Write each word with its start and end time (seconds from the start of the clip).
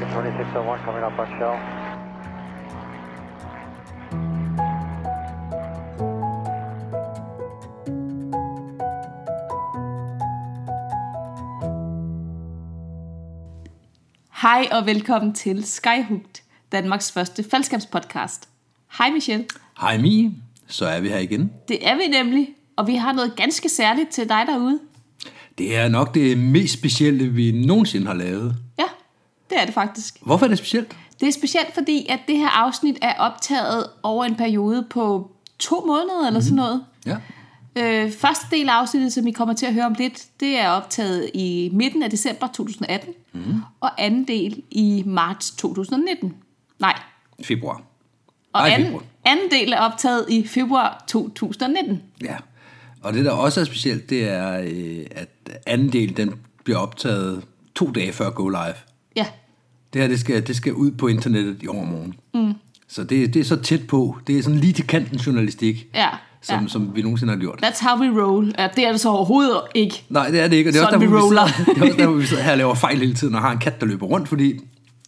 American 0.00 0.24
2601 0.24 0.80
coming 0.84 1.04
up 1.04 1.18
on 1.18 1.26
shell. 1.36 1.56
Hej 14.42 14.68
og 14.72 14.86
velkommen 14.86 15.34
til 15.34 15.64
Skyhooked, 15.64 16.42
Danmarks 16.72 17.12
første 17.12 17.44
faldskabspodcast. 17.50 18.48
Hej 18.98 19.10
Michelle. 19.10 19.44
Hej 19.80 19.98
Mi, 19.98 20.30
så 20.66 20.86
er 20.86 21.00
vi 21.00 21.08
her 21.08 21.18
igen. 21.18 21.52
Det 21.68 21.88
er 21.88 21.96
vi 21.96 22.06
nemlig, 22.06 22.48
og 22.76 22.86
vi 22.86 22.94
har 22.94 23.12
noget 23.12 23.36
ganske 23.36 23.68
særligt 23.68 24.08
til 24.08 24.28
dig 24.28 24.44
derude. 24.46 24.80
Det 25.58 25.76
er 25.76 25.88
nok 25.88 26.14
det 26.14 26.38
mest 26.38 26.74
specielle, 26.74 27.28
vi 27.28 27.52
nogensinde 27.66 28.06
har 28.06 28.14
lavet. 28.14 28.56
Ja, 28.78 28.84
det 29.50 29.60
er 29.60 29.64
det 29.64 29.74
faktisk. 29.74 30.18
Hvorfor 30.22 30.44
er 30.46 30.48
det 30.48 30.58
specielt? 30.58 30.96
Det 31.20 31.28
er 31.28 31.32
specielt, 31.32 31.74
fordi 31.74 32.06
at 32.08 32.20
det 32.28 32.36
her 32.38 32.48
afsnit 32.48 32.98
er 33.02 33.14
optaget 33.18 33.86
over 34.02 34.24
en 34.24 34.34
periode 34.36 34.86
på 34.90 35.30
to 35.58 35.84
måneder 35.86 36.26
eller 36.26 36.40
sådan 36.40 36.56
noget. 36.56 36.84
Ja. 37.06 37.16
Øh, 37.76 38.12
første 38.12 38.46
del 38.50 38.68
af 38.68 38.72
afsnittet, 38.72 39.12
som 39.12 39.26
I 39.26 39.30
kommer 39.30 39.54
til 39.54 39.66
at 39.66 39.74
høre 39.74 39.86
om 39.86 39.94
lidt, 39.98 40.26
det 40.40 40.58
er 40.58 40.68
optaget 40.68 41.30
i 41.34 41.70
midten 41.72 42.02
af 42.02 42.10
december 42.10 42.46
2018, 42.46 43.14
mm. 43.32 43.40
og 43.80 44.02
anden 44.02 44.28
del 44.28 44.62
i 44.70 45.02
marts 45.06 45.50
2019. 45.50 46.34
Nej, 46.78 46.98
Februar. 47.42 47.82
og 48.52 48.60
Nej, 48.60 48.70
anden, 48.70 48.86
februar. 48.86 49.04
anden 49.24 49.50
del 49.50 49.72
er 49.72 49.78
optaget 49.78 50.26
i 50.28 50.46
februar 50.46 51.04
2019. 51.08 52.02
Ja. 52.24 52.36
Og 53.02 53.12
det, 53.12 53.24
der 53.24 53.30
også 53.32 53.60
er 53.60 53.64
specielt, 53.64 54.10
det 54.10 54.28
er, 54.28 54.60
øh, 54.60 55.06
at 55.10 55.28
anden 55.66 55.92
del, 55.92 56.16
den 56.16 56.34
bliver 56.64 56.78
optaget 56.78 57.44
to 57.74 57.90
dage 57.90 58.12
før 58.12 58.30
Go 58.30 58.48
Live. 58.48 58.74
Ja, 59.16 59.26
Det 59.92 60.00
her, 60.00 60.08
det 60.08 60.20
skal, 60.20 60.46
det 60.46 60.56
skal 60.56 60.72
ud 60.72 60.90
på 60.90 61.06
internettet 61.08 61.62
i 61.62 61.68
overmorgen. 61.68 62.14
Mm. 62.34 62.54
Så 62.88 63.04
det, 63.04 63.34
det 63.34 63.40
er 63.40 63.44
så 63.44 63.56
tæt 63.56 63.86
på. 63.86 64.18
Det 64.26 64.38
er 64.38 64.42
sådan 64.42 64.58
lige 64.58 64.72
til 64.72 64.86
kanten 64.86 65.16
journalistik, 65.16 65.86
ja, 65.94 66.08
som, 66.42 66.62
ja. 66.62 66.68
som 66.68 66.96
vi 66.96 67.02
nogensinde 67.02 67.32
har 67.32 67.40
gjort. 67.40 67.64
That's 67.64 67.88
how 67.88 68.00
we 68.00 68.22
roll. 68.22 68.54
Ja, 68.58 68.68
det 68.76 68.86
er 68.86 68.90
det 68.90 69.00
så 69.00 69.08
overhovedet 69.08 69.60
ikke. 69.74 70.04
Nej, 70.08 70.30
det 70.30 70.40
er 70.40 70.48
det 70.48 70.56
ikke. 70.56 70.70
Og 70.70 70.72
det 70.74 70.80
er, 70.80 70.84
også 70.86 70.92
Sådan 70.92 71.00
derfor, 71.10 71.16
vi 71.16 71.20
vi 71.20 71.26
roller. 71.26 71.46
sidder, 71.56 71.74
det 71.74 71.82
er 71.82 71.86
også 71.86 71.98
derfor, 71.98 72.12
vi 72.12 72.26
sidder 72.32 72.42
her 72.42 72.50
og 72.52 72.58
laver 72.58 72.74
fejl 72.74 72.98
hele 72.98 73.14
tiden, 73.14 73.34
og 73.34 73.40
har 73.40 73.52
en 73.52 73.58
kat, 73.58 73.80
der 73.80 73.86
løber 73.86 74.06
rundt, 74.06 74.28
fordi 74.28 74.60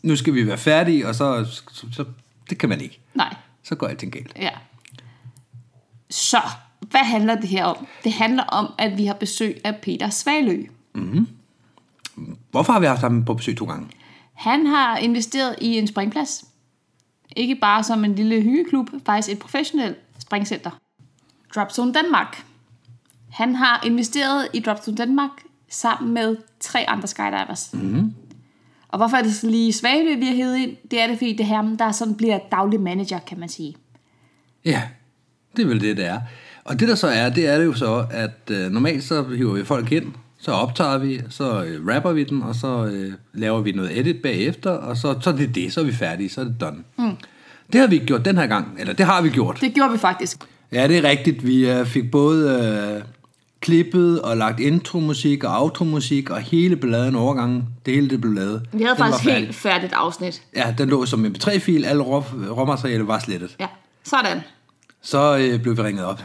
nu 0.02 0.16
skal 0.16 0.34
vi 0.34 0.46
være 0.46 0.58
færdige, 0.58 1.08
og 1.08 1.14
så, 1.14 1.44
så, 1.72 1.86
så 1.92 2.04
det 2.50 2.58
kan 2.58 2.68
man 2.68 2.80
ikke. 2.80 3.00
Nej, 3.14 3.34
Så 3.64 3.74
går 3.74 3.86
alting 3.86 4.12
galt. 4.12 4.32
ja. 4.36 4.50
Så, 6.10 6.38
hvad 6.80 7.00
handler 7.00 7.34
det 7.34 7.48
her 7.48 7.64
om? 7.64 7.86
Det 8.04 8.12
handler 8.12 8.42
om, 8.42 8.66
at 8.78 8.98
vi 8.98 9.06
har 9.06 9.14
besøg 9.14 9.60
af 9.64 9.76
Peter 9.82 10.10
Svalø. 10.10 10.62
Hvorfor 12.50 12.72
har 12.72 12.80
vi 12.80 12.86
haft 12.86 13.00
ham 13.00 13.24
på 13.24 13.34
besøg 13.34 13.56
to 13.56 13.64
gange? 13.64 13.86
Han 14.42 14.66
har 14.66 14.96
investeret 14.96 15.56
i 15.60 15.78
en 15.78 15.86
springplads. 15.86 16.44
Ikke 17.36 17.54
bare 17.54 17.84
som 17.84 18.04
en 18.04 18.14
lille 18.14 18.40
hyggeklub, 18.40 18.88
faktisk 19.06 19.28
et 19.28 19.38
professionelt 19.38 19.96
springcenter. 20.18 20.70
Dropzone 21.54 21.92
Danmark. 21.92 22.44
Han 23.30 23.54
har 23.54 23.82
investeret 23.86 24.48
i 24.52 24.60
Dropzone 24.60 24.96
Danmark 24.96 25.30
sammen 25.70 26.14
med 26.14 26.36
tre 26.60 26.88
andre 26.88 27.08
skydivers. 27.08 27.70
Mm. 27.72 28.14
Og 28.88 28.98
hvorfor 28.98 29.16
er 29.16 29.22
det 29.22 29.34
så 29.34 29.46
lige 29.46 29.72
Svagelø, 29.72 30.14
vi 30.14 30.26
har 30.26 30.34
hævet 30.34 30.56
ind? 30.56 30.76
Det 30.90 31.00
er 31.00 31.06
det, 31.06 31.18
fordi 31.18 31.32
det 31.32 31.40
er 31.40 31.56
ham, 31.56 31.76
der 31.76 31.92
sådan 31.92 32.14
bliver 32.14 32.38
daglig 32.52 32.80
manager, 32.80 33.18
kan 33.18 33.40
man 33.40 33.48
sige. 33.48 33.76
Ja, 34.64 34.82
det 35.56 35.62
er 35.62 35.66
vel 35.66 35.80
det, 35.80 35.96
det 35.96 36.06
er. 36.06 36.20
Og 36.64 36.80
det 36.80 36.88
der 36.88 36.94
så 36.94 37.06
er, 37.06 37.30
det 37.30 37.46
er 37.46 37.58
det 37.58 37.64
jo 37.64 37.74
så, 37.74 38.06
at 38.10 38.50
øh, 38.50 38.70
normalt 38.70 39.04
så 39.04 39.22
hiver 39.22 39.54
vi 39.54 39.64
folk 39.64 39.92
ind, 39.92 40.12
så 40.42 40.52
optager 40.52 40.98
vi, 40.98 41.20
så 41.30 41.64
øh, 41.64 41.86
rapper 41.94 42.12
vi 42.12 42.24
den, 42.24 42.42
og 42.42 42.54
så 42.54 42.84
øh, 42.92 43.12
laver 43.34 43.60
vi 43.60 43.72
noget 43.72 43.98
edit 43.98 44.22
bagefter, 44.22 44.70
og 44.70 44.96
så, 44.96 45.14
så 45.20 45.30
er 45.30 45.34
det 45.36 45.54
det, 45.54 45.72
så 45.72 45.80
er 45.80 45.84
vi 45.84 45.92
færdige, 45.92 46.28
så 46.28 46.40
er 46.40 46.44
det 46.44 46.60
done. 46.60 46.76
Mm. 46.98 47.16
Det 47.72 47.80
har 47.80 47.86
vi 47.88 47.94
ikke 47.94 48.06
gjort 48.06 48.24
den 48.24 48.38
her 48.38 48.46
gang, 48.46 48.76
eller 48.78 48.92
det 48.94 49.06
har 49.06 49.22
vi 49.22 49.28
gjort. 49.28 49.58
Det 49.60 49.74
gjorde 49.74 49.92
vi 49.92 49.98
faktisk. 49.98 50.36
Ja, 50.72 50.88
det 50.88 50.98
er 50.98 51.08
rigtigt. 51.08 51.46
Vi 51.46 51.70
øh, 51.70 51.86
fik 51.86 52.10
både 52.10 52.50
øh, 52.96 53.02
klippet 53.60 54.20
og 54.22 54.36
lagt 54.36 54.60
intromusik 54.60 55.44
og 55.44 55.62
outromusik 55.62 56.30
og 56.30 56.40
hele 56.40 56.76
balladen 56.76 57.16
overgangen. 57.16 57.64
Det 57.86 57.94
hele 57.94 58.10
det 58.10 58.20
blev 58.20 58.32
lavet. 58.32 58.62
Vi 58.72 58.82
havde 58.82 58.94
Den 58.96 59.04
faktisk 59.04 59.24
færdig. 59.24 59.42
helt 59.44 59.54
færdigt 59.56 59.92
afsnit. 59.92 60.42
Ja, 60.56 60.74
den 60.78 60.88
lå 60.88 61.06
som 61.06 61.24
mp3-fil. 61.26 61.84
Alle 61.84 62.02
rå- 62.02 62.50
råmaterialet 62.50 63.06
var 63.06 63.18
slettet. 63.18 63.56
Ja, 63.60 63.66
sådan. 64.04 64.40
Så 65.02 65.36
øh, 65.38 65.62
blev 65.62 65.76
vi 65.76 65.82
ringet 65.82 66.04
op. 66.04 66.22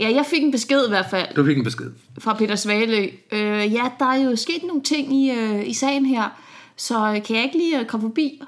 Ja, 0.00 0.08
jeg 0.14 0.24
fik 0.30 0.42
en 0.42 0.50
besked 0.50 0.86
i 0.86 0.88
hvert 0.88 1.06
fald 1.10 1.34
Du 1.36 1.44
fik 1.44 1.58
en 1.58 1.64
besked. 1.64 1.90
fra 2.18 2.34
Peter 2.34 2.54
Svalø. 2.56 3.06
Øh, 3.32 3.72
ja, 3.72 3.84
der 3.98 4.06
er 4.06 4.14
jo 4.14 4.36
sket 4.36 4.62
nogle 4.66 4.82
ting 4.82 5.14
i, 5.16 5.30
øh, 5.30 5.68
i 5.68 5.72
sagen 5.74 6.06
her, 6.06 6.28
så 6.76 7.20
kan 7.26 7.36
jeg 7.36 7.44
ikke 7.44 7.56
lige 7.58 7.80
øh, 7.80 7.86
komme 7.86 8.04
forbi? 8.08 8.42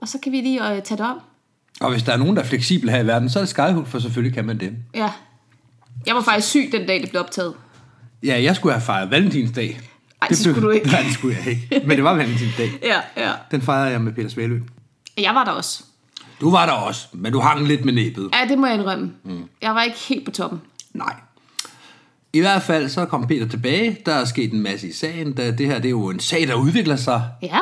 Og 0.00 0.08
så 0.08 0.18
kan 0.22 0.32
vi 0.32 0.40
lige 0.40 0.72
øh, 0.76 0.82
tage 0.82 0.98
det 0.98 1.06
om. 1.06 1.18
Og 1.80 1.90
hvis 1.90 2.02
der 2.02 2.12
er 2.12 2.16
nogen, 2.16 2.36
der 2.36 2.42
er 2.42 2.46
fleksibel 2.46 2.90
her 2.90 2.98
i 2.98 3.06
verden, 3.06 3.30
så 3.30 3.38
er 3.38 3.42
det 3.42 3.48
Skyhook, 3.48 3.86
for 3.86 3.98
selvfølgelig 3.98 4.34
kan 4.34 4.44
man 4.44 4.60
det. 4.60 4.72
Ja. 4.94 5.10
Jeg 6.06 6.14
var 6.14 6.22
faktisk 6.22 6.48
syg 6.48 6.68
den 6.72 6.86
dag, 6.86 7.00
det 7.02 7.10
blev 7.10 7.20
optaget. 7.20 7.54
Ja, 8.22 8.42
jeg 8.42 8.56
skulle 8.56 8.72
have 8.72 8.82
fejret 8.82 9.10
Valentinsdag. 9.10 9.80
Ej, 10.22 10.28
det 10.28 10.38
skulle 10.38 10.62
du 10.62 10.70
ikke. 10.70 10.86
Nej, 10.92 11.02
det 11.02 11.12
skulle 11.14 11.36
jeg 11.44 11.46
ikke. 11.46 11.82
Men 11.86 11.96
det 11.96 12.04
var 12.04 12.14
Valentinsdag. 12.14 12.70
Ja, 12.82 13.00
ja. 13.16 13.32
Den 13.50 13.62
fejrede 13.62 13.90
jeg 13.90 14.00
med 14.00 14.12
Peter 14.12 14.28
Svalø. 14.28 14.60
Jeg 15.18 15.34
var 15.34 15.44
der 15.44 15.52
også. 15.52 15.84
Du 16.40 16.50
var 16.50 16.66
der 16.66 16.72
også, 16.72 17.06
men 17.12 17.32
du 17.32 17.40
hang 17.40 17.66
lidt 17.68 17.84
med 17.84 17.92
næbet. 17.92 18.30
Ja, 18.32 18.48
det 18.48 18.58
må 18.58 18.66
jeg 18.66 18.74
indrømme. 18.76 19.12
Mm. 19.24 19.44
Jeg 19.62 19.74
var 19.74 19.82
ikke 19.82 19.96
helt 20.08 20.24
på 20.24 20.30
toppen. 20.30 20.60
Nej. 20.94 21.14
I 22.32 22.40
hvert 22.40 22.62
fald 22.62 22.88
så 22.88 23.04
kom 23.04 23.26
Peter 23.26 23.48
tilbage. 23.48 23.98
Der 24.06 24.12
er 24.14 24.24
sket 24.24 24.52
en 24.52 24.60
masse 24.60 24.88
i 24.88 24.92
sagen. 24.92 25.32
Da 25.32 25.50
det 25.50 25.66
her 25.66 25.74
det 25.76 25.84
er 25.84 25.90
jo 25.90 26.08
en 26.08 26.20
sag, 26.20 26.48
der 26.48 26.54
udvikler 26.54 26.96
sig. 26.96 27.22
Ja. 27.42 27.58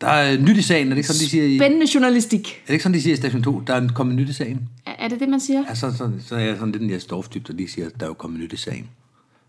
Der 0.00 0.06
er 0.06 0.38
nyt 0.38 0.56
i 0.56 0.62
sagen. 0.62 0.86
Er 0.86 0.90
det 0.90 0.96
ikke 0.96 1.08
sådan, 1.08 1.20
de 1.20 1.28
siger 1.30 1.44
i, 1.44 1.54
er 1.56 1.60
Spændende 1.60 1.86
journalistik. 1.94 2.62
det 2.66 2.72
ikke 2.72 2.82
sådan, 2.82 2.94
de 2.94 3.02
siger 3.02 3.14
i 3.14 3.16
station 3.16 3.42
2? 3.42 3.60
Der 3.66 3.74
er 3.74 3.88
kommet 3.94 4.16
nyt 4.16 4.28
i 4.28 4.32
sagen. 4.32 4.68
Er 4.86 4.92
er 4.98 5.08
det 5.08 5.20
det, 5.20 5.28
man 5.28 5.40
siger? 5.40 5.64
Altså, 5.68 5.92
så, 5.96 6.10
så 6.26 6.34
er 6.36 6.40
jeg 6.40 6.56
sådan 6.56 6.72
lidt 6.72 6.80
den 6.82 6.90
der 6.90 6.98
storftyp, 6.98 7.46
der 7.46 7.52
lige 7.52 7.68
siger, 7.70 7.86
at 7.86 7.92
der 8.00 8.06
er 8.06 8.10
jo 8.10 8.14
kommet 8.14 8.40
nyt 8.40 8.52
i 8.52 8.56
sagen. 8.56 8.88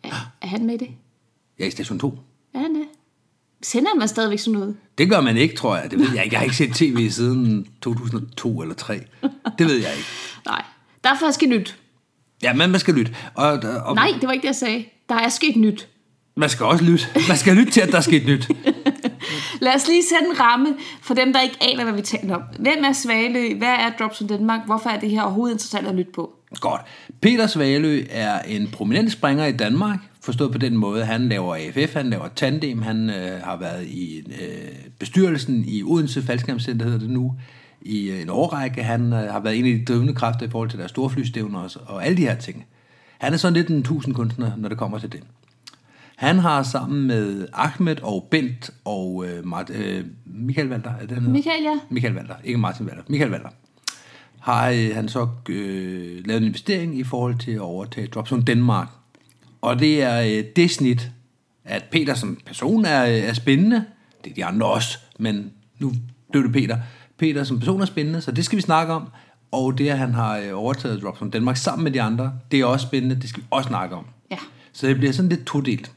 Er, 0.04 0.32
er 0.42 0.48
han 0.48 0.66
med 0.66 0.74
i 0.74 0.78
det? 0.78 0.88
Ja, 1.60 1.66
i 1.66 1.72
station 1.72 2.00
2. 2.00 2.20
Er 2.54 2.60
han 2.60 2.76
det? 2.76 2.84
Sender 3.64 3.96
man 4.00 4.08
stadigvæk 4.08 4.40
sådan 4.40 4.60
noget? 4.60 4.76
Det 4.98 5.10
gør 5.10 5.22
man 5.22 5.38
ikke, 5.38 5.56
tror 5.56 5.78
jeg. 5.78 5.92
Det 5.92 6.00
ved 6.00 6.08
jeg 6.16 6.24
ikke. 6.24 6.34
Jeg 6.34 6.40
har 6.40 6.44
ikke 6.44 6.56
set 6.56 6.74
tv 6.74 7.10
siden 7.10 7.68
2002 7.82 8.62
eller 8.62 8.76
3. 8.76 9.02
Det 9.58 9.68
ved 9.68 9.76
jeg 9.76 9.92
ikke. 9.98 10.08
Nej. 10.46 10.64
Der 11.04 11.10
er 11.10 11.20
faktisk 11.20 11.50
nyt. 11.50 11.78
Ja, 12.44 12.54
men 12.54 12.72
man 12.72 12.80
skal 12.80 12.94
lytte. 12.94 13.16
Og, 13.34 13.52
og 13.86 13.96
Nej, 13.96 14.12
det 14.22 14.28
var 14.28 14.34
ikke 14.34 14.42
det, 14.42 14.48
jeg 14.48 14.56
sagde. 14.56 14.86
Der 15.10 15.16
er 15.16 15.30
sket 15.30 15.56
nyt. 15.56 15.88
man 16.36 16.50
skal 16.50 16.66
også 16.66 16.84
lytte. 16.84 17.06
Man 17.28 17.38
skal 17.38 17.56
lytte 17.56 17.72
til, 17.72 17.82
at 17.82 17.90
der 17.92 17.98
er 17.98 18.02
sket 18.02 18.26
nyt. 18.26 18.48
Lad 19.62 19.76
os 19.76 19.88
lige 19.88 20.04
sætte 20.04 20.26
en 20.32 20.40
ramme 20.40 20.68
for 21.02 21.14
dem, 21.14 21.34
der 21.34 21.42
ikke 21.42 21.58
aner, 21.62 21.84
hvad 21.84 21.94
vi 21.94 22.02
taler 22.02 22.36
om. 22.36 22.42
Hvem 22.60 22.84
er 22.84 22.94
Svalø? 22.94 23.58
Hvad 23.58 23.68
er 23.68 23.92
Drops 24.00 24.18
from 24.18 24.28
Denmark? 24.28 24.60
Hvorfor 24.66 24.90
er 24.90 25.00
det 25.00 25.10
her 25.10 25.22
overhovedet 25.22 25.54
interessant 25.54 25.88
at 25.88 25.96
lytte 25.96 26.12
på? 26.12 26.32
Godt. 26.60 26.82
Peter 27.22 27.48
Svalø 27.48 28.04
er 28.10 28.40
en 28.42 28.68
prominent 28.72 29.12
springer 29.12 29.46
i 29.46 29.52
Danmark, 29.52 30.00
forstået 30.22 30.52
på 30.52 30.58
den 30.58 30.78
måde, 30.78 31.06
han 31.06 31.30
laver 31.30 31.56
AFF, 31.56 31.94
han 31.94 32.10
laver 32.10 32.28
tandem, 32.36 32.82
han 32.82 33.10
øh, 33.10 33.42
har 33.44 33.58
været 33.58 33.88
i 33.88 34.18
øh, 34.18 34.72
bestyrelsen 35.00 35.66
i 35.68 35.84
Odense 35.84 36.24
Faldskærmscenter, 36.24 36.86
hedder 36.86 37.00
det 37.00 37.10
nu, 37.10 37.34
i 37.86 38.10
øh, 38.10 38.22
en 38.22 38.30
årrække. 38.30 38.84
Han 38.84 39.14
øh, 39.14 39.20
har 39.20 39.40
været 39.40 39.60
en 39.60 39.66
af 39.66 39.80
de 39.80 39.86
drivende 39.86 40.14
kræfter 40.14 40.46
i 40.46 40.50
forhold 40.50 40.70
til 40.70 40.80
deres 40.80 40.92
storflystævner 40.92 41.60
og, 41.60 41.72
og 41.86 42.06
alle 42.06 42.18
de 42.18 42.22
her 42.22 42.36
ting. 42.36 42.66
Han 43.18 43.34
er 43.34 43.38
sådan 43.38 43.54
lidt 43.54 43.68
en 43.68 43.84
tusindkunstner, 43.84 44.52
når 44.58 44.70
det 44.70 44.78
kommer 44.78 45.00
til 45.00 45.12
det. 45.12 45.24
Han 46.16 46.40
har 46.40 46.64
sammen 46.64 47.08
med 47.08 47.48
Ahmed 47.54 48.02
og 48.02 48.28
Bent 48.32 48.70
og 48.86 49.26
øh, 49.28 49.46
Mart, 49.46 49.70
øh, 49.70 50.06
Michael 50.26 50.72
Walter, 50.72 50.90
er 50.90 51.00
det 51.00 51.12
han 51.12 51.20
hedder? 51.20 51.34
Michael, 51.34 51.64
ja. 51.64 51.80
Michael 51.90 52.16
Walter, 52.16 52.36
ikke 52.44 52.60
Martin 52.60 52.86
Walter, 52.86 53.04
Michael 53.08 53.32
Walter, 53.32 53.50
har 54.40 54.70
øh, 54.70 54.96
han 54.96 55.10
så 55.10 55.28
øh, 55.50 56.28
lavet 56.28 56.42
en 56.42 56.48
investering 56.48 57.00
i 57.00 57.04
forhold 57.04 57.40
til 57.40 57.52
at 57.52 57.60
overtage 57.60 58.08
Dropzone 58.08 58.44
Danmark. 58.44 58.88
Og 59.62 59.80
det 59.80 60.04
er 60.04 60.22
øh, 60.22 60.44
det 60.56 60.72
snit, 60.72 61.12
at 61.66 61.84
Peter 61.92 62.14
som 62.14 62.40
person 62.46 62.86
er, 62.86 63.06
øh, 63.06 63.30
er 63.30 63.34
spændende. 63.34 63.86
Det 64.24 64.30
er 64.30 64.36
de 64.36 64.46
andre 64.46 64.68
også, 64.68 64.98
men 65.20 65.52
nu 65.80 65.94
blev 66.32 66.44
det 66.44 66.54
Peter. 66.54 66.78
Peter 67.20 67.44
som 67.44 67.60
person 67.60 67.82
er 67.82 67.86
spændende, 67.86 68.22
så 68.22 68.32
det 68.32 68.46
skal 68.46 68.56
vi 68.56 68.62
snakke 68.62 68.94
om. 68.94 69.08
Og 69.52 69.78
det, 69.78 69.90
at 69.90 69.98
han 69.98 70.14
har 70.14 70.38
øh, 70.38 70.50
overtaget 70.54 71.02
Dropzone 71.04 71.32
Danmark 71.32 71.58
sammen 71.58 71.84
med 71.84 71.92
de 71.92 72.02
andre, 72.02 72.32
det 72.52 72.60
er 72.60 72.66
også 72.66 72.88
spændende, 72.88 73.16
det 73.22 73.30
skal 73.30 73.42
vi 73.44 73.48
også 73.52 73.68
snakke 73.68 73.96
om. 73.96 74.06
Ja. 74.32 74.38
Så 74.74 74.88
det 74.88 74.98
bliver 74.98 75.12
sådan 75.14 75.30
lidt 75.30 75.46
todelt. 75.46 75.92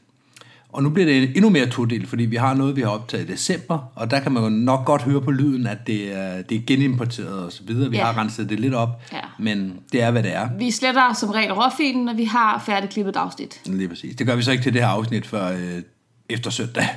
Og 0.73 0.83
nu 0.83 0.89
bliver 0.89 1.05
det 1.05 1.29
endnu 1.35 1.49
mere 1.49 1.65
todelt, 1.65 2.09
fordi 2.09 2.25
vi 2.25 2.35
har 2.35 2.53
noget, 2.53 2.75
vi 2.75 2.81
har 2.81 2.89
optaget 2.89 3.29
i 3.29 3.31
december, 3.31 3.91
og 3.95 4.11
der 4.11 4.19
kan 4.19 4.31
man 4.31 4.43
jo 4.43 4.49
nok 4.49 4.85
godt 4.85 5.01
høre 5.01 5.21
på 5.21 5.31
lyden, 5.31 5.67
at 5.67 5.87
det 5.87 6.17
er, 6.17 6.41
det 6.41 6.57
er 6.57 6.61
genimporteret 6.67 7.45
og 7.45 7.51
så 7.51 7.61
videre. 7.67 7.89
Vi 7.89 7.97
Ja. 7.97 8.05
har 8.05 8.17
renset 8.21 8.49
det 8.49 8.59
lidt 8.59 8.73
op, 8.73 9.01
Ja. 9.13 9.17
men 9.39 9.73
det 9.91 10.01
er, 10.01 10.11
hvad 10.11 10.23
det 10.23 10.35
er. 10.35 10.49
Vi 10.57 10.71
sletter 10.71 11.13
som 11.13 11.29
regel 11.29 11.53
råfilen, 11.53 12.05
når 12.05 12.13
vi 12.13 12.23
har 12.23 12.63
færdigklippet 12.65 13.15
afsnit. 13.15 13.61
Lige 13.65 13.87
præcis. 13.89 14.15
Det 14.15 14.27
gør 14.27 14.35
vi 14.35 14.41
så 14.43 14.51
ikke 14.51 14.63
til 14.63 14.73
det 14.73 14.81
her 14.81 14.89
afsnit 14.89 15.27
før 15.27 15.51
øh, 15.51 15.81
efter 16.29 16.49
søndag. 16.49 16.87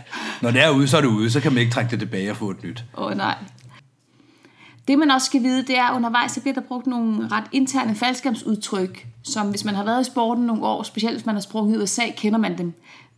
Når 0.42 0.50
det 0.50 0.64
er 0.64 0.70
ude, 0.70 0.88
så 0.88 0.96
er 0.96 1.00
det 1.00 1.08
ude. 1.08 1.30
Så 1.30 1.40
kan 1.40 1.52
man 1.52 1.60
ikke 1.60 1.72
trække 1.72 1.90
det 1.90 1.98
tilbage 1.98 2.30
og 2.30 2.36
få 2.36 2.50
et 2.50 2.64
nyt. 2.64 2.84
Åh 2.98 3.06
oh, 3.06 3.16
nej. 3.16 3.34
Det 4.88 4.99
man 4.99 5.11
også 5.11 5.26
skal 5.26 5.43
vide, 5.43 5.62
det 5.62 5.79
er, 5.79 5.84
at 5.84 5.96
undervejs 5.96 6.32
så 6.32 6.40
bliver 6.40 6.55
der 6.55 6.61
brugt 6.61 6.87
nogle 6.87 7.29
ret 7.29 7.44
interne 7.52 7.94
faldskærmsudtryk, 7.94 9.06
som 9.23 9.50
hvis 9.50 9.64
man 9.64 9.75
har 9.75 9.84
været 9.84 10.00
i 10.00 10.11
sporten 10.11 10.44
nogle 10.46 10.64
år, 10.64 10.82
specielt 10.82 11.17
hvis 11.17 11.26
man 11.26 11.34
har 11.34 11.43
sprunget 11.43 11.79
i 11.79 11.82
USA, 11.82 12.02
kender 12.17 12.38
man 12.38 12.58
dem. 12.58 12.73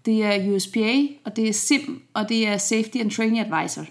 Det 0.06 0.24
er 0.24 0.54
USPA, 0.54 1.06
og 1.24 1.36
det 1.36 1.48
er 1.48 1.52
SIM, 1.52 2.02
og 2.14 2.28
det 2.28 2.48
er 2.48 2.56
Safety 2.56 2.96
and 2.96 3.10
Training 3.10 3.40
Advisor. 3.40 3.84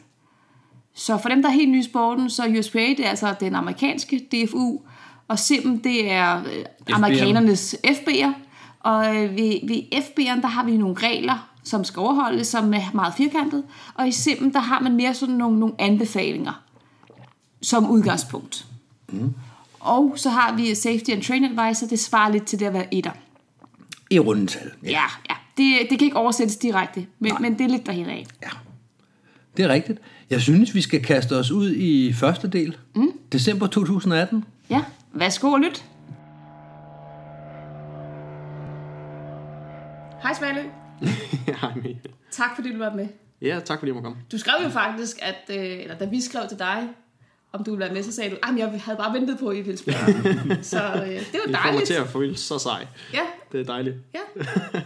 Så 0.96 1.18
for 1.18 1.30
dem, 1.30 1.42
der 1.42 1.50
er 1.50 1.54
helt 1.54 1.72
nye 1.72 1.80
i 1.80 1.84
sporten, 1.84 2.30
så 2.30 2.56
USPA, 2.60 2.80
det 2.80 3.06
er 3.06 3.10
altså 3.10 3.36
den 3.40 3.56
amerikanske 3.56 4.28
DFU, 4.32 4.80
og 5.28 5.40
Sim, 5.40 5.82
det 5.82 6.12
er 6.12 6.38
øh, 6.40 6.66
amerikanernes 6.94 7.76
FB'er. 7.88 8.32
Og 8.80 9.16
øh, 9.16 9.36
ved, 9.36 9.68
ved 9.68 9.82
FB'eren, 9.94 10.42
der 10.42 10.48
har 10.48 10.64
vi 10.66 10.78
nogle 10.78 10.96
regler, 10.96 11.50
som 11.64 11.84
skal 11.84 12.00
overholdes, 12.00 12.48
som 12.48 12.74
er 12.74 12.92
meget 12.94 13.14
firkantet. 13.14 13.64
Og 13.94 14.08
i 14.08 14.10
Sim'en, 14.10 14.54
der 14.54 14.60
har 14.60 14.80
man 14.80 14.96
mere 14.96 15.14
sådan 15.14 15.36
nogle, 15.36 15.60
nogle 15.60 15.76
anbefalinger 15.80 16.63
som 17.64 17.90
udgangspunkt. 17.90 18.66
Mm. 19.10 19.34
Og 19.80 20.14
så 20.16 20.30
har 20.30 20.56
vi 20.56 20.76
Safety 20.76 21.10
and 21.12 21.24
Training 21.24 21.60
Advisor, 21.60 21.88
det 21.88 22.00
svarer 22.00 22.32
lidt 22.32 22.46
til 22.46 22.60
det 22.60 22.66
at 22.66 22.74
være 22.74 22.94
etter. 22.94 23.12
I 24.10 24.20
rundetal. 24.20 24.72
Ja, 24.84 25.04
ja. 25.30 25.36
Det, 25.58 25.90
det 25.90 26.00
kan 26.00 26.06
ikke 26.06 26.18
oversættes 26.18 26.56
direkte, 26.56 27.06
men, 27.20 27.32
men 27.40 27.58
det 27.58 27.62
er 27.62 27.70
lidt 27.70 27.86
derhen 27.86 28.10
af. 28.10 28.26
Ja. 28.44 28.50
Det 29.58 29.66
er 29.66 29.70
rigtigt. 29.70 30.00
Jeg 30.30 30.42
synes, 30.42 30.76
vi 30.76 30.82
skal 30.82 31.04
kaste 31.04 31.36
os 31.36 31.52
ud 31.52 31.72
i 31.76 32.14
første 32.14 32.48
del. 32.48 32.78
Mm. 32.96 33.12
December 33.32 33.68
2018. 33.68 34.46
Ja, 34.70 34.84
værsgo 35.14 35.52
og 35.52 35.60
lyt. 35.60 35.86
Hej 40.22 40.34
Svalø. 40.34 40.62
Hej 41.62 41.72
Mie. 41.76 42.00
Tak 42.32 42.56
fordi 42.56 42.74
du 42.74 42.78
var 42.78 42.96
med. 42.96 43.08
Ja, 43.42 43.60
tak 43.66 43.80
fordi 43.80 43.90
jeg 43.90 43.96
må 43.96 44.02
komme. 44.02 44.18
Du 44.32 44.38
skrev 44.38 44.54
jo 44.64 44.70
faktisk, 44.70 45.18
at 45.22 45.58
øh, 45.58 45.80
eller 45.80 45.98
da 45.98 46.06
vi 46.06 46.22
skrev 46.22 46.42
til 46.50 46.60
dig, 46.60 46.88
om 47.54 47.64
du 47.64 47.72
ville 47.72 47.86
være 47.86 47.94
med, 47.94 48.04
så 48.04 48.12
sagde 48.12 48.30
du, 48.30 48.36
at 48.44 48.58
jeg 48.58 48.82
havde 48.86 48.98
bare 48.98 49.14
ventet 49.14 49.38
på, 49.40 49.48
at 49.48 49.58
I 49.58 49.62
ville 49.62 49.78
spille. 49.78 50.00
så 50.62 50.78
øh, 50.78 51.10
det 51.10 51.16
var 51.16 51.20
I 51.20 51.20
får 51.44 51.48
mig 51.48 51.54
dejligt. 51.64 51.88
til 51.88 51.94
at 51.94 52.08
føle 52.08 52.38
så 52.38 52.60
sej. 52.60 52.88
Ja, 53.14 53.20
Det 53.52 53.60
er 53.60 53.64
dejligt. 53.66 53.96
ja. 54.14 54.20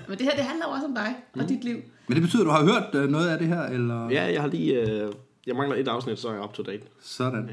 Men 0.07 0.17
det 0.17 0.21
her, 0.21 0.31
det 0.31 0.43
handler 0.43 0.65
jo 0.67 0.71
også 0.73 0.85
om 0.85 0.93
dig 0.95 1.15
og 1.43 1.49
dit 1.49 1.63
liv. 1.63 1.77
Men 2.07 2.15
det 2.15 2.21
betyder, 2.21 2.41
at 2.41 2.45
du 2.45 2.51
har 2.51 2.63
hørt 2.73 3.03
øh, 3.03 3.09
noget 3.09 3.27
af 3.29 3.39
det 3.39 3.47
her, 3.47 3.61
eller? 3.63 4.09
Ja, 4.09 4.33
jeg 4.33 4.41
har 4.41 4.47
lige... 4.49 4.73
Øh, 4.91 5.11
jeg 5.47 5.55
mangler 5.55 5.75
et 5.77 5.87
afsnit, 5.87 6.19
så 6.19 6.27
er 6.27 6.33
jeg 6.33 6.43
up 6.43 6.53
to 6.53 6.63
date. 6.63 6.83
Sådan. 7.01 7.49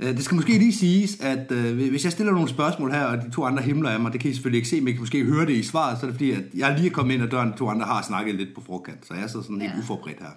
Øh, 0.00 0.08
Det 0.08 0.24
skal 0.24 0.34
måske 0.34 0.52
lige 0.58 0.72
siges, 0.72 1.20
at 1.20 1.52
øh, 1.52 1.76
hvis 1.90 2.04
jeg 2.04 2.12
stiller 2.12 2.32
nogle 2.32 2.48
spørgsmål 2.48 2.90
her, 2.92 3.04
og 3.04 3.16
de 3.22 3.30
to 3.30 3.44
andre 3.44 3.62
himler 3.62 3.90
af 3.90 4.00
mig, 4.00 4.12
det 4.12 4.20
kan 4.20 4.30
I 4.30 4.34
selvfølgelig 4.34 4.58
ikke 4.58 4.68
se, 4.68 4.80
men 4.80 4.88
I 4.88 4.92
kan 4.92 5.00
måske 5.00 5.24
høre 5.24 5.46
det 5.46 5.52
i 5.52 5.62
svaret, 5.62 5.98
så 5.98 6.06
er 6.06 6.10
det 6.10 6.14
fordi, 6.14 6.30
at 6.30 6.42
jeg 6.56 6.74
lige 6.78 6.86
er 6.90 6.92
kommet 6.92 7.14
ind 7.14 7.22
ad 7.22 7.28
døren, 7.28 7.52
de 7.52 7.56
to 7.56 7.68
andre 7.68 7.86
har 7.86 8.02
snakket 8.02 8.34
lidt 8.34 8.54
på 8.54 8.60
forkant, 8.66 9.06
så 9.06 9.14
jeg 9.14 9.22
er 9.22 9.26
så 9.26 9.42
sådan 9.42 9.60
helt 9.60 9.72
Ja. 9.74 9.78
uforberedt 9.78 10.18
her. 10.20 10.28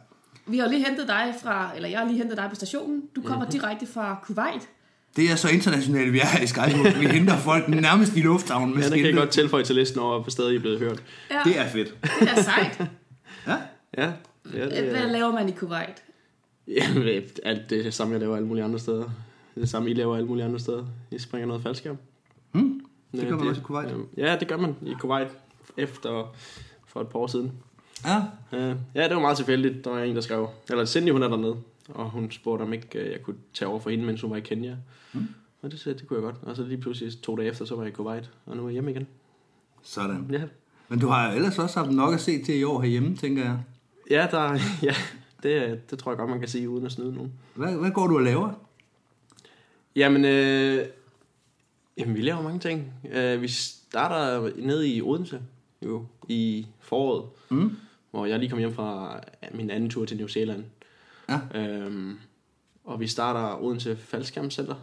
Vi 0.49 0.57
har 0.57 0.67
lige 0.67 0.85
hentet 0.85 1.07
dig 1.07 1.33
fra, 1.43 1.71
eller 1.75 1.89
jeg 1.89 1.99
har 1.99 2.05
lige 2.05 2.17
hentet 2.17 2.37
dig 2.37 2.45
på 2.49 2.55
stationen. 2.55 3.03
Du 3.15 3.21
kommer 3.21 3.45
mm-hmm. 3.45 3.59
direkte 3.59 3.85
fra 3.85 4.19
Kuwait. 4.23 4.69
Det 5.15 5.31
er 5.31 5.35
så 5.35 5.49
internationalt, 5.49 6.13
vi 6.13 6.19
er 6.19 6.25
her 6.25 6.43
i 6.43 6.47
Skype. 6.47 6.99
Vi 6.99 7.05
henter 7.05 7.37
folk 7.37 7.67
nærmest 7.67 8.15
i 8.15 8.21
lufthavnen 8.21 8.75
med 8.75 8.83
Ja, 8.83 8.89
det 8.89 8.97
kan 8.97 9.05
jeg 9.05 9.15
godt 9.15 9.29
tilføje 9.29 9.63
til 9.63 9.75
listen 9.75 9.99
over, 9.99 10.21
hvor 10.21 10.29
stadig 10.29 10.53
I 10.53 10.55
er 10.55 10.59
blevet 10.59 10.79
hørt. 10.79 11.03
Ja, 11.31 11.41
Det 11.45 11.59
er 11.59 11.67
fedt. 11.67 11.95
det 12.19 12.29
er 12.29 12.41
sejt. 12.41 12.81
Ja. 13.47 13.55
Ja, 13.97 14.11
ja 14.53 14.65
det 14.65 14.89
Hvad 14.91 15.01
er, 15.01 15.11
laver 15.11 15.31
man 15.31 15.49
i 15.49 15.51
Kuwait? 15.51 16.03
ja, 16.67 16.83
alt 17.43 17.69
det 17.69 17.93
samme, 17.93 18.13
jeg 18.13 18.19
laver 18.21 18.35
alle 18.35 18.47
mulige 18.47 18.63
andre 18.63 18.79
steder. 18.79 19.09
Det 19.55 19.69
samme, 19.69 19.89
I 19.89 19.93
laver 19.93 20.15
alle 20.15 20.27
mulige 20.27 20.45
andre 20.45 20.59
steder. 20.59 20.85
I 21.11 21.19
springer 21.19 21.47
noget 21.47 21.63
faldskærm. 21.63 21.97
Hmm. 22.51 22.81
Det 23.11 23.27
gør 23.27 23.37
man 23.37 23.47
også 23.47 23.61
i 23.61 23.63
Kuwait. 23.63 23.89
Ja, 24.17 24.37
det 24.39 24.47
gør 24.47 24.57
man 24.57 24.75
i 24.85 24.93
Kuwait 24.99 25.27
efter 25.77 26.35
for 26.87 27.01
et 27.01 27.07
par 27.07 27.19
år 27.19 27.27
siden. 27.27 27.51
Ja. 28.05 28.21
Øh, 28.57 28.75
ja, 28.95 29.03
det 29.03 29.15
var 29.15 29.21
meget 29.21 29.37
tilfældigt. 29.37 29.85
Der 29.85 29.91
var 29.91 29.99
en, 29.99 30.15
der 30.15 30.21
skrev, 30.21 30.49
eller 30.69 30.85
Cindy, 30.85 31.11
hun 31.11 31.23
er 31.23 31.27
dernede, 31.27 31.55
og 31.89 32.09
hun 32.09 32.31
spurgte, 32.31 32.63
om 32.63 32.73
ikke 32.73 32.99
øh, 32.99 33.11
jeg 33.11 33.21
kunne 33.23 33.35
tage 33.53 33.69
over 33.69 33.79
for 33.79 33.89
hende, 33.89 34.05
mens 34.05 34.21
hun 34.21 34.31
var 34.31 34.37
i 34.37 34.41
Kenya. 34.41 34.75
Mm. 35.13 35.27
Og 35.61 35.71
det 35.71 35.79
sagde 35.79 35.99
det 35.99 36.07
kunne 36.07 36.17
jeg 36.17 36.23
godt. 36.23 36.35
Og 36.41 36.55
så 36.55 36.63
lige 36.63 36.77
pludselig 36.81 37.21
to 37.21 37.35
dage 37.35 37.47
efter, 37.49 37.65
så 37.65 37.75
var 37.75 37.83
jeg 37.83 37.91
i 37.91 37.95
Kuwait, 37.95 38.29
og 38.45 38.57
nu 38.57 38.63
er 38.63 38.67
jeg 38.67 38.73
hjemme 38.73 38.91
igen. 38.91 39.07
Sådan. 39.83 40.27
Ja, 40.31 40.41
Men 40.89 40.99
du 40.99 41.07
har 41.07 41.31
ellers 41.31 41.59
også 41.59 41.79
haft 41.79 41.91
nok 41.91 42.13
at 42.13 42.21
se 42.21 42.43
til 42.43 42.59
i 42.59 42.63
år 42.63 42.81
herhjemme, 42.81 43.15
tænker 43.15 43.43
jeg. 43.43 43.59
ja, 44.09 44.27
der, 44.31 44.59
ja 44.87 44.95
det, 45.43 45.81
det 45.91 45.99
tror 45.99 46.11
jeg 46.11 46.17
godt, 46.17 46.29
man 46.29 46.39
kan 46.39 46.47
sige, 46.49 46.69
uden 46.69 46.85
at 46.85 46.91
snyde 46.91 47.13
nogen. 47.13 47.33
Hvad, 47.55 47.75
hvad 47.75 47.91
går 47.91 48.07
du 48.07 48.15
og 48.15 48.21
laver? 48.23 48.51
Jamen, 49.95 50.25
øh, 50.25 50.85
jamen, 51.97 52.15
vi 52.15 52.21
laver 52.21 52.41
mange 52.41 52.59
ting. 52.59 52.93
Øh, 53.11 53.41
vi 53.41 53.47
starter 53.47 54.49
nede 54.57 54.89
i 54.89 55.01
Odense, 55.01 55.41
jo, 55.85 56.05
i 56.27 56.67
foråret, 56.79 57.25
Mm. 57.49 57.71
Hvor 58.11 58.25
jeg 58.25 58.39
lige 58.39 58.49
kom 58.49 58.59
hjem 58.59 58.73
fra 58.73 59.19
min 59.51 59.69
anden 59.69 59.89
tur 59.89 60.05
til 60.05 60.17
New 60.17 60.27
Zealand. 60.27 60.63
Ja. 61.29 61.39
Øhm, 61.55 62.19
og 62.83 62.99
vi 62.99 63.07
starter 63.07 63.63
Odense 63.63 63.95
Faldskærmscenter. 63.97 64.75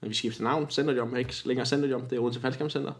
Vi 0.00 0.14
skifter 0.14 0.44
navn. 0.44 0.70
Centerjom 0.70 1.14
er 1.14 1.18
ikke 1.18 1.34
længere 1.44 1.66
Centerjom, 1.66 2.02
det 2.02 2.16
er 2.16 2.20
Odense 2.20 2.40
Faldskærmscenter. 2.40 2.92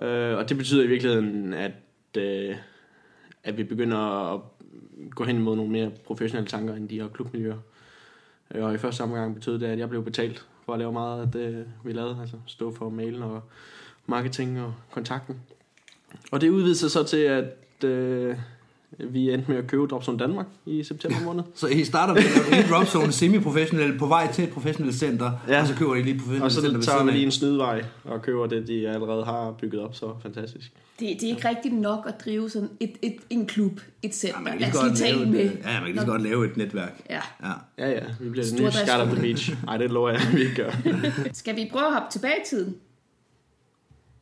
Ja. 0.00 0.06
Øh, 0.06 0.38
og 0.38 0.48
det 0.48 0.56
betyder 0.56 0.84
i 0.84 0.86
virkeligheden, 0.86 1.54
at, 1.54 1.72
øh, 2.16 2.56
at 3.44 3.56
vi 3.56 3.64
begynder 3.64 4.34
at 4.34 4.40
gå 5.10 5.24
hen 5.24 5.36
imod 5.36 5.56
nogle 5.56 5.72
mere 5.72 5.90
professionelle 6.06 6.48
tanker 6.48 6.74
end 6.74 6.88
de 6.88 7.00
her 7.00 7.08
klubmiljøer. 7.08 7.58
Øh, 8.54 8.64
Og 8.64 8.74
i 8.74 8.78
første 8.78 9.00
omgang 9.00 9.34
betød 9.34 9.58
det, 9.58 9.66
at 9.66 9.78
jeg 9.78 9.88
blev 9.88 10.04
betalt 10.04 10.46
for 10.64 10.72
at 10.72 10.78
lave 10.78 10.92
meget 10.92 11.22
af 11.22 11.30
det, 11.30 11.66
vi 11.84 11.92
lavede. 11.92 12.18
Altså 12.20 12.36
stå 12.46 12.74
for 12.74 12.88
mailen 12.88 13.22
og 13.22 13.42
marketing 14.06 14.60
og 14.60 14.74
kontakten. 14.90 15.40
Og 16.32 16.40
det 16.40 16.50
udvidede 16.50 16.76
sig 16.76 16.90
så 16.90 17.04
til, 17.04 17.16
at 17.16 17.84
øh, 17.84 18.36
vi 18.98 19.30
endte 19.32 19.50
med 19.50 19.58
at 19.58 19.66
købe 19.66 19.86
Dropzone 19.86 20.18
Danmark 20.18 20.46
i 20.66 20.82
september 20.82 21.20
måned. 21.24 21.42
Så 21.54 21.66
I 21.66 21.84
starter 21.84 22.14
med 22.14 22.22
at 22.52 22.64
en 22.64 22.70
dropzone 22.72 23.12
semi-professionel 23.12 23.98
på 23.98 24.06
vej 24.06 24.32
til 24.32 24.44
et 24.44 24.50
professionelt 24.50 24.94
center, 24.96 25.32
Ja. 25.48 25.60
og 25.60 25.66
så 25.66 25.74
køber 25.74 25.94
I 25.94 26.02
lige 26.02 26.14
professionelt 26.18 26.44
Og 26.44 26.52
så 26.52 26.60
center 26.60 26.80
tager 26.80 26.98
af. 26.98 27.12
lige 27.12 27.24
en 27.24 27.30
snydvej 27.30 27.84
og 28.04 28.22
køber 28.22 28.46
det, 28.46 28.68
de 28.68 28.88
allerede 28.88 29.24
har 29.24 29.52
bygget 29.60 29.80
op 29.82 29.94
så 29.94 30.14
fantastisk. 30.22 30.72
Det, 31.00 31.16
det 31.20 31.22
er 31.22 31.28
ikke 31.36 31.48
rigtigt 31.48 31.74
nok 31.74 32.04
at 32.08 32.14
drive 32.24 32.50
sådan 32.50 32.68
et, 32.80 32.92
et, 33.02 33.16
en 33.30 33.46
klub, 33.46 33.80
et 34.02 34.14
center. 34.14 34.36
Ja, 34.38 34.42
man 34.44 34.52
kan 34.52 34.60
lige 34.60 34.72
godt 34.82 35.00
lave, 35.00 35.26
med. 35.26 35.40
et, 35.40 35.58
ja, 35.64 35.72
man 35.72 35.74
kan 35.82 35.84
lige 35.86 36.00
så 36.00 36.06
godt 36.06 36.22
lave 36.22 36.46
et 36.50 36.56
netværk. 36.56 37.00
Ja. 37.10 37.20
Ja. 37.42 37.52
Ja, 37.78 37.90
ja, 37.90 38.00
vi 38.20 38.30
bliver 38.30 38.44
det 38.46 38.60
nye. 38.60 38.70
Skat 38.70 39.00
of 39.00 39.08
the 39.08 39.20
Beach. 39.20 39.52
Nej, 39.64 39.76
det 39.76 39.90
lover 39.90 40.10
jeg, 40.10 40.20
vi 40.34 40.40
ikke 40.40 40.54
gør. 40.54 40.70
Skal 41.32 41.56
vi 41.56 41.68
prøve 41.72 41.86
at 41.86 41.92
hoppe 41.92 42.08
tilbage 42.12 42.34
i 42.34 42.46
tiden? 42.48 42.76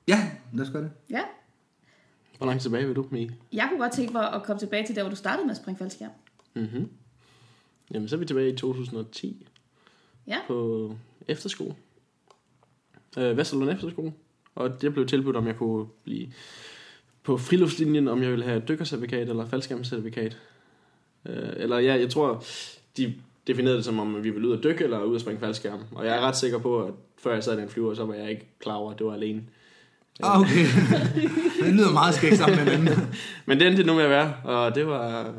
ja, 0.08 0.28
lad 0.52 0.64
os 0.66 0.70
gøre 0.72 0.82
det. 0.82 0.90
Ja. 1.10 1.20
Hvor 2.38 2.46
langt 2.46 2.62
tilbage 2.62 2.86
vil 2.86 2.96
du, 2.96 3.06
Mie? 3.10 3.30
Jeg 3.52 3.66
kunne 3.70 3.80
godt 3.80 3.92
tænke 3.92 4.12
mig 4.12 4.32
at 4.34 4.42
komme 4.42 4.60
tilbage 4.60 4.86
til 4.86 4.96
der, 4.96 5.02
hvor 5.02 5.10
du 5.10 5.16
startede 5.16 5.46
med 5.46 5.50
at 5.50 5.56
springe 5.56 5.78
faldskærm. 5.78 6.10
Mm-hmm. 6.54 6.88
Jamen, 7.94 8.08
så 8.08 8.16
er 8.16 8.20
vi 8.20 8.24
tilbage 8.26 8.52
i 8.52 8.56
2010 8.56 9.46
Ja. 10.26 10.38
på 10.46 10.94
efterskole. 11.28 11.74
Øh, 13.18 13.36
Vesterlund 13.36 13.70
Efterskole. 13.70 14.12
Og 14.54 14.82
det 14.82 14.92
blev 14.92 15.06
tilbudt, 15.06 15.36
om 15.36 15.46
jeg 15.46 15.56
kunne 15.56 15.86
blive 16.04 16.32
på 17.22 17.36
friluftslinjen, 17.36 18.08
om 18.08 18.22
jeg 18.22 18.30
ville 18.30 18.44
have 18.44 18.62
dykkercertifikat 18.68 19.28
eller 19.28 19.46
faldskærmscertifikat. 19.46 20.38
Øh, 21.26 21.52
eller 21.56 21.78
ja, 21.78 21.94
jeg 21.94 22.10
tror, 22.10 22.44
de 22.96 23.14
definerede 23.46 23.76
det 23.76 23.84
som 23.84 23.98
om, 23.98 24.24
vi 24.24 24.30
ville 24.30 24.48
ud 24.48 24.56
at 24.58 24.64
dykke 24.64 24.84
eller 24.84 25.02
ud 25.02 25.14
at 25.14 25.20
springe 25.20 25.40
faldskærm. 25.40 25.80
Og 25.94 26.06
jeg 26.06 26.16
er 26.16 26.20
ret 26.20 26.36
sikker 26.36 26.58
på, 26.58 26.84
at 26.84 26.94
før 27.18 27.32
jeg 27.34 27.44
sad 27.44 27.58
i 27.58 27.60
den 27.60 27.68
flyver, 27.68 27.94
så 27.94 28.04
var 28.04 28.14
jeg 28.14 28.30
ikke 28.30 28.46
klar 28.58 28.74
over, 28.74 28.92
at 28.92 28.98
det 28.98 29.06
var 29.06 29.14
alene. 29.14 29.42
Ah, 30.22 30.40
okay. 30.40 30.66
det 31.64 31.74
lyder 31.74 31.92
meget 31.92 32.14
skægt 32.14 32.36
sammen 32.36 32.64
med 32.64 32.76
hinanden. 32.76 33.14
Men 33.46 33.58
det 33.58 33.66
endte 33.66 33.78
det 33.78 33.86
nu 33.86 33.94
med 33.94 34.04
at 34.04 34.10
være, 34.10 34.34
og 34.44 34.74
det 34.74 34.86
var, 34.86 35.32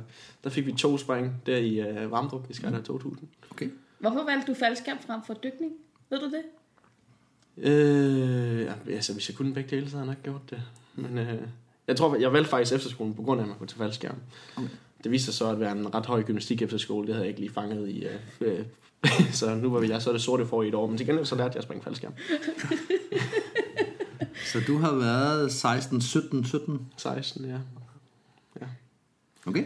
der 0.44 0.50
fik 0.50 0.66
vi 0.66 0.72
to 0.72 0.98
spring 0.98 1.42
der 1.46 1.58
i 1.58 2.04
uh, 2.04 2.12
Varmdrup 2.12 2.50
i 2.50 2.54
Skydive 2.54 2.82
2000. 2.82 3.28
Okay. 3.52 3.70
Hvorfor 4.00 4.26
valgte 4.26 4.52
du 4.52 4.58
faldskærm 4.60 4.98
frem 5.08 5.22
for 5.28 5.34
dykning? 5.34 5.72
Ved 6.10 6.20
du 6.20 6.26
det? 6.26 6.44
Øh, 7.58 8.62
ja, 8.62 8.74
altså 8.96 9.14
hvis 9.14 9.30
jeg 9.30 9.38
kunne 9.38 9.54
begge 9.54 9.76
dele, 9.76 9.90
så 9.90 9.98
havde 9.98 10.10
jeg 10.10 10.16
nok 10.16 10.24
gjort 10.24 10.50
det. 10.50 10.62
Men 10.96 11.18
øh, 11.18 11.42
jeg 11.88 11.96
tror, 11.96 12.16
jeg 12.16 12.34
valgte 12.34 12.50
faktisk 12.50 12.74
efterskolen 12.74 13.14
på 13.14 13.22
grund 13.22 13.40
af, 13.40 13.44
at 13.44 13.48
man 13.48 13.58
kunne 13.58 13.68
tage 13.68 13.78
faldskærm. 13.78 14.16
Okay. 14.56 14.68
Det 15.04 15.12
viste 15.12 15.26
sig 15.26 15.34
så 15.34 15.50
at 15.50 15.60
være 15.60 15.72
en 15.72 15.96
ret 15.96 16.06
høj 16.06 16.24
gymnastik 16.24 16.62
efterskole, 16.62 17.08
det 17.08 17.16
havde 17.16 17.26
jeg 17.26 17.30
ikke 17.30 17.40
lige 17.40 17.54
fanget 17.54 17.90
i. 17.90 18.06
Øh, 18.06 18.16
øh, 18.60 18.66
så 19.32 19.56
nu 19.56 19.70
var 19.70 19.80
vi 19.80 19.90
jeg 19.90 20.02
så 20.02 20.10
er 20.10 20.14
det 20.14 20.22
sorte 20.22 20.46
for 20.46 20.64
i 20.64 20.68
et 20.68 20.76
år, 20.76 20.88
men 20.88 20.98
til 20.98 21.08
gengæld 21.08 21.26
så 21.26 21.36
lærte 21.36 21.52
jeg 21.52 21.58
at 21.58 21.64
springe 21.64 21.84
faldskærm. 21.84 22.14
Så 24.58 24.64
du 24.68 24.78
har 24.78 24.96
været 24.96 25.52
16, 25.52 26.02
17, 26.02 26.46
17? 26.46 26.88
16, 26.98 27.46
ja. 27.46 27.58
Okay. 29.46 29.64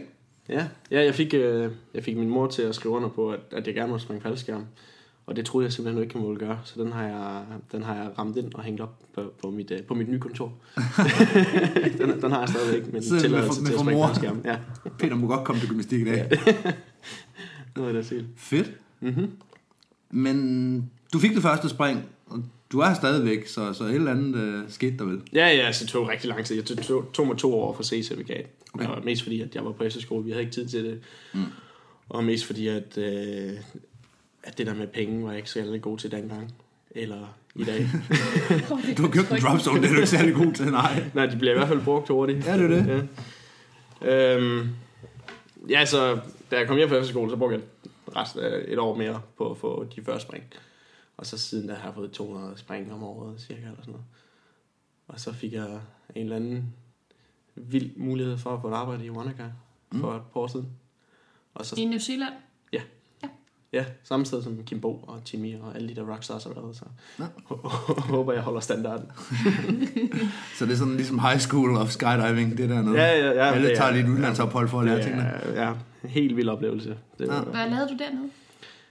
Ja, 0.48 0.66
ja 0.90 1.04
jeg, 1.04 1.14
fik, 1.14 1.34
øh, 1.34 1.70
jeg 1.94 2.04
fik 2.04 2.16
min 2.16 2.28
mor 2.28 2.46
til 2.46 2.62
at 2.62 2.74
skrive 2.74 2.94
under 2.94 3.08
på, 3.08 3.30
at, 3.30 3.40
at 3.50 3.66
jeg 3.66 3.74
gerne 3.74 3.90
måtte 3.90 4.04
springe 4.04 4.22
faldskærm. 4.22 4.64
Og 5.26 5.36
det 5.36 5.46
troede 5.46 5.64
jeg 5.64 5.72
simpelthen 5.72 6.02
ikke, 6.02 6.18
jeg 6.18 6.24
måtte 6.24 6.46
gøre. 6.46 6.58
Så 6.64 6.82
den 6.82 6.92
har 6.92 7.02
jeg, 7.02 7.44
den 7.72 7.82
har 7.82 7.94
jeg 7.94 8.10
ramt 8.18 8.36
ind 8.36 8.54
og 8.54 8.62
hængt 8.62 8.80
op 8.80 8.98
på, 9.14 9.32
på, 9.42 9.50
mit, 9.50 9.70
øh, 9.70 9.82
på 9.82 9.94
mit 9.94 10.08
nye 10.08 10.20
kontor. 10.20 10.52
den, 11.98 12.22
den 12.22 12.30
har 12.30 12.40
jeg 12.40 12.48
stadigvæk 12.48 12.92
med 12.92 13.02
tilladelse 13.20 13.64
til 13.64 13.72
at 13.72 13.80
springe 13.80 14.06
faldskærm. 14.06 14.40
Ja, 14.44 14.58
Peter 14.98 15.14
må 15.14 15.26
godt 15.26 15.44
komme 15.44 15.60
til 15.60 15.68
gymnastik 15.68 16.00
i 16.00 16.04
dag. 16.04 16.30
nu 17.76 17.84
er 17.84 17.92
det. 17.92 18.26
Fedt. 18.36 18.72
Mm-hmm. 19.00 19.30
Men 20.10 20.90
du 21.12 21.18
fik 21.18 21.34
det 21.34 21.42
første 21.42 21.68
spring, 21.68 22.04
du 22.72 22.78
er 22.78 22.94
stadigvæk, 22.94 23.46
så, 23.46 23.72
så 23.72 23.84
et 23.84 23.94
eller 23.94 24.10
andet 24.10 24.36
øh, 24.36 24.62
skete 24.68 24.98
der 24.98 25.04
vel. 25.04 25.20
Ja, 25.32 25.48
ja, 25.48 25.72
så 25.72 25.84
det 25.84 25.90
tog 25.90 26.08
rigtig 26.08 26.28
lang 26.28 26.44
tid. 26.44 26.56
Jeg 26.56 26.64
tog, 26.64 26.78
tog, 26.78 27.12
tog 27.12 27.26
mig 27.26 27.36
to 27.36 27.54
år 27.54 27.74
for 27.74 27.82
C-certifikat. 27.82 28.46
Okay. 28.74 28.84
Okay. 28.84 28.96
Og 28.96 29.04
mest 29.04 29.22
fordi, 29.22 29.40
at 29.40 29.54
jeg 29.54 29.64
var 29.64 29.72
på 29.72 29.84
efterskole. 29.84 30.24
Vi 30.24 30.30
havde 30.30 30.42
ikke 30.42 30.54
tid 30.54 30.68
til 30.68 30.84
det. 30.84 31.00
Mm. 31.34 31.40
Og 32.08 32.24
mest 32.24 32.46
fordi, 32.46 32.68
at, 32.68 32.98
øh, 32.98 33.52
at 34.42 34.58
det 34.58 34.66
der 34.66 34.74
med 34.74 34.86
penge 34.86 35.24
var 35.24 35.30
jeg 35.30 35.38
ikke 35.38 35.50
særlig 35.50 35.82
god 35.82 35.98
til 35.98 36.10
dengang. 36.10 36.54
Eller 36.90 37.36
i 37.54 37.64
dag. 37.64 37.78
Du 38.96 39.02
har 39.02 39.10
købt 39.10 39.30
en 39.30 39.42
dropzone, 39.42 39.80
det 39.80 39.88
er 39.88 39.90
du 39.90 39.96
ikke 39.96 40.06
særlig 40.06 40.34
god 40.34 40.52
til, 40.52 40.66
nej. 40.66 41.04
Nej, 41.14 41.26
de 41.26 41.36
bliver 41.36 41.54
i 41.54 41.56
hvert 41.56 41.68
fald 41.68 41.80
brugt 41.80 42.08
hurtigt. 42.08 42.46
Ja, 42.46 42.58
det 42.58 42.64
er 42.64 42.68
det. 42.68 43.08
Ja. 44.02 44.36
Øhm, 44.36 44.68
ja, 45.68 45.84
så 45.84 46.18
da 46.50 46.56
jeg 46.58 46.66
kom 46.66 46.76
hjem 46.76 46.88
fra 46.88 46.96
efterskole, 46.96 47.30
så 47.30 47.36
brugte 47.36 47.56
jeg 47.56 47.62
resten 48.16 48.40
af 48.40 48.64
et 48.68 48.78
år 48.78 48.96
mere 48.96 49.20
på 49.38 49.50
at 49.50 49.56
få 49.56 49.86
de 49.96 50.02
første 50.04 50.22
spring. 50.22 50.44
Og 51.16 51.26
så 51.26 51.38
siden 51.38 51.68
da 51.68 51.74
har 51.74 51.84
jeg 51.84 51.94
fået 51.94 52.10
200 52.10 52.58
spring 52.58 52.92
om 52.92 53.02
året, 53.02 53.40
cirka, 53.40 53.60
eller 53.60 53.76
sådan 53.80 53.92
noget. 53.92 54.06
Og 55.08 55.20
så 55.20 55.32
fik 55.32 55.52
jeg 55.52 55.66
en 56.14 56.22
eller 56.22 56.36
anden 56.36 56.74
vild 57.54 57.90
mulighed 57.96 58.38
for 58.38 58.50
at 58.54 58.60
få 58.62 58.68
et 58.68 58.74
arbejde 58.74 59.04
i 59.04 59.10
Wanaka 59.10 59.44
for 60.00 60.12
et 60.14 60.22
par 60.32 60.40
år 60.40 60.46
siden. 60.46 60.68
Og 61.54 61.66
så 61.66 61.74
I 61.78 61.84
New 61.84 61.98
Zealand? 61.98 62.34
Ja, 63.74 63.84
samme 64.02 64.26
sted 64.26 64.42
som 64.42 64.64
Kim 64.64 64.80
Bo 64.80 64.96
og 65.06 65.24
Timmy 65.24 65.58
og 65.60 65.74
alle 65.76 65.88
de 65.88 65.94
der 65.94 66.12
rockstars 66.12 66.44
har 66.44 66.50
været, 66.50 66.76
så 66.76 66.84
Ja. 67.18 67.24
håber 68.14 68.32
jeg 68.32 68.42
holder 68.42 68.60
standarden. 68.60 69.06
Så 70.58 70.66
det 70.66 70.72
er 70.72 70.76
sådan 70.76 70.96
ligesom 70.96 71.18
high 71.18 71.38
school 71.38 71.76
of 71.76 71.90
skydiving, 71.90 72.58
det 72.58 72.68
der 72.70 72.82
noget. 72.82 72.98
Ja, 72.98 73.18
ja, 73.18 73.30
ja, 73.32 73.52
Alle 73.54 73.68
det 73.68 73.76
tager 73.76 73.90
er- 73.90 73.94
lidt 73.94 74.08
udlandsophold 74.08 74.68
for 74.68 74.80
at 74.80 74.84
lære 74.86 75.02
tingene. 75.02 75.22
Ja, 75.22 75.62
ja, 75.68 75.74
helt 76.08 76.36
vild 76.36 76.48
oplevelse. 76.48 76.98
Det 77.18 77.28
var, 77.28 77.42
Hvad 77.44 77.70
lavede 77.70 77.88
du 77.88 77.96
dernede? 77.98 78.30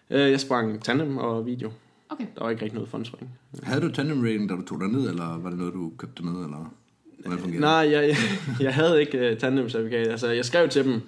øh, 0.10 0.32
jeg 0.32 0.40
sprang 0.40 0.84
tandem 0.84 1.18
og 1.18 1.46
video. 1.46 1.72
Okay. 2.12 2.26
Der 2.36 2.44
var 2.44 2.50
ikke 2.50 2.62
rigtig 2.62 2.76
noget 2.76 2.90
fun-spring. 2.90 3.32
Havde 3.64 3.82
du 3.82 3.92
tandem 3.92 4.22
rating, 4.22 4.50
da 4.50 4.56
du 4.56 4.62
tog 4.62 4.80
dig 4.80 4.88
ned, 4.88 5.10
eller 5.10 5.38
var 5.38 5.50
det 5.50 5.60
noget, 5.60 5.74
du 5.74 5.92
købte 5.98 6.26
ned, 6.26 6.44
eller 6.44 6.74
hvordan 7.20 7.40
fungerer 7.40 7.52
det? 7.52 7.92
Nej, 7.92 7.92
jeg, 7.92 8.08
jeg, 8.08 8.18
jeg 8.66 8.76
havde 8.76 9.00
ikke 9.00 9.32
uh, 9.32 9.38
tandem-certifikat. 9.38 10.08
Altså, 10.08 10.28
jeg 10.28 10.46
skrev 10.46 10.70
til 10.70 10.86
dem, 10.86 11.02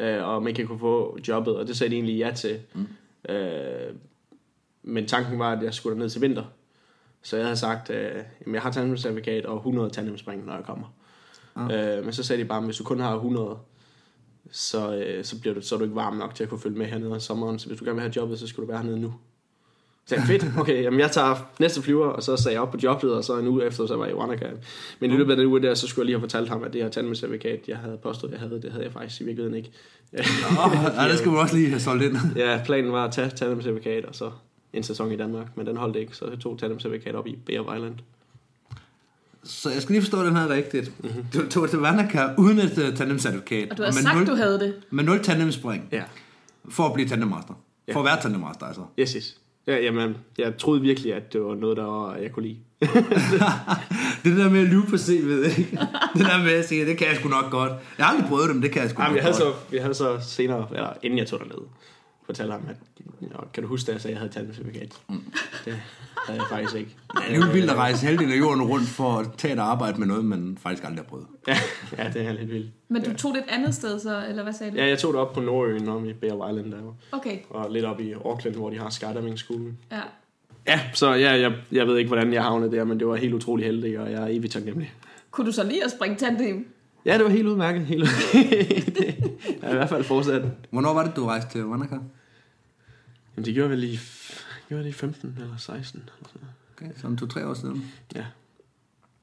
uh, 0.00 0.28
om 0.28 0.48
ikke 0.48 0.60
jeg 0.60 0.68
kunne 0.68 0.78
få 0.78 1.18
jobbet, 1.28 1.56
og 1.56 1.66
det 1.66 1.76
sagde 1.76 1.90
de 1.90 1.94
egentlig 1.94 2.18
ja 2.18 2.32
til. 2.36 2.60
Mm. 2.74 2.86
Uh, 3.28 3.96
men 4.82 5.06
tanken 5.06 5.38
var, 5.38 5.52
at 5.52 5.62
jeg 5.62 5.74
skulle 5.74 5.98
ned 5.98 6.10
til 6.10 6.20
vinter. 6.20 6.44
Så 7.22 7.36
jeg 7.36 7.46
havde 7.46 7.56
sagt, 7.56 7.90
uh, 7.90 8.54
jeg 8.54 8.62
har 8.62 8.70
tandem-certifikat 8.70 9.44
og 9.44 9.56
100 9.56 9.90
tandemspring, 9.90 10.46
når 10.46 10.54
jeg 10.54 10.64
kommer. 10.64 10.86
Uh, 11.56 12.04
men 12.04 12.12
så 12.12 12.22
sagde 12.22 12.42
de 12.42 12.48
bare, 12.48 12.58
at 12.58 12.64
hvis 12.64 12.76
du 12.76 12.84
kun 12.84 13.00
har 13.00 13.14
100, 13.14 13.58
så, 14.50 15.04
uh, 15.18 15.24
så, 15.24 15.40
bliver 15.40 15.54
du, 15.54 15.60
så 15.60 15.74
er 15.74 15.78
du 15.78 15.84
ikke 15.84 15.96
varm 15.96 16.16
nok 16.16 16.34
til 16.34 16.42
at 16.42 16.50
kunne 16.50 16.60
følge 16.60 16.78
med 16.78 16.86
hernede 16.86 17.12
om 17.12 17.20
sommeren. 17.20 17.58
Så 17.58 17.66
hvis 17.66 17.78
du 17.78 17.84
gerne 17.84 17.94
vil 17.94 18.02
have 18.02 18.12
jobbet, 18.16 18.38
så 18.38 18.46
skal 18.46 18.62
du 18.62 18.66
være 18.66 18.78
hernede 18.78 19.00
nu. 19.00 19.14
Så 20.08 20.14
jeg, 20.14 20.24
fedt, 20.24 20.44
okay, 20.58 20.82
jamen 20.82 21.00
jeg 21.00 21.10
tager 21.10 21.36
næste 21.58 21.82
flyver, 21.82 22.06
og 22.06 22.22
så 22.22 22.36
sagde 22.36 22.54
jeg 22.54 22.62
op 22.62 22.70
på 22.70 22.78
jobbet, 22.82 23.14
og 23.14 23.24
så 23.24 23.38
en 23.38 23.46
uge 23.46 23.64
efter, 23.66 23.86
så 23.86 23.96
var 23.96 24.04
jeg 24.04 24.14
i 24.14 24.16
Wanaka. 24.16 24.46
Men 25.00 25.10
i 25.10 25.16
løbet 25.16 25.30
af 25.30 25.36
den 25.36 25.46
uge 25.46 25.62
der, 25.62 25.74
så 25.74 25.86
skulle 25.86 26.02
jeg 26.02 26.06
lige 26.06 26.16
have 26.16 26.20
fortalt 26.20 26.48
ham, 26.48 26.64
at 26.64 26.72
det 26.72 26.82
her 26.82 26.88
tandemcertifikat, 26.88 27.60
jeg 27.68 27.76
havde 27.76 27.98
påstået, 28.02 28.32
jeg 28.32 28.40
havde, 28.40 28.62
det 28.62 28.72
havde 28.72 28.84
jeg 28.84 28.92
faktisk 28.92 29.20
i 29.20 29.24
virkeligheden 29.24 29.56
ikke. 29.56 29.70
Åh, 30.12 30.22
ja, 30.96 31.08
det 31.08 31.18
skal 31.18 31.30
man 31.30 31.40
også 31.40 31.56
lige 31.56 31.68
have 31.68 31.80
solgt 31.80 32.02
ind. 32.04 32.16
ja, 32.36 32.60
planen 32.64 32.92
var 32.92 33.04
at 33.04 33.12
tage 33.12 33.30
tandemcertifikat, 33.30 34.04
og 34.04 34.14
så 34.14 34.30
en 34.72 34.82
sæson 34.82 35.12
i 35.12 35.16
Danmark, 35.16 35.56
men 35.56 35.66
den 35.66 35.76
holdt 35.76 35.96
ikke, 35.96 36.16
så 36.16 36.26
jeg 36.30 36.38
tog 36.38 36.58
tandemcertifikat 36.58 37.14
op 37.14 37.26
i 37.26 37.38
Bay 37.46 37.58
of 37.58 37.76
Island. 37.76 37.94
Så 39.44 39.70
jeg 39.70 39.82
skal 39.82 39.92
lige 39.92 40.02
forstå 40.02 40.24
den 40.24 40.36
her 40.36 40.48
rigtigt. 40.48 41.04
Mhm. 41.04 41.26
Du 41.34 41.48
tog 41.48 41.70
til 41.70 41.78
Vandaka 41.78 42.28
uden 42.38 42.58
et 42.58 42.78
uh, 42.78 42.94
tandemcertifikat. 42.96 43.70
Og 43.70 43.78
du 43.78 43.82
havde 43.82 43.96
med 43.96 44.02
sagt, 44.02 44.16
nul, 44.16 44.26
du 44.26 44.34
havde 44.34 44.60
det. 44.60 44.74
Med 44.90 45.04
nul 45.04 45.22
tandemspring. 45.22 45.88
Ja, 45.92 46.02
For 46.68 46.86
at 46.86 46.94
blive 46.94 47.08
tandemmaster. 47.08 47.54
For 47.92 48.00
at 48.00 48.06
være 48.06 48.22
tandemmaster, 48.22 48.66
altså. 48.66 48.82
yes, 48.98 49.12
yes. 49.12 49.36
Ja, 49.66 49.76
jamen, 49.78 50.16
jeg 50.38 50.56
troede 50.58 50.80
virkelig, 50.80 51.14
at 51.14 51.32
det 51.32 51.42
var 51.44 51.54
noget, 51.54 51.76
der 51.76 51.84
var, 51.84 52.16
jeg 52.16 52.32
kunne 52.32 52.46
lide. 52.46 52.58
det 54.24 54.36
der 54.36 54.50
med 54.50 54.60
at 54.60 54.66
lyve 54.66 54.82
på 54.88 54.96
CV'et, 54.96 55.58
ikke? 55.58 55.78
det 56.14 56.26
der 56.26 56.42
med 56.42 56.52
at 56.52 56.68
sige, 56.68 56.86
det 56.86 56.98
kan 56.98 57.06
jeg 57.06 57.16
sgu 57.16 57.28
nok 57.28 57.50
godt. 57.50 57.72
Jeg 57.98 58.06
har 58.06 58.12
aldrig 58.12 58.28
prøvet 58.28 58.46
det, 58.48 58.56
men 58.56 58.62
det 58.62 58.70
kan 58.72 58.82
jeg 58.82 58.90
sgu 58.90 59.02
Jamen, 59.02 59.14
nok 59.14 59.24
jeg 59.24 59.24
havde, 59.32 59.44
godt. 59.44 59.56
så, 59.70 59.74
jeg 59.74 59.82
havde 59.82 59.94
så 59.94 60.18
senere, 60.20 60.66
eller 60.74 60.92
inden 61.02 61.18
jeg 61.18 61.26
tog 61.26 61.38
derned, 61.40 61.66
fortalte 62.26 62.52
ham, 62.52 62.62
at 62.68 62.76
kan 63.52 63.62
du 63.62 63.68
huske, 63.68 63.86
da 63.86 63.92
jeg 63.92 64.00
sagde, 64.00 64.12
at 64.12 64.14
jeg 64.14 64.20
havde 64.20 64.32
tandemcertifikat? 64.32 64.94
Mm. 65.08 65.24
Det 65.64 65.74
havde 66.26 66.40
jeg 66.40 66.48
faktisk 66.50 66.76
ikke. 66.76 66.96
Det 67.28 67.34
er 67.36 67.46
jo 67.46 67.52
vildt 67.52 67.70
at 67.70 67.76
rejse 67.76 68.06
halvdelen 68.06 68.32
af 68.32 68.38
jorden 68.38 68.62
rundt 68.62 68.86
for 68.88 69.12
at 69.18 69.26
tage 69.38 69.54
et 69.54 69.58
arbejde 69.58 69.98
med 69.98 70.06
noget, 70.06 70.24
man 70.24 70.58
faktisk 70.60 70.84
aldrig 70.84 70.98
har 70.98 71.08
prøvet. 71.08 71.26
Ja, 71.48 71.56
ja, 71.98 72.10
det 72.14 72.26
er 72.26 72.32
lidt 72.32 72.50
vildt. 72.52 72.70
Men 72.88 73.02
du 73.04 73.14
tog 73.14 73.34
det 73.34 73.38
et 73.40 73.48
andet 73.48 73.74
sted 73.74 74.00
så, 74.00 74.24
eller 74.28 74.42
hvad 74.42 74.52
sagde 74.52 74.72
du? 74.72 74.76
Ja, 74.76 74.86
jeg 74.86 74.98
tog 74.98 75.12
det 75.12 75.20
op 75.20 75.32
på 75.32 75.40
Nordøen, 75.40 75.88
om 75.88 76.08
i 76.08 76.12
Bay 76.12 76.30
of 76.30 76.50
Island, 76.50 76.72
der 76.72 76.82
var. 76.82 76.94
Okay, 77.12 77.38
Og 77.50 77.70
lidt 77.70 77.84
op 77.84 78.00
i 78.00 78.12
Auckland, 78.12 78.56
hvor 78.56 78.70
de 78.70 78.78
har 78.78 78.90
skydiving-skolen. 78.90 79.78
ja. 79.92 80.00
Ja, 80.68 80.80
så 80.94 81.14
ja, 81.14 81.32
jeg, 81.40 81.52
jeg 81.72 81.86
ved 81.86 81.98
ikke, 81.98 82.08
hvordan 82.08 82.32
jeg 82.32 82.42
havnede 82.42 82.76
der, 82.76 82.84
men 82.84 82.98
det 82.98 83.06
var 83.06 83.16
helt 83.16 83.34
utrolig 83.34 83.66
heldig, 83.66 83.98
og 83.98 84.12
jeg 84.12 84.22
er 84.22 84.26
evigt 84.26 84.52
taknemmelig. 84.52 84.92
Kunne 85.30 85.46
du 85.46 85.52
så 85.52 85.64
lige 85.64 85.84
at 85.84 85.90
springe 85.90 86.16
tandem? 86.16 86.68
Ja, 87.06 87.14
det 87.18 87.24
var 87.24 87.30
helt 87.30 87.46
udmærket. 87.48 87.86
Helt 87.86 88.02
udmærket. 88.02 88.62
jeg 89.62 89.68
er 89.68 89.72
i 89.72 89.76
hvert 89.76 89.88
fald 89.88 90.04
fortsat. 90.04 90.42
Hvornår 90.70 90.94
var 90.94 91.04
det, 91.06 91.16
du 91.16 91.26
rejste 91.26 91.50
til 91.50 91.64
Vandaka? 91.64 91.94
Jamen, 91.94 93.44
det 93.44 93.54
gjorde 93.54 93.70
vel 93.70 93.84
i, 93.84 93.98
gjorde 94.68 94.84
det 94.84 94.88
i 94.90 94.92
15 94.92 95.38
eller 95.40 95.56
16. 95.56 96.00
Eller 96.00 96.12
sådan 96.28 96.40
noget. 96.40 96.54
Okay, 96.92 97.00
sådan 97.00 97.16
to-tre 97.16 97.46
år 97.46 97.54
siden. 97.54 97.92
Ja, 98.14 98.24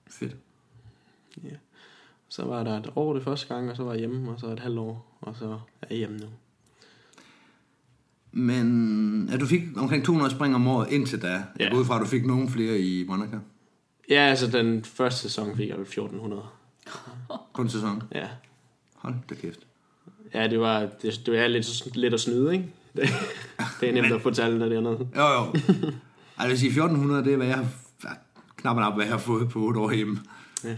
Fedt. 0.10 0.36
så 2.30 2.46
var 2.46 2.64
der 2.64 2.78
et 2.80 2.90
år 2.96 3.14
det 3.14 3.24
første 3.24 3.54
gang, 3.54 3.70
og 3.72 3.76
så 3.78 3.84
var 3.84 3.92
jeg 3.92 4.00
hjemme, 4.00 4.32
og 4.32 4.40
så 4.40 4.48
et 4.48 4.60
halvt 4.60 4.80
år, 4.80 5.18
og 5.22 5.36
så 5.36 5.60
er 5.82 5.88
jeg 5.90 5.98
hjemme 5.98 6.18
nu. 6.18 6.26
Men 8.32 9.28
ja, 9.32 9.38
du 9.38 9.46
fik 9.46 9.62
omkring 9.76 10.06
200 10.06 10.36
spring 10.36 10.56
om 10.56 10.68
året 10.68 10.92
indtil 10.92 11.22
da. 11.22 11.28
Jeg 11.28 11.46
Ja. 11.60 11.70
går 11.70 11.78
ud 11.80 11.86
fra, 11.86 11.96
at 11.96 12.02
du 12.02 12.06
fik 12.08 12.26
nogle 12.26 12.50
flere 12.50 12.80
i 12.80 13.06
Monaco 13.08 13.38
Ja, 14.10 14.20
altså 14.20 14.48
den 14.48 14.84
første 14.84 15.20
sæson 15.22 15.56
fik 15.58 15.70
jeg 15.70 15.78
vel 15.78 15.86
1400. 15.86 16.42
på 17.56 17.62
en 17.62 17.70
sæson. 17.70 18.04
Ja, 18.16 18.28
Hold 18.96 19.14
da 19.30 19.36
kæft. 19.36 19.60
ja 20.34 20.48
det 20.48 20.60
var, 20.60 20.80
det, 20.80 21.22
det 21.26 21.34
var 21.42 21.48
lidt, 21.48 21.96
lidt 21.96 22.14
at 22.14 22.20
snyde, 22.20 22.54
ikke? 22.54 22.66
Det, 22.96 23.10
det 23.82 23.90
er 23.90 23.94
nemt 23.94 24.12
at 24.14 24.22
få 24.22 24.32
tallene 24.32 24.70
dernede. 24.76 25.08
Jo, 25.16 25.22
jo. 25.22 25.52
altså, 25.54 25.92
jeg 26.40 26.50
vil 26.50 26.60
sige, 26.60 26.68
1400, 26.70 27.24
det 27.24 27.34
er, 27.34 27.38
hvad 27.38 27.48
jeg 27.48 27.66
knap 28.56 28.76
og 28.76 28.82
nap, 28.82 28.94
hvad 28.96 29.06
jeg 29.06 29.14
har 29.14 29.20
fået 29.20 29.50
på 29.50 29.60
8 29.60 29.80
år 29.80 29.92
hjemme. 29.92 30.20
Ja. 30.64 30.76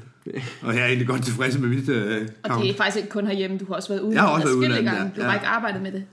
Og 0.62 0.74
jeg 0.76 0.82
er 0.82 0.86
egentlig 0.86 1.08
godt 1.08 1.24
tilfreds 1.24 1.58
med 1.58 1.70
mit 1.70 1.90
øh, 1.90 2.28
Og 2.44 2.50
count. 2.50 2.64
det 2.64 2.72
er 2.72 2.76
faktisk 2.78 2.98
ikke 2.98 3.10
kun 3.10 3.28
herhjemme, 3.28 3.58
du 3.58 3.66
har 3.66 3.76
også 3.76 3.90
været 3.90 4.02
ude 4.02 4.14
Jeg 4.14 4.22
har 4.22 4.30
også 4.30 4.48
været 4.60 4.86
gange. 4.86 4.92
ja. 5.02 5.10
Du 5.16 5.22
har 5.22 5.28
Ja. 5.30 5.34
ikke 5.34 5.48
arbejdet 5.48 5.82
med 5.82 5.92
det. 5.92 6.06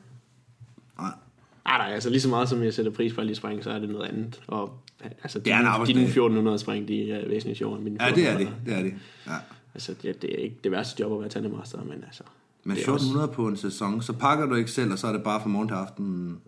Nej. 0.98 1.10
Nej, 1.66 1.78
nej, 1.78 1.94
altså 1.94 2.10
lige 2.10 2.20
så 2.20 2.28
meget 2.28 2.48
som 2.48 2.62
jeg 2.62 2.74
sætter 2.74 2.92
pris 2.92 3.12
på 3.12 3.20
at 3.20 3.26
lige 3.26 3.36
springe, 3.36 3.62
så 3.62 3.70
er 3.70 3.78
det 3.78 3.88
noget 3.88 4.08
andet. 4.08 4.40
Og 4.46 4.78
altså, 5.22 5.38
Det 5.38 5.52
er 5.52 5.58
en 5.58 5.64
de, 5.64 5.68
arbejdsdag. 5.68 5.94
dine 5.94 6.06
1400 6.06 6.58
spring, 6.58 6.88
de 6.88 7.10
er 7.12 7.28
væsentligt 7.28 7.58
sjovere 7.58 7.76
end 7.76 7.84
mine 7.84 8.04
Ja, 8.04 8.10
det 8.10 8.28
er 8.28 8.32
1400. 8.38 8.56
det. 8.60 8.66
Det 8.66 8.78
er 8.78 8.82
det. 8.82 8.94
Ja. 9.26 9.32
Altså, 9.74 9.94
ja, 10.04 10.12
det 10.22 10.32
er 10.32 10.36
ikke 10.44 10.56
det 10.64 10.72
værste 10.72 11.02
job 11.02 11.12
at 11.12 11.20
være 11.20 11.28
tandemaster, 11.28 11.84
men 11.84 12.04
altså... 12.04 12.22
Men 12.64 12.76
det 12.76 12.86
er 12.88 12.92
også- 12.92 13.04
1400 13.06 13.32
på 13.34 13.48
en 13.48 13.56
sæson, 13.56 14.02
så 14.02 14.12
pakker 14.12 14.46
du 14.46 14.54
ikke 14.54 14.70
selv, 14.70 14.92
og 14.92 14.98
så 14.98 15.06
er 15.06 15.12
det 15.12 15.22
bare 15.22 15.40
fra 15.40 15.48
morgen 15.48 15.68
til 15.68 15.74
aften 15.74 16.38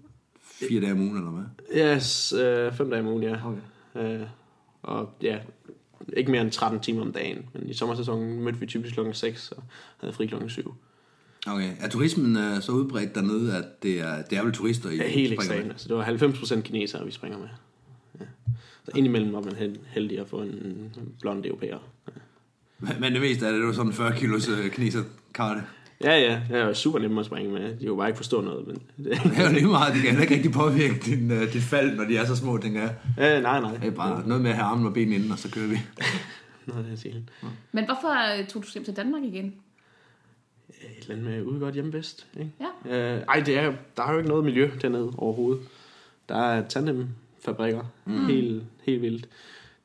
fire 0.68 0.80
dage 0.80 0.92
om 0.92 1.00
ugen, 1.00 1.16
eller 1.16 1.30
hvad? 1.30 1.44
Ja, 1.74 1.96
yes, 1.96 2.32
øh, 2.32 2.72
fem 2.72 2.90
dage 2.90 3.00
om 3.02 3.08
ugen, 3.08 3.22
ja. 3.22 3.36
Okay. 3.46 4.14
Øh, 4.20 4.26
og 4.82 5.10
ja, 5.22 5.38
ikke 6.16 6.30
mere 6.30 6.42
end 6.42 6.50
13 6.50 6.80
timer 6.80 7.00
om 7.02 7.12
dagen. 7.12 7.38
Men 7.54 7.68
i 7.68 7.74
sommersæsonen 7.74 8.40
mødte 8.44 8.58
vi 8.60 8.66
typisk 8.66 8.94
klokken 8.94 9.14
6 9.14 9.52
og 9.52 9.62
havde 10.00 10.12
fri 10.14 10.26
klokken 10.26 10.50
7. 10.50 10.74
Okay. 11.46 11.72
Er 11.80 11.88
turismen 11.88 12.36
øh, 12.36 12.62
så 12.62 12.72
udbredt 12.72 13.14
dernede, 13.14 13.56
at 13.56 13.82
det 13.82 14.00
er, 14.00 14.22
det 14.22 14.38
er 14.38 14.42
vel 14.42 14.52
turister, 14.52 14.90
I 14.90 14.96
Ja, 14.96 15.08
helt 15.08 15.32
ekstremt. 15.32 15.70
Altså, 15.70 15.88
det 15.88 15.96
var 15.96 16.04
90% 16.04 16.60
kinesere, 16.60 17.04
vi 17.04 17.10
springer 17.10 17.38
med. 17.38 17.48
Ja. 18.20 18.24
Så 18.84 18.90
indimellem 18.96 19.32
var 19.32 19.40
man 19.40 19.52
held- 19.56 19.78
heldig 19.86 20.18
at 20.18 20.28
få 20.28 20.40
en 20.42 20.92
blond 21.20 21.44
europæer. 21.46 21.78
Men- 22.06 22.14
Men 23.00 23.12
det 23.12 23.20
meste 23.20 23.46
af 23.46 23.52
det, 23.52 23.60
det 23.60 23.66
var 23.66 23.74
sådan 23.74 23.92
40 23.92 24.16
kilos 24.16 24.48
øh, 24.48 24.70
kineserkarte. 24.70 25.62
Ja, 26.04 26.18
ja, 26.18 26.40
jeg 26.50 26.66
var 26.66 26.72
super 26.72 26.98
nemme 26.98 27.20
at 27.20 27.26
springe 27.26 27.52
med. 27.52 27.76
De 27.80 27.86
kunne 27.86 27.96
bare 27.96 28.08
ikke 28.08 28.16
forstå 28.16 28.40
noget, 28.40 28.66
men... 28.66 28.76
Det, 29.04 29.22
Det 29.24 29.32
er 29.38 29.46
jo 29.48 29.52
lige 29.52 29.66
meget, 29.66 29.94
de 29.94 30.00
kan 30.00 30.20
ikke 30.20 30.34
rigtig 30.34 30.52
påvirke 30.52 30.94
din, 31.04 31.30
øh, 31.30 31.52
dit 31.52 31.62
fald, 31.62 31.96
når 31.96 32.04
de 32.04 32.16
er 32.16 32.24
så 32.24 32.36
små, 32.36 32.58
tænker 32.58 32.80
jeg. 32.80 32.94
ja, 33.18 33.40
nej, 33.40 33.60
nej. 33.60 33.76
Det 33.76 33.86
er 33.86 33.90
bare 33.90 34.28
noget 34.28 34.42
med 34.42 34.50
at 34.50 34.56
have 34.56 34.66
armen 34.66 34.86
og 34.86 34.94
ben 34.94 35.12
inden, 35.12 35.32
og 35.32 35.38
så 35.38 35.50
kører 35.50 35.66
vi. 35.66 35.78
Noget 36.66 36.78
af 36.78 36.84
det, 36.84 36.90
jeg 36.90 36.98
siger. 36.98 37.14
Men 37.72 37.84
hvorfor 37.84 38.38
øh, 38.40 38.46
tog 38.48 38.62
du 38.62 38.68
hjem 38.74 38.84
til 38.84 38.96
Danmark 38.96 39.22
igen? 39.22 39.54
Et 40.68 40.74
eller 41.00 41.14
andet 41.14 41.24
med 41.30 41.42
ude 41.42 41.60
godt 41.60 41.74
hjemme 41.74 41.90
bedst, 41.92 42.26
ikke? 42.40 42.50
Ja. 42.90 43.14
Øh, 43.16 43.22
ej, 43.28 43.40
det 43.46 43.58
er, 43.58 43.72
der 43.96 44.02
er 44.02 44.12
jo 44.12 44.18
ikke 44.18 44.28
noget 44.28 44.44
miljø 44.44 44.70
dernede 44.82 45.12
overhovedet. 45.16 45.62
Der 46.28 46.36
er 46.36 46.68
tandemfabrikker. 46.68 47.82
Mm. 48.04 48.26
Helt, 48.26 48.62
helt 48.82 49.02
vildt. 49.02 49.28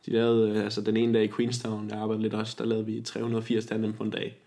De 0.09 0.13
lavede, 0.13 0.51
øh, 0.51 0.63
altså 0.63 0.81
den 0.81 0.97
ene 0.97 1.13
dag 1.13 1.23
i 1.23 1.27
Queenstown, 1.27 1.89
jeg 1.89 1.97
arbejdede 1.97 2.21
lidt 2.23 2.33
også, 2.33 2.55
der 2.59 2.65
lavede 2.65 2.85
vi 2.85 3.01
380 3.01 3.65
tandem 3.65 3.93
på 3.93 4.03
en 4.03 4.09
dag. 4.09 4.37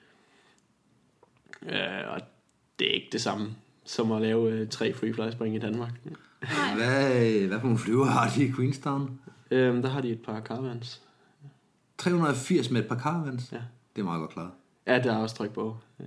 Øh, 1.63 2.13
og 2.15 2.21
det 2.79 2.91
er 2.91 2.95
ikke 2.95 3.09
det 3.13 3.21
samme 3.21 3.51
som 3.85 4.13
at 4.13 4.23
lave 4.23 4.53
øh, 4.53 4.69
tre 4.69 4.95
freefly 4.95 5.31
spring 5.31 5.55
i 5.55 5.59
Danmark. 5.59 5.93
Hvad, 6.77 7.47
hvad 7.47 7.61
for 7.61 7.67
nogle 7.67 7.79
flyver 7.79 8.05
har 8.05 8.33
de 8.37 8.45
i 8.45 8.53
Queenstown? 8.53 9.21
Øh, 9.51 9.83
der 9.83 9.89
har 9.89 10.01
de 10.01 10.11
et 10.11 10.23
par 10.23 10.41
caravans. 10.41 11.03
380 11.99 12.71
med 12.71 12.81
et 12.81 12.89
par 12.89 12.99
caravans? 12.99 13.53
Ja. 13.53 13.61
Det 13.97 14.01
er 14.03 14.05
meget 14.05 14.21
godt 14.21 14.31
klaret. 14.31 14.51
Ja, 14.87 14.99
der 14.99 15.13
er 15.13 15.17
også 15.17 15.37
tryk 15.37 15.51
på. 15.51 15.77
Ja, 16.01 16.05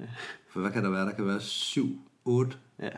For 0.49 0.59
hvad 0.59 0.71
kan 0.71 0.83
der 0.83 0.89
være? 0.89 1.05
Der 1.05 1.11
kan 1.11 1.27
være 1.27 1.41
7, 1.41 2.01
8 2.25 2.57
ja, 2.79 2.89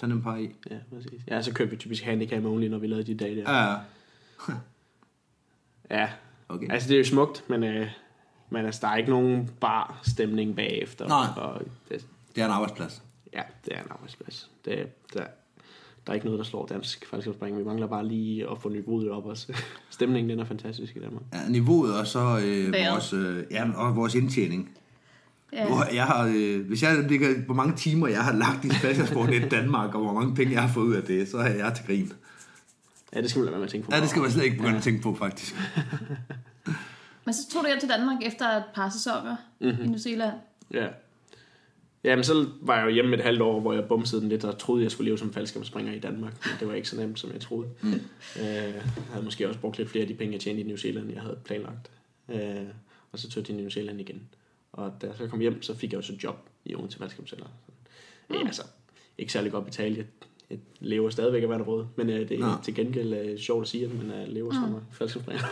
tandempar 0.00 0.36
i. 0.36 0.50
ja 0.70 0.78
præcis. 0.94 1.22
Ja, 1.28 1.42
så 1.42 1.52
købte 1.54 1.70
vi 1.70 1.76
typisk 1.76 2.02
handicap 2.02 2.44
only, 2.44 2.66
når 2.68 2.78
vi 2.78 2.86
lavede 2.86 3.06
de 3.06 3.14
dage 3.14 3.36
der. 3.36 3.52
Ja, 3.52 3.70
ja. 4.48 4.54
Ja, 5.90 6.08
Okay. 6.48 6.66
Altså, 6.70 6.88
det 6.88 6.94
er 6.94 6.98
jo 6.98 7.04
smukt, 7.04 7.44
men, 7.48 7.64
øh, 7.64 7.86
men 8.50 8.66
altså, 8.66 8.80
der 8.82 8.88
er 8.88 8.96
ikke 8.96 9.10
nogen 9.10 9.50
bar 9.60 10.00
stemning 10.02 10.56
bagefter. 10.56 11.08
Nej. 11.08 11.26
Og 11.36 11.60
det, 11.88 12.06
Det 12.34 12.42
er 12.42 12.46
en 12.46 12.52
arbejdsplads. 12.52 13.02
ja, 13.32 13.42
det 13.64 13.72
er 13.76 13.80
en 13.80 13.86
arbejdsplads. 13.90 14.50
Det, 14.64 14.86
der, 15.14 15.20
der 16.06 16.12
er 16.12 16.14
ikke 16.14 16.26
noget, 16.26 16.38
der 16.38 16.44
slår 16.44 16.66
dansk 16.66 17.06
faldskabsspring. 17.10 17.58
Vi 17.58 17.64
mangler 17.64 17.86
bare 17.86 18.06
lige 18.08 18.50
at 18.50 18.58
få 18.60 18.68
niveauet 18.68 19.10
op 19.10 19.26
også. 19.26 19.52
Stemningen, 19.90 20.30
den 20.30 20.38
er 20.38 20.44
fantastisk 20.44 20.96
i 20.96 21.00
Danmark. 21.00 21.22
Ja, 21.32 21.48
niveauet 21.48 21.98
og 22.00 22.06
så 22.06 22.40
øh, 22.44 22.72
vores, 22.90 23.12
øh, 23.12 23.44
ja, 23.50 23.70
og 23.76 23.96
vores 23.96 24.14
indtjening. 24.14 24.70
Ja. 25.52 25.66
Hvor 25.66 25.94
jeg 25.94 26.04
har, 26.04 26.32
øh, 26.36 26.66
hvis 26.66 26.82
jeg 26.82 27.04
ligger, 27.08 27.28
hvor 27.44 27.54
mange 27.54 27.76
timer 27.76 28.08
jeg 28.08 28.24
har 28.24 28.32
lagt 28.32 28.64
i 28.64 28.70
faldskærmsport 28.70 29.34
i 29.34 29.48
Danmark, 29.48 29.94
og 29.94 30.00
hvor 30.02 30.12
mange 30.12 30.34
penge 30.34 30.52
jeg 30.52 30.62
har 30.62 30.68
fået 30.74 30.84
ud 30.84 30.94
af 30.94 31.02
det, 31.02 31.28
så 31.28 31.38
er 31.38 31.48
jeg 31.54 31.72
til 31.74 31.86
grin. 31.86 32.12
Ja, 33.12 33.22
det 33.22 33.30
skal 33.30 33.38
man 33.38 33.44
lade 33.44 33.52
være 33.52 33.58
med 33.58 33.66
at 33.66 33.72
tænke 33.72 33.86
på. 33.86 33.94
Ja, 33.94 34.00
det 34.00 34.10
skal 34.10 34.22
man 34.22 34.30
slet 34.30 34.44
ikke 34.44 34.56
begynde 34.56 34.76
at 34.76 34.82
tænke 34.82 35.02
på, 35.02 35.14
faktisk. 35.14 35.54
Men 37.24 37.34
så 37.34 37.50
tog 37.50 37.62
du 37.62 37.68
hjem 37.68 37.80
til 37.80 37.88
Danmark 37.88 38.22
efter 38.22 38.46
et 38.46 38.64
par 38.74 38.88
sæsoner 38.88 39.36
mm-hmm. 39.60 39.84
i 39.84 39.86
New 39.86 39.98
Zealand. 39.98 40.34
Ja. 40.72 40.88
Ja, 42.04 42.14
men 42.14 42.24
så 42.24 42.48
var 42.60 42.76
jeg 42.76 42.86
jo 42.86 42.90
hjemme 42.90 43.16
et 43.16 43.22
halvt 43.22 43.42
år, 43.42 43.60
hvor 43.60 43.72
jeg 43.72 43.88
bumsede 43.88 44.20
den 44.20 44.28
lidt, 44.28 44.44
og 44.44 44.58
troede, 44.58 44.82
jeg 44.82 44.90
skulle 44.90 45.08
leve 45.08 45.18
som 45.18 45.32
faldskærmspringer 45.32 45.92
i 45.92 45.98
Danmark. 45.98 46.46
Men 46.46 46.54
det 46.60 46.68
var 46.68 46.74
ikke 46.74 46.88
så 46.88 46.96
nemt, 46.96 47.18
som 47.18 47.32
jeg 47.32 47.40
troede. 47.40 47.68
Mm. 47.82 47.92
Øh, 47.92 48.00
jeg 48.36 48.82
havde 49.10 49.24
måske 49.24 49.48
også 49.48 49.60
brugt 49.60 49.78
lidt 49.78 49.90
flere 49.90 50.02
af 50.02 50.08
de 50.08 50.14
penge, 50.14 50.32
jeg 50.32 50.40
tjente 50.40 50.60
i 50.60 50.64
New 50.64 50.76
Zealand, 50.76 51.12
jeg 51.12 51.22
havde 51.22 51.38
planlagt. 51.44 51.90
Øh, 52.28 52.66
og 53.12 53.18
så 53.18 53.30
tog 53.30 53.40
jeg 53.40 53.46
til 53.46 53.54
New 53.54 53.68
Zealand 53.68 54.00
igen. 54.00 54.22
Og 54.72 54.92
da 55.02 55.06
jeg 55.06 55.16
så 55.16 55.28
kom 55.28 55.40
hjem, 55.40 55.62
så 55.62 55.74
fik 55.74 55.92
jeg 55.92 55.98
også 55.98 56.12
et 56.12 56.24
job 56.24 56.48
i 56.64 56.74
Odense 56.74 56.98
Faldskærmscenter. 56.98 57.46
Mm. 58.28 58.34
Ja, 58.34 58.46
altså, 58.46 58.62
ikke 59.18 59.32
særlig 59.32 59.52
godt 59.52 59.64
betalt. 59.64 59.96
Jeg, 59.96 60.06
jeg 60.50 60.58
lever 60.80 61.10
stadigvæk 61.10 61.42
af 61.42 61.48
vandråd, 61.48 61.86
men 61.96 62.10
øh, 62.10 62.28
det 62.28 62.32
er 62.32 62.38
Nå. 62.38 62.62
til 62.62 62.74
gengæld 62.74 63.14
øh, 63.14 63.38
sjovt 63.38 63.62
at 63.62 63.68
sige, 63.68 63.84
at 63.84 63.90
man 63.94 64.10
øh, 64.20 64.28
lever 64.28 64.52
som 64.52 64.62
mm. 64.68 64.74
faldskærmspringer. 64.92 65.44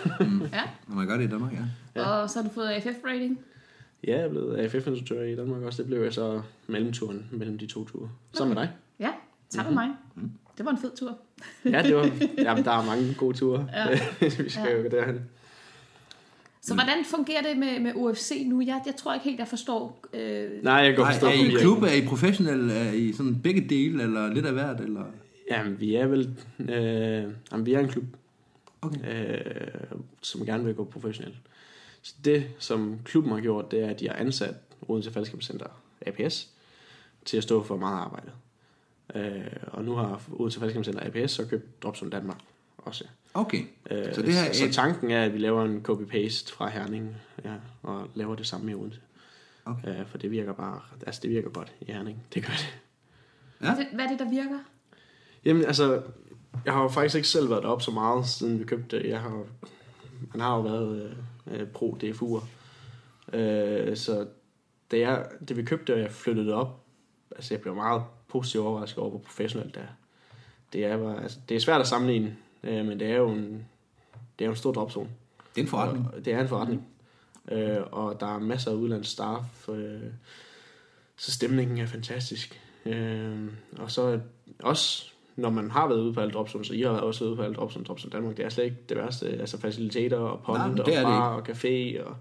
Ja. 0.53 0.63
Når 0.89 0.95
man 0.97 1.07
gør 1.07 1.17
det 1.17 1.25
i 1.25 1.29
Danmark, 1.31 1.53
ja. 1.53 1.59
ja. 2.01 2.09
Og 2.09 2.31
så 2.31 2.43
har 2.43 2.49
du 2.49 2.55
fået 2.55 2.69
AFF-rating. 2.69 3.39
ja, 4.07 4.17
jeg 4.17 4.21
er 4.25 4.29
blevet 4.29 4.57
AFF-instruktør 4.57 5.23
i 5.23 5.37
Danmark 5.37 5.63
også. 5.63 5.83
Det 5.83 5.87
blev 5.89 6.03
jeg 6.03 6.13
så 6.13 6.43
mellemturen 6.67 7.27
mellem 7.31 7.59
de 7.59 7.67
to 7.67 7.85
ture. 7.85 8.09
Sammen 8.33 8.55
med 8.55 8.63
dig. 8.63 8.73
Ja, 9.01 9.11
sammen 9.51 9.75
med 9.75 9.83
mig. 9.85 9.95
Det 10.59 10.65
var 10.65 10.71
en 10.71 10.79
fed 10.79 10.91
tur. 10.97 11.19
Ja, 11.65 11.83
det 11.83 11.97
var, 11.97 12.11
jamen, 12.39 12.65
der 12.65 12.71
er 12.71 12.85
mange 12.87 13.15
gode 13.15 13.37
ture. 13.37 13.69
Ja. 13.73 13.99
vi 14.21 14.31
skal 14.31 14.63
Ja. 14.65 14.71
ja. 14.71 14.83
jo 14.83 14.89
derhen. 14.91 15.21
Så 16.65 16.75
hvordan 16.75 17.05
fungerer 17.05 17.43
det 17.43 17.57
med, 17.59 17.81
med 17.81 17.93
UFC 17.95 18.45
nu? 18.47 18.61
Jeg, 18.61 18.83
jeg 18.87 18.97
tror 18.97 19.15
ikke 19.15 19.25
helt, 19.25 19.39
jeg 19.39 19.49
forstår... 19.49 20.05
Øh, 20.13 20.63
Nej, 20.63 20.75
jeg 20.75 20.97
kan 20.97 21.07
forstå 21.07 21.27
er 21.27 21.33
I 21.33 21.51
klub, 21.61 21.83
er 21.83 21.93
I 21.93 22.07
professionel, 22.07 22.71
er 22.71 22.93
I 22.93 23.13
sådan 23.13 23.41
begge 23.43 23.69
dele, 23.69 24.03
eller 24.03 24.33
lidt 24.33 24.47
af 24.47 24.53
hvert, 24.53 24.81
eller? 24.81 25.05
Jamen, 25.51 25.81
vi 25.81 25.95
er 25.95 26.07
vel... 26.07 26.39
Øh, 26.59 27.33
jamen, 27.53 27.67
vi 27.67 27.75
er 27.75 27.79
en 27.81 27.89
klub, 27.89 28.05
Okay. 28.83 28.99
øh, 29.29 29.99
som 30.23 30.47
gerne 30.47 30.65
vil 30.65 30.75
gå 30.75 30.85
professionelt. 30.85 31.37
Så 32.03 32.15
det, 32.25 32.47
som 32.59 32.99
klubben 33.05 33.33
har 33.33 33.41
gjort, 33.41 33.71
det 33.71 33.85
er, 33.85 33.89
at 33.91 34.01
de 34.01 34.09
har 34.09 34.15
ansat 34.15 34.55
Odense 34.89 35.13
Faldskabscenter 35.13 35.67
APS 36.07 36.49
til 37.25 37.37
at 37.37 37.43
stå 37.43 37.63
for 37.63 37.77
meget 37.77 37.99
arbejde. 37.99 38.31
Øh, 39.15 39.47
og 39.67 39.85
nu 39.85 39.95
har 39.95 40.23
Odense 40.33 40.61
Faldskabscenter 40.61 41.01
APS 41.07 41.33
så 41.33 41.47
købt 41.47 41.83
Dropzone 41.83 42.11
Danmark 42.11 42.39
også. 42.79 43.05
Okay. 43.35 43.63
Øh, 43.91 44.15
Så 44.15 44.23
det 44.23 44.33
her 44.35 44.43
så, 44.53 44.65
er- 44.65 44.69
så 44.69 44.73
tanken 44.75 45.11
er, 45.11 45.25
at 45.25 45.33
vi 45.35 45.39
laver 45.39 45.65
en 45.65 45.85
copy-paste 45.89 46.55
fra 46.55 46.69
Herning, 46.69 47.17
ja, 47.45 47.55
og 47.83 48.09
laver 48.15 48.35
det 48.35 48.47
samme 48.47 48.71
i 48.71 48.75
Odense. 48.75 49.01
Okay. 49.65 50.01
Øh, 50.01 50.07
for 50.07 50.19
det 50.19 50.31
virker 50.31 50.53
bare, 50.53 50.81
altså 51.07 51.21
det 51.23 51.31
virker 51.31 51.51
godt 51.51 51.73
i 51.81 51.93
Herning. 51.93 52.23
Det 52.35 52.43
gør 52.43 52.53
det. 52.53 52.75
Ja. 53.61 53.67
hvad, 53.67 53.69
er 53.71 53.77
det, 53.77 53.87
hvad 53.95 54.05
er 54.05 54.09
det, 54.09 54.19
der 54.19 54.31
virker? 54.31 54.59
Jamen 55.45 55.65
altså, 55.65 56.03
jeg 56.65 56.73
har 56.73 56.83
jo 56.83 56.89
faktisk 56.89 57.15
ikke 57.17 57.29
selv 57.29 57.51
været 57.51 57.63
deroppe 57.63 57.85
så 57.85 57.91
meget, 57.91 58.27
siden 58.27 58.59
vi 58.59 58.65
købte 58.65 58.99
det. 58.99 59.09
Jeg 59.09 59.21
har, 59.21 59.45
man 60.33 60.41
har 60.41 60.57
jo 60.57 60.61
været 60.63 61.13
øh, 61.51 61.61
øh, 61.61 61.67
pro 61.67 61.97
DFU'er. 62.03 62.45
Øh, 63.37 63.97
så 63.97 64.27
da, 64.91 64.99
jeg, 64.99 65.27
da 65.49 65.55
vi 65.55 65.63
købte 65.63 65.95
og 65.95 66.01
jeg 66.01 66.11
flyttede 66.11 66.47
det 66.47 66.55
op, 66.55 66.81
altså 67.37 67.55
jeg 67.55 67.61
blev 67.61 67.75
meget 67.75 68.03
positivt 68.29 68.65
overrasket 68.65 68.99
over, 68.99 69.11
hvor 69.11 69.19
professionelt 69.19 69.75
det 69.75 69.83
er. 69.83 69.87
Det 70.73 70.85
er, 70.85 70.97
bare, 70.99 71.23
altså, 71.23 71.39
det 71.49 71.55
er 71.55 71.61
svært 71.61 71.81
at 71.81 71.87
sammenligne, 71.87 72.37
øh, 72.67 72.87
men 72.87 73.01
det 73.01 73.09
er 73.11 73.17
jo 73.17 73.29
en, 73.31 73.67
det 74.39 74.45
er 74.45 74.47
jo 74.47 74.51
en 74.51 74.57
stor 74.57 74.73
dropzone. 74.73 75.09
Det 75.55 75.61
er 75.61 75.65
en 75.65 75.69
forretning. 75.71 76.09
Og, 76.17 76.25
det 76.25 76.33
er 76.33 76.41
en 76.41 76.49
forretning. 76.49 76.87
Øh, 77.53 77.77
og 77.93 78.21
der 78.21 78.35
er 78.35 78.39
masser 78.39 78.71
af 78.71 78.75
udlandsk 78.75 79.11
staff, 79.11 79.69
øh, 79.69 80.01
så 81.17 81.33
stemningen 81.33 81.79
er 81.79 81.87
fantastisk. 81.87 82.61
Øh, 82.87 83.37
og 83.79 83.91
så 83.91 84.21
også, 84.59 85.11
når 85.37 85.51
man 85.51 85.71
har 85.71 85.89
været 85.89 86.01
ude 86.01 86.13
på 86.13 86.21
alle 86.21 86.33
dropzone, 86.33 86.65
så 86.65 86.75
I 86.75 86.83
har 86.83 86.89
også 86.89 87.21
været 87.21 87.31
ude 87.31 87.37
på 87.37 87.43
alle 87.43 87.55
dropzone, 87.57 87.85
dropzone 87.85 88.11
Danmark, 88.13 88.37
det 88.37 88.45
er 88.45 88.49
slet 88.49 88.65
ikke 88.65 88.77
det 88.89 88.97
værste. 88.97 89.29
Altså 89.29 89.61
faciliteter 89.61 90.17
og 90.19 90.41
pond 90.45 90.79
og 90.81 90.87
bar 90.87 91.35
og 91.35 91.49
café 91.49 92.03
og 92.07 92.17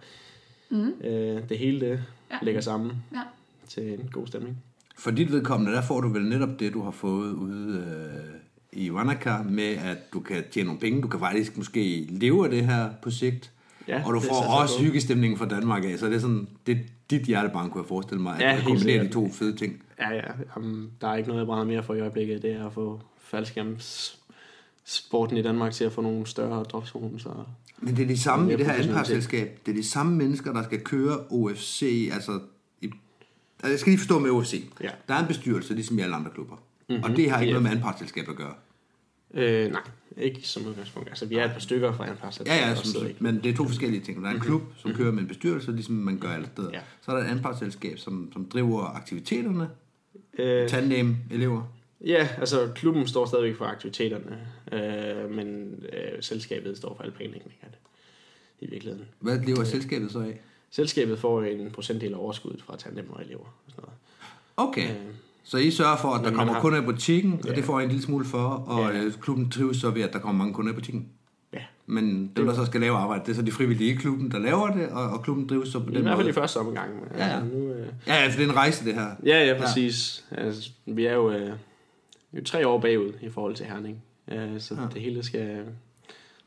Mm. 0.70 0.94
øh, 1.04 1.50
det 1.50 1.58
hele 1.58 1.80
det 1.80 2.04
ja. 2.32 2.38
ligger 2.42 2.62
sammen 2.62 2.92
Ja. 3.14 3.22
til 3.68 3.94
en 3.94 4.10
god 4.12 4.28
stemning. 4.28 4.64
For 4.98 5.12
dit 5.12 5.32
vedkommende, 5.32 5.74
der 5.74 5.82
får 5.82 6.02
du 6.02 6.08
vel 6.10 6.26
netop 6.26 6.60
det, 6.60 6.74
du 6.74 6.82
har 6.84 6.92
fået 6.92 7.34
ude 7.34 7.78
øh, 7.78 8.36
i 8.76 8.92
Wanaka, 8.92 9.38
med 9.50 9.76
at 9.76 10.14
du 10.14 10.20
kan 10.20 10.44
tjene 10.52 10.66
nogle 10.66 10.80
penge. 10.80 11.02
Du 11.02 11.08
kan 11.08 11.20
faktisk 11.20 11.58
måske 11.58 12.08
leve 12.10 12.46
af 12.46 12.52
det 12.52 12.66
her 12.66 12.90
på 13.02 13.12
sigt. 13.12 13.52
Ja, 13.88 14.04
og 14.06 14.14
du 14.14 14.20
får 14.20 14.62
også 14.62 14.82
hyggestemningen 14.82 15.38
fra 15.38 15.46
Danmark 15.46 15.86
af. 15.86 16.00
Så 16.00 16.06
det 16.06 16.16
er 16.16 16.20
sådan, 16.20 16.48
det 16.68 16.78
er 16.78 16.82
dit 17.10 17.22
hjertebarn, 17.22 17.70
kunne 17.70 17.82
jeg 17.82 17.88
forestille 17.88 18.22
mig, 18.22 18.36
at 18.36 18.42
Ja, 18.42 18.62
du 18.68 18.76
de 18.76 19.10
to 19.10 19.30
fede 19.32 19.56
ting. 19.56 19.84
Ja, 20.00 20.16
ja. 20.16 20.22
Jamen, 20.56 20.92
der 21.02 21.08
er 21.08 21.16
ikke 21.16 21.28
noget, 21.28 21.40
jeg 21.40 21.48
brænder 21.48 21.66
mere 21.66 21.84
for 21.84 21.94
i 21.94 22.00
øjeblikket. 22.00 22.42
Det 22.42 22.52
er 22.52 22.66
at 22.66 22.74
få 22.74 23.02
faldskærms 23.18 24.20
sporten 24.86 25.38
i 25.38 25.42
Danmark 25.42 25.72
til 25.72 25.84
at 25.84 25.94
få 25.94 26.02
nogle 26.02 26.28
større 26.28 26.64
dropzoner. 26.64 27.18
Så 27.18 27.30
Men 27.80 27.96
det 27.96 28.04
er 28.04 28.08
de 28.08 28.20
samme 28.20 28.54
i 28.54 28.56
det 28.56 28.66
her 28.66 28.74
anpartsselskab. 28.74 29.60
Det 29.66 29.72
er 29.72 29.76
de 29.76 29.84
samme 29.90 30.16
mennesker, 30.16 30.54
der 30.54 30.64
skal 30.64 30.82
køre 30.82 31.18
OFC. 31.30 32.10
Altså, 32.14 32.40
i, 32.82 32.86
altså 32.86 33.70
jeg 33.70 33.80
skal 33.80 33.92
lige 33.92 34.00
forstå 34.00 34.20
med 34.20 34.32
OFC. 34.32 34.66
Ja. 34.82 34.90
Der 35.08 35.14
er 35.14 35.20
en 35.20 35.28
bestyrelse, 35.28 35.74
ligesom 35.74 36.00
i 36.00 36.02
alle 36.02 36.16
andre 36.16 36.32
klubber. 36.34 36.56
Mhm. 36.90 36.96
Mm-hmm. 36.98 37.12
Og 37.12 37.18
det 37.18 37.30
har 37.32 37.40
ikke 37.42 37.48
Ja. 37.54 37.60
noget 37.60 37.64
med 37.64 37.72
anpartsselskab 37.72 38.30
at 38.30 38.36
gøre. 38.36 38.54
Øh, 39.34 39.72
nej, 39.72 39.82
ikke 40.18 40.48
som 40.48 40.66
udgangspunkt. 40.68 41.10
Altså, 41.10 41.26
vi 41.26 41.36
er 41.36 41.46
et 41.46 41.52
par 41.52 41.60
stykker 41.60 41.92
fra 41.92 42.06
par 42.14 42.38
Ja, 42.46 42.56
ja, 42.70 42.76
som, 42.76 43.08
men 43.20 43.44
det 43.44 43.52
er 43.52 43.56
to 43.56 43.68
forskellige 43.68 44.02
ting. 44.02 44.24
Der 44.24 44.30
er 44.30 44.34
en 44.34 44.40
klub, 44.40 44.62
som 44.78 44.94
kører 44.94 45.12
med 45.12 45.22
en 45.22 45.28
bestyrelse, 45.28 45.72
ligesom 45.72 45.96
man 45.96 46.18
gør 46.20 46.30
alle 46.30 46.48
steder. 46.54 46.70
Ja. 46.74 46.80
Så 47.02 47.12
er 47.12 47.16
der 47.16 47.24
et 47.24 47.28
anpartsselskab, 47.28 48.00
som, 48.00 48.30
som 48.34 48.46
driver 48.46 48.84
aktiviteterne, 48.96 49.70
Øh, 50.40 50.70
tandem, 50.70 51.16
elever. 51.32 51.64
ja, 52.06 52.28
altså 52.38 52.72
klubben 52.76 53.08
står 53.08 53.26
stadigvæk 53.26 53.56
for 53.58 53.66
aktiviteterne, 53.66 54.40
øh, 54.72 55.32
men 55.36 55.74
øh, 55.94 56.24
selskabet 56.24 56.78
står 56.78 56.96
for 56.96 57.04
al 57.04 57.12
planlægning 57.12 57.54
af 57.62 57.68
det 57.72 57.80
i 58.68 58.70
virkeligheden. 58.72 59.08
Hvad 59.20 59.40
lever 59.40 59.64
selskabet 59.64 60.12
så 60.12 60.20
af? 60.20 60.40
Selskabet 60.72 61.20
får 61.20 61.44
en 61.44 61.72
procentdel 61.72 62.14
af 62.14 62.18
overskuddet 62.18 62.62
fra 62.62 62.78
tandem 62.78 63.10
og 63.10 63.22
elever. 63.22 63.46
Og 63.66 63.72
sådan 63.72 63.84
noget. 63.84 63.98
Okay. 64.70 64.90
Øh, 64.90 65.14
Så 65.44 65.58
I 65.58 65.72
sørger 65.72 65.98
for, 65.98 66.10
at 66.10 66.20
der 66.24 66.30
Men 66.30 66.36
kommer 66.38 66.54
har- 66.54 66.62
kunder 66.62 66.82
i 66.82 66.86
butikken, 66.86 67.34
og 67.34 67.50
Ja. 67.50 67.56
det 67.56 67.64
får 67.64 67.80
I 67.80 67.84
en 67.84 67.90
lille 67.90 68.04
smule 68.04 68.26
for, 68.26 68.38
og 68.48 68.94
Ja. 68.94 68.98
ja. 69.02 69.10
klubben 69.22 69.50
trives 69.50 69.78
så 69.78 69.90
ved, 69.90 70.02
at 70.02 70.14
der 70.14 70.20
kommer 70.20 70.38
mange 70.44 70.54
kunder 70.54 70.72
i 70.72 70.76
butikken. 70.76 71.08
ja, 71.54 71.60
Men 71.86 72.32
dem, 72.36 72.46
der 72.46 72.54
så 72.54 72.66
skal 72.66 72.82
lave 72.82 72.98
arbejde, 72.98 73.24
det 73.26 73.32
er 73.32 73.36
så 73.36 73.42
de 73.42 73.52
frivillige 73.52 73.92
i 73.92 73.96
klubben, 73.96 74.32
der 74.32 74.40
laver 74.40 74.68
det, 74.70 74.90
og, 74.90 75.10
og 75.10 75.24
klubben 75.24 75.48
drives 75.50 75.70
så 75.70 75.80
på 75.80 75.90
i 75.92 75.94
den 75.94 76.02
hvert 76.02 76.16
fald 76.16 76.28
i 76.28 76.30
måde. 76.30 76.34
første 76.34 76.58
omgang. 76.58 76.90
Ja, 77.18 77.26
ja. 77.28 77.34
altså, 77.40 77.56
Nu, 77.58 77.70
øh, 77.74 77.88
Ja, 78.08 78.16
ja, 78.22 78.28
for 78.28 78.32
det 78.38 78.46
er 78.46 78.50
en 78.50 78.56
rejse, 78.56 78.86
det 78.86 78.94
her. 78.94 79.08
Ja, 79.26 79.46
ja, 79.54 79.60
præcis. 79.62 80.26
Ja. 80.32 80.36
Altså, 80.36 80.70
vi 80.86 81.06
er 81.06 81.14
jo, 81.14 81.32
øh, 81.32 81.54
vi 82.32 82.40
er 82.40 82.44
tre 82.44 82.68
år 82.68 82.80
bagud 82.82 83.12
i 83.22 83.30
forhold 83.30 83.56
til 83.56 83.66
Herning. 83.66 84.04
Øh, 84.32 84.60
så 84.60 84.76
Ja. 84.76 84.82
ja. 84.82 84.88
det 84.94 85.02
hele 85.02 85.24
skal, 85.24 85.64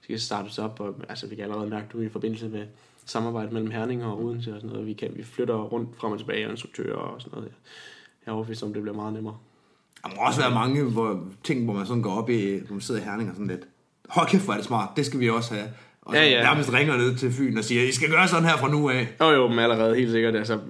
skal 0.02 0.20
startes 0.20 0.58
op, 0.58 0.80
og 0.80 0.94
altså, 1.08 1.26
vi 1.26 1.34
kan 1.34 1.44
allerede 1.44 1.70
mærke 1.70 1.86
nu 1.94 2.00
i 2.02 2.08
forbindelse 2.08 2.48
med 2.48 2.62
samarbejde 3.04 3.52
mellem 3.52 3.70
Herning 3.70 4.04
og 4.04 4.24
Odense 4.24 4.54
og 4.54 4.60
sådan 4.60 4.70
noget. 4.70 4.86
Vi, 4.86 4.92
kan, 4.92 5.10
vi 5.16 5.22
flytter 5.22 5.54
rundt 5.54 5.88
frem 5.96 6.12
og 6.12 6.18
tilbage 6.18 6.46
og 6.46 6.50
instruktører 6.50 6.96
og 6.96 7.20
sådan 7.22 7.36
noget. 7.38 7.52
Jeg 8.26 8.32
er 8.32 8.34
overbevist 8.34 8.62
om, 8.62 8.72
det 8.72 8.82
bliver 8.82 8.96
meget 8.96 9.12
nemmere. 9.12 9.36
Der 10.02 10.08
må 10.16 10.22
også 10.22 10.40
være 10.40 10.50
mange 10.50 10.82
hvor, 10.82 11.20
ting, 11.44 11.64
hvor 11.64 11.74
man 11.74 11.86
sådan 11.86 12.02
går 12.02 12.10
op 12.14 12.30
i, 12.30 12.58
hvor 12.58 12.72
man 12.74 12.80
sidder 12.80 13.00
i 13.00 13.04
Herning 13.04 13.30
og 13.30 13.36
sådan 13.36 13.46
lidt. 13.48 13.60
Hold 14.08 14.28
kæft, 14.28 14.44
hvor 14.44 14.52
er 14.52 14.56
det 14.56 14.66
smart, 14.66 14.88
det 14.96 15.06
skal 15.06 15.20
vi 15.20 15.30
også 15.30 15.54
have. 15.54 15.66
Og 16.02 16.14
så 16.14 16.20
Ja, 16.20 16.28
ja. 16.28 16.42
nærmest 16.42 16.72
ringer 16.72 16.96
ned 16.96 17.16
til 17.16 17.32
Fyn 17.32 17.58
og 17.58 17.64
siger, 17.64 17.82
I 17.82 17.92
skal 17.92 18.10
gøre 18.10 18.28
sådan 18.28 18.44
her 18.48 18.56
fra 18.56 18.68
nu 18.70 18.88
af. 18.90 19.08
Jo 19.20 19.30
jo, 19.30 19.48
men 19.48 19.58
allerede 19.58 19.96
helt 19.96 20.10
sikkert. 20.10 20.36
Altså, 20.36 20.60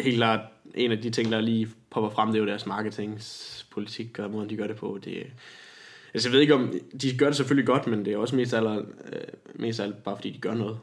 helt 0.00 0.16
klart, 0.16 0.40
en 0.74 0.92
af 0.92 0.98
de 0.98 1.10
ting, 1.10 1.32
der 1.32 1.40
lige 1.40 1.68
popper 1.90 2.10
frem, 2.10 2.28
det 2.28 2.36
er 2.36 2.40
jo 2.40 2.46
deres 2.46 2.66
marketingspolitik 2.66 4.18
og 4.18 4.30
måden, 4.30 4.50
de 4.50 4.56
gør 4.56 4.66
det 4.66 4.76
på. 4.76 4.98
Det, 5.04 5.26
altså, 6.14 6.28
jeg 6.28 6.32
ved 6.32 6.40
ikke 6.40 6.54
om, 6.54 6.72
de 7.02 7.18
gør 7.18 7.26
det 7.26 7.36
selvfølgelig 7.36 7.66
godt, 7.66 7.86
men 7.86 8.04
det 8.04 8.12
er 8.12 8.16
også 8.16 8.36
mest 8.36 8.54
alt, 8.54 8.68
øh, 8.68 9.20
mest 9.54 9.80
alt 9.80 10.02
bare 10.04 10.16
fordi 10.16 10.30
de 10.30 10.38
gør 10.38 10.54
noget. 10.54 10.78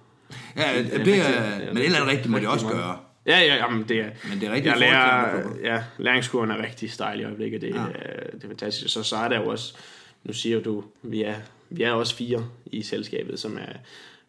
Ja, 0.58 0.62
Det 0.62 0.80
er 0.80 0.84
det 0.84 0.98
er, 1.00 1.04
det 1.04 1.20
er 1.20 1.68
men 1.68 1.78
et 1.78 1.86
eller 1.86 1.98
andet 1.98 2.12
rigtigt 2.12 2.30
må 2.30 2.40
de 2.40 2.50
også 2.50 2.68
gøre. 2.68 2.98
Ja, 3.28 3.40
ja, 3.40 3.56
jamen 3.56 3.86
det 3.90 4.00
er... 4.00 4.10
Men 4.30 4.40
det 4.40 4.48
er 4.48 4.52
rigtigt 4.54 4.72
jeg 4.72 4.80
lærer, 4.80 5.50
ja, 5.64 5.84
læringskurven 5.98 6.52
er 6.52 6.64
rigtig 6.64 6.92
stejl 6.92 7.20
i 7.20 7.24
øjeblikket. 7.24 7.62
Det, 7.62 7.70
Ja. 7.70 7.82
ja. 7.82 7.88
det 8.34 8.44
er 8.44 8.48
fantastisk. 8.48 8.94
Så, 8.94 9.04
så 9.04 9.16
er 9.16 9.28
der 9.28 9.42
jo 9.42 9.50
også... 9.50 9.78
Nu 10.24 10.34
siger 10.34 10.60
du, 10.60 10.84
vi 11.04 11.24
er, 11.24 11.36
vi 11.70 11.84
er 11.84 11.92
også 11.92 12.16
fire 12.16 12.46
i 12.66 12.82
selskabet, 12.82 13.40
som 13.40 13.58
er 13.58 13.74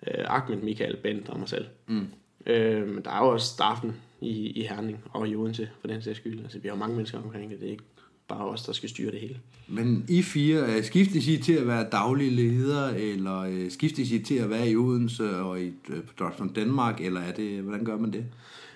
øh, 0.07 0.25
Ahmed, 0.29 0.57
Michael, 0.57 0.97
Bent 0.97 1.29
og 1.29 1.39
mig 1.39 1.49
selv. 1.49 1.65
Mm. 1.87 2.07
Øh, 2.47 2.89
men 2.89 3.05
der 3.05 3.11
er 3.11 3.19
jo 3.19 3.33
også 3.33 3.47
staffen 3.47 3.97
i, 4.21 4.47
i 4.51 4.63
Herning 4.63 4.99
og 5.11 5.29
i 5.29 5.37
Odense, 5.37 5.69
for 5.81 5.89
den 5.89 6.03
sags 6.03 6.19
skyld. 6.19 6.41
Altså, 6.43 6.59
vi 6.59 6.69
har 6.69 6.75
jo 6.75 6.79
mange 6.79 6.95
mennesker 6.97 7.19
omkring 7.19 7.51
det. 7.51 7.61
Det 7.61 7.67
er 7.67 7.71
ikke 7.71 7.85
bare 8.29 8.49
os, 8.49 8.63
der 8.63 8.73
skal 8.73 8.89
styre 8.89 9.11
det 9.11 9.21
hele. 9.21 9.37
Men 9.69 10.05
I 10.09 10.23
fire, 10.23 10.77
øh, 10.77 10.85
skiftes 10.85 11.29
I 11.29 11.37
til 11.37 11.53
at 11.53 11.67
være 11.67 11.87
daglige 11.93 12.31
leder, 12.31 12.89
eller 12.89 13.41
øh, 13.41 13.71
skiftes 13.71 14.11
I 14.11 14.19
til 14.19 14.35
at 14.35 14.51
være 14.51 14.69
i 14.71 14.77
Odense 14.77 15.37
og 15.37 15.61
i 15.61 15.73
øh, 15.89 16.03
på 16.03 16.13
Dropzone 16.19 16.51
Danmark, 16.57 17.01
eller 17.01 17.21
er 17.21 17.33
det, 17.33 17.61
hvordan 17.63 17.85
gør 17.85 17.97
man 17.97 18.13
det? 18.13 18.25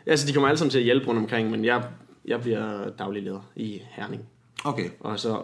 Altså, 0.06 0.26
de 0.26 0.32
kommer 0.32 0.48
alle 0.48 0.58
sammen 0.58 0.70
til 0.70 0.78
at 0.78 0.84
hjælpe 0.84 1.06
rundt 1.06 1.20
omkring, 1.20 1.50
men 1.50 1.64
jeg, 1.64 1.84
jeg 2.24 2.40
bliver 2.40 2.90
daglig 2.90 3.22
leder 3.22 3.50
i 3.56 3.82
Herning. 3.90 4.28
Okay, 4.64 4.90
Og 5.00 5.20
så 5.20 5.42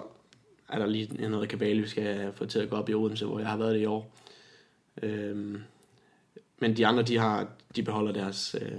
er 0.68 0.78
der 0.78 0.86
lige 0.86 1.28
noget 1.28 1.48
kabale, 1.48 1.82
vi 1.82 1.88
skal 1.88 2.32
få 2.34 2.46
til 2.46 2.58
at 2.58 2.70
gå 2.70 2.76
op 2.76 2.88
i 2.88 2.94
Odense, 2.94 3.26
hvor 3.26 3.38
jeg 3.38 3.48
har 3.48 3.56
været 3.56 3.74
det 3.74 3.80
i 3.80 3.86
år. 3.86 4.10
Øhm, 5.02 5.62
men 6.58 6.76
de 6.76 6.86
andre, 6.86 7.02
de, 7.02 7.18
har, 7.18 7.46
de 7.76 7.82
beholder 7.82 8.12
deres 8.12 8.56
øh, 8.60 8.78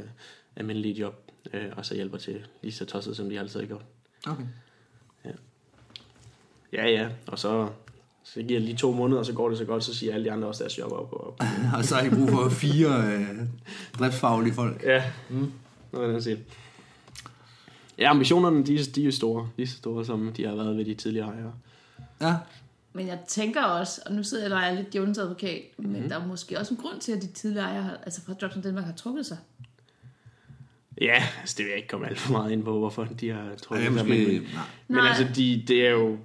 almindelige 0.55 0.93
job 0.93 1.31
øh, 1.53 1.65
og 1.77 1.85
så 1.85 1.95
hjælper 1.95 2.17
til 2.17 2.45
lige 2.61 2.71
så 2.71 2.85
tosset, 2.85 3.15
som 3.15 3.29
de 3.29 3.39
altid 3.39 3.59
har 3.59 3.67
gjort. 3.67 3.85
Okay. 4.27 4.43
Ja, 6.73 6.87
ja, 6.87 7.09
og 7.27 7.39
så, 7.39 7.69
så 8.23 8.41
giver 8.41 8.59
det 8.59 8.61
lige 8.61 8.77
to 8.77 8.91
måneder, 8.91 9.19
og 9.19 9.25
så 9.25 9.33
går 9.33 9.49
det 9.49 9.57
så 9.57 9.65
godt, 9.65 9.83
så 9.83 9.95
siger 9.95 10.13
alle 10.13 10.25
de 10.25 10.31
andre 10.31 10.47
også 10.47 10.63
deres 10.63 10.77
job 10.77 10.91
op. 10.91 11.13
Og, 11.13 11.37
Og 11.77 11.85
så 11.85 11.95
har 11.95 12.03
I 12.03 12.09
brug 12.09 12.29
for 12.29 12.49
fire 12.49 13.13
øh, 13.13 13.39
driftsfaglige 13.99 14.53
folk. 14.53 14.83
ja, 14.83 15.03
mm. 15.29 15.51
Noget 15.91 16.15
af 16.15 16.21
den 16.21 16.37
Ja, 17.97 18.09
ambitionerne, 18.09 18.65
de, 18.65 18.75
er- 18.79 18.91
de 18.95 19.01
er 19.01 19.05
jo 19.05 19.11
store, 19.11 19.49
lige 19.57 19.67
så 19.67 19.77
store, 19.77 20.05
som 20.05 20.33
de 20.33 20.45
har 20.45 20.55
været 20.55 20.77
ved 20.77 20.85
de 20.85 20.93
tidligere 20.93 21.27
ejere. 21.27 21.53
Ja. 22.21 22.35
Men 22.93 23.07
jeg 23.07 23.19
tænker 23.27 23.63
også, 23.63 24.01
og 24.05 24.13
nu 24.13 24.23
sidder 24.23 24.43
jeg 24.47 24.53
og 24.53 24.59
er 24.61 24.81
lidt 24.81 24.95
Jones 24.95 25.17
advokat, 25.17 25.61
men 25.77 26.01
mm. 26.03 26.09
der 26.09 26.19
er 26.19 26.25
måske 26.27 26.59
også 26.59 26.73
en 26.73 26.79
grund 26.81 26.99
til, 26.99 27.11
at 27.11 27.21
de 27.21 27.27
tidligere 27.27 27.65
ejere, 27.65 27.83
har- 27.83 27.97
altså 28.03 28.21
fra 28.25 28.33
Jobs 28.41 28.55
Danmark 28.63 28.85
har 28.85 28.93
trukket 28.93 29.25
sig. 29.25 29.37
Ja, 31.01 31.23
altså 31.41 31.55
det 31.57 31.63
vil 31.65 31.69
jeg 31.69 31.77
ikke 31.77 31.87
komme 31.87 32.07
alt 32.07 32.19
for 32.19 32.31
meget 32.31 32.51
ind 32.51 32.63
på, 32.63 32.77
hvorfor 32.79 33.03
de 33.05 33.29
har 33.29 33.55
trukket 33.61 33.85
det 33.91 33.93
er 33.93 33.97
sig, 33.97 34.07
måske, 34.07 34.25
men, 34.27 34.41
nej. 34.41 34.61
men 34.87 34.97
Nej. 34.97 35.07
altså, 35.07 35.27
de, 35.35 35.63
det 35.67 35.87
er 35.87 35.91
jo, 35.91 36.17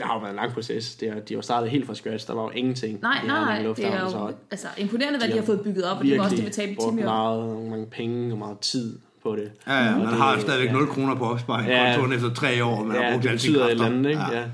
der 0.00 0.06
har 0.06 0.14
jo 0.14 0.20
været 0.20 0.30
en 0.30 0.36
lang 0.36 0.52
proces. 0.52 0.94
Det 0.94 1.08
er, 1.08 1.14
de 1.14 1.34
har 1.34 1.38
jo 1.38 1.42
startet 1.42 1.70
helt 1.70 1.86
fra 1.86 1.94
scratch. 1.94 2.26
Der 2.26 2.34
var 2.34 2.42
jo 2.42 2.50
ingenting. 2.50 3.00
Nej, 3.02 3.20
i 3.24 3.26
nej, 3.26 3.58
det 3.62 3.84
er 3.84 4.08
så 4.08 4.18
jo 4.18 4.32
altså, 4.50 4.68
imponerende, 4.78 5.18
hvad 5.18 5.28
de, 5.28 5.32
de 5.32 5.38
har 5.38 5.42
har 5.42 5.46
fået 5.46 5.60
bygget 5.60 5.84
op, 5.84 5.98
og 5.98 6.04
de 6.04 6.16
må 6.16 6.22
også 6.24 6.36
det 6.36 6.44
betale 6.44 6.74
brugt 6.76 6.90
time 6.90 7.02
meget, 7.02 7.68
mange 7.70 7.86
penge 7.86 8.32
og 8.34 8.38
meget 8.38 8.58
tid 8.58 8.98
på 9.22 9.36
det. 9.36 9.52
Ja, 9.66 9.84
ja, 9.84 9.96
man 9.96 10.06
det- 10.06 10.14
har 10.16 10.38
stadigvæk 10.40 10.68
ja. 10.68 10.72
0 10.72 10.86
kroner 10.86 11.14
på 11.14 11.24
opsparing 11.24 11.68
Ja. 11.68 12.06
efter 12.14 12.34
tre 12.34 12.64
år, 12.64 12.84
man 12.84 12.96
har 12.96 13.02
Ja, 13.04 13.10
brugt 13.12 13.22
det 13.22 13.28
alle 13.28 13.40
sine 13.40 13.52
betyder 13.52 13.64
et 13.68 13.78
kræfter. 13.78 13.84
eller 13.86 13.96
andet, 13.98 14.10
ikke? 14.10 14.22
Ja. 14.22 14.40
Ja. 14.40 14.44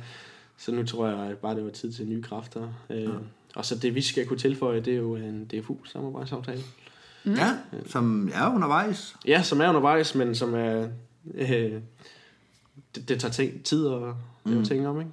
Så 0.58 0.72
nu 0.72 0.84
tror 0.84 1.06
jeg 1.08 1.18
at 1.18 1.38
bare, 1.38 1.54
det 1.54 1.64
var 1.64 1.70
tid 1.70 1.92
til 1.92 2.06
nye 2.06 2.22
kræfter. 2.22 2.68
Øh, 2.90 3.08
Og 3.56 3.64
så 3.64 3.74
det, 3.78 3.94
vi 3.94 4.00
skal 4.02 4.26
kunne 4.26 4.38
tilføje, 4.38 4.80
det 4.80 4.92
er 4.92 4.96
jo 4.96 5.16
en 5.16 5.44
DFU-samarbejdsaftale. 5.44 6.60
ja, 7.26 7.50
som 7.86 8.30
er 8.34 8.54
undervejs. 8.54 9.16
Ja, 9.26 9.42
som 9.42 9.60
er 9.60 9.68
undervejs, 9.68 10.14
men 10.14 10.34
som 10.34 10.54
er... 10.54 10.88
Øh, 11.34 11.48
det, 12.94 13.08
det 13.08 13.20
tager 13.20 13.32
ting, 13.32 13.64
tid 13.64 13.86
at 13.86 13.92
lave 14.44 14.58
mm. 14.58 14.64
ting 14.64 14.88
om, 14.88 14.98
ikke? 15.00 15.10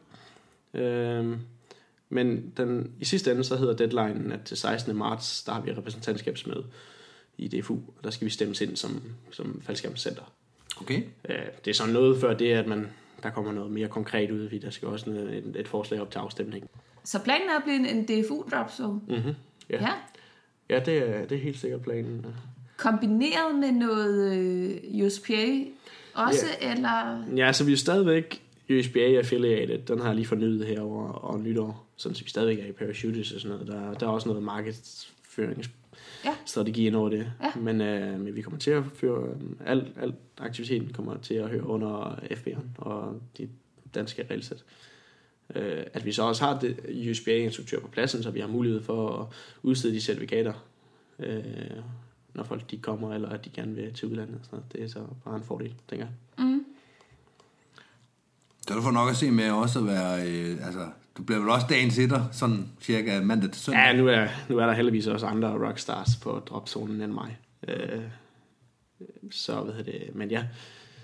Øh, 0.73 1.37
men 2.09 2.53
den, 2.57 2.91
i 2.99 3.05
sidste 3.05 3.31
ende, 3.31 3.43
så 3.43 3.55
hedder 3.55 3.75
deadline, 3.75 4.33
at 4.33 4.41
til 4.45 4.57
16. 4.57 4.95
marts, 4.95 5.43
der 5.43 5.51
har 5.51 5.61
vi 5.61 5.71
repræsentantskabsmøde 5.71 6.65
i 7.37 7.47
DFU, 7.47 7.73
og 7.73 8.03
der 8.03 8.09
skal 8.09 8.25
vi 8.25 8.31
stemmes 8.31 8.61
ind 8.61 8.75
som, 8.75 9.01
som 9.31 9.61
faldskærmscenter. 9.61 10.33
Okay. 10.81 11.03
Øh, 11.29 11.35
det 11.65 11.71
er 11.71 11.75
sådan 11.75 11.93
noget 11.93 12.21
før 12.21 12.33
det, 12.33 12.51
at 12.51 12.67
man, 12.67 12.89
der 13.23 13.29
kommer 13.29 13.51
noget 13.51 13.71
mere 13.71 13.87
konkret 13.87 14.31
ud, 14.31 14.47
fordi 14.47 14.59
der 14.59 14.69
skal 14.69 14.87
også 14.87 15.09
noget, 15.09 15.37
et, 15.37 15.55
et 15.55 15.67
forslag 15.67 16.01
op 16.01 16.11
til 16.11 16.19
afstemning. 16.19 16.69
Så 17.03 17.19
planen 17.19 17.49
er 17.49 17.57
at 17.57 17.63
blive 17.63 17.75
en, 17.75 17.85
en 17.85 18.05
DFU-drop 18.05 18.71
zone. 18.71 19.01
Mm-hmm. 19.07 19.33
Ja. 19.69 19.81
Ja. 19.81 19.93
ja, 20.69 20.79
det 20.79 20.97
er, 20.97 21.25
det 21.25 21.37
er 21.37 21.41
helt 21.41 21.59
sikkert 21.59 21.81
planen. 21.81 22.25
Kombineret 22.77 23.55
med 23.55 23.71
noget 23.71 24.37
øh, 24.37 25.05
USPA 25.05 25.63
også, 26.13 26.45
eller... 26.61 27.23
Ja, 27.35 27.53
så 27.53 27.63
vi 27.63 27.73
er 27.73 27.77
stadigvæk 27.77 28.42
USBA 28.69 28.99
affiliated. 28.99 29.79
Den 29.79 29.99
har 29.99 30.05
jeg 30.07 30.15
lige 30.15 30.25
fornyet 30.25 30.65
her 30.65 30.81
over, 30.81 31.11
over 31.11 31.37
nytår. 31.37 31.87
Sådan, 31.95 32.15
så 32.15 32.23
vi 32.23 32.29
stadigvæk 32.29 32.59
er 32.59 32.65
i 32.65 32.71
parachutes 32.71 33.31
og 33.31 33.41
sådan 33.41 33.57
noget. 33.57 33.71
Der, 33.71 33.93
der 33.93 34.07
er 34.07 34.11
også 34.11 34.29
noget 34.29 34.43
markedsføringsstrategi 34.43 36.87
ind 36.87 36.95
over 36.95 37.09
det. 37.09 37.31
Ja. 37.43 37.51
Men, 37.59 37.81
øh, 37.81 38.19
men 38.19 38.35
vi 38.35 38.41
kommer 38.41 38.59
til 38.59 38.71
at 38.71 38.83
føre... 38.93 39.29
Øh, 39.29 39.35
al, 39.65 39.87
al 40.01 40.13
aktiviteten 40.37 40.93
kommer 40.93 41.17
til 41.17 41.33
at 41.33 41.49
høre 41.49 41.67
under 41.67 42.15
FB'eren 42.15 42.65
og 42.77 43.21
de 43.37 43.49
danske 43.95 44.25
regelsæt. 44.29 44.63
Øh, 45.55 45.83
at 45.93 46.05
vi 46.05 46.11
så 46.11 46.23
også 46.23 46.45
har 46.45 46.59
det 46.59 46.79
USBA-instruktør 47.09 47.79
på 47.79 47.87
pladsen, 47.87 48.23
så 48.23 48.31
vi 48.31 48.39
har 48.39 48.47
mulighed 48.47 48.81
for 48.81 49.09
at 49.09 49.27
udstede 49.63 49.93
de 49.93 50.01
certifikater, 50.01 50.53
øh, 51.19 51.43
når 52.33 52.43
folk 52.43 52.71
de 52.71 52.77
kommer, 52.77 53.13
eller 53.13 53.29
at 53.29 53.45
de 53.45 53.49
gerne 53.49 53.75
vil 53.75 53.93
til 53.93 54.07
udlandet. 54.07 54.35
og 54.39 54.45
Sådan 54.45 54.57
noget. 54.59 54.73
Det 54.73 54.83
er 54.83 54.87
så 54.87 54.99
bare 55.25 55.35
en 55.35 55.43
fordel, 55.43 55.73
tænker 55.89 56.05
jeg. 56.05 56.13
Mm. 56.45 56.52
Så 58.67 58.73
du 58.73 58.81
får 58.81 58.91
nok 58.91 59.09
at 59.09 59.15
se 59.15 59.31
med 59.31 59.51
også 59.51 59.79
at 59.79 59.87
være, 59.87 60.27
øh, 60.27 60.65
altså, 60.65 60.87
du 61.17 61.23
bliver 61.23 61.39
vel 61.39 61.49
også 61.49 61.67
dagens 61.69 61.99
etter, 61.99 62.23
sådan 62.31 62.67
cirka 62.81 63.21
mandag 63.21 63.51
til 63.51 63.61
søndag. 63.61 63.81
Ja, 63.81 63.93
nu 63.93 64.07
er, 64.07 64.27
nu 64.49 64.57
er 64.57 64.65
der 64.65 64.73
heldigvis 64.73 65.07
også 65.07 65.25
andre 65.25 65.67
rockstars 65.67 66.15
på 66.15 66.43
dropzonen 66.45 67.01
end 67.01 67.11
mig. 67.11 67.37
Øh, 67.67 68.01
så 69.31 69.61
hvad 69.61 69.73
hedder 69.73 69.91
det, 69.91 70.15
men 70.15 70.31
ja. 70.31 70.43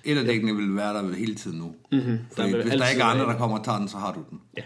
Etterdækkene 0.04 0.56
vil 0.56 0.76
være 0.76 0.93
der 0.93 1.04
vel 1.04 1.15
hele 1.15 1.36
tiden 1.36 1.58
nu. 1.58 1.76
Mm-hmm. 1.91 2.19
Fordi 2.36 2.52
hvis 2.52 2.74
der 2.74 2.88
ikke 2.89 3.02
er 3.02 3.06
andre, 3.06 3.26
der 3.26 3.38
kommer 3.38 3.58
og 3.58 3.65
tager 3.65 3.80
den, 3.80 3.88
så 3.88 3.98
har 3.98 4.13
du 4.13 4.24
den. 4.30 4.41
Ja. 4.58 4.63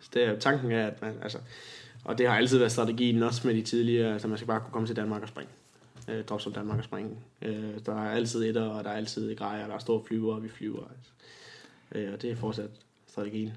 Så 0.00 0.10
det 0.14 0.24
er, 0.24 0.38
tanken 0.38 0.72
er, 0.72 0.86
at 0.86 1.02
man, 1.02 1.14
altså, 1.22 1.38
og 2.04 2.18
det 2.18 2.28
har 2.28 2.36
altid 2.36 2.58
været 2.58 2.72
strategien, 2.72 3.22
også 3.22 3.46
med 3.46 3.54
de 3.54 3.62
tidligere, 3.62 4.12
altså 4.12 4.28
man 4.28 4.38
skal 4.38 4.46
bare 4.46 4.60
kunne 4.60 4.72
komme 4.72 4.88
til 4.88 4.96
Danmark 4.96 5.22
og 5.22 5.28
springe. 5.28 5.50
Øh, 6.08 6.24
Dropzone 6.24 6.54
Danmark 6.54 6.78
og 6.78 6.84
springe. 6.84 7.10
Øh, 7.42 7.64
der 7.86 7.94
er 7.94 8.10
altid 8.10 8.44
etter, 8.44 8.62
og 8.62 8.84
der 8.84 8.90
er 8.90 8.94
altid 8.94 9.36
grejer, 9.36 9.66
der 9.66 9.74
er 9.74 9.78
store 9.78 10.02
flyver, 10.06 10.34
og 10.34 10.42
vi 10.42 10.48
flyver. 10.48 10.82
Altså. 10.96 11.10
Øh, 11.94 12.12
og 12.12 12.22
det 12.22 12.30
er 12.30 12.36
fortsat 12.36 12.70
strategien. 13.06 13.52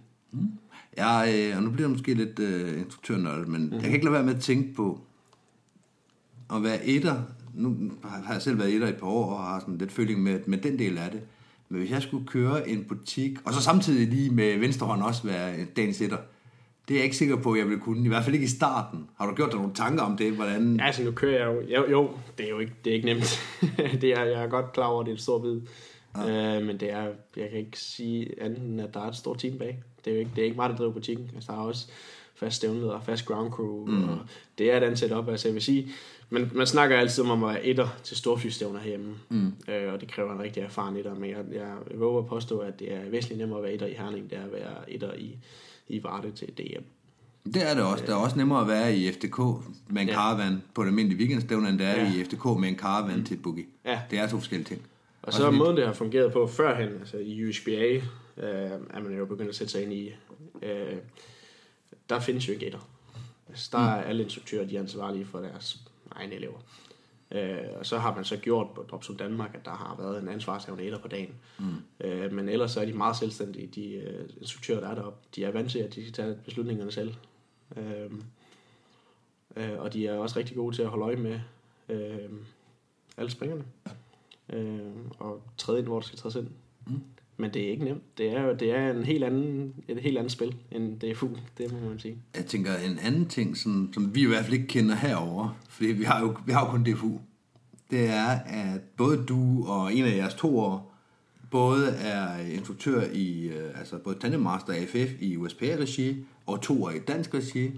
Jeg, 0.98 1.34
øh, 1.36 1.58
og 1.58 1.64
nu 1.64 1.72
bliver 1.72 1.88
det 1.88 1.98
måske 1.98 2.14
lidt 2.14 2.40
øh, 2.40 2.82
instruktørnørdet, 2.82 3.48
men 3.48 3.62
mm-hmm. 3.62 3.76
jeg 3.76 3.84
kan 3.84 3.94
ikke 3.94 4.06
lade 4.06 4.14
være 4.14 4.24
med 4.24 4.36
at 4.36 4.42
tænke 4.42 4.74
på 4.74 5.02
at 6.54 6.64
være 6.64 6.86
etter. 6.86 7.22
Nu 7.54 7.92
har 8.04 8.34
jeg 8.34 8.42
selv 8.42 8.60
været 8.60 8.74
etter 8.74 8.88
i 8.88 8.90
et 8.90 8.98
par 8.98 9.08
år, 9.08 9.34
og 9.34 9.44
har 9.44 9.60
sådan 9.60 9.78
lidt 9.78 9.92
føling 9.92 10.24
med, 10.24 10.40
med 10.46 10.58
den 10.58 10.80
del 10.80 10.98
af 10.98 11.12
det. 11.12 11.22
Men 11.70 11.80
hvis 11.80 11.92
jeg 11.92 12.02
skulle 12.02 12.28
køre 12.28 12.70
en 12.70 12.84
butik, 12.84 13.38
og 13.46 13.54
så 13.54 13.62
samtidig 13.62 14.08
lige 14.08 14.30
med 14.30 14.58
venstre 14.58 14.88
hånd 14.88 15.04
også 15.04 15.24
være 15.24 15.66
dagens 15.66 16.02
etter, 16.02 16.18
det 16.88 16.96
er 16.96 17.00
jeg 17.00 17.04
ikke 17.04 17.18
sikker 17.18 17.36
på, 17.36 17.52
at 17.52 17.60
jeg 17.60 17.68
ville 17.68 17.82
kunne. 17.82 18.06
I 18.06 18.08
hvert 18.08 18.24
fald 18.24 18.36
ikke 18.36 18.46
i 18.46 18.50
starten. 18.50 19.10
Har 19.18 19.28
du 19.28 19.36
gjort 19.36 19.52
dig 19.52 19.60
nogle 19.60 19.76
tanker 19.76 20.04
om 20.04 20.18
det? 20.18 20.34
Hvordan... 20.34 20.76
Ja, 20.76 20.86
altså 20.86 21.04
nu 21.04 21.12
kører 21.12 21.38
jeg 21.38 21.72
jo, 21.72 21.82
jo, 21.82 21.90
jo 21.90 22.10
det 22.38 22.46
er 22.46 22.50
jo 22.50 22.60
ikke, 22.60 22.74
det 22.86 22.90
er 22.90 22.96
ikke 22.96 23.06
nemt. 23.06 23.40
det 24.02 24.04
er, 24.04 24.24
jeg 24.24 24.44
er 24.44 24.48
godt 24.48 24.74
klar 24.74 24.86
over, 24.86 25.00
at 25.00 25.06
det 25.06 25.12
er 25.12 25.16
en 25.16 25.22
stor 25.22 25.40
bid. 25.40 25.62
Ja. 26.18 26.56
Øh, 26.58 26.66
men 26.66 26.78
det 26.80 26.92
er, 26.92 27.04
jeg 27.38 27.50
kan 27.50 27.60
ikke 27.60 27.80
sige 27.80 28.42
andet 28.42 28.60
end, 28.60 28.82
at 28.82 28.94
der 28.94 29.00
er 29.02 29.08
et 29.08 29.16
stort 29.16 29.38
team 29.40 29.58
bag. 29.58 29.84
Det 30.06 30.12
er 30.12 30.16
jo 30.16 30.20
ikke, 30.20 30.32
det 30.36 30.42
er 30.42 30.46
ikke 30.46 30.56
mig, 30.58 30.70
der 30.70 30.76
driver 30.76 30.92
butikken. 30.92 31.32
Altså, 31.36 31.52
der 31.52 31.58
er 31.58 31.62
også 31.64 31.88
fast 32.36 32.56
stævnleder, 32.56 33.00
fast 33.02 33.26
ground 33.26 33.52
crew, 33.52 33.86
mm. 33.86 34.10
og 34.10 34.18
det 34.58 34.72
er 34.72 34.78
et 34.78 34.84
andet 34.84 35.00
setup. 35.00 35.30
Altså, 35.30 35.48
jeg 35.48 35.54
vil 35.54 35.62
sige, 35.62 35.88
man, 36.30 36.52
man 36.56 36.68
snakker 36.68 36.98
altid 36.98 37.24
om 37.24 37.44
at 37.44 37.50
være 37.54 37.66
etter 37.66 37.88
til 38.04 38.18
storflystævner 38.18 38.80
herhjemme, 38.80 39.16
mm. 39.30 39.54
øh, 39.68 39.94
og 39.94 40.02
det 40.02 40.12
kræver 40.12 40.34
en 40.34 40.40
rigtig 40.40 40.64
erfaren 40.64 40.98
etter, 40.98 41.16
men 41.16 41.30
jeg, 41.30 41.38
jeg 41.54 41.74
våger 41.96 42.20
at 42.22 42.28
påstå, 42.28 42.60
at 42.60 42.80
det 42.80 42.94
er 42.94 43.10
væsentligt 43.10 43.40
nemmere 43.40 43.58
at 43.60 43.64
være 43.64 43.74
etter 43.74 43.88
i 43.88 43.94
Herning, 43.94 44.30
det 44.30 44.38
er 44.38 44.44
at 44.44 44.52
være 44.52 44.92
etter 44.92 45.14
i, 45.14 45.38
i 45.88 46.04
Varde 46.04 46.32
til 46.32 46.48
DM. 46.48 46.84
Det 47.54 47.70
er 47.70 47.74
det 47.74 47.84
også. 47.84 48.04
Det 48.06 48.12
er 48.12 48.16
også 48.16 48.38
nemmere 48.38 48.62
at 48.62 48.68
være 48.68 48.96
i 48.96 49.12
FDK 49.12 49.38
med 49.90 50.02
en 50.02 50.08
Ja. 50.08 50.14
caravan 50.14 50.64
på 50.74 50.82
et 50.82 50.86
almindeligt 50.88 51.20
weekendstævne, 51.20 51.70
end 51.70 51.80
det 51.80 51.88
er 51.88 51.96
Ja. 51.96 52.14
i 52.14 52.24
FDK 52.24 52.46
med 52.60 52.70
en 52.70 52.76
caravan 52.78 53.18
mm. 53.18 53.26
til 53.26 53.36
et 53.38 53.42
boogie. 53.44 53.66
Ja. 53.86 54.00
Det 54.12 54.20
er 54.20 54.28
to 54.28 54.38
forskellige 54.38 54.68
ting. 54.68 54.82
Og 55.22 55.34
så 55.34 55.48
er 55.48 55.52
måden, 55.52 55.78
det 55.78 55.86
har 55.86 55.94
fungeret 55.94 56.34
på 56.34 56.48
førhen, 56.48 56.90
altså 56.90 57.18
i 57.18 57.46
USBA, 57.46 57.96
øh, 58.38 58.72
er 58.90 59.00
man 59.00 59.18
jo 59.18 59.26
begyndt 59.26 59.50
at 59.50 59.56
sætte 59.56 59.72
sig 59.72 59.84
ind 59.84 59.94
i, 59.94 60.14
øh, 60.62 60.98
der 62.10 62.20
findes 62.20 62.48
jo 62.48 62.54
ikke 62.54 62.66
etter. 62.66 62.90
Altså, 63.50 63.70
der 63.72 63.80
er 63.80 64.04
alle 64.04 64.24
instruktører, 64.24 64.66
de 64.66 64.76
er 64.76 64.82
ansvarlige 64.82 65.26
for 65.26 65.40
deres 65.40 65.78
egne 66.12 66.36
elever. 66.36 66.60
Øh, 67.32 67.58
og 67.80 67.86
så 67.86 67.98
har 67.98 68.16
man 68.16 68.24
så 68.24 68.38
gjort 68.38 68.68
på 68.76 68.82
Dropzone 68.92 69.20
Danmark, 69.20 69.56
at 69.56 69.66
der 69.66 69.72
har 69.72 69.96
været 70.00 70.22
en 70.22 70.28
ansvarshavende 70.28 70.86
etter 70.86 71.00
på 71.00 71.08
dagen. 71.08 71.36
Mm. 71.60 71.66
Øh, 72.00 72.32
men 72.32 72.50
ellers 72.50 72.72
så 72.72 72.82
er 72.82 72.86
de 72.86 72.94
meget 72.94 73.16
selvstændige, 73.16 73.68
de 73.68 73.94
øh, 73.94 74.30
instruktører, 74.42 74.80
der 74.80 74.90
er 74.90 74.96
deroppe. 74.96 75.20
De 75.36 75.44
er 75.44 75.52
vant 75.52 75.72
til, 75.72 75.80
at 75.80 75.96
de 75.96 76.02
skal 76.02 76.14
tage 76.14 76.38
beslutningerne 76.46 76.92
selv. 76.92 77.14
Øh, 77.78 78.12
øh, 79.56 79.80
og 79.80 79.94
de 79.94 80.08
er 80.08 80.18
også 80.18 80.40
rigtig 80.40 80.56
gode 80.56 80.76
til 80.76 80.82
at 80.82 80.90
holde 80.90 81.06
øje 81.06 81.16
med 81.16 81.40
øh, 81.90 82.30
alle 83.18 83.32
springerne 83.32 83.66
øh, 84.54 84.80
og 85.20 85.42
træde 85.58 85.80
ind, 85.80 85.88
hvor 85.88 86.00
der 86.00 86.08
skal 86.08 86.20
trædes 86.20 86.36
ind. 86.36 86.48
Mm. 86.88 87.02
Men 87.38 87.54
det 87.54 87.66
er 87.66 87.70
ikke 87.70 87.84
nemt. 87.84 88.18
Det 88.18 88.30
er 88.32 88.42
jo 88.42 88.54
det 88.54 88.72
er 88.72 88.92
en 88.92 89.04
helt 89.04 89.24
anden, 89.24 89.74
et 89.88 89.98
helt 89.98 90.18
andet 90.18 90.32
spil 90.32 90.56
end 90.72 91.00
DFU, 91.00 91.30
det 91.58 91.72
må 91.72 91.90
man 91.90 92.00
sige. 92.00 92.18
Jeg 92.36 92.46
tænker, 92.46 92.72
en 92.76 93.00
anden 93.00 93.26
ting, 93.26 93.58
som, 93.58 93.94
som 93.94 94.16
vi 94.16 94.22
i 94.22 94.26
hvert 94.26 94.44
fald 94.44 94.54
ikke 94.54 94.68
kender 94.68 94.96
herover, 94.96 95.58
fordi 95.70 95.92
vi 95.92 96.04
har 96.04 96.22
jo, 96.22 96.36
vi 96.46 96.52
har 96.52 96.66
jo 96.66 96.72
kun 96.72 96.84
DFU, 96.84 97.20
det 97.92 98.10
er, 98.10 98.28
at 98.46 98.82
både 98.98 99.24
du 99.26 99.66
og 99.68 99.94
en 99.94 100.06
af 100.06 100.18
jeres 100.18 100.34
to 100.34 100.60
år, 100.60 100.96
både 101.52 101.90
er 101.90 102.38
instruktør 102.40 103.04
i, 103.14 103.48
øh, 103.48 103.80
altså 103.80 103.98
både 103.98 104.20
Tandem 104.20 104.42
Master 104.42 104.74
AFF 104.74 105.12
i 105.22 105.38
USPA-regi, 105.38 106.26
og 106.46 106.62
to 106.62 106.84
år 106.84 106.90
i 106.90 107.00
dansk 107.00 107.34
regi. 107.34 107.72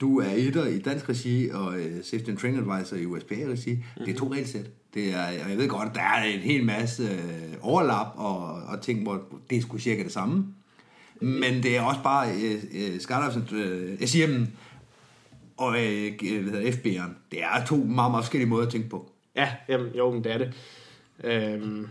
Du 0.00 0.20
er 0.20 0.30
etter 0.30 0.66
i 0.66 0.78
dansk 0.78 1.08
regi, 1.08 1.50
og 1.50 1.78
øh, 1.78 2.04
Safety 2.04 2.28
and 2.28 2.38
Training 2.38 2.72
Advisor 2.72 2.96
i 2.96 3.06
USPA-regi. 3.06 3.72
Mm-hmm. 3.72 4.04
Det 4.04 4.14
er 4.14 4.18
to 4.18 4.32
regelsæt. 4.32 4.70
Det 4.94 5.14
er, 5.14 5.44
og 5.44 5.50
jeg 5.50 5.58
ved 5.58 5.68
godt, 5.68 5.94
der 5.94 6.00
er 6.00 6.24
en 6.24 6.40
hel 6.40 6.64
masse 6.64 7.02
øh, 7.02 7.54
overlap 7.60 8.06
og, 8.16 8.46
og 8.46 8.80
ting, 8.80 9.02
hvor 9.02 9.22
det 9.50 9.58
er 9.58 9.62
sgu 9.62 9.78
cirka 9.78 10.02
det 10.02 10.12
samme. 10.12 10.54
Men 11.20 11.62
det 11.62 11.76
er 11.76 11.82
også 11.82 12.02
bare 12.02 12.28
øh, 12.34 12.62
øh, 12.74 13.00
Skydives, 13.00 13.52
øh, 13.52 13.98
SIM'en 14.00 14.46
og 15.56 15.84
øh, 15.84 16.12
hvad 16.42 16.52
hedder 16.52 16.72
FB'eren. 16.72 17.10
Det 17.30 17.42
er 17.42 17.64
to 17.66 17.76
meget, 17.76 18.10
meget 18.10 18.24
forskellige 18.24 18.48
måder 18.48 18.66
at 18.66 18.72
tænke 18.72 18.88
på. 18.88 19.10
Ja, 19.36 19.48
jamen, 19.68 19.94
jo, 19.94 20.10
men 20.10 20.24
det 20.24 20.32
er 20.32 20.38
det. 20.38 20.52
Øhm, 21.24 21.86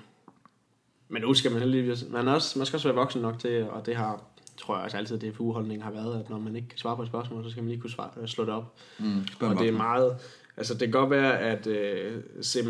men 1.09 1.21
nu 1.21 1.33
skal 1.33 1.51
man 1.51 1.59
heldigvis... 1.59 2.05
Man, 2.09 2.27
også, 2.27 2.59
man 2.59 2.65
skal 2.65 2.77
også 2.77 2.87
være 2.87 2.95
voksen 2.95 3.21
nok 3.21 3.39
til, 3.39 3.63
og 3.69 3.85
det 3.85 3.95
har, 3.95 4.23
tror 4.57 4.75
jeg 4.75 4.83
også 4.83 4.97
altid, 4.97 5.19
DFU-holdningen 5.19 5.83
har 5.83 5.91
været, 5.91 6.19
at 6.19 6.29
når 6.29 6.39
man 6.39 6.55
ikke 6.55 6.67
kan 6.67 6.77
svare 6.77 6.95
på 6.95 7.01
et 7.01 7.07
spørgsmål, 7.07 7.43
så 7.43 7.49
skal 7.49 7.63
man 7.63 7.69
lige 7.69 7.81
kunne 7.81 7.89
svare, 7.89 8.27
slå 8.27 8.45
det 8.45 8.53
op. 8.53 8.75
Mm, 8.99 9.25
og 9.41 9.55
det 9.59 9.67
er 9.67 9.71
meget... 9.71 10.17
Altså, 10.57 10.73
det 10.73 10.81
kan 10.81 10.91
godt 10.91 11.09
være, 11.09 11.39
at 11.39 11.67
øh, 11.67 12.23
sim 12.41 12.67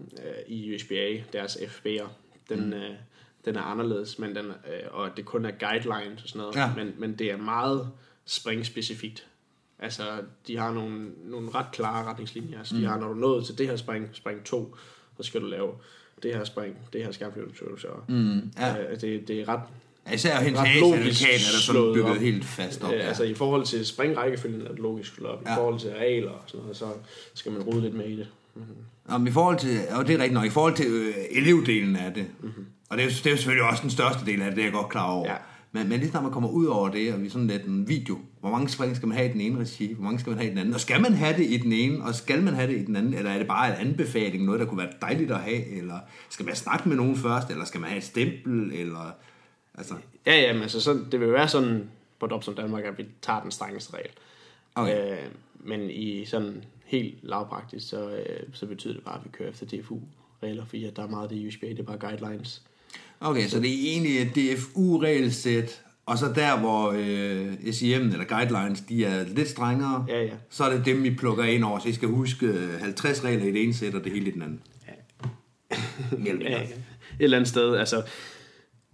øh, 0.00 0.32
i 0.46 0.74
USBA, 0.74 1.22
deres 1.32 1.56
FB'er, 1.56 2.06
den, 2.48 2.66
mm. 2.66 2.72
øh, 2.72 2.90
den 3.44 3.56
er 3.56 3.60
anderledes, 3.62 4.18
men 4.18 4.36
den, 4.36 4.46
øh, 4.46 4.52
og 4.90 5.16
det 5.16 5.24
kun 5.24 5.44
er 5.44 5.50
guidelines 5.50 6.22
og 6.22 6.28
sådan 6.28 6.40
noget, 6.40 6.56
Ja. 6.56 6.72
men, 6.76 6.94
men 6.98 7.14
det 7.18 7.30
er 7.30 7.36
meget 7.36 7.88
springspecifikt. 8.24 9.26
Altså, 9.78 10.02
de 10.46 10.56
har 10.56 10.72
nogle, 10.72 11.10
nogle 11.24 11.50
ret 11.54 11.66
klare 11.72 12.04
retningslinjer. 12.04 12.58
Altså, 12.58 12.76
de 12.76 12.84
har, 12.84 12.98
når 13.00 13.08
du 13.08 13.14
nået 13.14 13.46
til 13.46 13.58
det 13.58 13.68
her 13.68 13.76
spring, 13.76 14.08
spring 14.12 14.44
2, 14.44 14.76
så 15.16 15.22
skal 15.22 15.40
du 15.40 15.46
lave 15.46 15.72
det 16.22 16.34
her 16.34 16.44
spring, 16.44 16.76
det 16.92 17.04
her 17.04 17.12
skærmflyvelse. 17.12 17.86
Mm, 18.08 18.52
ja. 18.58 18.82
Øh, 18.82 19.00
det, 19.00 19.28
det 19.28 19.40
er 19.40 19.48
ret 19.48 19.62
Især 20.14 20.40
hendes 20.40 20.80
logisk 20.80 21.22
er 21.22 21.26
der 21.26 21.60
sådan 21.60 21.82
bygget 21.94 22.10
op. 22.10 22.16
helt 22.16 22.44
fast 22.44 22.84
op. 22.84 22.92
Øh, 22.92 22.98
ja. 22.98 23.02
altså 23.02 23.22
i 23.24 23.34
forhold 23.34 23.64
til 23.64 23.86
springrækkefølgen 23.86 24.60
er 24.60 24.68
det 24.68 24.78
logisk 24.78 25.14
slået 25.14 25.32
op. 25.32 25.42
Ja. 25.46 25.52
I 25.52 25.54
forhold 25.54 25.80
til 25.80 25.88
arealer 25.88 26.30
og 26.30 26.42
sådan 26.46 26.62
noget, 26.62 26.76
så 26.76 26.86
skal 27.34 27.52
man 27.52 27.62
rode 27.62 27.80
lidt 27.80 27.94
med 27.94 28.04
i 28.04 28.16
det. 28.16 28.28
Men, 28.54 28.66
Om 29.08 29.26
i 29.26 29.30
forhold 29.30 29.58
til, 29.58 29.80
og 29.90 30.06
det 30.06 30.14
er 30.14 30.18
rigtigt 30.18 30.34
nok, 30.34 30.46
i 30.46 30.50
forhold 30.50 30.74
til 30.74 30.86
øh, 30.86 31.14
elevdelen 31.30 31.96
af 31.96 32.14
det, 32.14 32.26
mm-hmm. 32.40 32.66
og 32.88 32.96
det 32.96 33.04
er, 33.04 33.08
det 33.24 33.32
er 33.32 33.36
selvfølgelig 33.36 33.64
også 33.70 33.82
den 33.82 33.90
største 33.90 34.26
del 34.26 34.42
af 34.42 34.46
det, 34.46 34.56
det 34.56 34.62
er 34.62 34.66
jeg 34.66 34.72
godt 34.72 34.88
klar 34.88 35.10
over. 35.10 35.30
Ja. 35.30 35.36
Men, 35.72 35.88
men 35.88 36.00
lige 36.00 36.10
snart 36.10 36.22
man 36.22 36.32
kommer 36.32 36.48
ud 36.48 36.66
over 36.66 36.88
det, 36.88 37.14
og 37.14 37.22
vi 37.22 37.28
sådan 37.28 37.46
lidt 37.46 37.64
en 37.64 37.88
video, 37.88 38.18
hvor 38.40 38.50
mange 38.50 38.68
spring 38.68 38.96
skal 38.96 39.08
man 39.08 39.16
have 39.16 39.30
i 39.30 39.32
den 39.32 39.40
ene 39.40 39.60
regi, 39.60 39.92
hvor 39.92 40.04
mange 40.04 40.18
skal 40.18 40.30
man 40.30 40.38
have 40.38 40.46
i 40.46 40.50
den 40.50 40.58
anden, 40.58 40.74
og 40.74 40.80
skal 40.80 41.00
man 41.00 41.14
have 41.14 41.36
det 41.36 41.46
i 41.46 41.56
den 41.56 41.72
ene, 41.72 42.04
og 42.04 42.14
skal 42.14 42.42
man 42.42 42.54
have 42.54 42.72
det 42.72 42.78
i 42.80 42.84
den 42.84 42.96
anden, 42.96 43.14
eller 43.14 43.30
er 43.30 43.38
det 43.38 43.46
bare 43.46 43.68
en 43.68 43.86
anbefaling, 43.86 44.44
noget 44.44 44.60
der 44.60 44.66
kunne 44.66 44.78
være 44.78 44.92
dejligt 45.02 45.30
at 45.30 45.40
have, 45.40 45.78
eller 45.78 45.98
skal 46.30 46.46
man 46.46 46.54
snakke 46.54 46.88
med 46.88 46.96
nogen 46.96 47.16
først, 47.16 47.50
eller 47.50 47.64
skal 47.64 47.80
man 47.80 47.90
have 47.90 47.98
et 47.98 48.04
stempel, 48.04 48.72
eller, 48.72 49.14
altså, 49.74 49.94
ja, 50.26 50.40
ja, 50.40 50.52
men 50.52 50.62
altså, 50.62 50.80
sådan, 50.80 51.06
det 51.12 51.20
vil 51.20 51.32
være 51.32 51.48
sådan 51.48 51.90
på 52.20 52.26
Dobson 52.26 52.54
Danmark, 52.54 52.84
at 52.84 52.98
vi 52.98 53.06
tager 53.22 53.42
den 53.42 53.50
strengeste 53.50 53.94
regel. 53.94 54.10
Okay. 54.74 55.12
Øh, 55.12 55.18
men 55.54 55.90
i 55.90 56.24
sådan 56.24 56.64
helt 56.84 57.14
lavpraktisk, 57.22 57.88
så, 57.88 58.10
øh, 58.10 58.40
så 58.52 58.66
betyder 58.66 58.94
det 58.94 59.04
bare, 59.04 59.14
at 59.18 59.24
vi 59.24 59.28
kører 59.32 59.48
efter 59.48 59.66
DFU-regler, 59.66 60.64
fordi 60.64 60.84
at 60.84 60.96
der 60.96 61.02
er 61.02 61.08
meget 61.08 61.22
af 61.22 61.28
det 61.28 61.36
i 61.36 61.46
USBA, 61.48 61.66
det 61.66 61.78
er 61.78 61.82
bare 61.82 61.98
guidelines. 61.98 62.62
Okay, 63.20 63.46
så 63.48 63.60
det 63.60 63.70
er 63.70 63.92
egentlig 63.92 64.18
et 64.18 64.34
DFU-regelsæt, 64.36 65.82
og 66.06 66.18
så 66.18 66.32
der, 66.34 66.58
hvor 66.58 66.94
øh, 66.96 67.72
SIM 67.72 68.02
eller 68.02 68.24
guidelines, 68.24 68.80
de 68.80 69.04
er 69.04 69.24
lidt 69.24 69.48
strengere, 69.48 70.04
Ja, 70.08 70.22
ja. 70.22 70.30
så 70.50 70.64
er 70.64 70.76
det 70.76 70.86
dem, 70.86 71.02
vi 71.02 71.14
plukker 71.14 71.44
ind 71.44 71.64
over, 71.64 71.78
så 71.78 71.88
I 71.88 71.92
skal 71.92 72.08
huske 72.08 72.46
øh, 72.46 72.80
50 72.80 73.24
regler 73.24 73.44
i 73.44 73.52
det 73.52 73.62
ene 73.62 73.74
sæt, 73.74 73.94
og 73.94 74.04
det 74.04 74.12
hele 74.12 74.30
i 74.30 74.34
den 74.34 74.42
anden. 74.42 74.60
Ja. 74.88 74.92
Ja, 76.24 76.50
ja. 76.50 76.62
Et 76.62 76.70
eller 77.24 77.36
andet 77.36 77.48
sted, 77.48 77.76
altså 77.76 78.02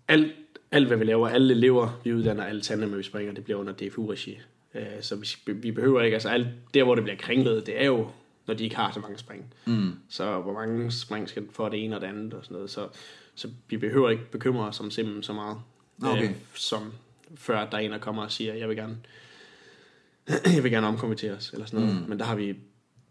alt, 0.09 0.33
alt 0.77 0.87
hvad 0.87 0.97
vi 0.97 1.05
laver, 1.05 1.29
alle 1.29 1.55
elever, 1.55 2.01
vi 2.05 2.15
uddanner, 2.15 2.45
alle 2.45 2.61
tandem, 2.61 2.99
vi 2.99 3.03
springer, 3.03 3.33
det 3.33 3.45
bliver 3.45 3.59
under 3.61 3.73
DFU-regi. 3.73 4.39
Øh, 4.75 4.83
Så 5.01 5.17
vi, 5.47 5.53
vi 5.53 5.71
behøver 5.71 6.03
ikke, 6.03 6.15
altså 6.15 6.29
alt 6.29 6.49
der, 6.75 6.85
hvor 6.85 6.95
det 6.95 7.05
bliver 7.05 7.17
kringlet, 7.17 7.67
det 7.67 7.83
er 7.83 7.87
jo, 7.87 8.11
når 8.47 8.55
de 8.55 8.65
ikke 8.65 8.77
har 8.77 8.93
så 8.93 9.01
mange 9.01 9.19
spring. 9.19 9.55
Mm. 9.67 9.93
Så 10.09 10.41
hvor 10.41 10.53
mange 10.53 10.91
spring 10.91 11.29
skal 11.29 11.43
for 11.51 11.69
det 11.69 11.85
ene 11.85 11.97
og 11.97 12.01
det 12.01 12.07
andet 12.07 12.35
og 12.35 12.45
sådan 12.45 12.55
noget. 12.55 12.71
Så, 12.71 12.89
så 13.35 13.49
vi 13.69 13.77
behøver 13.77 14.11
ikke 14.11 14.31
bekymre 14.31 14.67
os 14.69 14.81
om 14.81 14.91
simpelthen 14.91 15.23
så 15.23 15.33
meget. 15.33 15.59
Okay. 16.03 16.25
Øh, 16.25 16.35
som 16.55 16.93
før 17.35 17.71
der 17.71 17.77
er 17.77 17.81
en, 17.81 17.91
der 17.91 17.99
kommer 17.99 18.23
og 18.23 18.33
siger, 18.33 18.55
jeg 18.55 18.69
vil 18.69 18.77
gerne, 18.77 18.97
jeg 20.57 20.63
vil 20.63 20.71
gerne 20.73 20.87
omkommenteres, 20.87 21.51
eller 21.51 21.67
sådan 21.67 21.81
noget. 21.81 22.03
Mm. 22.03 22.09
Men 22.09 22.19
der 22.19 22.25
har 22.25 22.35
vi 22.37 22.57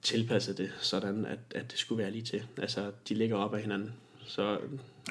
tilpasset 0.02 0.58
det 0.58 0.72
sådan, 0.80 1.26
at, 1.26 1.40
at 1.56 1.72
det 1.72 1.80
skulle 1.80 2.04
være 2.04 2.12
lige 2.12 2.24
til. 2.24 2.44
Altså, 2.58 2.92
de 3.10 3.14
ligger 3.14 3.38
op 3.38 3.54
af 3.54 3.62
hinanden. 3.62 3.94
Så, 4.28 4.58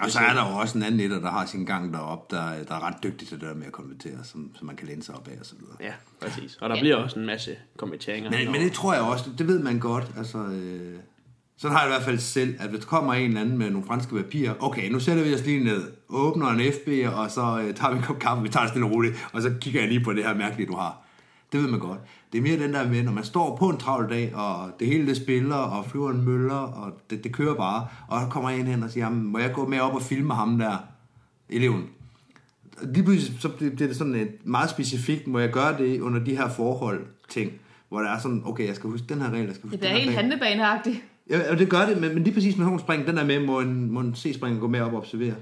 Og 0.00 0.11
så 0.11 0.18
er 0.18 0.35
der 0.35 0.50
jo 0.50 0.57
også 0.57 0.79
en 0.79 0.85
anden 0.85 1.00
etter, 1.00 1.20
der 1.20 1.31
har 1.31 1.46
sin 1.46 1.64
gang 1.64 1.92
deroppe, 1.92 2.37
der, 2.37 2.64
der 2.64 2.74
er 2.74 2.87
ret 2.87 3.03
dygtig 3.03 3.29
til 3.29 3.40
det 3.40 3.48
der 3.48 3.55
med 3.55 3.66
at 3.66 3.72
konvertere, 3.72 4.24
som, 4.24 4.50
som 4.57 4.66
man 4.66 4.77
kan 4.77 4.87
læne 4.87 5.03
sig 5.03 5.14
op 5.14 5.29
af 5.29 5.37
og 5.40 5.46
så 5.46 5.55
videre. 5.59 5.77
Ja, 5.81 5.92
præcis. 6.20 6.57
Og 6.57 6.68
der 6.68 6.77
ja. 6.77 6.81
bliver 6.81 6.96
også 6.96 7.18
en 7.18 7.27
masse 7.27 7.57
kommenteringer. 7.77 8.31
Men, 8.31 8.53
men 8.53 8.61
det 8.61 8.72
tror 8.72 8.94
jeg 8.94 9.03
også, 9.03 9.31
det 9.38 9.48
ved 9.48 9.59
man 9.59 9.79
godt. 9.79 10.11
Altså, 10.16 10.38
øh, 10.38 10.98
sådan 11.57 11.77
har 11.77 11.83
jeg 11.85 11.90
i 11.90 11.94
hvert 11.94 12.05
fald 12.05 12.18
selv, 12.18 12.57
at 12.61 12.70
hvis 12.70 12.81
der 12.81 12.87
kommer 12.87 13.14
en 13.14 13.29
eller 13.29 13.40
anden 13.40 13.59
med 13.59 13.70
nogle 13.70 13.87
franske 13.87 14.14
papirer, 14.14 14.55
okay, 14.61 14.90
nu 14.90 15.00
sætter 15.00 15.24
vi 15.24 15.35
os 15.35 15.44
lige 15.44 15.64
ned, 15.64 15.83
åbner 16.09 16.48
en 16.48 16.72
FB, 16.72 17.16
og 17.16 17.31
så 17.31 17.61
øh, 17.66 17.74
tager 17.74 17.90
vi 17.90 17.96
en 17.96 18.03
kop 18.03 18.18
kaffe, 18.18 18.42
vi 18.42 18.48
tager 18.48 18.64
det 18.64 18.70
stille 18.70 18.87
og 18.87 18.92
roligt, 18.92 19.29
og 19.33 19.42
så 19.42 19.55
kigger 19.61 19.81
jeg 19.81 19.88
lige 19.88 20.05
på 20.05 20.12
det 20.12 20.24
her 20.24 20.35
mærkelige, 20.35 20.66
du 20.66 20.77
har. 20.77 21.05
Det 21.55 21.62
ved 21.62 21.71
man 21.71 21.81
godt. 21.81 21.99
Det 22.33 22.38
er 22.38 22.43
mere 22.43 22.59
den 22.59 22.73
der 22.73 22.88
med, 22.88 23.03
når 23.03 23.12
man 23.12 23.25
står 23.25 23.57
på 23.57 23.69
en 23.69 23.77
travl 23.77 24.11
dag, 24.11 24.35
og 24.35 24.71
det 24.81 24.87
hele 24.87 25.07
det 25.07 25.17
spiller, 25.17 25.57
og 25.57 25.87
flyveren 25.87 26.25
møller, 26.25 26.55
og 26.55 26.93
det, 27.11 27.25
det 27.25 27.33
kører 27.33 27.55
bare, 27.55 27.87
og 28.09 28.21
så 28.21 28.27
kommer 28.29 28.51
en 28.51 28.67
hen 28.67 28.83
og 28.83 28.90
siger, 28.90 29.05
"Jamen, 29.05 29.25
må 29.25 29.38
jeg 29.38 29.53
gå 29.53 29.67
med 29.67 29.81
op 29.81 29.95
og 29.95 30.03
filme 30.03 30.35
ham 30.35 30.59
der, 30.59 30.77
eleven? 31.51 31.85
lige 32.83 33.05
pludselig 33.05 33.40
så 33.40 33.49
bliver 33.49 33.88
det 33.88 33.97
sådan 33.97 34.14
et 34.14 34.29
meget 34.45 34.71
specifikt, 34.71 35.27
må 35.27 35.38
jeg 35.38 35.51
gøre 35.51 35.79
det 35.79 36.01
under 36.01 36.25
de 36.25 36.37
her 36.37 36.49
forhold 36.49 37.07
ting, 37.29 37.53
hvor 37.88 38.01
der 38.01 38.11
er 38.11 38.19
sådan, 38.19 38.43
okay, 38.45 38.67
jeg 38.67 38.75
skal 38.75 38.90
huske 38.90 39.07
den 39.09 39.21
her 39.21 39.31
regel, 39.31 39.47
jeg 39.47 39.55
skal 39.55 39.71
huske 39.71 39.81
Det 39.81 39.88
her 39.88 39.97
helt 39.97 40.12
handlebaneagtigt. 40.12 41.05
Ja, 41.31 41.51
og 41.51 41.59
det 41.59 41.71
gør 41.71 41.87
det, 41.87 42.01
men, 42.01 42.14
men 42.14 42.25
lige 42.25 42.35
præcis 42.35 42.57
med 42.57 42.67
sådan 42.67 42.79
spring, 42.79 43.07
den 43.07 43.17
der 43.17 43.25
med, 43.25 43.47
må 43.47 43.61
en, 43.61 43.93
må 43.93 44.01
en 44.01 44.14
C-spring 44.14 44.61
gå 44.61 44.69
med 44.69 44.81
op 44.81 44.93
og 44.93 44.99
observere. 44.99 45.35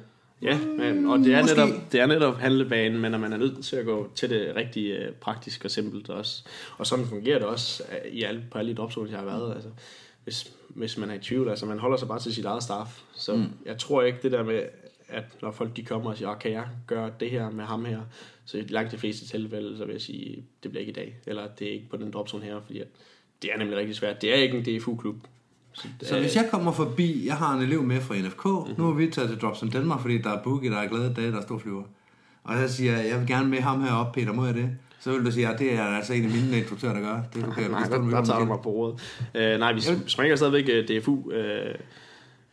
Ja, 0.43 0.59
men, 0.79 1.07
og 1.07 1.19
det 1.19 1.35
er, 1.35 1.43
Måske. 1.43 1.57
netop, 1.57 1.93
det 1.93 2.01
er 2.01 2.07
netop 2.07 2.37
handlebanen, 2.39 3.01
men 3.01 3.11
når 3.11 3.19
man 3.19 3.33
er 3.33 3.37
nødt 3.37 3.65
til 3.65 3.77
at 3.77 3.85
gå 3.85 4.11
til 4.15 4.31
det 4.31 4.57
rigtig 4.57 4.91
øh, 4.91 5.13
praktisk 5.13 5.65
og 5.65 5.71
simpelt 5.71 6.11
også. 6.11 6.45
Og 6.79 6.87
sådan 6.87 7.07
fungerer 7.07 7.39
det 7.39 7.47
også 7.47 7.83
øh, 7.93 8.13
i 8.13 8.23
alle, 8.23 8.45
på 8.51 8.59
alle 8.59 8.71
de 8.71 8.77
dropzones, 8.77 9.11
jeg 9.11 9.19
har 9.19 9.27
været. 9.27 9.55
Altså, 9.55 9.69
hvis, 10.25 10.53
hvis 10.69 10.99
man 10.99 11.11
er 11.11 11.15
i 11.15 11.19
tvivl, 11.19 11.49
altså 11.49 11.67
man 11.67 11.79
holder 11.79 11.97
sig 11.97 12.09
bare 12.09 12.21
til 12.21 12.35
sit 12.35 12.45
eget 12.45 12.63
staff. 12.63 13.01
Så 13.15 13.35
mm. 13.35 13.45
jeg 13.67 13.79
tror 13.79 14.03
ikke 14.03 14.19
det 14.23 14.33
der 14.33 14.43
med, 14.43 14.63
at 15.09 15.25
når 15.43 15.51
folk 15.51 15.77
de 15.77 15.85
kommer 15.85 16.11
og 16.11 16.17
siger, 16.17 16.29
okay, 16.29 16.53
jeg 16.53 16.69
gør 16.87 17.09
det 17.09 17.31
her 17.31 17.51
med 17.51 17.65
ham 17.65 17.85
her, 17.85 18.01
så 18.45 18.59
i 18.59 18.61
langt 18.61 18.93
de 18.93 18.99
fleste 18.99 19.27
tilfælde, 19.27 19.77
så 19.77 19.85
vil 19.85 19.93
jeg 19.93 20.03
sige, 20.03 20.45
det 20.63 20.71
bliver 20.71 20.81
ikke 20.81 20.91
i 20.91 20.95
dag, 20.95 21.17
eller 21.27 21.47
det 21.59 21.69
er 21.69 21.73
ikke 21.73 21.89
på 21.89 21.97
den 21.97 22.11
dropzone 22.11 22.45
her, 22.45 22.61
fordi 22.67 22.83
det 23.43 23.53
er 23.53 23.59
nemlig 23.59 23.79
rigtig 23.79 23.97
svært. 23.97 24.23
Det 24.23 24.31
er 24.31 24.35
ikke 24.35 24.59
en 24.59 24.81
DFU-klub. 24.81 25.17
Så, 25.73 25.89
Så 26.03 26.21
hvis 26.21 26.37
jeg 26.37 26.49
kommer 26.51 26.73
forbi, 26.73 27.27
jeg 27.27 27.35
har 27.37 27.55
en 27.55 27.63
elev 27.63 27.83
med 27.83 28.01
fra 28.01 28.15
NFK, 28.15 28.45
Mhm. 28.45 28.55
mm-hmm. 28.55 28.75
nu 28.85 28.89
er 28.91 28.95
vi 28.95 29.11
taget 29.11 29.31
til 29.31 29.39
Drops 29.41 29.65
Danmark, 29.73 30.01
fordi 30.01 30.19
der 30.19 30.31
er 30.31 30.43
boogie, 30.43 30.71
der 30.71 30.77
er 30.79 30.89
glade 30.89 31.15
dage, 31.17 31.31
der 31.33 31.39
er 31.39 31.43
storflyver. 31.43 31.83
Og 32.45 32.55
så 32.69 32.75
siger 32.77 32.97
jeg, 32.99 33.09
jeg 33.11 33.19
vil 33.21 33.27
gerne 33.29 33.49
med 33.49 33.59
ham 33.61 33.83
herop, 33.83 34.13
Peter, 34.13 34.33
må 34.33 34.45
jeg 34.47 34.55
det? 34.55 34.71
Så 35.01 35.13
vil 35.13 35.25
du 35.27 35.31
sige, 35.33 35.49
ja, 35.51 35.57
det 35.57 35.73
er 35.75 35.83
altså 35.85 36.13
en 36.15 36.25
af 36.25 36.31
mine 36.31 36.59
instruktører, 36.59 36.93
der 36.93 37.01
gør. 37.01 37.21
Det 37.35 37.45
du 37.45 37.51
kan 37.51 37.71
Nej, 37.71 37.83
der, 37.83 37.99
der 38.11 38.25
tager 38.25 38.39
du 38.39 38.45
mig 38.45 38.59
på 38.63 38.69
ordet. 38.71 38.95
Uh, 39.35 39.41
nej, 39.61 39.73
vi 39.73 39.81
springer 40.07 40.37
stadigvæk 40.37 40.65
uh, 40.69 40.97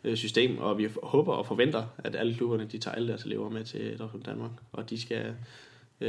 DFU-system, 0.05 0.57
og 0.59 0.77
vi 0.77 0.87
håber 1.03 1.33
og 1.33 1.45
forventer, 1.45 1.83
at 1.97 2.15
alle 2.15 2.35
klubberne 2.35 2.67
de 2.71 2.77
tager 2.77 2.95
alle 2.95 3.07
deres 3.07 3.23
elever 3.23 3.49
med 3.49 3.63
til 3.63 3.95
Dopsum 3.99 4.21
Danmark, 4.21 4.51
og 4.73 4.89
de 4.89 5.01
skal 5.01 5.25
uh, 6.01 6.07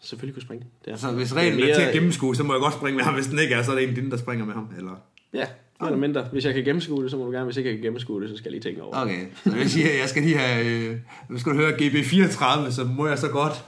selvfølgelig 0.00 0.34
kunne 0.34 0.42
springe. 0.42 0.66
Det 0.84 0.92
er, 0.92 0.96
Så 0.96 1.12
hvis 1.12 1.28
det 1.28 1.36
er 1.36 1.40
reglen 1.40 1.60
er 1.60 1.64
mere- 1.66 1.74
til 1.74 1.82
at 1.82 1.92
gennemskue, 1.94 2.36
så 2.36 2.42
må 2.42 2.52
jeg 2.52 2.60
godt 2.60 2.74
springe 2.74 2.96
med 2.96 3.04
ham. 3.04 3.14
Hvis 3.14 3.26
den 3.26 3.38
ikke 3.38 3.54
er, 3.54 3.62
så 3.62 3.70
er 3.70 3.74
det 3.74 3.82
en 3.84 3.88
af 3.90 3.94
dine, 3.94 4.10
der 4.10 4.16
springer 4.16 4.44
med 4.46 4.54
ham. 4.54 4.68
Eller... 4.78 4.92
Ja, 5.34 5.46
mere 5.80 5.90
eller 5.90 6.00
mindre. 6.00 6.24
Hvis 6.32 6.44
jeg 6.44 6.54
kan 6.54 6.64
gennemskue 6.64 7.02
det, 7.02 7.10
så 7.10 7.16
må 7.16 7.24
du 7.24 7.30
gerne. 7.30 7.44
Hvis 7.44 7.56
ikke 7.56 7.70
jeg 7.70 7.76
kan 7.76 7.82
gennemskue 7.84 8.22
det, 8.22 8.30
så 8.30 8.36
skal 8.36 8.52
jeg 8.52 8.60
lige 8.60 8.70
tænke 8.70 8.82
over 8.82 8.94
det. 8.94 9.02
Okay, 9.02 9.20
så 9.44 9.56
jeg 9.56 9.70
siger, 9.70 9.86
jeg 10.00 10.08
skal 10.08 10.22
lige 10.22 10.36
have, 10.38 10.66
øh, 10.66 10.96
nu 11.28 11.38
skal 11.38 11.52
du 11.52 11.56
høre 11.56 11.72
GB34, 11.72 12.70
så 12.70 12.84
må 12.84 13.06
jeg 13.06 13.18
så 13.18 13.28
godt, 13.28 13.64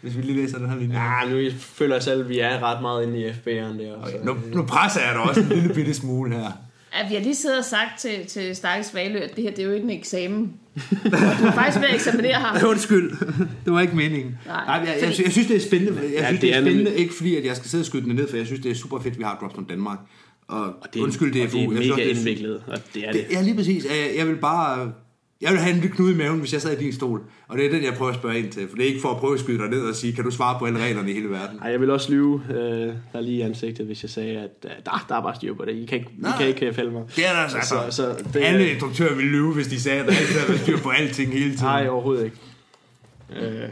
hvis 0.00 0.16
vi 0.16 0.22
lige 0.22 0.42
læser 0.42 0.58
den 0.58 0.70
her 0.70 0.76
linje. 0.78 0.96
Ja, 1.02 1.30
nu 1.30 1.50
føler 1.60 1.94
jeg 1.94 2.02
selv, 2.02 2.20
at 2.20 2.28
vi 2.28 2.38
er 2.38 2.62
ret 2.62 2.82
meget 2.82 3.06
inde 3.06 3.20
i 3.20 3.28
FB'eren 3.30 3.82
der. 3.82 3.96
Okay, 4.02 4.10
så, 4.10 4.18
nu, 4.24 4.36
nu 4.54 4.62
presser 4.62 5.00
jeg 5.00 5.10
dig 5.14 5.20
også 5.22 5.40
en 5.40 5.48
lille 5.48 5.74
bitte 5.74 5.94
smule 5.94 6.32
her. 6.34 6.52
Ja, 7.02 7.08
vi 7.08 7.14
har 7.14 7.22
lige 7.22 7.34
siddet 7.34 7.58
og 7.58 7.64
sagt 7.64 7.98
til, 7.98 8.26
til 8.28 8.56
Stakkels 8.56 8.94
Valø, 8.94 9.18
at 9.18 9.36
det 9.36 9.44
her 9.44 9.50
det 9.50 9.58
er 9.58 9.64
jo 9.64 9.72
ikke 9.72 9.84
en 9.84 9.90
eksamen. 9.90 10.52
du 10.90 11.46
er 11.46 11.52
faktisk 11.52 11.76
ved 11.80 11.88
at 11.88 11.94
eksaminere 11.94 12.32
ham. 12.34 12.56
Undskyld, 12.70 13.10
det 13.64 13.72
var 13.72 13.80
ikke 13.80 13.96
meningen. 13.96 14.38
Nej, 14.46 14.64
Nej, 14.66 14.74
jeg, 14.74 14.86
jeg, 14.86 15.08
fordi- 15.08 15.22
jeg, 15.24 15.32
synes, 15.32 15.46
det 15.48 15.56
er 15.56 15.60
spændende. 15.60 16.00
Jeg 16.02 16.10
Ja, 16.12 16.26
synes, 16.26 16.40
det 16.40 16.42
det 16.48 16.54
er 16.56 16.58
er 16.60 16.62
spændende, 16.64 16.94
ikke 16.94 17.14
fordi, 17.14 17.36
at 17.36 17.44
jeg 17.44 17.56
skal 17.56 17.70
sidde 17.70 17.82
og 17.82 17.86
skyde 17.86 18.02
den 18.04 18.14
ned, 18.14 18.28
for 18.28 18.36
jeg 18.36 18.46
synes, 18.46 18.60
det 18.62 18.70
er 18.70 18.74
super 18.74 18.98
fedt, 19.00 19.14
at 19.14 19.18
vi 19.18 19.24
har 19.24 19.38
Drops 19.40 19.54
from 19.54 19.64
Danmark. 19.64 19.98
Og, 20.48 20.60
og 20.64 20.74
det 20.92 21.00
er, 21.00 21.04
undskyld, 21.04 21.32
det 21.32 21.42
er 21.42 21.46
og 21.46 21.52
det 21.52 21.58
er 21.60 21.70
jeg 21.70 21.88
mega 21.96 22.02
er- 22.04 22.16
indviklet, 22.16 22.62
og 22.66 22.78
det 22.94 23.08
er 23.08 23.12
det. 23.12 23.26
Det, 23.28 23.34
ja, 23.36 23.42
lige 23.42 23.56
præcis. 23.56 23.84
Jeg, 23.84 24.10
jeg 24.18 24.26
vil 24.28 24.36
bare... 24.36 24.92
Jeg 25.40 25.50
vil 25.52 25.60
have 25.60 25.74
en 25.74 25.80
lille 25.80 25.96
knude 25.96 26.12
i 26.12 26.16
maven, 26.16 26.38
hvis 26.38 26.52
jeg 26.52 26.62
sad 26.62 26.78
i 26.78 26.84
din 26.84 26.92
stol. 26.92 27.20
Og 27.48 27.58
det 27.58 27.66
er 27.66 27.70
den, 27.70 27.84
jeg 27.84 27.94
prøver 27.94 28.10
at 28.12 28.18
spørge 28.18 28.38
ind 28.38 28.50
til. 28.50 28.68
For 28.68 28.76
det 28.76 28.82
er 28.84 28.88
ikke 28.88 29.00
for 29.00 29.08
at 29.08 29.16
prøve 29.16 29.34
at 29.34 29.40
skyde 29.40 29.58
dig 29.58 29.68
ned 29.68 29.80
og 29.80 29.94
sige, 29.94 30.12
kan 30.12 30.24
du 30.24 30.30
svare 30.30 30.58
på 30.58 30.64
alle 30.66 30.78
reglerne 30.78 31.10
i 31.10 31.14
hele 31.14 31.28
verden? 31.30 31.58
Ej, 31.62 31.70
jeg 31.70 31.80
vil 31.80 31.90
også 31.90 32.12
lyve 32.12 32.42
øh, 32.50 32.56
der 33.12 33.20
lige 33.20 33.36
i 33.36 33.40
ansigtet, 33.40 33.86
hvis 33.86 34.02
jeg 34.02 34.10
sagde, 34.10 34.36
at 34.38 34.50
øh, 34.64 34.70
der, 34.84 35.04
der 35.08 35.14
er 35.16 35.22
bare 35.22 35.34
styr 35.34 35.54
på 35.54 35.64
det. 35.64 35.72
I 35.74 35.84
kan 35.86 35.98
ikke, 35.98 36.10
I 36.18 36.20
Nej. 36.20 36.38
kan 36.38 36.46
ikke 36.48 36.66
øh, 36.66 36.74
fælde 36.74 36.90
mig. 36.90 37.02
Det 37.16 37.26
er 37.28 37.32
der 37.32 37.38
altså. 37.38 37.58
Så- 37.90 37.96
så 37.96 38.24
det- 38.32 38.40
alle 38.44 38.70
instruktører 38.70 39.14
vil 39.14 39.24
lyve, 39.24 39.54
hvis 39.54 39.66
de 39.66 39.80
sagde, 39.80 40.00
at 40.00 40.06
der 40.06 40.12
altid 40.12 40.34
været 40.48 40.60
styr 40.60 40.78
på 40.78 40.88
alting 40.90 41.32
hele 41.32 41.50
tiden. 41.50 41.64
Nej, 41.64 41.88
overhovedet 41.88 42.24
ikke. 42.24 42.36
Øh, 43.46 43.68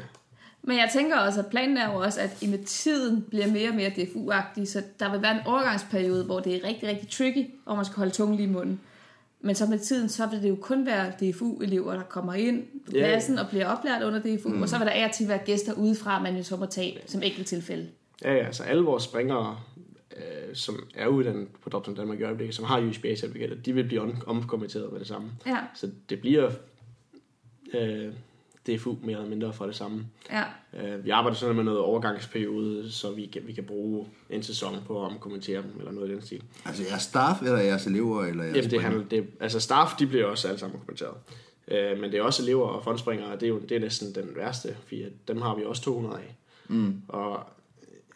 Men 0.66 0.77
jeg 0.77 0.90
tænker 0.92 1.16
også, 1.16 1.40
at 1.40 1.46
planen 1.46 1.77
er 1.77 1.92
jo 1.92 1.98
også, 1.98 2.20
at 2.20 2.42
i 2.42 2.46
med 2.46 2.59
tiden 2.64 3.22
bliver 3.29 3.46
mere 3.46 3.68
og 3.68 3.74
mere 3.74 3.90
DFU-agtig, 3.90 4.66
så 4.68 4.83
der 5.00 5.11
vil 5.12 5.22
være 5.22 5.33
en 5.35 5.46
overgangsperiode, 5.46 6.24
hvor 6.24 6.40
det 6.40 6.55
er 6.55 6.68
rigtig, 6.68 6.88
rigtig 6.88 7.09
tricky, 7.11 7.46
og 7.64 7.77
man 7.77 7.85
skal 7.85 7.96
holde 7.96 8.11
tungen 8.11 8.37
lige 8.37 8.48
i 8.48 8.53
munden. 8.53 8.81
Men 9.40 9.55
så 9.55 9.66
med 9.66 9.79
tiden, 9.79 10.09
så 10.09 10.27
vil 10.27 10.42
det 10.42 10.48
jo 10.48 10.57
kun 10.61 10.87
være 10.87 11.12
DFU-elever, 11.20 11.92
der 11.94 12.03
kommer 12.03 12.35
ind 12.35 12.62
på 12.87 12.90
pladsen 12.90 13.38
og 13.38 13.46
bliver 13.50 13.66
oplært 13.66 14.03
under 14.03 14.18
DFU, 14.20 14.48
mm. 14.48 14.62
og 14.62 14.68
så 14.68 14.79
vil 14.79 14.87
der 14.87 14.92
af 14.92 15.11
til 15.14 15.29
være 15.29 15.38
gæster 15.38 15.72
udefra, 15.72 16.22
man 16.22 16.37
jo 16.37 16.42
så 16.42 16.57
må 16.57 16.66
tage 16.66 16.98
som 17.07 17.22
enkelt 17.22 17.46
tilfælde. 17.46 17.88
ja, 18.24 18.33
ja, 18.35 18.46
altså 18.46 18.62
alle 18.62 18.83
vores 18.83 19.03
springere, 19.03 19.59
øh, 20.16 20.55
som 20.55 20.87
er 20.94 21.07
uddannet 21.07 21.48
på 21.62 21.70
Dropton 21.70 21.94
Danmark 21.94 22.20
i 22.20 22.22
øjeblikket, 22.22 22.55
som 22.55 22.64
har 22.64 22.81
USB-certifikater, 22.81 23.55
de 23.64 23.72
vil 23.72 23.85
blive 23.85 24.00
om- 24.00 24.22
omkommenteret 24.27 24.92
med 24.92 25.00
det 25.00 25.09
samme. 25.09 25.31
Ja. 25.46 25.59
Så 25.74 25.90
det 26.09 26.20
bliver... 26.20 26.50
Øh, 27.74 28.12
DFU 28.66 28.96
mere 29.03 29.16
eller 29.16 29.29
mindre 29.29 29.53
for 29.53 29.66
det 29.66 29.77
samme. 29.77 30.07
Ja. 30.31 30.42
Øh, 30.83 31.05
vi 31.05 31.11
arbejder 31.11 31.37
sådan 31.37 31.57
med 31.57 31.64
noget 31.64 31.81
overgangsperiode, 31.81 32.92
så 32.92 33.11
vi 33.11 33.27
kan, 33.27 33.42
vi 33.46 33.53
kan 33.53 33.64
bruge 33.64 34.07
en 34.31 34.42
sæson 34.42 34.77
på 34.87 35.07
at 35.07 35.12
kommentere 35.20 35.62
dem, 35.62 35.72
eller 35.79 35.92
noget 35.92 36.09
i 36.09 36.12
den 36.12 36.22
stil. 36.22 36.42
Altså 36.64 36.83
jeres 36.90 37.03
staff, 37.03 37.42
eller 37.42 37.59
jeres 37.59 37.87
elever, 37.87 38.24
eller 38.24 38.44
jeres 38.44 38.57
Jamen, 38.57 38.70
det 38.70 38.83
handler, 38.83 39.05
det, 39.05 39.27
altså 39.40 39.61
staff, 39.61 39.94
de 39.98 40.07
bliver 40.07 40.27
også 40.27 40.48
alle 40.48 40.61
sammen 40.61 40.81
kommenteret. 40.81 41.14
Øh, 41.68 42.00
men 42.00 42.12
det 42.12 42.18
er 42.18 42.22
også 42.22 42.42
elever 42.42 42.66
og 42.66 42.85
fondspringere, 42.85 43.33
og 43.33 43.40
det 43.40 43.46
er 43.46 43.50
jo 43.50 43.59
det 43.59 43.72
er 43.72 43.81
næsten 43.81 44.14
den 44.14 44.29
værste, 44.37 44.77
fordi 44.83 45.03
at 45.03 45.12
dem 45.29 45.42
har 45.42 45.55
vi 45.55 45.64
også 45.64 45.83
200 45.83 46.16
af. 46.16 46.37
Mm. 46.68 47.03
Og 47.09 47.40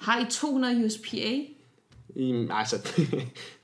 Har 0.01 0.21
I 0.21 0.25
200 0.31 0.85
USPA? 0.85 1.45
i, 2.15 2.49
altså, 2.51 2.77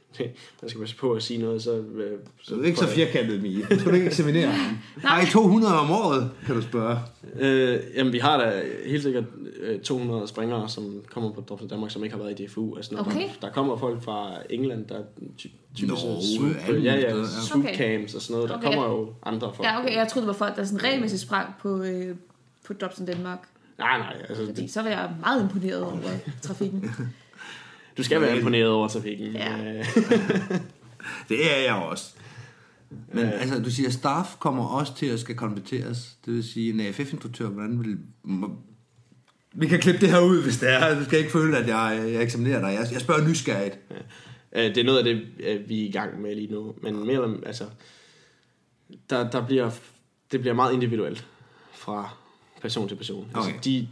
man 0.62 0.68
skal 0.68 0.80
passe 0.80 0.96
på 0.96 1.12
at 1.12 1.22
sige 1.22 1.38
noget, 1.42 1.62
så... 1.62 1.76
øh, 1.76 2.18
Så 2.42 2.54
det 2.54 2.60
er 2.62 2.66
ikke 2.66 2.78
så 2.78 2.86
firkantet, 2.86 3.42
Mie. 3.42 3.60
Så 3.70 3.78
skal 3.78 3.90
du 3.90 3.94
ikke 3.94 4.06
eksaminere 4.06 4.46
ham. 4.60 4.76
Har 5.04 5.22
I 5.22 5.26
200 5.26 5.78
om 5.78 5.90
året, 5.90 6.30
kan 6.46 6.54
du 6.54 6.62
spørge? 6.62 6.98
Øh, 7.40 7.80
jamen, 7.96 8.12
vi 8.12 8.18
har 8.18 8.38
da 8.40 8.62
helt 8.86 9.02
sikkert 9.02 9.24
øh, 9.60 9.80
200 9.80 10.28
springere, 10.28 10.68
som 10.68 11.02
kommer 11.10 11.30
på 11.32 11.40
Drops 11.40 11.62
Danmark, 11.70 11.90
som 11.90 12.04
ikke 12.04 12.16
har 12.16 12.22
været 12.22 12.40
i 12.40 12.46
DFU. 12.46 12.76
Altså, 12.76 12.94
når 12.94 13.00
Okay. 13.00 13.20
der, 13.20 13.28
der 13.46 13.50
kommer 13.50 13.76
folk 13.76 14.02
fra 14.02 14.30
England, 14.50 14.86
der 14.86 14.94
er 14.94 15.02
ty- 15.38 15.46
typisk 15.76 15.96
swoop, 16.36 16.50
alle 16.68 16.80
ja, 16.82 16.94
ja, 16.94 17.14
camps 17.76 18.14
og 18.14 18.22
sådan 18.22 18.34
noget. 18.34 18.50
Der 18.50 18.56
Okay. 18.56 18.66
kommer 18.66 18.86
jo 18.90 19.12
andre 19.22 19.52
folk. 19.54 19.68
Ja, 19.68 19.80
okay. 19.80 19.94
Jeg 19.96 20.08
troede, 20.08 20.26
det 20.26 20.28
var 20.40 20.46
folk, 20.46 20.56
der 20.56 20.64
sådan 20.64 20.84
regelmæssigt 20.84 21.22
sprang 21.22 21.48
på, 21.60 21.82
øh, 21.82 22.16
på 22.66 22.72
Drops 22.72 22.98
in 22.98 23.06
Denmark. 23.06 23.38
Nej, 23.78 23.98
nej, 23.98 24.16
altså, 24.28 24.46
Fordi 24.46 24.62
det, 24.62 24.70
så 24.70 24.82
var 24.82 24.88
jeg 24.88 25.10
meget 25.20 25.42
imponeret 25.42 25.82
over 25.82 25.98
trafikken. 26.42 26.90
du 27.96 28.02
skal 28.02 28.20
være 28.20 28.36
imponeret 28.36 28.68
over 28.68 28.88
trafikken. 28.88 29.32
Ja. 29.32 29.78
Øh, 29.78 29.84
Det 31.28 31.54
er 31.54 31.60
jeg 31.64 31.74
også. 31.74 32.14
Men 33.12 33.24
altså, 33.24 33.62
du 33.62 33.70
siger, 33.70 33.90
staff 33.90 34.28
kommer 34.38 34.64
også 34.64 34.94
til 34.96 35.06
at 35.06 35.20
skal 35.20 35.34
konverteres. 35.34 36.16
Det 36.26 36.34
vil 36.34 36.44
sige, 36.44 36.72
en 36.72 36.80
AFF-instruktør, 36.80 37.48
hvordan 37.48 37.84
vil... 37.84 37.98
Må, 38.22 38.50
vi 39.52 39.66
kan 39.66 39.80
klippe 39.80 40.00
det 40.00 40.10
her 40.10 40.20
ud, 40.20 40.42
hvis 40.42 40.58
det 40.58 40.70
er. 40.70 40.98
Du 40.98 41.04
skal 41.04 41.18
ikke 41.18 41.30
føle, 41.30 41.58
at 41.58 41.68
jeg, 41.68 42.04
jeg 42.12 42.22
eksaminerer 42.22 42.60
dig. 42.60 42.78
Jeg, 42.80 42.92
jeg 42.92 43.00
spørger 43.00 43.28
nysgerrigt. 43.28 43.78
Øh, 44.52 44.62
det 44.62 44.78
er 44.78 44.84
noget 44.84 44.98
af 44.98 45.04
det, 45.04 45.26
øh, 45.38 45.68
vi 45.68 45.82
er 45.82 45.88
i 45.88 45.90
gang 45.90 46.20
med 46.20 46.34
lige 46.34 46.52
nu. 46.52 46.74
Men 46.82 47.06
mere 47.06 47.22
eller 47.22 47.46
altså, 47.46 47.64
der, 49.10 49.30
der 49.30 49.46
bliver, 49.46 49.70
det 50.32 50.40
bliver 50.40 50.54
meget 50.54 50.72
individuelt 50.72 51.26
fra 51.72 52.16
person 52.60 52.88
til 52.88 52.96
person. 52.96 53.30
Okay. 53.34 53.46
Altså, 53.46 53.60
de, 53.64 53.88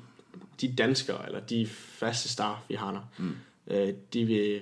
de 0.60 0.74
danskere, 0.78 1.26
eller 1.26 1.40
de 1.40 1.66
faste 1.70 2.28
staff, 2.28 2.58
vi 2.68 2.74
har 2.74 2.92
der, 2.92 3.00
mm. 3.18 3.36
Øh, 3.66 3.88
de 4.12 4.24
vil 4.24 4.60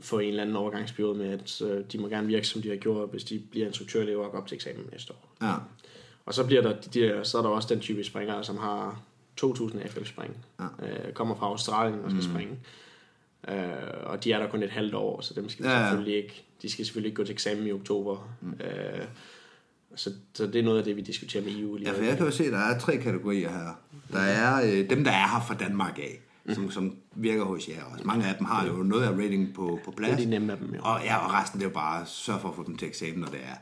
få 0.00 0.18
en 0.18 0.28
eller 0.28 0.42
anden 0.42 0.56
overgangsperiode 0.56 1.18
med, 1.18 1.28
at 1.28 1.62
øh, 1.62 1.84
de 1.92 1.98
må 1.98 2.08
gerne 2.08 2.26
virke, 2.26 2.46
som 2.46 2.62
de 2.62 2.68
har 2.68 2.76
gjort, 2.76 3.10
hvis 3.10 3.24
de 3.24 3.42
bliver 3.50 3.66
instruktørelever 3.66 4.24
og 4.24 4.30
går 4.30 4.38
op 4.38 4.46
til 4.46 4.54
eksamen 4.54 4.88
næste 4.92 5.12
år. 5.12 5.46
Ja. 5.46 5.54
Og 6.26 6.34
så, 6.34 6.46
bliver 6.46 6.62
der, 6.62 6.80
de 6.80 7.00
der, 7.00 7.22
så 7.22 7.38
er 7.38 7.42
der 7.42 7.48
også 7.48 7.74
den 7.74 7.80
type 7.80 8.04
springere, 8.04 8.44
som 8.44 8.56
har 8.56 9.02
2.000 9.40 9.88
FF-spring. 9.88 10.36
Ja. 10.60 10.86
Øh, 10.86 11.12
kommer 11.12 11.34
fra 11.34 11.46
Australien 11.46 12.00
og 12.04 12.10
skal 12.10 12.22
mm. 12.24 12.30
springe. 12.30 12.58
Øh, 13.48 14.02
og 14.02 14.24
de 14.24 14.32
er 14.32 14.38
der 14.38 14.48
kun 14.48 14.62
et 14.62 14.70
halvt 14.70 14.94
år, 14.94 15.20
så 15.20 15.34
dem 15.34 15.48
skal 15.48 15.64
Ja, 15.64 15.78
ja, 15.78 15.88
selvfølgelig 15.88 16.16
ikke, 16.16 16.44
de 16.62 16.70
skal 16.70 16.84
selvfølgelig 16.84 17.08
ikke 17.08 17.16
gå 17.16 17.24
til 17.24 17.32
eksamen 17.32 17.66
i 17.66 17.72
oktober. 17.72 18.34
Mm. 18.40 18.52
Øh, 18.52 19.04
så, 19.94 20.12
så 20.34 20.46
det 20.46 20.56
er 20.56 20.62
noget 20.62 20.78
af 20.78 20.84
det, 20.84 20.96
vi 20.96 21.00
diskuterer 21.00 21.44
med 21.44 21.52
EU 21.52 21.76
lige 21.76 21.90
Ja, 21.90 21.98
for 21.98 22.04
jeg 22.04 22.16
kan 22.16 22.26
jo 22.26 22.32
se, 22.32 22.44
at 22.44 22.52
der 22.52 22.58
er 22.58 22.78
tre 22.78 22.96
kategorier 22.96 23.50
her. 23.50 23.80
Der 24.12 24.20
er 24.20 24.66
øh, 24.66 24.90
dem, 24.90 25.04
der 25.04 25.10
er 25.10 25.28
her 25.28 25.44
fra 25.46 25.54
Danmark 25.54 25.98
af, 25.98 26.20
som, 26.54 26.70
som 26.70 26.96
virker 27.16 27.44
hos 27.44 27.68
jer 27.68 27.84
også. 27.92 28.04
Mange 28.04 28.26
af 28.26 28.34
dem 28.38 28.46
har 28.46 28.66
jo 28.66 28.72
noget 28.72 29.02
af 29.02 29.10
rating 29.10 29.54
på, 29.54 29.78
på 29.84 29.90
plads. 29.90 30.16
Det 30.16 30.20
er 30.20 30.24
de 30.24 30.30
nemme 30.30 30.52
af 30.52 30.58
dem, 30.58 30.74
jo. 30.74 30.80
Og, 30.82 31.00
ja, 31.04 31.16
og 31.16 31.32
resten 31.32 31.60
det 31.60 31.66
er 31.66 31.70
jo 31.70 31.74
bare 31.74 32.06
sørge 32.06 32.40
for 32.40 32.48
at 32.48 32.54
få 32.54 32.64
dem 32.66 32.76
til 32.76 32.88
eksamen, 32.88 33.18
når 33.18 33.26
det 33.26 33.40
er. 33.42 33.56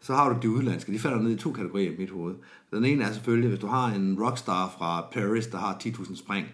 Så 0.00 0.14
har 0.14 0.32
du 0.32 0.38
de 0.42 0.50
udlandske. 0.50 0.92
De 0.92 0.98
falder 0.98 1.20
ned 1.20 1.30
i 1.30 1.36
to 1.36 1.52
kategorier 1.52 1.92
i 1.92 1.96
mit 1.98 2.10
hoved. 2.10 2.34
Den 2.70 2.84
ene 2.84 3.04
er 3.04 3.12
selvfølgelig, 3.12 3.48
hvis 3.48 3.60
du 3.60 3.66
har 3.66 3.86
en 3.86 4.18
rockstar 4.22 4.74
fra 4.78 5.08
Paris, 5.12 5.46
der 5.46 5.58
har 5.58 5.78
10.000 5.84 6.16
spring. 6.16 6.46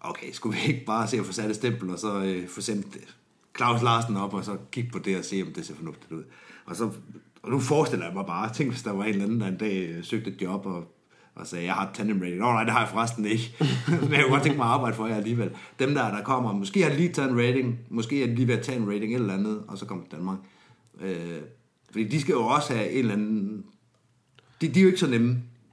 Okay, 0.00 0.32
skulle 0.32 0.58
vi 0.58 0.72
ikke 0.72 0.84
bare 0.84 1.08
se 1.08 1.18
at 1.18 1.26
få 1.26 1.32
sat 1.32 1.50
et 1.50 1.56
stempel, 1.56 1.90
og 1.90 1.98
så 1.98 2.22
øh, 2.22 2.48
få 2.48 2.60
sendt 2.60 2.96
Claus 3.56 3.82
Larsen 3.82 4.16
op, 4.16 4.34
og 4.34 4.44
så 4.44 4.56
kigge 4.72 4.90
på 4.90 4.98
det 4.98 5.18
og 5.18 5.24
se, 5.24 5.42
om 5.46 5.52
det 5.52 5.66
ser 5.66 5.74
fornuftigt 5.74 6.12
ud. 6.12 6.22
Og 6.66 6.76
så 6.76 6.90
og 7.42 7.50
nu 7.50 7.60
forestiller 7.60 8.06
jeg 8.06 8.14
mig 8.14 8.26
bare, 8.26 8.52
tænk 8.52 8.70
hvis 8.70 8.82
der 8.82 8.92
var 8.92 9.04
en 9.04 9.10
eller 9.10 9.24
anden, 9.24 9.40
der 9.40 9.46
en 9.46 9.56
dag 9.56 9.88
øh, 9.88 10.04
søgte 10.04 10.30
et 10.30 10.42
job, 10.42 10.66
og, 10.66 10.94
og 11.34 11.46
sagde, 11.46 11.64
jeg 11.64 11.74
har 11.74 11.90
tandem 11.94 12.20
rating. 12.20 12.38
Nå 12.38 12.52
nej, 12.52 12.64
det 12.64 12.72
har 12.72 12.80
jeg 12.80 12.88
forresten 12.88 13.24
ikke. 13.24 13.56
Men 14.00 14.12
jeg 14.12 14.22
kunne 14.22 14.32
godt 14.32 14.42
tænke 14.42 14.58
mig 14.58 14.66
at 14.66 14.72
arbejde 14.72 14.96
for 14.96 15.06
jer 15.06 15.16
alligevel. 15.16 15.50
Dem 15.78 15.94
der, 15.94 16.10
der 16.10 16.22
kommer, 16.22 16.52
måske 16.52 16.82
har 16.82 16.90
lige 16.90 17.12
taget 17.12 17.30
en 17.30 17.38
rating, 17.38 17.78
måske 17.88 18.22
er 18.22 18.26
de 18.26 18.34
lige 18.34 18.48
ved 18.48 18.54
at 18.54 18.64
tage 18.64 18.78
en 18.78 18.88
rating 18.88 19.14
eller 19.14 19.34
andet, 19.34 19.62
og 19.68 19.78
så 19.78 19.86
kommer 19.86 20.04
til 20.04 20.18
Danmark. 20.18 20.38
Øh, 21.00 21.40
fordi 21.90 22.04
de 22.04 22.20
skal 22.20 22.32
jo 22.32 22.46
også 22.46 22.74
have 22.74 22.90
en 22.90 22.98
eller 22.98 23.12
anden... 23.12 23.64
De, 24.60 24.68
de 24.68 24.78
er 24.78 24.82
jo 24.82 24.88
ikke 24.88 25.00
så 25.00 25.06
nemme. 25.06 25.28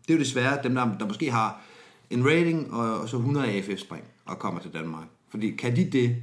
Det 0.07 0.13
er 0.13 0.17
jo 0.17 0.19
desværre 0.19 0.63
dem, 0.63 0.75
der, 0.75 0.97
der 0.99 1.07
måske 1.07 1.31
har 1.31 1.61
en 2.09 2.25
rating 2.25 2.73
og, 2.73 2.99
og 2.99 3.09
så 3.09 3.17
100 3.17 3.47
AFF-spring 3.47 4.03
og 4.25 4.39
kommer 4.39 4.61
til 4.61 4.73
Danmark. 4.73 5.05
Fordi 5.29 5.51
kan 5.51 5.75
de 5.75 5.89
det, 5.91 6.15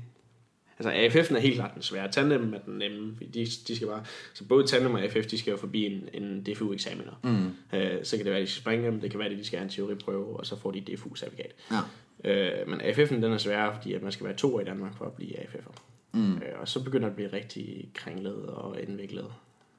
Altså 0.79 0.91
AFF'en 0.91 1.37
er 1.37 1.41
helt 1.41 1.55
klart 1.55 1.75
den 1.75 1.83
svære. 1.83 2.13
Tandem 2.13 2.55
er 2.55 2.59
den 2.59 2.79
nemme. 2.79 3.17
De, 3.35 3.47
de 3.69 3.77
skal 3.77 3.89
bare, 3.89 4.05
så 4.35 4.45
både 4.45 4.67
Tandem 4.67 4.95
og 4.95 5.03
AFF, 5.03 5.27
de 5.27 5.39
skal 5.39 5.51
jo 5.51 5.57
forbi 5.57 5.85
en, 5.85 6.09
en 6.23 6.43
DFU-eksamener. 6.43 7.21
Mm. 7.23 7.79
Øh, 7.79 8.05
så 8.05 8.17
kan 8.17 8.25
det 8.25 8.33
være, 8.33 8.41
at 8.41 8.47
de 8.47 8.51
skal 8.51 8.61
springe 8.61 8.87
dem, 8.87 9.01
det 9.01 9.11
kan 9.11 9.19
være, 9.19 9.29
at 9.29 9.39
de 9.39 9.45
skal 9.45 9.59
have 9.59 9.65
en 9.65 9.71
teoriprøve, 9.71 10.37
og 10.37 10.47
så 10.47 10.57
får 10.57 10.71
de 10.71 10.79
et 10.79 10.89
DFU-certifikat. 10.89 11.53
Ja. 11.71 11.81
Øh, 12.25 12.69
men 12.69 12.81
AFF'en 12.81 13.15
den 13.15 13.25
er 13.25 13.39
sværere, 13.39 13.75
fordi 13.75 13.93
at 13.93 14.03
man 14.03 14.13
skal 14.13 14.27
være 14.27 14.37
to 14.37 14.55
år 14.55 14.61
i 14.61 14.65
Danmark 14.65 14.97
for 14.97 15.05
at 15.05 15.13
blive 15.13 15.41
AFF'er. 15.41 15.81
Mm. 16.13 16.35
Øh, 16.35 16.61
og 16.61 16.69
så 16.69 16.85
begynder 16.85 17.09
det 17.09 17.13
at 17.13 17.17
blive 17.17 17.33
rigtig 17.33 17.91
kringlet 17.95 18.47
og 18.47 18.81
indviklet. 18.83 19.33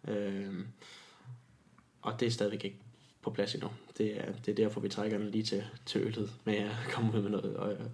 Øh, 0.08 0.54
og 2.02 2.20
det 2.20 2.26
er 2.26 2.32
stadigvæk 2.32 2.66
ikke 2.66 2.78
på 3.22 3.30
plads 3.30 3.54
endnu. 3.54 3.70
Det 3.98 4.18
er, 4.18 4.32
det 4.46 4.52
er 4.52 4.56
derfor, 4.56 4.80
vi 4.80 4.90
trækker 4.90 5.18
den 5.18 5.32
lige 5.32 5.44
til, 5.44 5.64
til 5.86 6.02
øllet 6.02 6.32
med 6.44 6.56
at 6.56 6.72
komme 6.92 7.18
ud 7.18 7.22
med 7.22 7.30
noget 7.30 7.78
øh, 7.80 7.86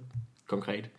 konkret. 0.47 0.89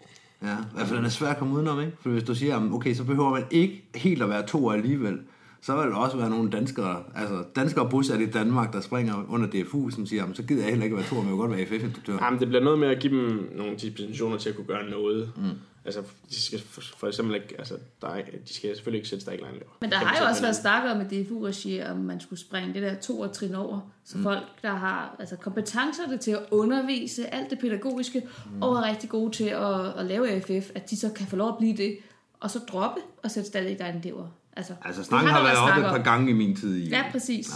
Ja, 0.42 0.54
i 0.54 0.74
hvert 0.74 0.86
fald 0.86 0.96
den 0.96 1.04
er 1.06 1.10
svær 1.10 1.28
at 1.28 1.38
komme 1.38 1.54
udenom, 1.54 1.80
ikke? 1.80 1.92
For 2.00 2.10
hvis 2.10 2.22
du 2.22 2.34
siger, 2.34 2.70
okay, 2.72 2.94
så 2.94 3.04
behøver 3.04 3.30
man 3.30 3.44
ikke 3.50 3.84
helt 3.94 4.22
at 4.22 4.28
være 4.28 4.46
to 4.46 4.70
alligevel, 4.70 5.18
så 5.60 5.76
vil 5.76 5.84
der 5.84 5.96
også 5.96 6.16
være 6.16 6.30
nogle 6.30 6.50
danskere, 6.50 7.02
altså 7.14 7.44
danskere 7.56 7.90
bosat 7.90 8.20
i 8.20 8.30
Danmark, 8.30 8.72
der 8.72 8.80
springer 8.80 9.24
under 9.28 9.46
DFU, 9.46 9.90
som 9.90 10.06
siger, 10.06 10.24
så 10.32 10.42
gider 10.42 10.62
jeg 10.62 10.70
heller 10.70 10.84
ikke 10.84 10.96
være 10.96 11.04
to 11.04 11.14
men 11.14 11.24
jeg 11.24 11.32
vil 11.32 11.38
godt 11.38 11.50
være 11.50 11.66
FF-instruktør. 11.66 12.24
Jamen, 12.24 12.40
det 12.40 12.48
bliver 12.48 12.64
noget 12.64 12.78
med 12.78 12.88
at 12.88 12.98
give 12.98 13.12
dem 13.12 13.50
nogle 13.56 13.76
dispensationer 13.76 14.38
til 14.38 14.48
at 14.48 14.56
kunne 14.56 14.66
gøre 14.66 14.90
noget. 14.90 15.30
Mm. 15.36 15.42
Altså, 15.84 16.02
de 16.30 16.42
skal 16.42 16.60
for, 16.98 17.06
eksempel 17.06 17.34
ikke, 17.34 17.54
altså, 17.58 17.74
der 18.02 18.08
er, 18.08 18.22
de 18.48 18.54
skal 18.54 18.76
selvfølgelig 18.76 18.98
ikke 18.98 19.08
sætte 19.08 19.22
stærk 19.22 19.38
løb. 19.52 19.68
Men 19.80 19.90
der 19.90 19.96
har 19.96 20.24
jo 20.24 20.28
også 20.28 20.42
været 20.42 20.56
snakket 20.56 20.92
om 20.92 21.00
i 21.00 21.04
DFU-regi, 21.04 21.82
om 21.82 21.96
man 21.96 22.20
skulle 22.20 22.40
springe 22.40 22.74
det 22.74 22.82
der 22.82 22.94
to 22.94 23.20
og 23.20 23.32
trin 23.32 23.54
over. 23.54 23.80
Så 24.04 24.18
mm. 24.18 24.22
folk, 24.22 24.42
der 24.62 24.74
har 24.74 25.16
altså, 25.18 25.36
kompetencerne 25.36 26.18
til 26.18 26.30
at 26.30 26.42
undervise, 26.50 27.34
alt 27.34 27.50
det 27.50 27.58
pædagogiske, 27.58 28.22
mm. 28.52 28.62
og 28.62 28.76
er 28.76 28.88
rigtig 28.88 29.10
gode 29.10 29.32
til 29.32 29.44
at, 29.44 29.98
at 29.98 30.06
lave 30.06 30.30
AFF, 30.30 30.70
at 30.74 30.90
de 30.90 30.96
så 30.96 31.08
kan 31.08 31.26
få 31.26 31.36
lov 31.36 31.48
at 31.48 31.58
blive 31.58 31.76
det, 31.76 31.98
og 32.40 32.50
så 32.50 32.58
droppe 32.58 33.00
og 33.22 33.30
sætte 33.30 33.48
stadig 33.48 33.78
der 33.78 33.86
elever. 33.86 34.26
Altså, 34.56 34.74
Altså, 34.84 35.04
snakken 35.04 35.28
der 35.28 35.34
har 35.34 35.42
været 35.42 35.58
oppe 35.58 35.80
et 35.80 36.04
par 36.04 36.10
gange 36.10 36.30
i 36.30 36.34
min 36.34 36.56
tid 36.56 36.76
i. 36.76 36.88
Ja, 36.88 37.04
præcis. 37.12 37.48
Ja. 37.48 37.54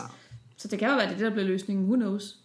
Så 0.59 0.69
det 0.69 0.79
kan 0.79 0.89
jo 0.89 0.95
være, 0.95 1.05
det 1.05 1.13
er 1.13 1.17
det, 1.17 1.25
der 1.25 1.31
bliver 1.31 1.47
løsningen. 1.47 1.85
Who 1.87 1.97
knows? 1.97 2.37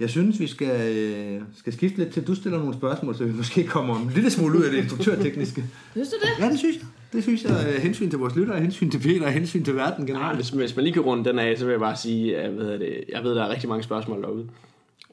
Jeg 0.00 0.10
synes, 0.10 0.40
vi 0.40 0.46
skal, 0.46 0.96
øh, 0.96 1.42
skal 1.56 1.72
skifte 1.72 1.98
lidt 1.98 2.12
til, 2.12 2.20
at 2.20 2.26
du 2.26 2.34
stiller 2.34 2.58
nogle 2.58 2.74
spørgsmål, 2.74 3.14
så 3.14 3.24
vi 3.24 3.32
måske 3.32 3.64
kommer 3.66 4.00
en 4.00 4.10
lille 4.14 4.30
smule 4.30 4.58
ud 4.58 4.64
af 4.64 4.70
det 4.70 4.78
instruktørtekniske. 4.78 5.64
Synes 5.92 6.08
du 6.08 6.16
det? 6.22 6.44
Ja, 6.44 6.50
det 6.50 6.58
synes 6.58 6.76
jeg. 6.76 6.86
Det 7.12 7.22
synes 7.22 7.44
jeg 7.44 7.74
er 7.74 7.80
hensyn 7.80 8.10
til 8.10 8.18
vores 8.18 8.36
lyttere, 8.36 8.60
hensyn 8.60 8.90
til 8.90 8.98
Peter, 8.98 9.28
hensyn 9.28 9.64
til 9.64 9.76
verden 9.76 10.04
Nej, 10.04 10.06
generelt. 10.06 10.36
hvis, 10.36 10.48
hvis 10.48 10.76
man 10.76 10.84
lige 10.84 10.94
kan 10.94 11.02
runde 11.02 11.24
den 11.24 11.38
af, 11.38 11.58
så 11.58 11.64
vil 11.64 11.72
jeg 11.72 11.80
bare 11.80 11.96
sige, 11.96 12.38
at 12.38 12.52
hvad 12.52 12.64
hedder 12.64 12.78
det, 12.78 13.04
jeg 13.08 13.24
ved, 13.24 13.34
der 13.34 13.44
er 13.44 13.48
rigtig 13.48 13.68
mange 13.68 13.82
spørgsmål 13.82 14.22
derude. 14.22 14.48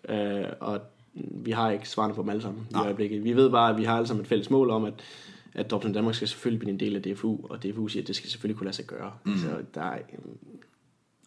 Øh, 0.10 0.46
og 0.60 0.82
vi 1.16 1.52
har 1.52 1.72
ikke 1.72 1.90
svarene 1.90 2.14
på 2.14 2.22
dem 2.22 2.30
alle 2.30 2.42
sammen 2.42 2.68
i 2.72 2.76
øjeblikket. 2.76 3.24
Vi 3.24 3.34
ved 3.34 3.50
bare, 3.50 3.72
at 3.74 3.78
vi 3.78 3.84
har 3.84 3.96
alle 3.96 4.08
sammen 4.08 4.22
et 4.22 4.28
fælles 4.28 4.50
mål 4.50 4.70
om, 4.70 4.84
at, 4.84 4.94
at 5.54 5.72
Dortmund 5.72 5.94
Danmark 5.94 6.16
skal 6.16 6.28
selvfølgelig 6.28 6.60
blive 6.60 6.72
en 6.72 6.80
del 6.80 6.96
af 6.96 7.02
DFU, 7.02 7.38
og 7.44 7.64
DFU 7.64 7.88
siger, 7.88 8.04
at 8.04 8.08
det 8.08 8.16
skal 8.16 8.30
selvfølgelig 8.30 8.58
kunne 8.58 8.66
lade 8.66 8.76
sig 8.76 8.86
gøre. 8.86 9.12
Mm. 9.26 9.38
Så 9.38 9.48
der 9.76 9.82
er, 9.82 9.98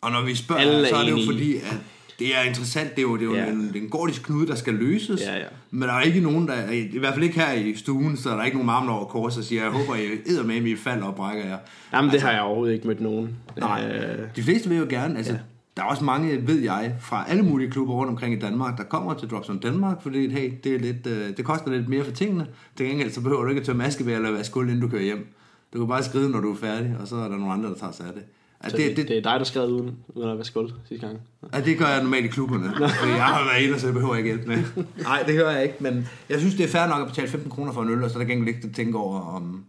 Og 0.05 0.11
når 0.13 0.23
vi 0.23 0.35
spørger, 0.35 0.61
Alle 0.63 0.89
så 0.89 0.97
er 0.97 1.03
det 1.05 1.11
jo 1.11 1.19
fordi, 1.27 1.57
at 1.57 1.77
det 2.19 2.37
er 2.37 2.43
interessant. 2.43 2.91
Det 2.91 2.99
er 2.99 3.03
jo, 3.03 3.17
det 3.17 3.23
er 3.23 3.27
jo 3.27 3.35
Ja. 3.35 3.47
en, 3.47 3.73
en 3.75 3.89
gordisk 3.89 4.23
knude, 4.23 4.47
der 4.47 4.55
skal 4.55 4.75
løses. 4.75 5.21
Ja, 5.21 5.37
ja. 5.37 5.45
Men 5.71 5.83
der 5.89 5.95
er 5.95 6.01
ikke 6.01 6.21
nogen, 6.21 6.49
der... 6.49 6.71
I 6.71 6.99
hvert 6.99 7.15
fald 7.15 7.25
ikke 7.25 7.41
her 7.41 7.53
i 7.53 7.75
stuen, 7.77 8.17
så 8.17 8.31
er 8.31 8.37
der 8.37 8.45
ikke 8.45 8.57
nogen 8.57 8.71
armen 8.71 8.91
over 8.91 9.05
kors 9.05 9.37
og 9.39 9.45
siger, 9.45 9.63
jeg 9.63 9.71
håber, 9.71 9.95
I 9.95 10.01
æder 10.27 10.43
med, 10.45 10.57
I 10.57 10.77
falder 10.77 11.05
og 11.07 11.15
brækker 11.15 11.45
jer. 11.47 11.59
jamen, 11.93 12.11
det 12.11 12.23
har 12.23 12.33
jeg 12.33 12.41
overhovedet 12.43 12.75
ikke 12.75 12.87
mødt 12.87 13.01
nogen. 13.01 13.37
Nej, 13.59 13.85
Øh, 13.87 14.19
de 14.37 14.43
fleste 14.43 14.69
vil 14.69 14.79
jo 14.79 14.87
gerne, 14.89 15.17
altså, 15.17 15.33
Ja. 15.33 15.39
der 15.77 15.83
er 15.83 15.87
også 15.87 16.05
mange, 16.05 16.47
ved 16.47 16.61
jeg, 16.61 16.95
fra 17.01 17.25
alle 17.29 17.43
mulige 17.43 17.71
klubber 17.71 17.95
rundt 17.95 18.11
omkring 18.11 18.35
i 18.35 18.39
Danmark, 18.39 18.79
der 18.79 18.85
kommer 18.85 19.15
til 19.15 19.29
Drops 19.31 19.49
on 19.49 19.59
Danmark, 19.59 20.03
fordi 20.03 20.29
hey, 20.31 20.53
det, 20.65 20.75
er 20.75 20.79
lidt, 20.79 21.07
øh, 21.07 21.37
det 21.37 21.45
koster 21.45 21.71
lidt 21.71 21.89
mere 21.89 22.05
for 22.05 22.13
tingene. 22.13 22.47
Til 22.77 22.87
gengæld, 22.87 23.11
så 23.13 23.21
behøver 23.21 23.43
du 23.43 23.49
ikke 23.49 23.61
at 23.61 23.67
tømme 23.67 23.85
askebær 23.85 24.17
eller 24.17 24.31
vaske 24.31 24.53
gulv, 24.53 24.69
inden 24.69 24.81
du 24.83 24.89
kører 24.89 25.03
hjem. 25.03 25.27
Du 25.75 25.79
kan 25.79 25.89
bare 25.89 26.03
skrive, 26.03 26.31
når 26.31 26.41
du 26.41 26.53
er 26.53 26.57
færdig, 26.57 26.97
og 27.01 27.09
så 27.09 27.17
er 27.17 27.29
der 27.29 27.37
nogle 27.37 27.53
andre, 27.53 27.69
der 27.69 27.75
tager 27.75 27.93
sig 27.93 28.07
af 28.07 28.13
det. 28.13 28.23
Altså, 28.65 28.77
så 28.77 28.83
det, 28.83 28.89
det, 28.89 28.97
det, 28.97 29.09
det, 29.09 29.17
er 29.19 29.23
dig, 29.23 29.39
der 29.39 29.45
skrev 29.45 29.65
uden, 29.69 29.97
uden 30.09 30.31
at 30.31 30.37
være 30.37 30.45
skuld 30.45 30.71
sidste 30.89 31.07
gang. 31.07 31.21
Ja, 31.55 31.61
det 31.61 31.79
gør 31.79 31.87
jeg 31.87 32.03
normalt 32.03 32.25
i 32.25 32.29
klubberne. 32.29 32.65
fordi 33.01 33.11
jeg 33.13 33.25
har 33.25 33.45
været 33.53 33.63
inde, 33.67 33.81
så 33.81 33.87
det 33.87 33.95
behøver 33.95 34.15
jeg 34.15 34.25
ikke 34.27 34.37
hjælpe 34.37 34.49
med. 34.77 34.85
Nej, 35.03 35.23
det 35.27 35.37
gør 35.37 35.51
jeg 35.51 35.63
ikke, 35.63 35.77
men 35.81 36.09
jeg 36.29 36.39
synes, 36.41 36.55
det 36.55 36.65
er 36.65 36.69
fair 36.69 36.87
nok 36.87 37.01
at 37.01 37.07
betale 37.09 37.29
15 37.29 37.51
kroner 37.51 37.73
for 37.73 37.83
en 37.83 37.89
øl, 37.89 38.03
og 38.05 38.11
så 38.11 38.19
er 38.19 38.23
der 38.23 38.29
gengæld 38.29 38.49
ikke 38.57 38.69
at 38.69 38.75
tænke 38.75 38.99
over, 38.99 39.21
om, 39.21 39.65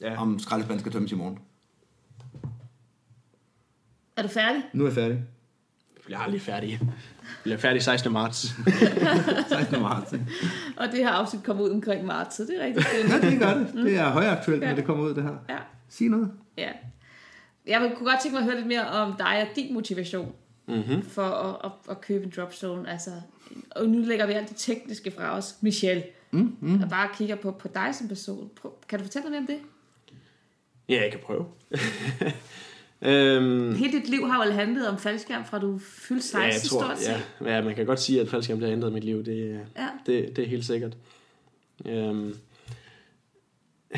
Ja. 0.00 0.12
ja. 0.12 0.20
om 0.22 0.38
skraldespanden 0.38 0.80
skal 0.80 0.92
tømmes 0.92 1.12
i 1.12 1.14
morgen. 1.14 1.38
Er 4.16 4.22
du 4.22 4.28
færdig? 4.28 4.62
Nu 4.72 4.84
er 4.84 4.88
jeg 4.88 4.94
færdig. 4.94 5.22
bliver 6.04 6.18
aldrig 6.18 6.40
færdig. 6.40 6.70
Jeg 6.80 6.88
bliver 7.42 7.58
færdig 7.58 7.82
16. 7.82 8.12
marts. 8.12 8.54
16. 9.48 9.82
marts. 9.82 10.12
Og 10.76 10.86
det 10.92 10.98
her 10.98 11.08
afsnit 11.10 11.42
kommer 11.42 11.62
ud 11.64 11.70
omkring 11.70 12.06
marts, 12.06 12.36
så 12.36 12.42
det 12.42 12.62
er 12.62 12.66
rigtig 12.66 12.84
fedt. 12.84 13.08
Ja, 13.24 13.30
det 13.30 13.38
gør 13.40 13.54
det. 13.54 13.84
Det 13.84 13.96
er 13.98 14.10
højaktuelt, 14.10 14.62
Ja. 14.62 14.68
når 14.68 14.74
det 14.76 14.84
kommer 14.84 15.04
ud, 15.04 15.14
det 15.14 15.22
her. 15.22 15.34
Ja. 15.48 15.56
Sig 15.88 16.08
noget. 16.08 16.30
Ja. 16.58 16.68
Jeg 17.66 17.80
vil- 17.80 17.90
kunne 17.96 18.10
godt 18.10 18.20
tænke 18.22 18.32
mig 18.34 18.38
at 18.40 18.44
høre 18.44 18.56
lidt 18.56 18.66
mere 18.66 18.86
om 18.88 19.14
dig 19.18 19.46
og 19.50 19.56
din 19.56 19.74
motivation 19.74 20.32
Mm-hmm. 20.66 21.02
for 21.02 21.22
at, 21.22 21.56
at, 21.64 21.70
at 21.90 22.00
købe 22.00 22.24
en 22.24 22.32
dropzone. 22.36 22.90
Altså, 22.90 23.10
og 23.70 23.88
nu 23.88 23.98
lægger 23.98 24.26
vi 24.26 24.32
alt 24.32 24.48
det 24.48 24.56
tekniske 24.56 25.10
fra 25.10 25.36
os, 25.36 25.54
Michelle, 25.60 26.02
Mm, 26.30 26.56
mm. 26.60 26.82
og 26.82 26.88
bare 26.90 27.08
kigger 27.18 27.34
på, 27.36 27.50
på 27.50 27.68
dig 27.74 27.94
som 27.94 28.08
person. 28.08 28.50
Prøv- 28.62 28.72
Kan 28.88 28.98
du 28.98 29.04
fortælle 29.04 29.30
noget 29.30 29.42
mere 29.48 29.56
om 29.56 29.60
det? 29.62 29.68
Ja, 30.88 31.02
jeg 31.02 31.10
kan 31.10 31.20
prøve. 31.20 31.46
øhm, 33.02 33.74
Hele 33.74 33.92
dit 34.00 34.08
liv 34.08 34.28
har 34.28 34.46
jo 34.46 34.52
handlet 34.52 34.88
om 34.88 34.98
faldskærm, 34.98 35.44
fra 35.44 35.58
du 35.58 35.78
fyldte 35.78 36.26
16 36.26 36.40
ja, 36.40 36.46
jeg 36.54 36.62
tror, 36.62 36.80
stort 36.84 36.98
set. 36.98 37.24
ja, 37.46 37.54
ja, 37.56 37.62
man 37.64 37.74
kan 37.74 37.86
godt 37.86 38.00
sige, 38.00 38.20
at 38.20 38.28
faldskærm 38.28 38.58
det 38.60 38.68
har 38.68 38.76
ændret 38.76 38.92
mit 38.92 39.04
liv. 39.04 39.24
Det, 39.24 39.60
Ja. 39.76 39.88
det, 40.06 40.36
det 40.36 40.44
er 40.44 40.48
helt 40.48 40.64
sikkert. 40.64 40.96
Øhm, 41.86 42.34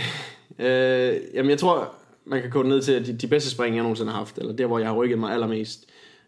øh, 0.59 1.17
jamen, 1.35 1.51
jeg 1.51 1.59
tror, 1.59 1.95
man 2.25 2.41
kan 2.41 2.51
gå 2.51 2.63
ned 2.63 2.83
til, 2.83 2.93
at 2.93 3.07
de, 3.07 3.13
de 3.13 3.27
bedste 3.27 3.51
spring, 3.51 3.77
jeg 3.77 3.83
nogensinde 3.83 4.13
har 4.13 4.19
haft, 4.19 4.39
eller 4.39 4.53
der, 4.53 4.67
hvor 4.67 4.79
jeg 4.79 4.89
har 4.89 4.95
rykket 4.95 5.19
mig 5.19 5.33
allermest, 5.33 5.87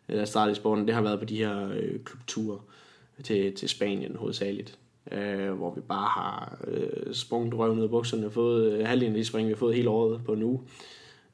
øh, 0.09 0.14
da 0.14 0.18
jeg 0.18 0.28
startede 0.28 0.53
i 0.53 0.55
sporten, 0.55 0.86
det 0.86 0.94
har 0.94 1.03
været 1.03 1.18
på 1.18 1.24
de 1.24 1.36
her 1.36 1.68
øh, 1.70 2.01
klubture 2.05 2.61
til, 3.22 3.55
til 3.55 3.68
Spanien 3.68 4.16
hovedsageligt. 4.16 4.78
Øh, 5.12 5.53
hvor 5.53 5.74
vi 5.74 5.80
bare 5.80 6.09
har 6.09 6.59
øh, 6.66 7.14
sprunget 7.14 7.55
røven 7.55 7.78
ud 7.78 7.84
af 7.84 7.90
bukserne, 7.90 8.30
fået 8.30 8.72
øh, 8.72 8.86
halvdelen 8.86 9.14
af 9.14 9.18
de 9.18 9.24
spring, 9.24 9.49
vi 9.49 9.53
har 9.53 9.59
fået 9.59 9.74
hele 9.74 9.90
året 9.90 10.20
på 10.24 10.32
en 10.32 10.42
uge, 10.42 10.61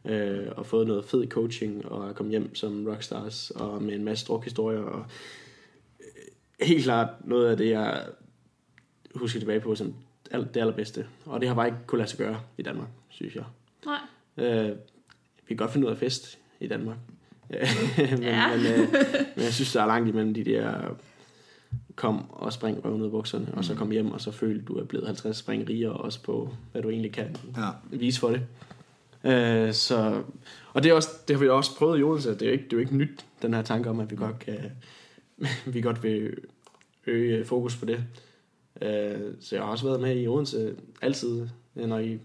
øh, 0.05 0.47
og 0.57 0.67
fået 0.67 0.87
noget 0.87 1.05
fed 1.05 1.27
coaching, 1.29 1.87
og 1.87 2.09
er 2.09 2.13
kommet 2.13 2.31
hjem 2.31 2.55
som 2.55 2.87
rockstars, 2.87 3.51
og 3.51 3.83
med 3.83 3.95
en 3.95 4.05
masse 4.05 4.27
drukhistorier, 4.27 4.81
og 4.81 5.05
øh, 6.01 6.67
helt 6.67 6.85
klart 6.85 7.09
noget 7.25 7.51
af 7.51 7.57
det, 7.57 7.71
jeg 7.71 8.05
husker 9.15 9.41
tilbage 9.41 9.61
på 9.61 9.75
som 9.75 9.95
det 10.33 10.57
allerbedste. 10.57 11.07
Og 11.27 11.41
det 11.41 11.49
har 11.49 11.55
bare 11.55 11.67
ikke 11.67 11.79
kunne 11.87 11.99
lade 11.99 12.11
sig 12.11 12.19
gøre 12.19 12.41
i 12.59 12.63
Danmark, 12.63 12.89
synes 13.09 13.35
jeg. 13.35 13.45
Nej. 13.87 13.99
Øh, 14.37 14.69
vi 14.69 15.49
kan 15.49 15.57
godt 15.57 15.73
finde 15.73 15.87
ud 15.87 15.93
af 15.93 15.99
fest 15.99 16.39
i 16.61 16.67
Danmark. 16.67 16.97
men, 17.51 18.23
Ja. 18.23 18.57
men, 18.57 18.67
øh, 18.67 18.79
men 19.37 19.45
jeg 19.45 19.53
synes, 19.53 19.73
der 19.73 19.83
er 19.83 19.87
langt 19.87 20.09
imellem 20.09 20.35
de 20.35 20.45
der 20.45 20.97
kom 21.97 22.31
og 22.31 22.53
spring 22.53 22.85
røven 22.85 23.01
ud 23.01 23.05
af 23.07 23.11
bukserne, 23.11 23.49
og 23.55 23.65
så 23.65 23.75
kom 23.75 23.91
hjem, 23.91 24.11
og 24.13 24.21
så 24.21 24.31
følte 24.31 24.65
du 24.65 24.75
er 24.75 24.85
blevet 24.85 25.07
50 25.07 25.37
spring 25.37 25.69
rigere 25.69 25.93
også 25.93 26.23
på, 26.23 26.49
hvad 26.73 26.83
du 26.83 26.91
egentlig 26.91 27.13
kan 27.13 27.37
Ja. 27.57 27.69
vise 27.97 28.21
for 28.21 28.31
det. 28.31 28.41
Øh, 29.25 29.73
så, 29.73 30.23
og 30.73 30.83
det, 30.83 30.91
er 30.91 30.95
også, 30.95 31.09
det 31.29 31.37
har 31.37 31.41
vi 31.45 31.49
også 31.49 31.77
prøvet 31.77 31.99
i 32.01 32.03
Odense, 32.03 32.31
det 32.31 32.43
er 32.43 32.47
jo 32.47 32.53
ikke, 32.53 32.65
det 32.65 32.73
er 32.73 32.77
jo 32.77 32.81
ikke 32.81 32.97
nyt, 32.97 33.25
den 33.43 33.55
her 33.55 33.63
tanke 33.63 33.91
om, 33.91 34.01
at 34.01 34.11
vi 34.11 34.17
godt, 34.17 34.39
kan, 34.39 34.59
vi 35.75 35.81
godt 35.81 36.03
vil 36.03 36.35
øge 37.07 37.45
fokus 37.45 37.77
på 37.77 37.85
det. 37.85 38.05
Øh, 38.83 39.21
så 39.41 39.57
jeg 39.57 39.65
har 39.65 39.71
også 39.71 39.87
været 39.87 40.01
med 40.01 40.21
i 40.23 40.27
Odense 40.27 40.75
altid, 41.03 41.49
når 41.75 41.99
I, 41.99 42.19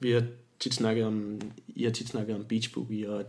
vi 0.00 0.10
har 0.10 0.22
tit 0.60 0.74
snakket 0.74 1.04
om, 1.06 1.40
I 1.68 1.84
har 1.84 1.90
tit 1.90 2.08
snakket 2.08 2.36
om 2.36 2.44
Beach 2.44 2.74
Boogie, 2.74 3.10
og 3.10 3.24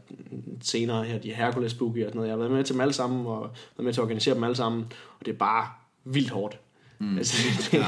senere 0.62 1.04
her, 1.04 1.20
de 1.20 1.34
Hercules 1.34 1.74
Boogie 1.74 2.06
og 2.06 2.10
sådan 2.10 2.16
noget. 2.18 2.28
Jeg 2.28 2.34
har 2.34 2.38
været 2.38 2.52
med 2.52 2.64
til 2.64 2.74
dem 2.74 2.82
alle 2.82 2.94
sammen, 2.94 3.26
og 3.26 3.42
været 3.42 3.86
med 3.86 3.94
til 3.94 4.02
at 4.02 4.04
organisere 4.04 4.36
dem 4.36 4.44
alle 4.44 4.56
sammen, 4.56 4.82
og 5.20 5.26
det 5.26 5.34
er 5.34 5.38
bare 5.38 5.68
vildt 6.04 6.30
hårdt. 6.30 6.60
Mm. 7.00 7.18
Altså, 7.18 7.38
det, 7.72 7.78
Ja. 7.78 7.86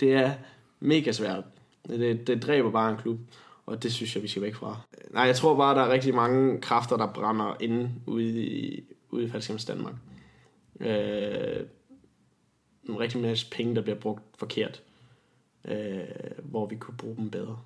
det 0.00 0.12
er 0.12 0.32
mega 0.80 1.12
svært. 1.12 1.44
Det, 1.88 2.26
det 2.26 2.42
dræber 2.42 2.70
bare 2.70 2.90
en 2.90 2.96
klub, 2.96 3.18
og 3.66 3.82
det 3.82 3.92
synes 3.92 4.14
jeg, 4.14 4.22
vi 4.22 4.28
skal 4.28 4.42
væk 4.42 4.54
fra. 4.54 4.80
Nej, 5.10 5.22
jeg 5.22 5.36
tror 5.36 5.56
bare, 5.56 5.74
der 5.74 5.82
er 5.82 5.92
rigtig 5.92 6.14
mange 6.14 6.60
kræfter, 6.60 6.96
der 6.96 7.12
brænder 7.12 7.56
inde 7.60 7.90
ude 8.06 8.42
i, 8.44 8.82
ude 9.10 9.24
i 9.24 9.28
Falskhems 9.28 9.64
Danmark. 9.64 9.94
Øh, 10.80 11.60
rigtig 12.88 13.20
masse 13.20 13.50
penge, 13.50 13.74
der 13.74 13.82
bliver 13.82 13.98
brugt 13.98 14.22
forkert, 14.38 14.82
øh, 15.64 16.00
hvor 16.42 16.66
vi 16.66 16.76
kunne 16.76 16.96
bruge 16.96 17.16
dem 17.16 17.30
bedre. 17.30 17.58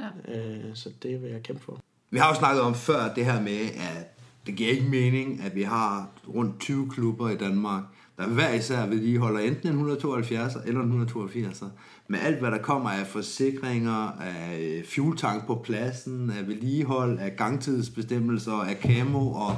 Ja. 0.00 0.38
Øh, 0.38 0.74
så 0.74 0.90
det 1.02 1.22
vil 1.22 1.30
jeg 1.30 1.42
kæmpe 1.42 1.62
for. 1.62 1.80
Vi 2.10 2.18
har 2.18 2.28
jo 2.28 2.34
snakket 2.34 2.62
om 2.62 2.74
før 2.74 3.14
det 3.14 3.24
her 3.24 3.40
med, 3.40 3.60
at 3.60 4.16
det 4.46 4.54
giver 4.54 4.70
ikke 4.70 4.88
mening, 4.88 5.42
at 5.42 5.54
vi 5.54 5.62
har 5.62 6.08
rundt 6.28 6.60
20 6.60 6.90
klubber 6.90 7.30
i 7.30 7.36
Danmark, 7.36 7.82
der 8.18 8.26
hver 8.26 8.54
især 8.54 8.86
vedligeholder 8.86 9.40
enten 9.40 9.68
en 9.68 9.74
172 9.74 10.54
eller 10.54 10.80
en 10.80 10.86
182. 10.86 11.62
Med 12.08 12.18
alt, 12.18 12.38
hvad 12.38 12.50
der 12.50 12.58
kommer 12.58 12.90
af 12.90 13.06
forsikringer, 13.06 14.18
af 14.20 14.82
fueltank 14.94 15.46
på 15.46 15.60
pladsen, 15.64 16.30
af 16.30 16.46
vedligehold, 16.46 17.18
af 17.18 17.36
gangtidsbestemmelser, 17.36 18.52
af 18.52 18.76
camo 18.82 19.32
og 19.32 19.56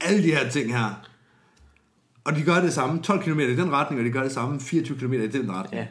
alle 0.00 0.22
de 0.22 0.34
her 0.34 0.50
ting 0.50 0.76
her. 0.76 1.08
Og 2.24 2.36
de 2.36 2.42
gør 2.42 2.60
det 2.60 2.72
samme 2.72 3.02
12 3.02 3.22
km 3.22 3.40
i 3.40 3.56
den 3.56 3.72
retning, 3.72 4.00
og 4.00 4.06
de 4.06 4.10
gør 4.10 4.22
det 4.22 4.32
samme 4.32 4.60
24 4.60 4.98
km 4.98 5.12
i 5.12 5.26
den 5.26 5.52
retning. 5.52 5.82
Ja. 5.82 5.86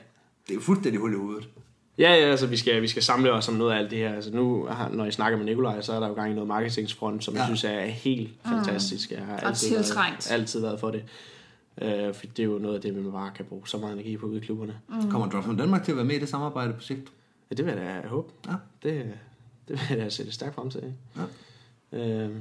Det 0.47 0.55
er 0.55 0.61
fuldstændig 0.61 1.01
hul 1.01 1.13
i 1.13 1.18
hovedet. 1.18 1.49
Ja, 1.98 2.14
ja, 2.14 2.26
altså 2.32 2.48
vi 2.48 2.58
skal, 2.58 2.82
vi 2.82 2.88
skal 2.88 3.04
samle 3.04 3.32
os 3.34 3.48
om 3.50 3.54
noget 3.56 3.74
af 3.74 3.78
alt 3.78 3.91
det 3.91 4.00
her. 4.00 4.14
Altså 4.16 4.32
nu, 4.36 4.70
når 4.91 5.04
jeg 5.04 5.14
snakker 5.14 5.38
med 5.38 5.45
Nikolaj, 5.45 5.82
så 5.82 5.93
er 5.93 6.00
der 6.00 6.08
jo 6.08 6.14
gang 6.14 6.32
i 6.32 6.34
noget 6.34 6.48
marketingsfront, 6.48 7.24
som 7.24 7.34
ja. 7.34 7.39
jeg 7.39 7.48
synes 7.48 7.64
er 7.64 7.86
helt 7.86 8.30
fantastisk. 8.45 9.12
Jeg 9.12 9.26
har 9.26 9.38
Og 9.38 9.45
altid 9.48 9.70
været, 9.72 9.86
tiltrængt. 9.86 10.32
altid 10.32 10.62
været 10.62 10.80
for 10.80 10.91
det. 10.91 11.04
Uh, 11.82 12.16
for 12.16 12.26
det 12.26 12.39
er 12.39 12.43
jo 12.43 12.58
noget 12.58 12.76
af 12.76 12.82
det, 12.82 12.93
man 12.95 13.12
bare 13.12 13.32
kan 13.36 13.45
bruge 13.45 13.68
så 13.68 13.78
meget 13.78 13.93
energi 13.93 14.18
på 14.18 14.26
ude 14.26 14.38
i 14.38 14.39
klubberne. 14.39 14.76
Mm. 14.89 15.12
Kommer 15.12 15.30
Drop 15.30 15.43
from 15.43 15.58
Danmark 15.58 15.84
til 15.84 15.91
at 15.91 15.95
være 15.95 16.06
med 16.06 16.16
i 16.16 16.20
det 16.20 16.30
samarbejde 16.30 16.74
på 16.74 16.82
sigt? 16.82 17.10
Ja, 17.50 17.56
det 17.56 17.66
vil 17.66 17.74
jeg 17.74 18.02
da 18.04 18.08
håbe. 18.08 18.34
Ja. 18.48 18.52
Det, 18.84 19.14
det 19.68 19.80
vil 19.89 19.98
jeg 19.98 19.98
da 19.98 20.10
sætte 20.10 20.32
stærkt 20.32 20.56
frem 20.56 20.70
til. 20.70 20.93
Ja. 21.91 22.26
Uh, 22.26 22.32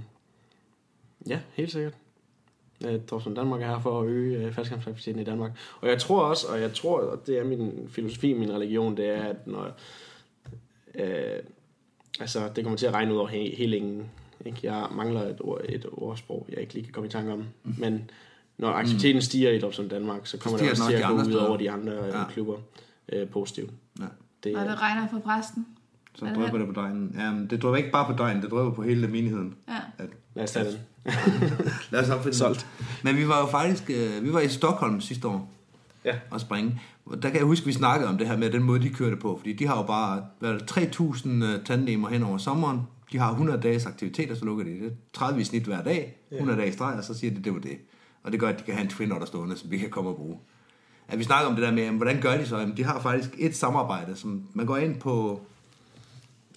ja, 1.28 1.38
helt 1.54 1.72
sikkert. 1.72 1.92
Uh, 2.84 2.90
Dorsen 3.10 3.34
Danmark 3.34 3.62
er 3.62 3.66
her 3.66 3.80
for 3.80 4.00
at 4.00 4.06
øge 4.06 4.46
uh, 4.46 4.52
faldskærmsaktiviteten 4.52 5.20
i 5.20 5.24
Danmark. 5.24 5.50
Og 5.80 5.88
jeg 5.88 5.98
tror 5.98 6.22
også, 6.22 6.46
og 6.48 6.60
jeg 6.60 6.72
tror, 6.74 7.00
og 7.00 7.26
det 7.26 7.38
er 7.38 7.44
min 7.44 7.88
filosofi, 7.90 8.32
min 8.32 8.52
religion, 8.52 8.96
det 8.96 9.08
er, 9.08 9.22
at 9.22 9.46
når 9.46 9.70
uh, 10.94 11.00
altså, 12.20 12.50
det 12.56 12.64
kommer 12.64 12.76
til 12.78 12.86
at 12.86 12.94
regne 12.94 13.12
ud 13.12 13.18
over 13.18 13.28
he- 13.28 13.56
hele 13.56 13.76
ingen. 13.76 14.10
Ikke? 14.46 14.58
Jeg 14.62 14.86
mangler 14.92 15.20
et, 15.22 15.36
ord, 15.40 15.60
et 15.68 15.86
ordsprog, 15.92 16.46
jeg 16.48 16.58
ikke 16.58 16.74
lige 16.74 16.84
kan 16.84 16.92
komme 16.92 17.06
i 17.06 17.10
tanke 17.10 17.32
om. 17.32 17.44
Mm. 17.64 17.74
Men 17.78 18.10
når 18.58 18.68
aktiviteten 18.68 19.22
stiger 19.22 19.50
i 19.50 19.58
Dorsen 19.58 19.88
Danmark, 19.88 20.26
så 20.26 20.38
kommer 20.38 20.58
det 20.58 20.70
også 20.70 20.82
til 20.88 20.94
at 20.96 21.04
gå 21.08 21.14
ud 21.14 21.24
steder. 21.24 21.46
over 21.46 21.56
de 21.56 21.70
andre 21.70 21.92
Ja. 21.92 22.18
ja. 22.18 22.24
klubber 22.30 22.56
uh, 23.12 23.28
positivt. 23.28 23.70
Ja. 24.00 24.04
Det, 24.44 24.56
Og 24.56 24.64
det 24.66 24.80
regner 24.82 25.08
for 25.08 25.18
præsten. 25.18 25.66
Så 26.14 26.24
Er 26.24 26.28
det 26.28 26.38
drøber 26.38 26.58
det 26.58 26.66
på 26.74 26.80
dejen. 26.80 27.14
Jamen, 27.18 27.46
det 27.50 27.62
drøber 27.62 27.76
ikke 27.76 27.90
bare 27.90 28.06
på 28.06 28.18
dejen, 28.22 28.42
det 28.42 28.50
drøber 28.50 28.70
på 28.72 28.82
hele 28.82 29.08
menigheden. 29.08 29.54
Ja. 29.68 29.74
At, 29.98 30.08
lad 30.34 30.44
os 30.44 30.52
tage 30.52 30.64
den. 30.64 30.78
lad 31.90 32.00
os 32.02 32.10
opfinde 32.10 32.36
Solgt. 32.36 32.66
Men 33.02 33.16
vi 33.16 33.28
var 33.28 33.40
jo 33.40 33.46
faktisk, 33.46 33.90
øh, 33.90 34.24
vi 34.24 34.32
var 34.32 34.40
i 34.40 34.48
Stockholm 34.48 35.00
sidste 35.00 35.28
år 35.28 35.50
Ja. 36.04 36.14
og 36.30 36.40
springe. 36.40 36.80
Der 37.22 37.28
kan 37.30 37.34
jeg 37.36 37.44
huske, 37.44 37.62
at 37.64 37.66
vi 37.66 37.72
snakkede 37.72 38.08
om 38.08 38.18
det 38.18 38.28
her 38.28 38.36
med 38.36 38.50
den 38.50 38.62
måde, 38.62 38.82
de 38.82 38.88
kørte 38.90 39.16
på. 39.16 39.36
Fordi 39.38 39.52
de 39.52 39.66
har 39.66 39.76
jo 39.76 39.82
bare 39.82 40.24
det, 40.40 40.70
3.000 40.70 41.28
øh, 41.28 41.64
tandemmer 41.64 42.08
hen 42.08 42.22
over 42.22 42.38
sommeren. 42.38 42.80
De 43.12 43.18
har 43.18 43.30
100 43.30 43.60
dages 43.60 43.86
aktiviteter, 43.86 44.34
så 44.34 44.44
lukker 44.44 44.64
de 44.64 44.70
det. 44.70 44.92
30 45.12 45.40
i 45.40 45.44
snit 45.44 45.62
hver 45.62 45.82
dag, 45.82 46.16
100 46.32 46.58
dage 46.58 46.68
i 46.68 46.72
streg, 46.72 46.94
og 46.98 47.04
så 47.04 47.14
siger 47.14 47.34
de, 47.34 47.42
det 47.44 47.54
var 47.54 47.60
det. 47.60 47.78
Og 48.22 48.32
det 48.32 48.40
gør, 48.40 48.48
at 48.48 48.58
de 48.58 48.64
kan 48.64 48.74
have 48.74 48.84
en 48.84 48.90
twin 48.90 49.10
der 49.10 49.24
stående, 49.24 49.56
som 49.56 49.70
vi 49.70 49.78
kan 49.78 49.90
komme 49.90 50.10
og 50.10 50.16
bruge. 50.16 50.38
At 51.08 51.18
vi 51.18 51.24
snakker 51.24 51.48
om 51.48 51.54
det 51.54 51.62
der 51.64 51.72
med, 51.72 51.82
jamen, 51.82 51.96
hvordan 51.96 52.20
gør 52.20 52.36
de 52.36 52.46
så? 52.46 52.58
Jamen, 52.58 52.76
de 52.76 52.84
har 52.84 53.00
faktisk 53.00 53.30
et 53.38 53.56
samarbejde, 53.56 54.16
som 54.16 54.42
man 54.54 54.66
går 54.66 54.76
ind 54.76 55.00
på... 55.00 55.40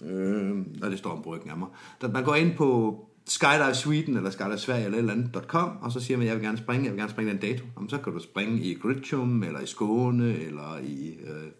Øh, 0.02 0.50
og 0.82 0.90
det 0.90 0.98
står 0.98 1.10
om 1.10 1.22
bryggen 1.22 1.50
af 1.50 1.56
mig. 1.56 1.68
Man 2.12 2.24
går 2.24 2.34
ind 2.34 2.54
på 2.54 2.98
Skydive 3.26 3.74
Sweden 3.74 4.16
eller 4.16 4.30
Skydive 4.30 4.58
Sverige 4.58 4.84
eller 4.84 4.98
et 4.98 5.00
eller 5.00 5.12
andet 5.12 5.44
.com, 5.46 5.78
og 5.80 5.92
så 5.92 6.00
siger 6.00 6.18
man, 6.18 6.26
jeg 6.26 6.36
vil 6.36 6.44
gerne 6.44 6.58
springe, 6.58 6.84
jeg 6.84 6.92
vil 6.92 6.98
gerne 6.98 7.10
springe 7.10 7.32
den 7.32 7.40
dato. 7.40 7.64
Jamen, 7.76 7.90
så 7.90 7.98
kan 7.98 8.12
du 8.12 8.18
springe 8.18 8.60
i 8.60 8.74
Gritchum, 8.74 9.42
eller 9.42 9.60
i 9.60 9.66
Skåne, 9.66 10.38
eller 10.38 10.78
i 10.82 11.08
øh, 11.08 11.50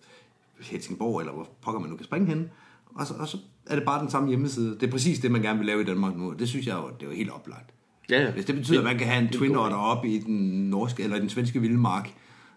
Helsingborg, 0.60 1.20
eller 1.20 1.32
hvor 1.32 1.48
pokker 1.62 1.80
man 1.80 1.90
nu 1.90 1.96
kan 1.96 2.04
springe 2.04 2.26
hen. 2.26 2.50
Og 2.94 3.06
så, 3.06 3.14
og 3.14 3.28
så 3.28 3.38
er 3.66 3.74
det 3.74 3.84
bare 3.84 4.02
den 4.02 4.10
samme 4.10 4.28
hjemmeside. 4.28 4.74
Det 4.74 4.82
er 4.82 4.90
præcis 4.90 5.18
det, 5.18 5.30
man 5.30 5.42
gerne 5.42 5.58
vil 5.58 5.66
lave 5.66 5.80
i 5.80 5.84
Danmark 5.84 6.16
nu, 6.16 6.30
og 6.30 6.38
det 6.38 6.48
synes 6.48 6.66
jeg 6.66 6.76
jo, 6.76 6.90
det 7.00 7.06
er 7.06 7.10
jo 7.10 7.16
helt 7.16 7.30
oplagt. 7.30 7.74
Ja, 8.10 8.22
ja. 8.22 8.30
Hvis 8.30 8.44
det 8.44 8.54
betyder, 8.54 8.78
at 8.78 8.84
man 8.84 8.98
kan 8.98 9.06
have 9.06 9.22
en 9.22 9.28
twin 9.28 9.56
otter 9.56 9.76
op 9.76 10.04
i 10.04 10.18
den 10.18 10.70
norske 10.70 11.02
eller 11.02 11.18
den 11.18 11.28
svenske 11.28 11.60
vildmark, 11.60 12.14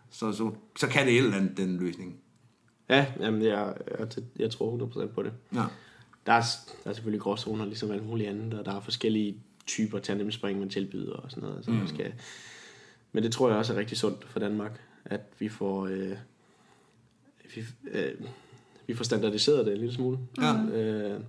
så, 0.09 0.31
så, 0.31 0.51
så 0.77 0.87
kan 0.87 1.05
det 1.05 1.13
et 1.13 1.23
eller 1.23 1.37
andet, 1.37 1.57
den 1.57 1.77
løsning. 1.77 2.15
Ja, 2.89 3.05
jamen 3.19 3.41
jeg, 3.41 3.73
jeg, 3.99 4.07
jeg 4.39 4.51
tror 4.51 4.77
100% 5.07 5.13
på 5.13 5.23
det. 5.23 5.33
Ja. 5.53 5.63
Der 6.25 6.33
er, 6.33 6.41
der 6.83 6.89
er 6.89 6.93
selvfølgelig 6.93 7.21
gråzoner, 7.21 7.65
ligesom 7.65 7.91
alt 7.91 8.05
muligt 8.07 8.29
andet, 8.29 8.53
og 8.59 8.65
der 8.65 8.75
er 8.75 8.79
forskellige 8.81 9.37
typer 9.67 9.99
tandemspring, 9.99 10.59
man 10.59 10.69
tilbyder 10.69 11.13
og 11.13 11.31
sådan 11.31 11.49
noget. 11.49 11.65
Så 11.65 11.71
mm. 11.71 11.77
man 11.77 11.87
skal, 11.87 12.13
men 13.11 13.23
det 13.23 13.31
tror 13.31 13.49
jeg 13.49 13.57
også 13.57 13.73
er 13.73 13.77
rigtig 13.77 13.97
sundt 13.97 14.25
for 14.29 14.39
Danmark, 14.39 14.81
at 15.05 15.21
vi 15.39 15.49
får, 15.49 15.85
øh, 15.85 16.11
vi, 17.55 17.63
øh, 17.91 18.11
vi 18.87 18.93
får 18.93 19.03
standardiseret 19.03 19.65
det 19.65 19.73
en 19.73 19.79
lille 19.79 19.93
smule. 19.93 20.17
Ja. 20.41 20.53
Øh, 20.53 21.19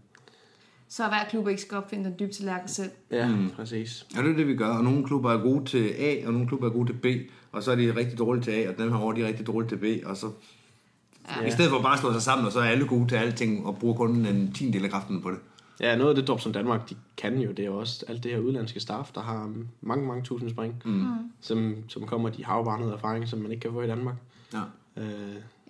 Så 0.88 1.08
hver 1.08 1.24
klub 1.30 1.48
ikke 1.48 1.62
skal 1.62 1.76
opfinde 1.78 2.04
den 2.04 2.14
dybe 2.18 2.32
tallerken 2.32 2.68
selv. 2.68 2.90
ja, 3.10 3.28
mm. 3.28 3.50
præcis. 3.50 4.06
Ja, 4.16 4.22
det 4.22 4.30
er 4.30 4.36
det, 4.36 4.46
vi 4.46 4.56
gør. 4.56 4.66
Og 4.68 4.84
nogle 4.84 5.04
klubber 5.06 5.32
er 5.32 5.42
gode 5.42 5.64
til 5.64 5.88
A, 5.98 6.26
og 6.26 6.32
nogle 6.32 6.48
klubber 6.48 6.66
er 6.68 6.72
gode 6.72 6.92
til 6.92 6.98
B. 7.26 7.30
Og 7.52 7.62
så 7.62 7.70
er 7.72 7.76
de 7.76 7.96
rigtig 7.96 8.18
dårlige 8.18 8.44
til 8.44 8.50
A, 8.50 8.68
og 8.68 8.78
dem 8.78 8.92
her 8.92 8.98
over, 8.98 9.12
de 9.12 9.22
er 9.22 9.26
rigtig 9.26 9.46
dårlige 9.46 9.68
til 9.68 9.76
B. 9.76 10.06
Og 10.06 10.16
så 10.16 10.30
Ja. 11.28 11.46
i 11.46 11.50
stedet 11.50 11.70
for 11.70 11.82
bare 11.82 11.92
at 11.92 11.98
slå 11.98 12.12
sig 12.12 12.22
sammen, 12.22 12.46
og 12.46 12.52
så 12.52 12.60
er 12.60 12.64
alle 12.64 12.86
gode 12.86 13.08
til 13.08 13.16
alting, 13.16 13.66
og 13.66 13.76
bruger 13.78 13.94
kun 13.94 14.26
en 14.26 14.52
tiendel 14.52 14.84
af 14.84 14.90
kraften 14.90 15.22
på 15.22 15.30
det. 15.30 15.38
Ja, 15.80 15.96
noget 15.96 16.10
af 16.10 16.16
det, 16.16 16.28
Dropson 16.28 16.52
Danmark, 16.52 16.90
de 16.90 16.94
kan 17.16 17.38
jo, 17.38 17.50
det 17.50 17.58
er 17.58 17.64
jo 17.66 17.76
også 17.76 18.04
alt 18.08 18.22
det 18.24 18.30
her 18.32 18.38
udlandske 18.38 18.80
staff, 18.80 19.10
der 19.14 19.20
har 19.20 19.52
mange, 19.80 20.06
mange 20.06 20.22
tusind 20.22 20.50
spring, 20.50 20.82
mm. 20.84 21.04
som, 21.40 21.74
som 21.88 22.06
kommer, 22.06 22.28
de 22.28 22.44
har 22.44 22.56
jo 22.56 22.62
bare 22.62 22.78
noget 22.80 22.94
erfaring, 22.94 23.28
som 23.28 23.38
man 23.38 23.50
ikke 23.50 23.60
kan 23.60 23.72
få 23.72 23.82
i 23.82 23.86
Danmark. 23.86 24.14
Ja. 24.52 24.60
Øh, 24.96 25.04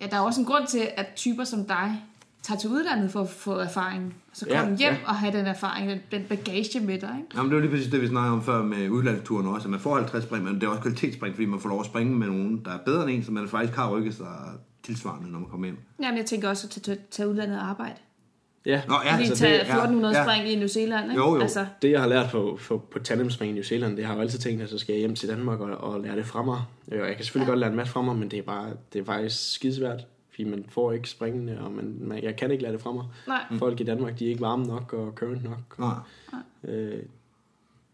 Ja, 0.01 0.07
der 0.07 0.15
er 0.15 0.21
også 0.21 0.39
en 0.41 0.45
grund 0.45 0.67
til, 0.67 0.87
at 0.97 1.05
typer 1.15 1.43
som 1.43 1.65
dig 1.65 2.03
tager 2.43 2.59
til 2.59 2.69
udlandet 2.69 3.11
for 3.11 3.21
at 3.21 3.29
få 3.29 3.51
erfaring. 3.53 4.13
Så 4.33 4.45
Ja, 4.49 4.59
komme 4.61 4.77
hjem 4.77 4.93
ja. 4.93 4.97
og 5.07 5.15
have 5.15 5.37
den 5.37 5.45
erfaring, 5.45 5.89
den, 5.89 5.99
den 6.11 6.23
bagage 6.29 6.79
med 6.79 6.99
dig. 6.99 7.15
Ikke? 7.17 7.37
Jamen, 7.37 7.51
det 7.51 7.55
var 7.55 7.61
lige 7.61 7.71
præcis 7.71 7.91
det, 7.91 8.01
vi 8.01 8.07
snakkede 8.07 8.33
om 8.33 8.43
før 8.43 8.63
med 8.63 8.89
udlandsturen 8.89 9.47
også, 9.47 9.67
at 9.67 9.71
man 9.71 9.79
får 9.79 9.95
50 9.95 10.23
spring, 10.23 10.43
men 10.43 10.55
det 10.55 10.63
er 10.63 10.67
også 10.67 10.81
kvalitetsspring, 10.81 11.35
fordi 11.35 11.45
man 11.45 11.59
får 11.59 11.69
lov 11.69 11.79
at 11.79 11.85
springe 11.85 12.15
med 12.15 12.27
nogen, 12.27 12.61
der 12.65 12.71
er 12.71 12.77
bedre 12.85 13.03
end 13.03 13.11
en, 13.11 13.23
så 13.23 13.31
man 13.31 13.47
faktisk 13.47 13.75
har 13.77 13.89
rykket 13.89 14.13
sig 14.15 14.27
tilsvarende, 14.85 15.31
når 15.31 15.39
man 15.39 15.49
kommer 15.49 15.67
hjem. 15.67 15.77
Jamen, 16.03 16.17
jeg 16.17 16.25
tænker 16.25 16.49
også 16.49 16.67
at 16.75 16.81
tage, 16.83 16.97
tage 17.11 17.29
udlandet 17.29 17.57
og 17.59 17.69
arbejde. 17.69 17.95
ja, 18.65 18.81
Nå, 18.87 18.93
Ja, 19.05 19.17
Lige 19.17 19.27
så 19.27 19.35
tage 19.35 19.53
det- 19.53 19.61
1400 19.61 20.17
ja, 20.17 20.23
spring 20.25 20.49
i 20.49 20.55
New 20.55 20.67
Zealand, 20.67 21.11
ikke? 21.11 21.23
Jo, 21.23 21.35
jo. 21.35 21.41
Altså, 21.41 21.65
det 21.81 21.91
jeg 21.91 22.01
har 22.01 22.07
lært 22.07 22.29
på, 22.31 22.59
på, 22.67 22.77
på 22.91 22.99
tandemspring 22.99 23.51
i 23.51 23.53
New 23.53 23.63
Zealand, 23.63 23.97
det 23.97 24.05
har 24.05 24.13
jeg 24.13 24.17
jo 24.17 24.21
altid 24.21 24.39
tænkt, 24.39 24.61
at 24.61 24.69
så 24.69 24.77
skal 24.77 24.93
jeg 24.93 24.99
hjem 24.99 25.15
til 25.15 25.29
Danmark 25.29 25.59
og, 25.59 25.77
og 25.77 25.99
lære 26.01 26.15
det 26.15 26.25
fra 26.25 26.43
mig. 26.43 26.61
Øh, 26.91 27.01
Og 27.01 27.07
jeg 27.07 27.15
kan 27.15 27.25
selvfølgelig 27.25 27.47
ja. 27.47 27.51
godt 27.51 27.59
lære 27.59 27.69
en 27.69 27.75
masse 27.75 27.93
fra 27.93 28.01
mig, 28.01 28.15
men 28.15 28.31
det 28.31 28.39
er, 28.39 28.43
bare, 28.43 28.69
det 28.93 29.01
er 29.01 29.05
faktisk 29.05 29.53
skidesvært, 29.53 30.05
fordi 30.29 30.43
man 30.43 30.65
får 30.69 30.91
ikke 30.91 31.09
springene, 31.09 31.61
og 31.61 31.71
man, 31.71 31.97
man, 32.01 32.23
jeg 32.23 32.35
kan 32.35 32.51
ikke 32.51 32.63
lære 32.63 32.73
det 32.73 32.81
fra 32.81 32.91
mig. 32.91 33.05
nej. 33.27 33.41
Folk 33.59 33.79
i 33.79 33.83
Danmark, 33.83 34.19
de 34.19 34.25
er 34.25 34.29
ikke 34.29 34.41
varme 34.41 34.63
nok 34.65 34.93
og 34.93 35.11
current 35.15 35.43
nok. 35.43 35.79
Nej. 35.79 35.95
Øh, 36.75 37.03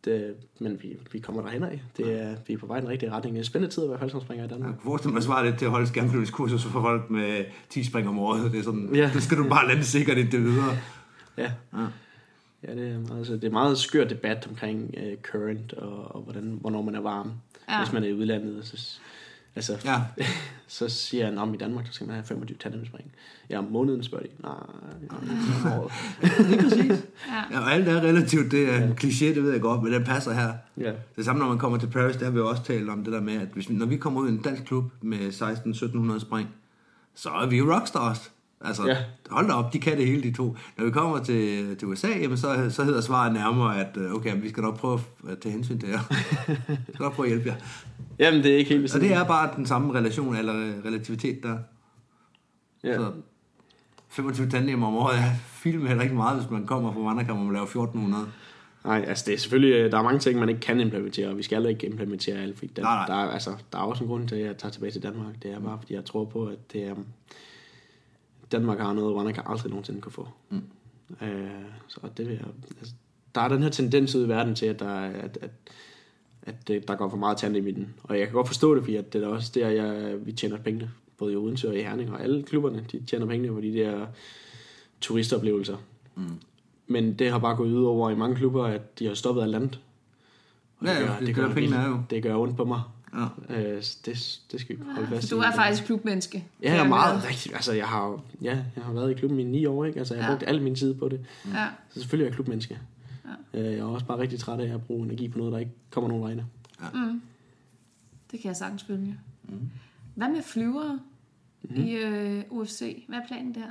det, 0.05 0.35
men 0.59 0.79
vi, 0.81 0.97
vi 1.11 1.19
kommer 1.19 1.41
derhen 1.41 1.63
af. 1.63 1.81
Det 1.97 2.21
er, 2.21 2.35
vi 2.47 2.53
er 2.53 2.57
på 2.57 2.65
vej 2.65 2.77
i 2.77 2.81
den 2.81 2.89
rigtige 2.89 3.11
retning. 3.11 3.33
Det 3.35 3.39
er 3.39 3.41
en 3.41 3.45
spændende 3.45 3.73
tid 3.75 3.83
at 3.83 3.89
være 3.89 3.99
faldskærmspringer 3.99 4.45
i 4.45 4.47
Danmark. 4.47 4.69
Jeg 4.69 4.77
kunne 4.79 4.89
forestille 4.91 5.11
mig 5.13 5.17
at 5.17 5.23
svare 5.23 5.45
lidt 5.45 5.57
til 5.57 5.65
at 5.65 5.71
holde 5.71 5.87
skærmflyvningskursus 5.87 6.63
for 6.63 6.81
folk 6.81 7.09
med 7.09 7.45
10 7.69 7.83
spring 7.83 8.07
om 8.07 8.19
året. 8.19 8.51
Det 8.51 8.59
er 8.59 8.63
sådan, 8.63 8.89
Ja. 8.95 9.11
det 9.13 9.23
skal 9.23 9.37
du 9.37 9.49
bare 9.49 9.67
lande 9.67 9.83
sikkert 9.83 10.17
indtil 10.17 10.43
videre. 10.43 10.77
Ja. 11.37 11.51
Ja. 11.73 11.85
Ja, 12.67 12.75
det 12.75 12.91
er 12.91 12.99
meget, 12.99 13.27
så 13.27 13.33
det 13.33 13.43
er 13.43 13.49
meget 13.51 13.77
skør 13.77 14.07
debat 14.07 14.47
omkring 14.49 14.93
uh, 14.97 15.21
current 15.21 15.73
og, 15.73 16.15
og 16.15 16.21
hvordan, 16.21 16.57
hvornår 16.61 16.81
man 16.81 16.95
er 16.95 17.01
varm, 17.01 17.31
Ja. 17.69 17.73
ja. 17.73 17.83
hvis 17.83 17.93
man 17.93 18.03
er 18.03 18.07
i 18.07 18.13
udlandet. 18.13 18.65
Så, 18.65 18.99
altså, 19.55 19.77
Ja. 19.85 20.01
så 20.67 20.89
siger 20.89 21.25
han, 21.25 21.37
om 21.37 21.53
i 21.53 21.57
Danmark, 21.57 21.87
så 21.87 21.93
skal 21.93 22.07
man 22.07 22.15
have 22.15 22.25
25 22.25 22.57
tandemspring. 22.57 23.11
Ja, 23.49 23.57
om 23.57 23.63
måneden 23.63 24.03
spørger 24.03 24.25
de. 24.25 24.31
Nej, 24.43 24.53
nej, 25.63 25.77
året. 25.77 25.91
Lige 26.49 26.61
præcis. 26.61 27.05
Ja. 27.27 27.43
Ja, 27.51 27.59
og 27.59 27.73
alt 27.73 27.87
er 27.87 28.01
relativt, 28.01 28.51
det 28.51 28.73
er 28.73 28.83
en 28.83 28.91
kliché, 28.91 29.25
det 29.25 29.43
ved 29.43 29.51
jeg 29.51 29.61
godt, 29.61 29.83
men 29.83 29.93
det 29.93 30.05
passer 30.05 30.33
her. 30.33 30.53
Ja. 30.77 30.91
Det 31.15 31.25
samme, 31.25 31.39
når 31.39 31.49
man 31.49 31.57
kommer 31.57 31.77
til 31.77 31.87
Paris, 31.87 32.15
der 32.15 32.25
har 32.25 32.31
vi 32.31 32.37
jo 32.37 32.49
også 32.49 32.63
talt 32.63 32.89
om 32.89 33.03
det 33.03 33.13
der 33.13 33.21
med, 33.21 33.33
at 33.33 33.47
hvis, 33.53 33.69
når 33.69 33.85
vi 33.85 33.97
kommer 33.97 34.21
ud 34.21 34.27
i 34.27 34.31
en 34.31 34.41
dansk 34.41 34.63
klub 34.63 34.83
med 35.01 35.19
16-1700 36.15 36.19
spring, 36.19 36.49
så 37.15 37.29
er 37.29 37.47
vi 37.47 37.57
jo 37.57 37.73
rockstars. 37.73 38.31
Altså, 38.63 38.87
ja. 38.87 38.97
Hold 39.29 39.47
da 39.47 39.53
op, 39.53 39.73
de 39.73 39.79
kan 39.79 39.97
det 39.97 40.05
hele, 40.07 40.23
de 40.23 40.33
to. 40.33 40.57
Når 40.77 40.85
vi 40.85 40.91
kommer 40.91 41.23
til, 41.23 41.75
til 41.77 41.87
USA, 41.87 42.07
jamen, 42.07 42.37
så, 42.37 42.69
så 42.69 42.83
hedder 42.83 43.01
svaret 43.01 43.33
nærmere, 43.33 43.79
at 43.79 43.97
øh, 43.97 44.13
okay, 44.13 44.41
vi 44.41 44.49
skal 44.49 44.63
nok 44.63 44.77
prøve 44.77 44.99
at 45.29 45.39
tage 45.39 45.53
hensyn 45.53 45.79
til 45.79 45.89
jer. 45.89 45.99
vi 46.87 46.93
skal 46.93 47.03
nok 47.03 47.13
prøve 47.13 47.27
at 47.27 47.31
hjælpe 47.33 47.49
jer. 47.49 47.55
Jamen, 48.19 48.43
det 48.43 48.51
er 48.53 48.57
ikke 48.57 48.69
helt 48.69 48.83
Og 48.83 48.89
sådan. 48.89 49.07
det 49.07 49.15
er 49.15 49.23
bare 49.23 49.49
den 49.55 49.65
samme 49.65 49.93
relation, 49.93 50.35
eller 50.35 50.53
relativitet 50.85 51.43
der. 51.43 51.57
Ja. 52.83 52.95
Så 52.97 53.11
25 54.09 54.49
tandem 54.49 54.83
om 54.83 54.95
året 54.95 55.17
er 55.17 55.31
film 55.47 55.85
heller 55.85 56.03
ikke 56.03 56.15
meget, 56.15 56.39
hvis 56.39 56.49
man 56.51 56.65
kommer 56.65 56.93
fra 56.93 56.99
vandrekammer 56.99 57.45
og 57.45 57.51
laver 57.53 57.65
1400. 57.65 58.25
Nej, 58.85 59.05
altså 59.07 59.23
det 59.27 59.33
er 59.33 59.37
selvfølgelig, 59.37 59.73
øh, 59.73 59.91
der 59.91 59.97
er 59.97 60.03
mange 60.03 60.19
ting, 60.19 60.39
man 60.39 60.49
ikke 60.49 60.61
kan 60.61 60.79
implementere, 60.79 61.27
og 61.29 61.37
vi 61.37 61.43
skal 61.43 61.55
heller 61.55 61.69
ikke 61.69 61.87
implementere 61.87 62.37
alt, 62.37 62.57
fordi 62.57 62.73
der, 62.75 62.81
Nej, 62.81 62.95
nej. 62.95 63.05
Der, 63.05 63.25
er, 63.25 63.31
altså, 63.31 63.49
der 63.71 63.77
er 63.77 63.83
også 63.83 64.03
en 64.03 64.07
grund 64.09 64.27
til, 64.27 64.35
at 64.35 64.45
jeg 64.45 64.57
tager 64.57 64.71
tilbage 64.71 64.91
til 64.91 65.03
Danmark. 65.03 65.43
Det 65.43 65.51
er 65.51 65.59
bare, 65.59 65.77
fordi 65.81 65.93
jeg 65.93 66.05
tror 66.05 66.25
på, 66.25 66.45
at 66.45 66.73
det 66.73 66.83
er, 66.83 66.95
Danmark 68.51 68.79
har 68.79 68.93
noget, 68.93 69.25
man 69.25 69.33
kan 69.33 69.43
aldrig 69.45 69.69
nogensinde 69.69 70.01
kunne 70.01 70.11
få. 70.11 70.27
Mm. 70.49 70.61
Øh, 71.21 71.49
så 71.87 71.99
det 72.17 72.27
vil 72.27 72.35
jeg, 72.35 72.45
altså, 72.79 72.93
der 73.35 73.41
er 73.41 73.47
den 73.47 73.63
her 73.63 73.69
tendens 73.69 74.15
ud 74.15 74.25
i 74.25 74.29
verden 74.29 74.55
til, 74.55 74.65
at 74.65 74.79
der, 74.79 74.89
er- 74.89 75.21
at, 75.21 75.37
at, 75.41 75.49
at 76.43 76.67
det, 76.67 76.87
der 76.87 76.95
går 76.95 77.09
for 77.09 77.17
meget 77.17 77.37
tand 77.37 77.57
i 77.57 77.59
midten. 77.61 77.93
Og 78.03 78.19
jeg 78.19 78.27
kan 78.27 78.33
godt 78.33 78.47
forstå 78.47 78.75
det, 78.75 78.83
fordi 78.83 78.95
at 78.95 79.13
det 79.13 79.23
er 79.23 79.27
også 79.27 79.51
der, 79.55 79.69
jeg, 79.69 80.15
vi 80.25 80.31
tjener 80.31 80.57
pengene. 80.57 80.91
Både 81.17 81.33
i 81.33 81.35
Odense 81.35 81.69
og 81.69 81.75
i 81.75 81.81
Herning, 81.81 82.11
og 82.11 82.21
alle 82.23 82.43
klubberne, 82.43 82.85
de 82.91 83.03
tjener 83.05 83.25
pengene 83.25 83.53
på 83.53 83.61
de 83.61 83.73
der 83.73 84.05
turistoplevelser. 85.01 85.77
Mm. 86.15 86.23
Men 86.87 87.13
det 87.13 87.31
har 87.31 87.39
bare 87.39 87.55
gået 87.55 87.71
ud 87.73 87.83
over 87.83 88.09
i 88.09 88.15
mange 88.15 88.35
klubber, 88.35 88.63
at 88.65 88.99
de 88.99 89.07
har 89.07 89.13
stoppet 89.13 89.41
alt 89.43 89.55
andet. 89.55 89.79
Og 90.77 90.85
Ja, 90.87 90.93
ja, 90.99 91.25
det 91.25 91.35
gør 91.35 91.41
pengene 91.41 91.55
virkelig- 91.55 91.77
er 91.77 91.87
jo. 91.89 91.99
Det 92.09 92.23
gør 92.23 92.35
ondt 92.35 92.57
på 92.57 92.65
mig. 92.65 92.81
Ja. 93.13 93.55
Øh, 93.55 93.83
det, 94.05 94.39
det 94.51 94.61
skal 94.61 94.77
vi 94.77 94.83
holde 94.95 95.07
fast 95.07 95.27
Så 95.27 95.35
du 95.35 95.41
i. 95.41 95.45
er 95.45 95.51
faktisk 95.51 95.83
klubmenneske. 95.85 96.45
Ja, 96.63 96.73
jeg 96.73 96.83
er 96.85 96.87
meget 96.89 97.19
høre. 97.19 97.29
rigtig. 97.29 97.53
Altså, 97.55 97.73
jeg 97.73 97.87
har, 97.87 98.21
ja, 98.41 98.57
jeg 98.75 98.83
har 98.83 98.93
været 98.93 99.11
i 99.11 99.13
klubben 99.13 99.39
i 99.39 99.43
ni 99.43 99.65
år, 99.65 99.85
ikke? 99.85 99.99
Altså, 99.99 100.13
jeg 100.15 100.23
har 100.23 100.31
Ja. 100.31 100.37
brugt 100.37 100.49
al 100.49 100.61
min 100.61 100.75
tid 100.75 100.93
på 100.93 101.09
det. 101.09 101.19
Ja. 101.53 101.67
Så 101.89 101.99
selvfølgelig 101.99 102.23
er 102.25 102.27
jeg 102.29 102.33
klubmenneske. 102.35 102.79
Ja. 103.53 103.59
Jeg 103.61 103.73
er 103.79 103.83
også 103.83 104.05
bare 104.05 104.17
rigtig 104.19 104.39
træt 104.39 104.59
af 104.59 104.73
at 104.73 104.81
bruge 104.83 105.05
energi 105.05 105.27
på 105.27 105.37
noget, 105.37 105.53
der 105.53 105.59
ikke 105.59 105.71
kommer 105.91 106.07
nogen 106.07 106.23
vegne. 106.23 106.45
Det 108.31 108.39
kan 108.39 108.47
jeg 108.47 108.55
sagtens 108.55 108.83
følge. 108.83 109.17
Mm. 109.43 109.69
Hvad 110.15 110.27
med 110.29 110.41
flyvere 110.43 110.99
mm. 111.63 111.75
i 111.83 111.91
øh, 111.95 112.43
UFC? 112.49 113.05
Hvad 113.07 113.17
er 113.19 113.27
planen 113.27 113.55
der? 113.55 113.61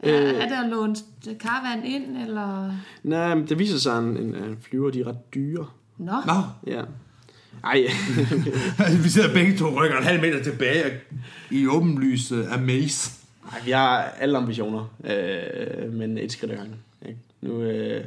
Er, 0.00 0.22
Øh. 0.22 0.34
er 0.34 0.48
der 0.48 0.68
lånt 0.68 0.98
caravan 1.38 1.84
ind, 1.84 2.16
eller... 2.16 2.72
Nej, 3.02 3.34
men 3.34 3.48
det 3.48 3.58
viser 3.58 3.78
sig, 3.78 3.96
at 3.96 4.04
en, 4.04 4.16
en, 4.16 4.34
en 4.34 4.58
flyver, 4.60 4.90
de 4.90 5.00
er 5.00 5.06
ret 5.06 5.34
dyre. 5.34 5.66
Nå, 5.98 6.12
Nå, 6.26 6.32
Ja. 6.66 6.82
Ej, 7.64 7.86
vi 9.04 9.08
sidder 9.08 9.32
begge 9.34 9.56
to 9.56 9.82
rykker 9.82 9.98
en 9.98 10.04
halv 10.04 10.20
meter 10.20 10.42
tilbage 10.42 10.84
i 11.50 11.66
åbenlys 11.66 12.32
uh, 12.32 12.52
amaze. 12.52 13.10
Ej, 13.52 13.60
vi 13.64 13.70
har 13.70 14.02
alle 14.02 14.38
ambitioner, 14.38 14.94
øh, 15.04 15.92
men 15.92 16.18
et 16.18 16.32
skridt 16.32 16.52
ad 16.52 16.56
gangen. 16.56 16.76
Ikke? 17.08 17.18
Nu, 17.40 17.62
øh, 17.62 18.04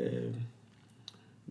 øh, 0.00 0.34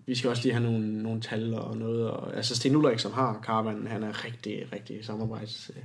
vi 0.05 0.15
skal 0.15 0.29
også 0.29 0.43
lige 0.43 0.53
have 0.53 0.63
nogle, 0.63 1.03
nogle 1.03 1.21
tal 1.21 1.53
og 1.53 1.77
noget. 1.77 2.09
Og, 2.09 2.35
altså 2.35 2.55
Sten 2.55 2.75
Ulrik, 2.75 2.99
som 2.99 3.13
har 3.13 3.39
Caravan, 3.43 3.87
han 3.87 4.03
er 4.03 4.25
rigtig, 4.25 4.67
rigtig 4.73 5.05
samarbejds, 5.05 5.71
øh, 5.75 5.83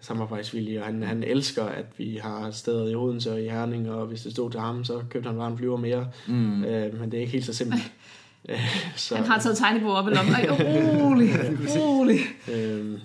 samarbejdsvillig, 0.00 0.80
og 0.80 0.86
han, 0.86 1.02
han 1.02 1.22
elsker, 1.22 1.64
at 1.64 1.86
vi 1.98 2.20
har 2.22 2.50
steder 2.50 2.88
i 2.88 2.94
Odense 2.94 3.32
og 3.32 3.42
i 3.42 3.48
Herning, 3.48 3.90
og 3.90 4.06
hvis 4.06 4.22
det 4.22 4.32
stod 4.32 4.50
til 4.50 4.60
ham, 4.60 4.84
så 4.84 5.02
købte 5.10 5.26
han 5.26 5.38
bare 5.38 5.50
en 5.50 5.58
flyver 5.58 5.76
mere. 5.76 6.10
Mm. 6.28 6.64
Øh, 6.64 7.00
men 7.00 7.10
det 7.10 7.16
er 7.16 7.20
ikke 7.20 7.32
helt 7.32 7.44
så 7.44 7.52
simpelt. 7.52 7.82
Øh, 8.48 8.58
så, 8.96 9.16
han 9.16 9.24
har 9.24 9.40
taget 9.40 9.56
tegnebord 9.58 9.96
op 9.96 10.08
i 10.08 10.14
lommen. 10.14 10.34
Ej, 10.34 10.46
rolig, 10.50 11.30
rolig. 11.76 12.18
Øhm, 12.52 12.98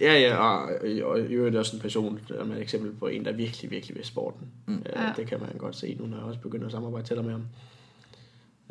ja, 0.00 0.18
ja, 0.20 0.36
og, 0.36 0.70
og 1.02 1.20
i 1.20 1.32
øvrigt 1.32 1.56
også 1.56 1.76
en 1.76 1.82
person, 1.82 2.20
som 2.28 2.50
er 2.50 2.54
et 2.56 2.62
eksempel 2.62 2.92
på 2.92 3.06
en, 3.06 3.24
der 3.24 3.32
virkelig, 3.32 3.70
virkelig 3.70 3.96
vil 3.96 4.04
sporten. 4.04 4.48
Mm. 4.66 4.74
Øh, 4.74 4.82
Ja. 4.96 5.12
Det 5.16 5.26
kan 5.26 5.40
man 5.40 5.48
godt 5.58 5.76
se 5.76 5.94
nu, 6.00 6.06
når 6.06 6.16
jeg 6.16 6.26
også 6.26 6.40
begynder 6.40 6.66
at 6.66 6.72
samarbejde 6.72 7.06
tættere 7.06 7.26
med 7.26 7.32
ham. 7.32 7.46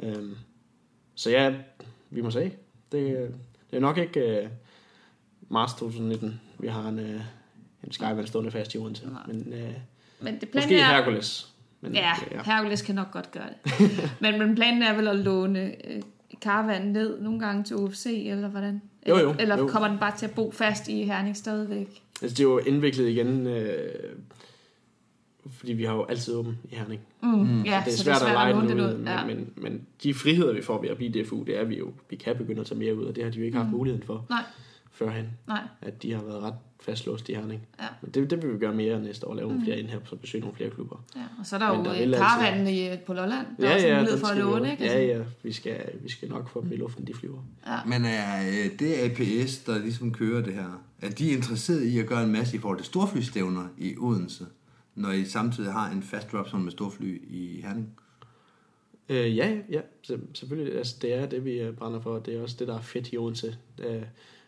Øhm, 0.03 0.35
så 1.15 1.29
ja, 1.29 1.53
vi 2.09 2.21
må 2.21 2.31
se. 2.31 2.51
Det, 2.91 3.31
det 3.71 3.77
er 3.77 3.79
nok 3.79 3.97
ikke 3.97 4.41
uh, 4.43 4.49
marts 5.49 5.73
2019, 5.73 6.41
vi 6.59 6.67
har 6.67 6.89
en, 6.89 6.99
uh, 6.99 7.21
en 7.83 7.91
Skyvan 7.91 8.27
stående 8.27 8.51
fast 8.51 8.73
i 8.73 8.77
Odense. 8.77 9.07
Men 9.27 9.37
uh, 9.47 9.53
Men 10.19 10.39
det 10.39 10.49
planen 10.49 10.65
måske 10.67 10.79
er... 10.79 10.85
Hercules. 10.95 11.53
Men, 11.81 11.93
Ja, 11.93 12.11
ja. 12.31 12.41
Hercules 12.45 12.81
kan 12.81 12.95
nok 12.95 13.11
godt 13.11 13.31
gøre 13.31 13.43
det. 13.65 13.71
men, 14.21 14.39
men 14.39 14.55
planen 14.55 14.83
er 14.83 14.95
vel 14.95 15.07
at 15.07 15.15
låne 15.15 15.91
øh, 15.91 16.01
caravan 16.41 16.81
ned 16.87 17.21
nogle 17.21 17.39
gange 17.39 17.63
til 17.63 17.75
UFC, 17.75 18.05
eller 18.25 18.47
hvordan? 18.47 18.81
Jo, 19.09 19.15
Eller, 19.15 19.23
jo, 19.29 19.35
eller 19.39 19.57
jo. 19.57 19.67
kommer 19.67 19.87
den 19.89 19.97
bare 19.99 20.17
til 20.17 20.25
at 20.25 20.31
bo 20.31 20.51
fast 20.51 20.87
i 20.87 21.03
Herning 21.03 21.37
stadigvæk? 21.37 22.01
Altså, 22.21 22.35
det 22.35 22.39
er 22.39 22.43
jo 22.43 22.57
indviklet 22.57 23.09
igen, 23.09 23.47
øh, 23.47 23.89
fordi 25.51 25.73
vi 25.73 25.83
har 25.83 25.93
jo 25.95 26.03
altid 26.05 26.35
åben 26.35 26.57
i 26.71 26.75
Herning. 26.75 27.01
Mm, 27.23 27.61
ja, 27.63 27.81
det 27.85 27.93
er 27.93 27.97
så 27.97 28.03
svært, 28.03 28.21
at 28.21 28.31
lege 28.31 28.53
låne 28.53 28.69
den 28.69 28.77
det 28.77 28.83
ud, 28.85 28.89
ud. 28.93 28.97
men, 28.97 29.07
Ja. 29.07 29.25
men, 29.25 29.49
men 29.55 29.81
de 30.03 30.13
friheder, 30.13 30.53
vi 30.53 30.61
får 30.61 30.81
ved 30.81 30.89
at 30.89 30.97
blive 30.97 31.23
DFU, 31.23 31.43
det 31.43 31.59
er 31.59 31.63
vi 31.63 31.77
jo, 31.77 31.91
vi 32.09 32.15
kan 32.15 32.35
begynde 32.37 32.61
at 32.61 32.67
tage 32.67 32.79
mere 32.79 32.95
ud, 32.95 33.05
og 33.05 33.15
det 33.15 33.23
har 33.23 33.31
de 33.31 33.37
jo 33.39 33.45
ikke 33.45 33.57
haft 33.57 33.69
muligheden 33.69 34.05
for 34.05 34.25
Nej, 34.29 34.43
førhen, 34.91 35.25
nej. 35.47 35.61
at 35.81 36.03
de 36.03 36.13
har 36.13 36.23
været 36.23 36.41
ret 36.43 36.53
fastlåst 36.79 37.29
i 37.29 37.33
Herning. 37.33 37.67
Ja. 37.81 37.85
Men 38.01 38.11
det, 38.11 38.29
det 38.29 38.43
vil 38.43 38.53
vi 38.53 38.57
gøre 38.59 38.73
mere 38.75 38.99
næste 38.99 39.27
år, 39.27 39.35
lave 39.35 39.47
nogle 39.47 39.63
flere 39.63 39.79
indhæb, 39.79 40.07
så 40.07 40.15
besøge 40.15 40.41
nogle 40.41 40.55
flere 40.55 40.69
klubber. 40.69 41.03
Ja, 41.15 41.21
og 41.39 41.45
så 41.45 41.55
er 41.55 41.59
der 41.59 41.73
Men 41.73 41.77
jo 41.77 41.83
der 41.85 41.91
øh, 41.93 41.99
altså- 42.01 42.19
caravanen 42.19 42.67
i, 42.67 42.89
på 43.05 43.13
Lolland. 43.13 43.47
Der 43.59 43.69
er 43.69 43.75
også 43.75 43.87
mulighed 43.87 44.17
for 44.19 44.27
at 44.27 44.37
låne, 44.37 44.71
ikke? 44.71 44.83
Ja, 44.83 44.89
Altså, 44.91 45.17
ja, 45.17 45.23
vi 45.43 45.51
skal, 45.51 45.89
vi 46.03 46.09
skal 46.09 46.29
nok 46.29 46.49
få 46.49 46.61
dem 46.63 46.71
i 46.71 46.75
luften, 46.75 47.07
de 47.07 47.13
flyver. 47.13 47.39
Men 47.85 48.05
er 48.05 48.41
øh, 48.41 48.79
det 48.79 48.93
APS, 48.93 49.57
der 49.57 49.77
ligesom 49.79 50.13
kører 50.13 50.43
det 50.43 50.53
her, 50.53 50.83
er 51.01 51.09
de 51.09 51.29
interesseret 51.29 51.83
i 51.83 51.99
at 51.99 52.05
gøre 52.07 52.23
en 52.23 52.31
masse 52.31 52.55
i 52.57 52.59
forhold 52.59 52.77
til 52.77 52.85
storflystævner 52.85 53.67
i 53.77 53.95
Odense, 53.97 54.45
når 54.95 55.11
I 55.11 55.25
samtidig 55.25 55.71
har 55.71 55.89
en 55.91 56.03
fast 56.03 56.31
drop 56.31 56.49
som 56.49 56.59
med 56.59 56.71
storfly 56.71 57.21
i 57.29 57.61
Herning? 57.61 57.89
Øh, 59.09 59.37
ja, 59.37 59.57
ja, 59.71 59.81
selvfølgelig. 60.33 60.77
Altså, 60.77 60.95
det 61.01 61.13
er 61.13 61.25
det, 61.25 61.45
vi 61.45 61.71
brænder 61.77 61.99
for. 61.99 62.19
Det 62.19 62.35
er 62.35 62.41
også 62.41 62.55
det, 62.59 62.67
der 62.67 62.77
er 62.77 62.81
fedt 62.81 63.09
i 63.11 63.17
Odense. 63.17 63.57
Øh, 63.79 64.01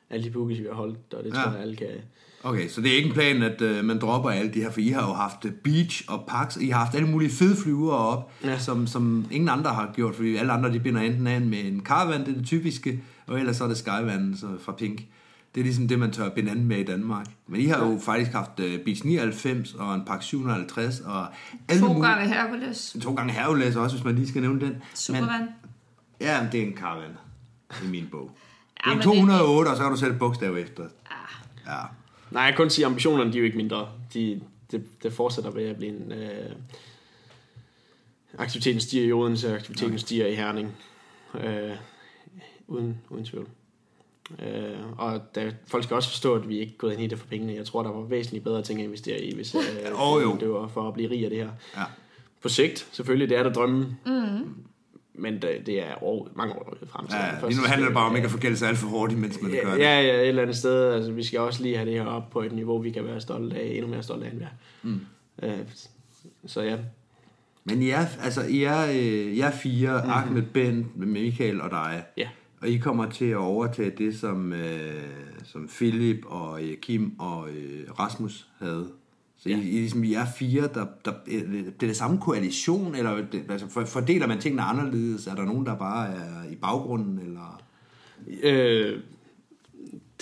alle 0.09 0.25
de 0.25 0.31
bookies, 0.31 0.59
vi 0.59 0.65
har 0.69 0.73
holdt, 0.75 1.13
og 1.13 1.23
det 1.23 1.29
Ja. 1.35 1.41
tror 1.41 1.51
jeg, 1.51 1.61
alle 1.61 1.75
kan... 1.75 1.87
Okay, 2.43 2.69
så 2.69 2.81
det 2.81 2.91
er 2.91 2.95
ikke 2.95 3.07
en 3.07 3.13
plan, 3.13 3.41
at 3.43 3.61
øh, 3.61 3.85
man 3.85 3.99
dropper 3.99 4.29
alle 4.29 4.53
de 4.53 4.61
her, 4.61 4.71
for 4.71 4.79
I 4.79 4.87
har 4.87 5.07
jo 5.07 5.13
haft 5.13 5.45
øh, 5.45 5.51
beach 5.51 6.03
og 6.07 6.23
pax, 6.27 6.57
I 6.57 6.69
har 6.69 6.79
haft 6.79 6.95
alle 6.95 7.07
mulige 7.07 7.29
fede 7.31 7.55
flyvere 7.55 7.97
op, 7.97 8.31
ja. 8.43 8.59
Som, 8.59 8.87
som 8.87 9.25
ingen 9.31 9.49
andre 9.49 9.69
har 9.69 9.91
gjort, 9.95 10.15
fordi 10.15 10.35
alle 10.35 10.51
andre 10.51 10.73
de 10.73 10.79
binder 10.79 11.01
enten 11.01 11.27
an 11.27 11.49
med 11.49 11.59
en 11.65 11.81
caravan, 11.83 12.19
det 12.21 12.27
er 12.29 12.33
det 12.37 12.45
typiske, 12.45 13.03
og 13.27 13.39
ellers 13.39 13.55
så 13.57 13.63
er 13.63 13.67
det 13.67 13.77
skyvan 13.77 14.35
så 14.37 14.47
fra 14.59 14.71
Pink. 14.71 15.01
Det 15.55 15.61
er 15.61 15.65
ligesom 15.65 15.87
det, 15.87 15.99
man 15.99 16.11
tør 16.11 16.29
binde 16.29 16.51
anden 16.51 16.65
med 16.65 16.77
i 16.77 16.83
Danmark. 16.83 17.25
Men 17.47 17.61
I 17.61 17.65
har 17.65 17.85
jo 17.87 17.99
faktisk 18.03 18.31
haft 18.31 18.59
uh, 18.59 18.65
Beach 18.85 19.05
99 19.05 19.73
og 19.73 19.95
en 19.95 20.01
Park 20.05 20.23
750 20.23 20.99
og 20.99 21.25
alle 21.69 21.81
To 21.81 21.93
mulige- 21.93 22.07
gange 22.11 22.33
Hercules. 22.33 22.95
To 23.01 23.13
gange 23.13 23.33
Hercules 23.33 23.75
også, 23.75 23.95
hvis 23.95 24.05
man 24.05 24.15
lige 24.15 24.27
skal 24.27 24.41
nævne 24.41 24.61
den. 24.61 24.75
Superman. 24.95 25.39
Men, 25.39 25.49
ja, 26.21 26.41
men 26.43 26.51
det 26.51 26.61
er 26.61 26.65
en 26.67 26.73
caravan 26.77 27.11
i 27.83 27.87
min 27.87 28.07
bog. 28.11 28.31
Det 28.79 28.85
Ja, 28.85 28.89
er 28.89 28.93
en 28.93 28.97
men 28.97 29.03
208, 29.03 29.69
og 29.69 29.77
så 29.77 29.83
kan 29.83 29.91
du 29.91 29.97
sætte 29.97 30.13
et 30.13 30.19
bogstav 30.19 30.55
efter. 30.55 30.83
Ja. 31.67 31.81
Nej, 32.31 32.43
jeg 32.43 32.53
kan 32.53 32.57
kun 32.57 32.69
sige, 32.69 32.85
at 32.85 32.89
ambitionerne 32.89 33.31
de 33.31 33.37
er 33.37 33.39
jo 33.39 33.45
ikke 33.45 33.57
mindre. 33.57 33.89
De, 34.13 34.41
det, 34.71 35.03
det 35.03 35.13
fortsætter 35.13 35.51
ved 35.51 35.63
at 35.63 35.77
blive 35.77 35.91
en... 35.91 36.11
Øh, 36.11 36.51
aktiviteten 38.37 38.81
stiger 38.81 39.07
i 39.07 39.11
Odense, 39.11 39.55
aktiviteten 39.55 39.93
okay. 39.93 39.97
stiger 39.97 40.27
i 40.27 40.35
Herning. 40.35 40.75
Øh, 41.39 41.71
uden, 42.67 42.97
uden 43.09 43.25
tvivl. 43.25 43.47
Øh, 44.39 44.77
og 44.97 45.21
der, 45.35 45.51
folk 45.67 45.83
skal 45.83 45.95
også 45.95 46.09
forstå, 46.09 46.35
at 46.35 46.49
vi 46.49 46.59
ikke 46.59 46.73
er 46.73 46.77
gået 46.77 46.93
ind 46.93 47.01
i 47.01 47.07
det 47.07 47.19
for 47.19 47.27
pengene. 47.27 47.53
Jeg 47.53 47.65
tror, 47.65 47.83
der 47.83 47.91
var 47.91 48.01
væsentligt 48.01 48.43
bedre 48.43 48.61
ting 48.61 48.79
at 48.79 48.85
investere 48.85 49.21
i, 49.21 49.35
hvis 49.35 49.55
øh, 49.55 49.61
Åh, 50.01 50.21
jo. 50.21 50.37
det 50.39 50.49
var 50.49 50.67
for 50.67 50.87
at 50.87 50.93
blive 50.93 51.09
rig 51.09 51.23
af 51.23 51.29
det 51.29 51.39
her. 51.39 51.49
Ja. 51.77 51.83
På 52.41 52.49
sigt, 52.49 52.87
selvfølgelig, 52.91 53.29
det 53.29 53.37
er 53.37 53.43
der 53.43 53.53
drømmen. 53.53 53.99
Mm. 54.05 54.55
Men 55.19 55.33
det, 55.33 55.49
det 55.65 55.81
er 55.81 56.03
år, 56.03 56.29
mange 56.35 56.53
år 56.53 56.77
frem 56.87 57.07
til. 57.07 57.17
Ja, 57.17 57.47
lige 57.47 57.61
nu 57.61 57.67
handler 57.67 57.87
det 57.87 57.93
bare 57.93 58.09
om 58.09 58.15
ikke 58.15 58.25
at 58.25 58.31
forgælde 58.31 58.57
sig 58.57 58.69
alt 58.69 58.77
for 58.77 58.87
hurtigt, 58.87 59.19
mens 59.19 59.41
man 59.41 59.51
gør 59.51 59.73
det. 59.73 59.79
Ja, 59.79 60.01
ja, 60.01 60.13
et 60.13 60.27
eller 60.27 60.41
andet 60.41 60.57
sted. 60.57 60.93
Altså, 60.93 61.11
vi 61.11 61.23
skal 61.23 61.39
også 61.39 61.63
lige 61.63 61.77
have 61.77 61.89
det 61.89 61.99
her 61.99 62.05
op 62.05 62.29
på 62.29 62.41
et 62.41 62.51
niveau, 62.51 62.77
vi 62.77 62.91
kan 62.91 63.05
være 63.05 63.21
stolte 63.21 63.55
af, 63.55 63.71
endnu 63.75 63.91
mere 63.91 64.03
stolte 64.03 64.25
af, 64.25 64.31
end 64.31 64.39
vi 64.39 64.43
er. 64.43 64.49
Mm. 64.83 64.99
Øh, 65.43 65.59
så 66.45 66.61
ja, 66.61 66.77
Men 67.63 67.81
I 67.81 67.89
er, 67.89 68.05
altså, 68.23 68.41
I 68.49 68.63
er, 68.63 68.85
øh, 68.85 68.95
I 68.95 69.39
er 69.39 69.51
fire, 69.51 69.97
mm-hmm. 69.97 70.11
Ahmed, 70.11 70.41
Ben, 70.41 70.91
Michael 70.95 71.61
og 71.61 71.71
dig. 71.71 72.03
Ja. 72.17 72.27
Og 72.61 72.67
I 72.67 72.77
kommer 72.77 73.09
til 73.09 73.25
at 73.25 73.37
overtage 73.37 73.91
det, 73.97 74.19
som, 74.19 74.53
øh, 74.53 75.03
som 75.43 75.69
Philip 75.77 76.25
og 76.25 76.63
øh, 76.63 76.77
Kim 76.77 77.19
og 77.19 77.49
øh, 77.49 77.91
Rasmus 77.99 78.47
havde. 78.59 78.89
Så 79.43 79.49
ja. 79.49 79.57
I, 79.57 79.59
I, 79.59 79.63
ligesom, 79.79 80.03
I 80.03 80.13
er 80.13 80.25
fire, 80.37 80.61
der, 80.73 80.85
der 81.05 81.13
øh, 81.27 81.53
det 81.53 81.67
er 81.83 81.87
det 81.87 81.95
samme 81.95 82.17
koalition, 82.21 82.95
eller 82.95 83.11
altså, 83.49 83.67
for- 83.69 83.85
fordeler 83.85 84.27
man 84.27 84.39
tingene 84.39 84.61
anderledes? 84.61 85.27
Er 85.27 85.35
der 85.35 85.45
nogen, 85.45 85.65
der 85.65 85.75
bare 85.77 86.13
er 86.13 86.51
i 86.51 86.55
baggrunden? 86.55 87.19
Eller? 87.19 87.61
øh, 88.43 88.99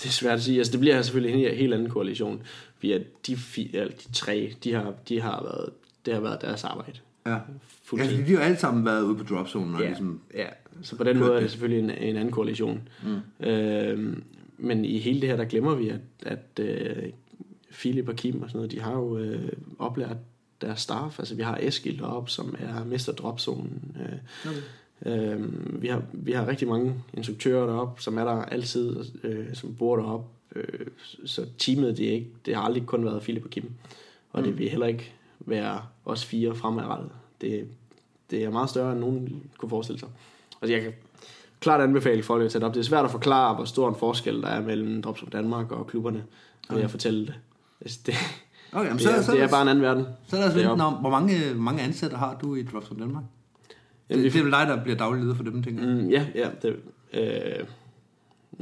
det 0.02 0.04
er 0.06 0.08
svært 0.08 0.34
at 0.34 0.42
sige. 0.42 0.58
Altså, 0.58 0.70
det 0.72 0.80
bliver 0.80 1.02
selvfølgelig 1.02 1.44
en 1.44 1.56
helt 1.56 1.74
anden 1.74 1.90
koalition. 1.90 2.42
Fordi 2.76 2.92
at 2.92 3.02
de, 3.26 3.36
fire, 3.36 3.84
de 3.84 4.12
tre, 4.12 4.54
de 4.64 4.72
har, 4.72 4.94
de 5.08 5.20
har 5.20 5.42
været, 5.42 5.70
det 6.06 6.14
har 6.14 6.20
været 6.20 6.40
deres 6.42 6.64
arbejde. 6.64 6.98
Ja. 7.26 7.32
Ja, 7.32 7.38
Fuldstændig. 7.84 8.18
fordi 8.18 8.32
de 8.32 8.36
har 8.38 8.44
alle 8.44 8.58
sammen 8.58 8.84
været 8.84 9.02
ude 9.02 9.16
på 9.16 9.24
dropzonen 9.24 9.74
og 9.74 9.80
Ja, 9.80 9.86
ligesom... 9.86 10.20
ja. 10.34 10.46
Så 10.82 10.96
på 10.96 11.04
den 11.04 11.18
måde 11.18 11.32
er 11.36 11.40
det 11.40 11.50
selvfølgelig 11.50 11.84
en, 11.84 11.90
en 12.08 12.16
anden 12.16 12.32
koalition. 12.32 12.88
Mm. 13.40 13.46
Øh, 13.46 14.16
men 14.58 14.84
i 14.84 14.98
hele 14.98 15.20
det 15.20 15.28
her, 15.28 15.36
der 15.36 15.44
glemmer 15.44 15.74
vi, 15.74 15.88
at, 15.88 16.00
at 16.22 16.64
øh, 16.64 16.96
Philip 17.72 18.08
og 18.08 18.16
Kim 18.16 18.42
og 18.42 18.48
sådan 18.48 18.58
noget, 18.58 18.70
de 18.70 18.80
har 18.80 18.92
jo 18.92 19.18
øh, 19.18 19.52
oplært 19.78 20.16
deres 20.60 20.80
staff. 20.80 21.18
Altså 21.18 21.34
vi 21.34 21.42
har 21.42 21.58
Eskild 21.62 22.00
op, 22.02 22.30
som 22.30 22.56
er 22.58 22.84
mester 22.84 23.12
dropzonen. 23.12 23.96
Øh, 24.00 24.52
okay. 25.04 25.36
øh, 25.36 25.82
vi, 25.82 25.88
har, 25.88 26.02
vi 26.12 26.32
har 26.32 26.46
rigtig 26.48 26.68
mange 26.68 26.94
instruktører 27.14 27.66
deroppe, 27.66 28.02
som 28.02 28.18
er 28.18 28.24
der 28.24 28.44
altid, 28.44 29.04
øh, 29.24 29.54
som 29.54 29.74
bor 29.74 29.96
deroppe. 29.96 30.26
Øh, 30.56 30.86
så 31.24 31.46
teamet, 31.58 31.96
det, 31.96 32.08
er 32.08 32.12
ikke, 32.12 32.30
det 32.46 32.54
har 32.54 32.62
aldrig 32.62 32.86
kun 32.86 33.04
været 33.04 33.22
Philip 33.22 33.44
og 33.44 33.50
Kim. 33.50 33.70
Og 34.32 34.40
mm. 34.40 34.46
det 34.46 34.58
vil 34.58 34.68
heller 34.68 34.86
ikke 34.86 35.12
være 35.40 35.82
os 36.04 36.24
fire 36.24 36.54
fremadrettet. 36.54 37.10
Det, 37.40 37.68
det 38.30 38.44
er 38.44 38.50
meget 38.50 38.70
større, 38.70 38.92
end 38.92 39.00
nogen 39.00 39.42
kunne 39.58 39.70
forestille 39.70 39.98
sig. 39.98 40.08
Altså 40.62 40.74
jeg 40.74 40.82
kan 40.82 40.92
klart 41.60 41.80
anbefale 41.80 42.22
folk 42.22 42.44
at 42.44 42.52
sætte 42.52 42.64
op. 42.64 42.74
Det 42.74 42.80
er 42.80 42.84
svært 42.84 43.04
at 43.04 43.10
forklare, 43.10 43.54
hvor 43.54 43.64
stor 43.64 43.88
en 43.88 43.94
forskel 43.94 44.42
der 44.42 44.48
er 44.48 44.60
mellem 44.60 45.02
Drops 45.02 45.24
Danmark 45.32 45.72
og 45.72 45.86
klubberne, 45.86 46.24
ved 46.70 46.82
at 46.82 46.90
fortælle 46.90 47.26
det. 47.26 47.34
Det, 47.96 48.14
Okay, 48.72 48.84
jamen, 48.84 48.98
det, 48.98 49.02
så, 49.06 49.10
er, 49.10 49.22
så, 49.22 49.32
det 49.32 49.42
er 49.42 49.48
bare 49.48 49.62
en 49.62 49.68
anden 49.68 49.82
verden. 49.84 50.04
Så 50.28 50.36
der 50.36 50.42
Det 50.42 50.50
er 50.52 50.54
venten 50.68 50.80
om, 50.80 50.92
hvor 50.94 51.10
mange, 51.10 51.38
hvor 51.52 51.62
mange 51.62 51.82
ansatte 51.82 52.16
har 52.16 52.38
du 52.42 52.54
i 52.54 52.62
Drops 52.62 52.86
from 52.86 52.98
Danmark? 52.98 53.24
Jamen, 54.10 54.24
det, 54.24 54.34
vi- 54.34 54.38
det 54.38 54.40
er 54.40 54.42
vel 54.42 54.52
dig, 54.52 54.66
der 54.66 54.82
bliver 54.82 54.96
daglig 54.98 55.22
leder 55.22 55.34
for 55.34 55.42
dem, 55.42 55.62
tænker 55.62 55.84
jeg. 55.86 55.94
Mm, 55.96 56.08
ja, 56.10 56.26
ja, 56.34 56.48
det, 56.62 56.76
øh, 57.12 57.66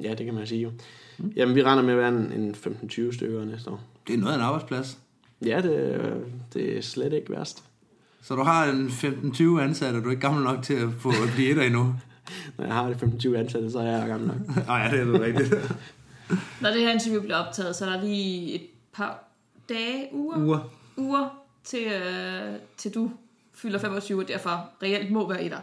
ja, 0.04 0.14
det 0.14 0.26
kan 0.26 0.34
man 0.34 0.46
sige 0.46 0.60
jo. 0.62 0.70
Jamen, 1.36 1.54
vi 1.54 1.62
regner 1.62 1.82
med 1.82 1.92
at 1.92 1.98
være 1.98 2.08
en, 2.08 2.32
en 2.32 2.54
15-20 2.54 3.14
stykker 3.14 3.44
næste 3.44 3.70
år. 3.70 3.80
Det 4.06 4.14
er 4.14 4.18
noget 4.18 4.32
af 4.32 4.36
en 4.36 4.42
arbejdsplads. 4.42 4.98
Ja, 5.44 5.60
det, 5.62 6.00
det 6.54 6.76
er 6.78 6.82
slet 6.82 7.12
ikke 7.12 7.30
værst. 7.32 7.64
Så 8.22 8.34
du 8.34 8.42
har 8.42 8.64
en 8.70 8.86
15-20 8.88 9.60
ansatte, 9.60 9.96
og 9.96 10.02
du 10.02 10.08
er 10.08 10.10
ikke 10.10 10.20
gammel 10.20 10.44
nok 10.44 10.62
til 10.62 10.74
at 10.74 10.88
få 10.98 11.08
at 11.08 11.30
blive 11.34 11.50
etter 11.50 11.62
endnu. 11.62 11.94
Når 12.58 12.64
jeg 12.64 12.74
har 12.74 12.88
de 12.88 12.94
15-20 12.94 13.34
ansatte, 13.36 13.70
så 13.70 13.78
er 13.78 13.98
jeg 13.98 14.08
gammel 14.08 14.28
nok. 14.28 14.66
Nej, 14.66 14.76
ja, 14.82 14.90
det 14.90 15.00
er 15.00 15.04
det 15.12 15.20
rigtigt. 15.20 15.54
Når 16.62 16.70
det 16.70 16.80
her 16.80 16.90
interview 16.92 17.20
bliver 17.22 17.36
optaget, 17.36 17.76
så 17.76 17.86
er 17.86 17.90
der 17.90 18.00
lige 18.04 18.54
et 18.54 18.60
par 18.96 19.24
dage, 19.68 20.08
uger, 20.12 20.36
Uger. 20.38 20.58
uger 20.96 21.28
til, 21.64 21.82
øh, 21.86 22.52
til 22.76 22.94
du 22.94 23.10
fylder 23.54 23.78
25, 23.78 24.22
og 24.22 24.28
derfor 24.28 24.70
reelt 24.82 25.10
må 25.10 25.28
være 25.28 25.42
etter. 25.42 25.58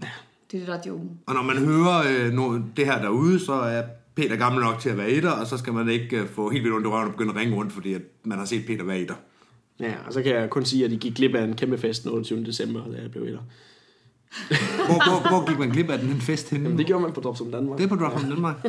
Det 0.00 0.06
er 0.06 0.58
det, 0.58 0.66
der 0.66 0.74
er 0.74 0.82
joken. 0.86 1.20
Og 1.26 1.34
når 1.34 1.42
man 1.42 1.58
hører 1.58 2.26
øh, 2.26 2.32
no, 2.32 2.58
det 2.76 2.86
her 2.86 3.02
derude, 3.02 3.40
så 3.40 3.52
er 3.52 3.82
Peter 4.14 4.36
gammel 4.36 4.64
nok 4.64 4.78
til 4.78 4.88
at 4.88 4.96
være 4.96 5.10
etter, 5.10 5.30
og 5.30 5.46
så 5.46 5.58
skal 5.58 5.72
man 5.72 5.88
ikke 5.88 6.16
øh, 6.20 6.28
få 6.28 6.50
helt 6.50 6.64
vildt 6.64 6.76
ondt 6.76 6.86
i 6.86 6.90
røven 6.90 7.04
og 7.06 7.12
begynde 7.12 7.30
at 7.30 7.36
ringe 7.36 7.56
rundt, 7.56 7.72
fordi 7.72 7.94
at 7.94 8.02
man 8.24 8.38
har 8.38 8.44
set 8.44 8.66
Peter 8.66 8.84
være 8.84 8.98
etter. 8.98 9.14
Ja, 9.80 9.94
og 10.06 10.12
så 10.12 10.22
kan 10.22 10.34
jeg 10.34 10.50
kun 10.50 10.64
sige, 10.64 10.84
at 10.84 10.90
de 10.90 10.96
gik 10.96 11.14
glip 11.14 11.34
af 11.34 11.44
en 11.44 11.56
kæmpe 11.56 11.78
fest 11.78 12.02
den 12.02 12.10
28. 12.10 12.44
december, 12.44 12.84
da 12.92 13.02
jeg 13.02 13.10
blev 13.10 13.22
etter. 13.22 13.40
Hvor, 14.88 15.10
hvor, 15.10 15.28
hvor 15.28 15.48
gik 15.48 15.58
man 15.58 15.70
glip 15.70 15.90
af 15.90 15.98
den 15.98 16.10
en 16.10 16.20
fest 16.20 16.50
henne? 16.50 16.64
Jamen, 16.64 16.78
det 16.78 16.86
gjorde 16.86 17.02
man 17.02 17.12
på 17.12 17.20
Drops 17.20 17.40
om 17.40 17.50
Danmark. 17.50 17.78
det 17.78 17.84
er 17.84 17.88
på 17.88 17.96
Drop 17.96 18.12
from 18.12 18.30
Danmark. 18.30 18.62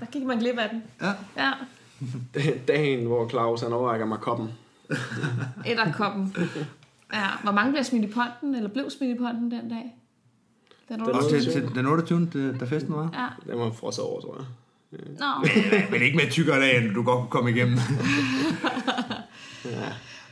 Der 0.00 0.06
gik 0.12 0.24
man 0.24 0.38
glip 0.38 0.58
af 0.58 0.68
den. 0.70 0.82
Ja. 1.02 1.12
Ja, 1.36 1.52
Dagen, 2.68 3.06
hvor 3.06 3.28
Claus 3.28 3.60
han 3.60 3.72
overrækker 3.72 4.06
mig 4.06 4.18
koppen. 4.18 4.48
etterkoppen. 5.66 6.36
Ja, 7.12 7.26
hvor 7.42 7.52
mange 7.52 7.72
blev 7.72 7.84
smidt 7.84 8.04
i 8.04 8.12
ponten, 8.12 8.54
eller 8.54 8.68
blev 8.68 8.90
smidt 8.90 9.16
i 9.16 9.18
ponten 9.18 9.50
den 9.50 9.68
dag? 9.68 9.94
Den 10.88 10.98
Den 10.98 11.00
Og 11.00 11.14
28. 11.14 11.40
til, 11.40 11.52
til 11.52 11.74
den 11.74 11.86
28. 11.86 12.20
det- 12.32 12.60
da 12.60 12.64
festen 12.64 12.94
var. 12.94 13.10
Ja. 13.46 13.52
Den 13.52 13.60
var 13.60 13.70
frosset 13.72 14.04
over, 14.04 14.20
tror 14.20 14.36
jeg. 14.38 14.46
Nå, 15.18 15.48
Men 15.90 16.02
ikke 16.02 16.16
med 16.16 16.30
tykkere 16.30 16.60
dag, 16.60 16.76
end 16.84 16.94
du 16.94 17.02
godt 17.02 17.18
kunne 17.20 17.30
komme 17.30 17.50
igennem. 17.50 17.78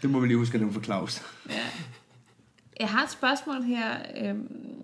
Det 0.03 0.11
må 0.11 0.21
vi 0.21 0.27
lige 0.27 0.37
huske 0.37 0.55
at 0.55 0.61
nævne 0.61 0.75
for 0.75 0.81
Claus. 0.81 1.23
Ja. 1.51 1.55
Jeg 2.81 2.89
har 2.89 3.03
et 3.05 3.11
spørgsmål 3.11 3.63
her, 3.63 3.91
øhm, 4.25 4.83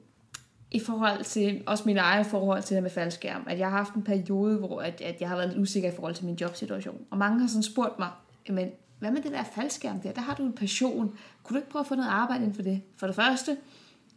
i 0.70 0.80
forhold 0.80 1.24
til, 1.24 1.62
også 1.66 1.82
min 1.86 1.96
egen 1.96 2.24
forhold 2.24 2.62
til 2.62 2.68
det 2.68 2.76
her 2.76 2.82
med 2.82 2.90
faldskærm, 2.90 3.42
at 3.46 3.58
jeg 3.58 3.70
har 3.70 3.76
haft 3.76 3.94
en 3.94 4.02
periode, 4.02 4.58
hvor 4.58 4.80
at, 4.80 5.00
at 5.00 5.20
jeg 5.20 5.28
har 5.28 5.36
været 5.36 5.48
lidt 5.48 5.60
usikker 5.60 5.92
i 5.92 5.94
forhold 5.94 6.14
til 6.14 6.24
min 6.24 6.34
jobsituation. 6.34 7.00
Og 7.10 7.18
mange 7.18 7.40
har 7.40 7.48
sådan 7.48 7.62
spurgt 7.62 7.98
mig, 7.98 8.08
men 8.48 8.68
hvad 8.98 9.10
med 9.10 9.22
det 9.22 9.32
der 9.32 9.44
faldskærm 9.54 10.00
der? 10.00 10.12
Der 10.12 10.20
har 10.20 10.34
du 10.34 10.46
en 10.46 10.52
passion. 10.52 11.14
Kunne 11.42 11.54
du 11.54 11.58
ikke 11.58 11.70
prøve 11.70 11.80
at 11.80 11.86
få 11.86 11.94
noget 11.94 12.08
arbejde 12.08 12.42
inden 12.42 12.54
for 12.54 12.62
det? 12.62 12.82
For 12.96 13.06
det 13.06 13.16
første, 13.16 13.56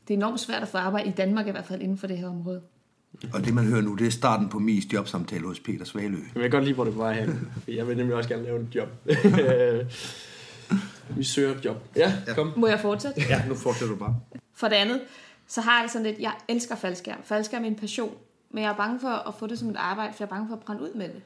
det 0.08 0.14
er 0.14 0.18
enormt 0.18 0.40
svært 0.40 0.62
at 0.62 0.68
få 0.68 0.78
arbejde 0.78 1.10
i 1.10 1.12
Danmark 1.12 1.48
i 1.48 1.52
hvert 1.52 1.66
fald 1.66 1.82
inden 1.82 1.98
for 1.98 2.08
det 2.08 2.18
her 2.18 2.28
område. 2.28 2.62
Og 3.34 3.46
det 3.46 3.54
man 3.54 3.66
hører 3.66 3.82
nu, 3.82 3.96
det 3.96 4.08
er 4.08 4.12
starten 4.12 4.50
på 4.50 4.60
Mies 4.60 4.94
jobsamtale 4.94 5.48
hos 5.48 5.60
Peter 5.60 5.86
Svalø. 5.86 6.18
Jeg 6.36 6.44
vil 6.44 6.52
godt 6.52 6.64
lide, 6.64 6.76
hvor 6.76 6.84
det 6.84 6.98
var 6.98 7.12
hen. 7.12 7.50
Jeg 7.68 7.88
vil 7.88 7.98
nemlig 7.98 8.16
også 8.16 8.30
gerne 8.30 8.44
lave 8.44 8.62
et 8.62 8.76
job. 8.76 8.90
Vi 11.18 11.24
søger 11.24 11.56
et 11.56 11.66
job. 11.66 11.84
Ja, 11.96 12.14
kom. 12.36 12.54
Må 12.58 12.68
jeg 12.68 12.80
fortsætte? 12.80 13.22
Ja, 13.30 13.42
nu 13.48 13.56
fortsætter 13.56 13.96
du 13.96 14.00
bare. 14.00 14.16
For 14.56 14.68
det 14.68 14.76
andet, 14.76 15.02
så 15.48 15.62
har 15.62 15.76
jeg 15.78 15.84
det 15.84 15.92
sådan 15.92 16.06
lidt, 16.08 16.20
jeg 16.20 16.34
elsker 16.48 16.76
faldskærm. 16.76 17.24
Faldskærm 17.24 17.64
er 17.64 17.68
en 17.68 17.76
passion. 17.76 18.16
Men 18.50 18.64
jeg 18.64 18.72
er 18.72 18.76
bange 18.76 19.00
for 19.00 19.28
at 19.28 19.34
få 19.34 19.48
det 19.48 19.60
som 19.60 19.70
et 19.70 19.76
arbejde, 19.76 20.14
for 20.14 20.24
jeg 20.24 20.26
er 20.26 20.30
bange 20.30 20.48
for 20.48 20.56
at 20.56 20.62
brænde 20.62 20.82
ud 20.84 20.94
med 20.94 21.08
det. 21.08 21.22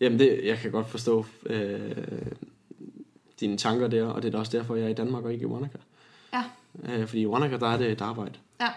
Jamen, 0.00 0.18
det, 0.18 0.40
jeg 0.44 0.58
kan 0.58 0.70
godt 0.70 0.86
forstå 0.88 1.26
øh, 1.46 1.96
dine 3.40 3.56
tanker 3.56 3.88
der, 3.88 4.04
og 4.04 4.22
det 4.22 4.34
er 4.34 4.38
også 4.38 4.58
derfor, 4.58 4.76
jeg 4.76 4.84
er 4.84 4.88
i 4.88 4.92
Danmark 4.94 5.24
og 5.24 5.32
ikke 5.32 5.42
i 5.42 5.46
Wanaka. 5.46 5.78
Ja, 6.32 6.44
Øh, 6.84 7.06
fordi 7.06 7.20
i 7.22 7.26
Wanaka, 7.26 7.56
der 7.56 7.66
er 7.68 7.76
det 7.78 7.92
et 7.92 8.00
arbejde. 8.00 8.32
ja, 8.60 8.68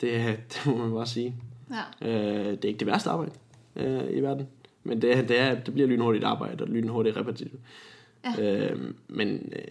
Det, 0.00 0.16
er- 0.16 0.36
det 0.52 0.66
må 0.66 0.76
man 0.76 0.90
bare 0.92 1.06
sige. 1.06 1.34
ja. 2.02 2.08
Øh, 2.08 2.50
det 2.50 2.64
er 2.64 2.68
ikke 2.68 2.78
det 2.78 2.86
værste 2.86 3.10
arbejde 3.10 3.32
øh, 3.76 4.16
i 4.16 4.20
verden. 4.20 4.48
Men 4.84 5.02
det, 5.02 5.28
det, 5.28 5.38
er, 5.40 5.54
det 5.60 5.74
bliver 5.74 5.88
lynhurtigt 5.88 6.24
arbejde, 6.24 6.64
og 6.64 6.68
lynhurtigt 6.68 7.16
repetitivt. 7.16 7.60
Ja. 8.24 8.42
Øh, 8.70 8.94
men 9.08 9.52
øh, 9.56 9.64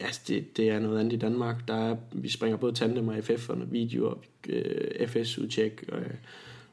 altså 0.00 0.20
det, 0.28 0.56
det 0.56 0.70
er 0.70 0.78
noget 0.78 1.00
andet 1.00 1.12
i 1.12 1.16
Danmark. 1.16 1.68
Der 1.68 1.74
er, 1.74 1.96
vi 2.12 2.28
springer 2.28 2.56
både 2.56 2.72
tandem 2.72 3.08
og 3.08 3.24
FF 3.24 3.48
og 3.48 3.72
videoer, 3.72 4.14
øh, 4.48 5.08
FS-udtjek 5.08 5.84
og, 5.92 6.02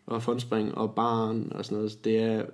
og 0.05 0.23
fondspring 0.23 0.75
og 0.75 0.95
barn 0.95 1.51
og 1.51 1.65
sådan 1.65 1.75
noget. 1.75 1.91
Så 1.91 1.97
Det 2.03 2.17
er... 2.17 2.45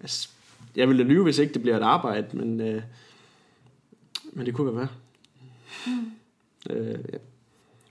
Altså, 0.00 0.28
jeg 0.76 0.88
ville 0.88 1.04
lyve, 1.04 1.24
hvis 1.24 1.38
ikke 1.38 1.54
det 1.54 1.62
bliver 1.62 1.76
et 1.76 1.82
arbejde, 1.82 2.36
men, 2.36 2.60
øh, 2.60 2.82
men 4.32 4.46
det 4.46 4.54
kunne 4.54 4.76
være. 4.76 4.88
Mm. 5.86 6.10
Øh, 6.70 6.98
ja. 7.12 7.18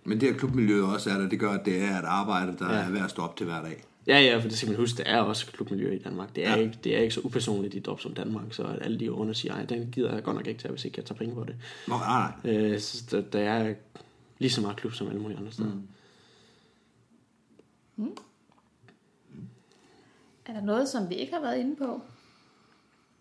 Men 0.04 0.22
det 0.22 0.30
her 0.30 0.38
klubmiljø 0.38 0.84
også 0.84 1.10
er 1.10 1.18
der, 1.18 1.30
det 1.30 1.40
gør, 1.40 1.52
at 1.52 1.66
det 1.66 1.82
er 1.82 2.00
et 2.00 2.06
arbejde, 2.06 2.56
der 2.60 2.74
ja. 2.74 2.80
er 2.80 2.92
værd 2.92 3.04
at 3.04 3.10
stå 3.10 3.22
op 3.22 3.36
til 3.38 3.46
hver 3.46 3.62
dag. 3.62 3.84
Ja, 4.08 4.20
ja, 4.20 4.38
for 4.38 4.48
det 4.48 4.58
skal 4.58 4.70
man 4.70 4.80
huske, 4.80 4.98
det 4.98 5.10
er 5.10 5.20
også 5.20 5.48
klubmiljø 5.48 5.92
i 5.92 5.98
Danmark. 5.98 6.36
Det 6.36 6.46
er, 6.46 6.56
ja. 6.56 6.62
Ikke, 6.62 6.78
det 6.84 6.98
er 6.98 7.02
ikke 7.02 7.14
så 7.14 7.22
upersonligt 7.24 7.74
i 7.74 7.80
Drop 7.80 8.02
som 8.02 8.14
Danmark, 8.14 8.54
så 8.54 8.64
alle 8.64 9.00
de 9.00 9.12
under 9.12 9.34
siger, 9.34 9.54
ej, 9.54 9.66
den 9.66 9.92
gider 9.92 10.14
jeg 10.14 10.24
godt 10.24 10.36
nok 10.36 10.48
ikke 10.48 10.62
til, 10.62 10.70
hvis 10.70 10.86
ikke 10.86 10.98
jeg 10.98 11.06
tager 11.06 11.18
penge 11.18 11.36
på 11.36 11.44
det. 11.44 11.56
Nå, 11.88 11.96
nej, 11.98 12.32
nej. 12.44 12.54
Øh, 12.54 12.80
så 12.80 13.04
der, 13.12 13.22
der 13.22 13.40
er 13.40 13.74
lige 14.40 14.52
så 14.52 14.62
meget 14.62 14.78
klub 14.78 14.94
som 14.94 15.08
alle 15.08 15.22
mulige 15.22 15.38
andre 15.38 15.52
steder. 15.52 15.72
Mm. 17.96 18.18
Er 20.46 20.54
der 20.54 20.62
noget, 20.62 20.90
som 20.90 21.10
vi 21.10 21.16
ikke 21.16 21.34
har 21.34 21.42
været 21.42 21.58
inde 21.58 21.76
på? 21.76 22.02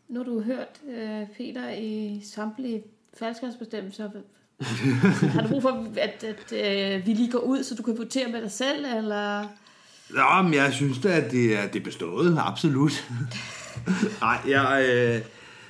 Nu 0.08 0.20
har 0.20 0.24
du 0.24 0.40
hørt 0.40 0.80
øh, 0.88 1.26
Peter 1.36 1.70
i 1.70 2.20
samtlige 2.24 2.82
faldskærmsbestemmelser. 3.14 4.10
har 5.32 5.42
du 5.42 5.48
brug 5.48 5.62
for, 5.62 5.86
at, 5.96 6.24
at 6.24 6.52
øh, 6.52 7.06
vi 7.06 7.12
lige 7.12 7.30
går 7.30 7.38
ud, 7.38 7.62
så 7.62 7.74
du 7.74 7.82
kan 7.82 7.98
votere 7.98 8.32
med 8.32 8.42
dig 8.42 8.50
selv, 8.50 8.84
eller... 8.84 9.48
Nå, 10.10 10.42
men 10.42 10.54
jeg 10.54 10.72
synes 10.72 10.98
da, 10.98 11.08
at 11.08 11.30
det 11.30 11.58
er, 11.58 11.66
det 11.66 11.80
er 11.80 11.84
bestået, 11.84 12.38
absolut. 12.40 13.10
Nej, 14.20 14.38
jeg, 14.48 14.86
øh, 14.92 15.20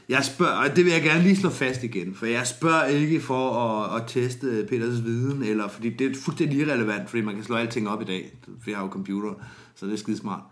jeg 0.08 0.24
spørger, 0.24 0.52
og 0.52 0.76
det 0.76 0.84
vil 0.84 0.92
jeg 0.92 1.02
gerne 1.02 1.22
lige 1.22 1.36
slå 1.36 1.50
fast 1.50 1.82
igen, 1.82 2.14
for 2.14 2.26
jeg 2.26 2.46
spørger 2.46 2.84
ikke 2.84 3.20
for 3.20 3.52
at, 3.52 4.00
at 4.00 4.08
teste 4.08 4.66
Peters 4.68 5.04
viden, 5.04 5.42
eller 5.42 5.68
fordi 5.68 5.90
det 5.90 6.10
er 6.10 6.20
fuldstændig 6.20 6.58
irrelevant, 6.58 7.10
fordi 7.10 7.22
man 7.22 7.34
kan 7.34 7.44
slå 7.44 7.56
alting 7.56 7.88
op 7.88 8.02
i 8.02 8.04
dag, 8.04 8.38
for 8.62 8.70
jeg 8.70 8.78
har 8.78 8.84
jo 8.84 8.90
computer, 8.90 9.34
så 9.74 9.86
det 9.86 9.92
er 9.92 9.96
skide 9.96 10.16
smart. 10.16 10.42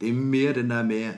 Det 0.00 0.08
er 0.08 0.12
mere 0.12 0.52
den 0.52 0.70
der 0.70 0.82
med, 0.82 1.12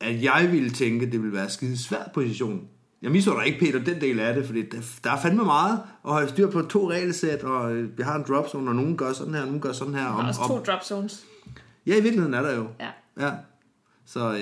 at 0.00 0.22
jeg 0.22 0.48
ville 0.52 0.70
tænke, 0.70 1.06
at 1.06 1.12
det 1.12 1.22
ville 1.22 1.36
være 1.36 1.50
skide 1.50 1.78
svær 1.78 2.10
position. 2.14 2.60
Jeg 3.02 3.12
misunder 3.12 3.42
ikke 3.42 3.58
Peter 3.58 3.84
den 3.84 4.00
del 4.00 4.20
af 4.20 4.34
det, 4.34 4.46
fordi 4.46 4.62
der, 5.04 5.10
er 5.10 5.20
fandme 5.22 5.44
meget 5.44 5.80
at 6.04 6.12
holde 6.12 6.28
styr 6.28 6.50
på 6.50 6.62
to 6.62 6.90
regelsæt, 6.90 7.42
og 7.42 7.76
øh, 7.76 7.98
vi 7.98 8.02
har 8.02 8.14
en 8.16 8.24
drop 8.28 8.48
zone, 8.48 8.70
og 8.70 8.76
nogen 8.76 8.96
gør 8.96 9.12
sådan 9.12 9.34
her, 9.34 9.40
og 9.40 9.46
nogen 9.46 9.60
gør 9.60 9.72
sådan 9.72 9.94
her. 9.94 10.02
Der 10.02 10.08
er 10.08 10.14
Om, 10.14 10.26
også 10.26 10.40
to 10.48 10.58
drop 10.58 10.84
zones. 10.84 11.24
Ja, 11.86 11.92
i 11.92 12.02
virkeligheden 12.02 12.34
er 12.34 12.42
der 12.42 12.54
jo. 12.56 12.68
Ja. 12.80 12.90
Ja. 13.26 13.32
Så 14.06 14.32
øh, 14.32 14.38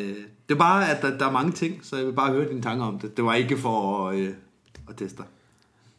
det 0.49 0.55
er 0.55 0.59
bare, 0.59 0.91
at 0.97 1.03
der, 1.03 1.19
der 1.19 1.27
er 1.27 1.31
mange 1.31 1.53
ting, 1.53 1.85
så 1.85 1.97
jeg 1.97 2.07
vil 2.07 2.13
bare 2.13 2.33
høre 2.33 2.49
dine 2.49 2.63
tanker 2.63 2.85
om 2.85 2.99
det. 2.99 3.17
Det 3.17 3.25
var 3.25 3.35
ikke 3.35 3.57
for 3.59 4.09
at, 4.09 4.19
øh, 4.19 4.35
at 4.89 4.97
teste 4.97 5.19
dig. 5.19 5.27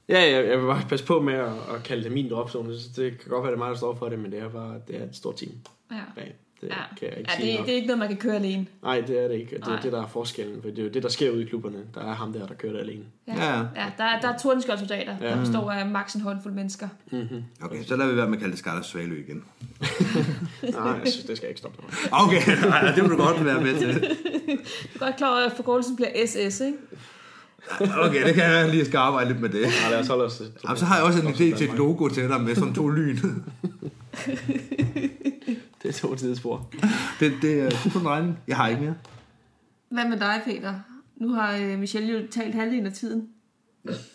Ja, 0.09 0.21
jeg, 0.21 0.47
jeg 0.49 0.59
vil 0.59 0.65
bare 0.65 0.85
passe 0.89 1.05
på 1.05 1.21
med 1.21 1.33
at, 1.33 1.51
at 1.75 1.83
kalde 1.83 2.03
det 2.03 2.11
min 2.11 2.29
dropzone. 2.29 2.79
Så 2.79 2.89
Det 2.95 3.19
kan 3.19 3.29
godt 3.29 3.43
være, 3.43 3.51
det 3.51 3.55
er 3.55 3.63
mig, 3.63 3.69
der 3.69 3.75
står 3.77 3.95
for 3.95 4.09
det, 4.09 4.19
men 4.19 4.31
det 4.31 4.39
er 4.39 4.49
bare 4.49 4.75
det 4.87 4.95
er 5.01 5.03
et 5.03 5.15
stort 5.15 5.35
team 5.35 5.51
Ja. 5.91 5.97
bag. 6.15 6.35
Det 6.63 6.69
Ja, 6.69 6.75
kan 6.99 7.07
jeg 7.09 7.17
ikke 7.17 7.31
ja 7.31 7.37
sige 7.41 7.51
det, 7.51 7.59
nok. 7.59 7.65
det 7.65 7.71
er 7.71 7.75
ikke 7.75 7.87
noget, 7.87 7.99
man 7.99 8.07
kan 8.07 8.17
køre 8.17 8.35
alene. 8.35 8.65
Nej, 8.83 9.01
det 9.07 9.23
er 9.23 9.27
det 9.27 9.35
ikke. 9.35 9.55
Det 9.55 9.67
Nej. 9.67 9.75
er 9.77 9.81
det, 9.81 9.91
der 9.91 10.03
er 10.03 10.07
forskellen. 10.07 10.61
For 10.61 10.69
det 10.69 10.79
er 10.79 10.83
jo 10.83 10.89
det, 10.89 11.03
der 11.03 11.09
sker 11.09 11.31
ude 11.31 11.41
i 11.41 11.45
klubberne. 11.45 11.77
Der 11.95 12.01
er 12.01 12.13
ham 12.15 12.33
der, 12.33 12.47
der 12.47 12.53
kører 12.53 12.73
det 12.73 12.79
alene. 12.79 13.03
Ja, 13.27 13.33
Ja, 13.35 13.51
ja. 13.53 13.57
ja 13.75 13.85
der, 13.97 14.03
er- 14.03 14.19
der 14.21 14.27
er 14.27 14.37
tordenskjoldsoldater, 14.37 15.15
Ja. 15.21 15.27
der 15.29 15.39
består 15.39 15.71
af 15.71 15.85
maks 15.85 16.13
en 16.13 16.21
håndfuld 16.21 16.53
mennesker. 16.53 16.87
Okay, 17.61 17.83
så 17.83 17.95
lader 17.95 18.11
vi 18.11 18.17
være 18.17 18.25
med 18.27 18.33
at 18.33 18.39
kalde 18.39 18.51
det 18.51 18.59
Skarter 18.59 18.81
Svalø 18.83 19.15
igen. 19.27 19.43
Nej, 20.73 20.81
jeg 20.87 21.01
synes, 21.05 21.25
det 21.25 21.37
skal 21.37 21.45
jeg 21.45 21.49
ikke 21.49 21.59
stoppe 21.59 21.77
med. 21.81 21.89
Okay, 22.11 22.67
nej, 22.69 22.91
det 22.95 23.03
vil 23.03 23.11
du 23.11 23.17
godt 23.17 23.45
være 23.45 23.61
med 23.61 23.79
til. 23.79 23.93
Du 24.93 24.99
er 25.01 25.05
godt 25.05 25.15
klar 25.17 25.29
over, 25.29 25.45
at 25.45 25.51
forkortelsen 25.55 25.95
bliver 25.95 26.09
SS, 26.27 26.59
ikke? 26.61 26.77
Okay, 27.99 28.25
det 28.27 28.33
kan 28.35 28.43
jeg 28.43 28.69
lige 28.69 28.85
skal 28.85 28.97
arbejde 28.97 29.29
lidt 29.29 29.41
med 29.41 29.49
det. 29.49 29.61
Nej, 29.61 29.91
lad 29.91 29.99
os 29.99 30.07
holde 30.07 30.23
os 30.23 30.41
Jamen, 30.63 30.77
så 30.77 30.85
har 30.85 30.95
jeg 30.95 31.05
også 31.05 31.21
en 31.21 31.27
idé 31.27 31.57
til 31.57 31.69
et 31.69 31.73
logo 31.77 32.07
til 32.07 32.29
dig 32.29 32.41
med 32.41 32.55
sådan 32.55 32.73
to 32.73 32.87
lyn. 32.89 33.17
Det 35.83 35.89
er 35.89 35.93
to 35.93 36.15
tidsspor. 36.15 36.69
Det, 37.19 37.33
det 37.41 37.59
er 37.61 37.69
super 37.69 38.09
regning. 38.09 38.39
Jeg 38.47 38.57
har 38.57 38.67
ikke 38.67 38.81
mere. 38.81 38.95
Hvad 39.89 40.07
med 40.09 40.19
dig, 40.19 40.41
Peter? 40.45 40.73
Nu 41.15 41.33
har 41.33 41.57
øh, 41.57 41.79
Michelle 41.79 42.13
jo 42.13 42.27
talt 42.31 42.55
halvdelen 42.55 42.85
af 42.85 42.93
tiden. 42.93 43.29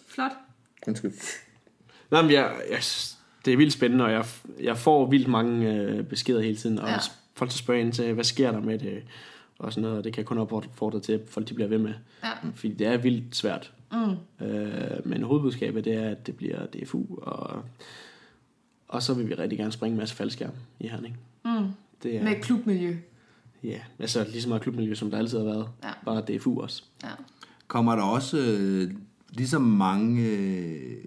Flot. 0.08 0.30
Undskyld. 0.86 1.12
Nej, 2.10 2.22
men 2.22 2.30
jeg, 2.30 2.52
jeg, 2.70 2.78
det 3.44 3.52
er 3.52 3.56
vildt 3.56 3.72
spændende, 3.72 4.04
og 4.04 4.12
jeg, 4.12 4.24
jeg 4.60 4.78
får 4.78 5.06
vildt 5.10 5.28
mange 5.28 5.72
øh, 5.74 6.04
beskeder 6.04 6.40
hele 6.40 6.56
tiden, 6.56 6.78
og 6.78 6.88
Ja. 6.88 6.96
folk 7.34 7.52
spørger 7.52 7.80
ind 7.80 7.92
til, 7.92 8.12
hvad 8.14 8.24
sker 8.24 8.52
der 8.52 8.60
med 8.60 8.78
det, 8.78 9.02
og 9.58 9.72
sådan 9.72 9.82
noget, 9.82 9.98
og 9.98 10.04
det 10.04 10.12
kan 10.12 10.20
jeg 10.20 10.26
kun 10.26 10.38
opfordre 10.38 11.00
til, 11.00 11.12
at 11.12 11.20
folk 11.28 11.48
de 11.48 11.54
bliver 11.54 11.68
ved 11.68 11.78
med. 11.78 11.94
Ja. 12.24 12.30
Fordi 12.54 12.74
det 12.74 12.86
er 12.86 12.96
vildt 12.96 13.36
svært. 13.36 13.72
Mm. 13.92 14.46
Øh, 14.46 15.06
men 15.06 15.22
hovedbudskabet 15.22 15.84
det 15.84 15.94
er, 15.94 16.10
at 16.10 16.26
det 16.26 16.36
bliver 16.36 16.66
DFU, 16.66 17.04
og, 17.22 17.62
og 18.88 19.02
så 19.02 19.14
vil 19.14 19.28
vi 19.28 19.34
rigtig 19.34 19.58
gerne 19.58 19.72
springe 19.72 19.92
en 19.92 19.98
masse 19.98 20.14
faldskærm 20.16 20.52
i 20.80 20.88
Herning. 20.88 21.18
Mm. 21.60 21.66
Det 22.02 22.16
er, 22.16 22.22
Med 22.24 22.42
klubmiljø. 22.42 22.96
ja, 23.64 23.80
altså 23.98 24.26
lige 24.30 24.42
så 24.42 24.48
meget 24.48 24.62
klubmiljø, 24.62 24.94
som 24.94 25.10
der 25.10 25.18
altid 25.18 25.38
har 25.38 25.44
været. 25.44 25.68
Ja. 25.84 25.90
Bare 26.04 26.20
DFU 26.20 26.60
også. 26.60 26.82
Ja. 27.04 27.08
Kommer 27.66 27.96
der 27.96 28.02
også 28.02 28.38
øh, 28.38 28.90
ligesom 29.30 29.62
mange... 29.62 30.22
Øh, 30.22 31.04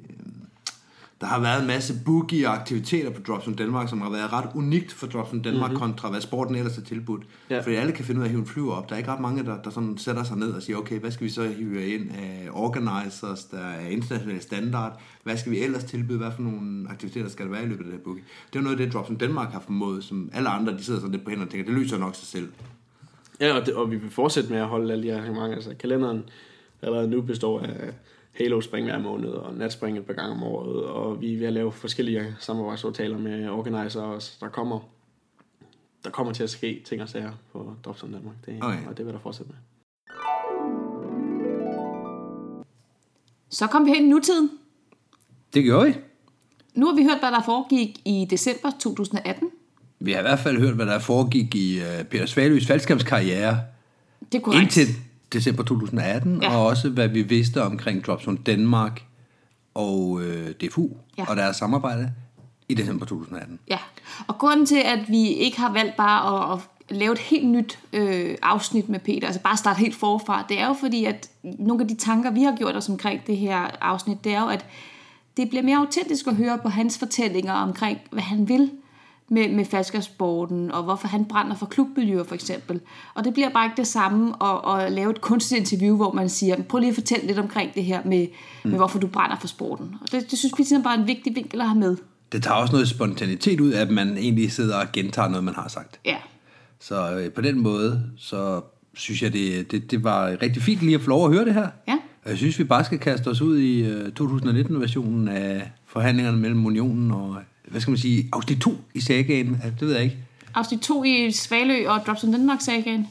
der 1.22 1.28
har 1.28 1.40
været 1.40 1.62
en 1.62 1.68
masse 1.68 1.94
boogie 2.06 2.48
og 2.48 2.54
aktiviteter 2.54 3.10
på 3.10 3.22
Dropzone 3.28 3.56
Danmark, 3.56 3.90
som 3.90 4.02
har 4.02 4.10
været 4.10 4.34
ret 4.34 4.50
unikt 4.56 4.92
for 4.92 5.08
Dropzone 5.08 5.42
Danmark 5.42 5.72
mm-hmm. 5.72 5.82
kontra 5.82 6.10
hvad 6.10 6.22
sporten 6.22 6.56
ellers 6.56 6.78
er 6.78 6.82
tilbudt. 6.82 7.24
Ja. 7.50 7.60
Fordi 7.60 7.76
alle 7.76 7.92
kan 7.92 8.06
finde 8.06 8.20
ud 8.20 8.24
af 8.24 8.28
at 8.28 8.32
hive 8.32 8.40
en 8.40 8.48
flyver 8.48 8.74
op. 8.74 8.90
Der 8.90 8.96
er 8.96 8.98
ikke 8.98 9.12
ret 9.12 9.20
mange, 9.20 9.44
der, 9.44 9.62
der 9.62 9.70
sådan 9.70 9.98
sætter 9.98 10.24
sig 10.24 10.38
ned 10.38 10.52
og 10.52 10.62
siger, 10.62 10.78
okay, 10.78 11.00
hvad 11.00 11.12
skal 11.12 11.26
vi 11.26 11.30
så 11.30 11.44
hive 11.44 11.88
ind 11.88 12.10
af 12.12 12.50
organizers, 12.52 13.44
der 13.44 13.58
er 13.58 13.88
internationale 13.88 14.42
standard, 14.42 15.02
hvad 15.24 15.38
skal 15.38 15.52
vi 15.52 15.60
ellers 15.60 15.84
tilbyde, 15.84 16.18
hvad 16.18 16.32
for 16.36 16.42
nogle 16.42 16.90
aktiviteter 16.90 17.30
skal 17.30 17.46
der 17.46 17.52
være 17.52 17.64
i 17.64 17.68
løbet 17.68 17.84
af 17.84 17.86
det 17.86 17.94
her 17.94 18.04
boogie. 18.04 18.24
Det 18.54 18.60
er 18.60 18.64
noget 18.64 18.80
af 18.80 18.86
det, 18.86 18.94
Dropzone 18.94 19.18
Danmark 19.18 19.52
har 19.52 19.60
formået, 19.60 20.04
som 20.04 20.30
alle 20.34 20.50
andre, 20.50 20.74
de 20.74 20.84
sidder 20.84 21.00
sådan 21.00 21.12
lidt 21.12 21.24
på 21.24 21.30
hænderne 21.30 21.48
og 21.48 21.52
tænker, 21.52 21.66
det 21.66 21.82
løser 21.82 21.98
nok 21.98 22.16
sig 22.16 22.28
selv. 22.28 22.50
Ja, 23.40 23.60
og, 23.60 23.66
det, 23.66 23.74
og 23.74 23.92
vi 23.92 23.96
vil 23.96 24.12
fortsætte 24.12 24.50
med 24.50 24.60
at 24.60 24.68
holde 24.68 24.94
alle 24.94 25.04
de 25.04 25.14
arrangementer. 25.14 25.56
Altså, 25.56 25.76
kalenderen 25.80 26.24
allerede 26.82 27.08
nu 27.08 27.22
består 27.22 27.60
af 27.60 27.94
Halo 28.38 28.62
spring 28.62 28.86
hver 28.86 29.00
måned, 29.00 29.30
og 29.30 29.54
natspring 29.56 29.98
et 29.98 30.06
par 30.06 30.14
gange 30.14 30.32
om 30.32 30.44
året, 30.44 30.84
og 30.86 31.22
vi 31.22 31.34
er 31.34 31.38
ved 31.38 31.48
at 31.48 31.54
lave 31.54 31.72
forskellige 31.72 32.36
samarbejdsaftaler 32.40 33.18
med 33.18 33.50
organizer 33.50 34.02
også. 34.02 34.32
Der 34.40 34.48
kommer, 34.50 34.80
der 36.04 36.10
kommer 36.10 36.34
til 36.34 36.44
at 36.44 36.50
ske 36.50 36.82
ting 36.86 37.02
og 37.02 37.10
sager 37.10 37.32
på 37.52 37.74
Dropzone 37.86 38.14
Danmark, 38.14 38.36
det, 38.46 38.58
Okay. 38.62 38.78
okay. 38.78 38.88
og 38.88 38.98
det 38.98 39.06
vil 39.06 39.14
der 39.14 39.20
fortsætte 39.20 39.52
med. 39.52 39.60
Så 43.50 43.68
kom 43.68 43.86
vi 43.86 43.90
hen 43.92 44.06
i 44.06 44.10
nutiden. 44.10 44.50
Det 45.54 45.64
gjorde 45.64 45.86
vi. 45.88 45.94
Nu 46.76 46.86
har 46.88 46.96
vi 46.96 47.04
hørt, 47.04 47.20
hvad 47.20 47.32
der 47.32 47.42
foregik 47.46 48.00
i 48.06 48.28
december 48.30 48.72
2018. 48.80 49.50
Vi 50.00 50.12
har 50.12 50.20
i 50.20 50.22
hvert 50.22 50.40
fald 50.40 50.60
hørt, 50.60 50.76
hvad 50.76 50.86
der 50.86 51.00
foregik 51.00 51.56
i 51.56 51.80
uh, 51.80 52.06
Peter 52.06 52.26
Svaløs 52.26 52.68
faldskabskarriere 52.68 53.58
Det 54.32 54.38
er 54.38 54.42
korrekt. 54.42 54.62
indtil 54.64 54.88
december 55.34 55.64
2018, 55.64 56.40
Ja. 56.42 56.56
og 56.58 56.66
også 56.66 56.90
hvad 56.90 57.08
vi 57.08 57.22
vidste 57.22 57.64
omkring 57.64 58.06
Dropzone 58.06 58.38
Danmark 58.38 59.04
og 59.74 60.22
øh, 60.24 60.50
DFU 60.52 60.88
ja. 61.18 61.26
og 61.30 61.36
deres 61.36 61.56
samarbejde 61.58 62.12
i 62.70 62.74
december 62.74 63.06
2018. 63.06 63.60
Ja, 63.70 63.78
og 64.28 64.38
grunden 64.38 64.66
til, 64.66 64.82
at 64.86 65.00
vi 65.10 65.28
ikke 65.28 65.60
har 65.60 65.74
valgt 65.74 65.96
bare 65.98 66.52
at, 66.54 66.60
at 66.90 66.98
lave 66.98 67.12
et 67.12 67.20
helt 67.20 67.48
nyt 67.48 67.80
øh, 67.94 68.36
afsnit 68.42 68.90
med 68.90 69.00
Peter, 69.00 69.28
altså 69.28 69.42
bare 69.42 69.58
starte 69.58 69.80
helt 69.80 69.96
forfra, 69.96 70.46
det 70.50 70.60
er 70.60 70.68
jo 70.68 70.74
fordi, 70.74 71.06
at 71.06 71.30
nogle 71.44 71.82
af 71.82 71.88
de 71.88 71.96
tanker, 71.96 72.32
vi 72.32 72.44
har 72.44 72.56
gjort 72.58 72.76
os 72.76 72.90
omkring 72.90 73.28
det 73.28 73.38
her 73.38 73.58
afsnit, 73.82 74.24
det 74.24 74.34
er 74.34 74.42
jo, 74.42 74.48
at 74.48 74.66
det 75.38 75.50
bliver 75.50 75.64
mere 75.64 75.78
autentisk 75.78 76.28
at 76.28 76.36
høre 76.36 76.58
på 76.58 76.70
hans 76.70 76.98
fortællinger 77.00 77.54
omkring, 77.54 77.98
hvad 78.12 78.24
han 78.24 78.48
vil 78.50 78.72
med, 79.32 79.50
med 79.50 79.66
falskersporten, 79.66 80.72
og 80.72 80.84
hvorfor 80.84 81.08
han 81.08 81.26
brænder 81.26 81.56
for 81.56 81.66
klubmiljøer 81.66 82.24
for 82.24 82.36
eksempel. 82.36 82.82
Og 83.14 83.24
det 83.24 83.34
bliver 83.34 83.50
bare 83.50 83.66
ikke 83.66 83.78
det 83.78 83.88
samme 83.88 84.34
at, 84.44 84.84
at 84.86 84.92
lave 84.92 85.12
et 85.12 85.22
kunstigt 85.22 85.60
interview, 85.60 85.96
hvor 85.96 86.12
man 86.12 86.30
siger, 86.30 86.64
prøv 86.64 86.80
lige 86.80 86.90
at 86.90 86.96
fortælle 86.96 87.28
lidt 87.28 87.40
omkring 87.40 87.76
det 87.76 87.84
her 87.84 88.02
med, 88.06 88.28
mm. 88.64 88.70
med 88.70 88.78
hvorfor 88.78 89.00
du 89.00 89.08
brænder 89.08 89.38
for 89.40 89.48
sporten. 89.48 89.96
Og 90.02 90.12
det, 90.12 90.32
det 90.32 90.40
synes 90.40 90.54
vi 90.58 90.64
simpelthen 90.64 90.84
bare 90.84 90.96
er 90.96 91.00
en 91.02 91.08
vigtig 91.08 91.36
vinkel 91.36 91.62
at 91.62 91.68
have 91.68 91.80
med. 91.80 91.98
Det 92.32 92.44
tager 92.44 92.56
også 92.56 92.74
noget 92.74 92.88
spontanitet 92.88 93.60
ud 93.62 93.72
af, 93.72 93.82
at 93.82 93.90
man 93.92 94.18
egentlig 94.18 94.52
sidder 94.52 94.76
og 94.78 94.88
gentager 94.94 95.28
noget, 95.28 95.44
man 95.44 95.56
har 95.56 95.68
sagt. 95.68 96.00
Ja, 96.06 96.18
Så 96.80 97.12
øh, 97.12 97.32
på 97.32 97.42
den 97.42 97.60
måde, 97.60 98.04
så 98.18 98.62
synes 98.94 99.24
jeg, 99.24 99.34
det, 99.34 99.72
det, 99.72 99.92
det 99.92 100.04
var 100.04 100.38
rigtig 100.42 100.62
fint 100.62 100.82
lige 100.82 100.96
at 100.96 101.02
få 101.02 101.10
lov 101.10 101.26
at 101.26 101.34
høre 101.34 101.46
det 101.46 101.54
her. 101.54 101.68
Ja. 101.88 101.98
Og 102.24 102.30
jeg 102.30 102.38
synes, 102.38 102.60
vi 102.60 102.64
bare 102.64 102.84
skal 102.84 103.00
kaste 103.00 103.28
os 103.28 103.42
ud 103.42 103.60
i 103.60 103.86
øh, 103.86 104.12
2019-versionen 104.20 105.28
af 105.28 105.72
forhandlingerne 105.86 106.38
mellem 106.38 106.66
Unionen 106.66 107.12
og, 107.12 107.38
hvad 107.72 107.82
skal 107.82 107.92
man 107.92 107.98
sige, 107.98 108.30
afsnit 108.34 108.60
2 108.62 108.78
i 108.94 109.00
sagaen. 109.00 109.60
Ja, 109.64 109.70
Det 109.70 109.82
ved 109.82 109.94
jeg 109.94 110.04
ikke. 110.04 110.18
afsnit 110.54 110.80
2 110.82 111.04
i 111.04 111.32
Svalø 111.32 111.90
og 111.90 112.02
Drops 112.06 112.24
on 112.24 112.34
Denmark 112.34 112.62
sagaen. 112.62 113.08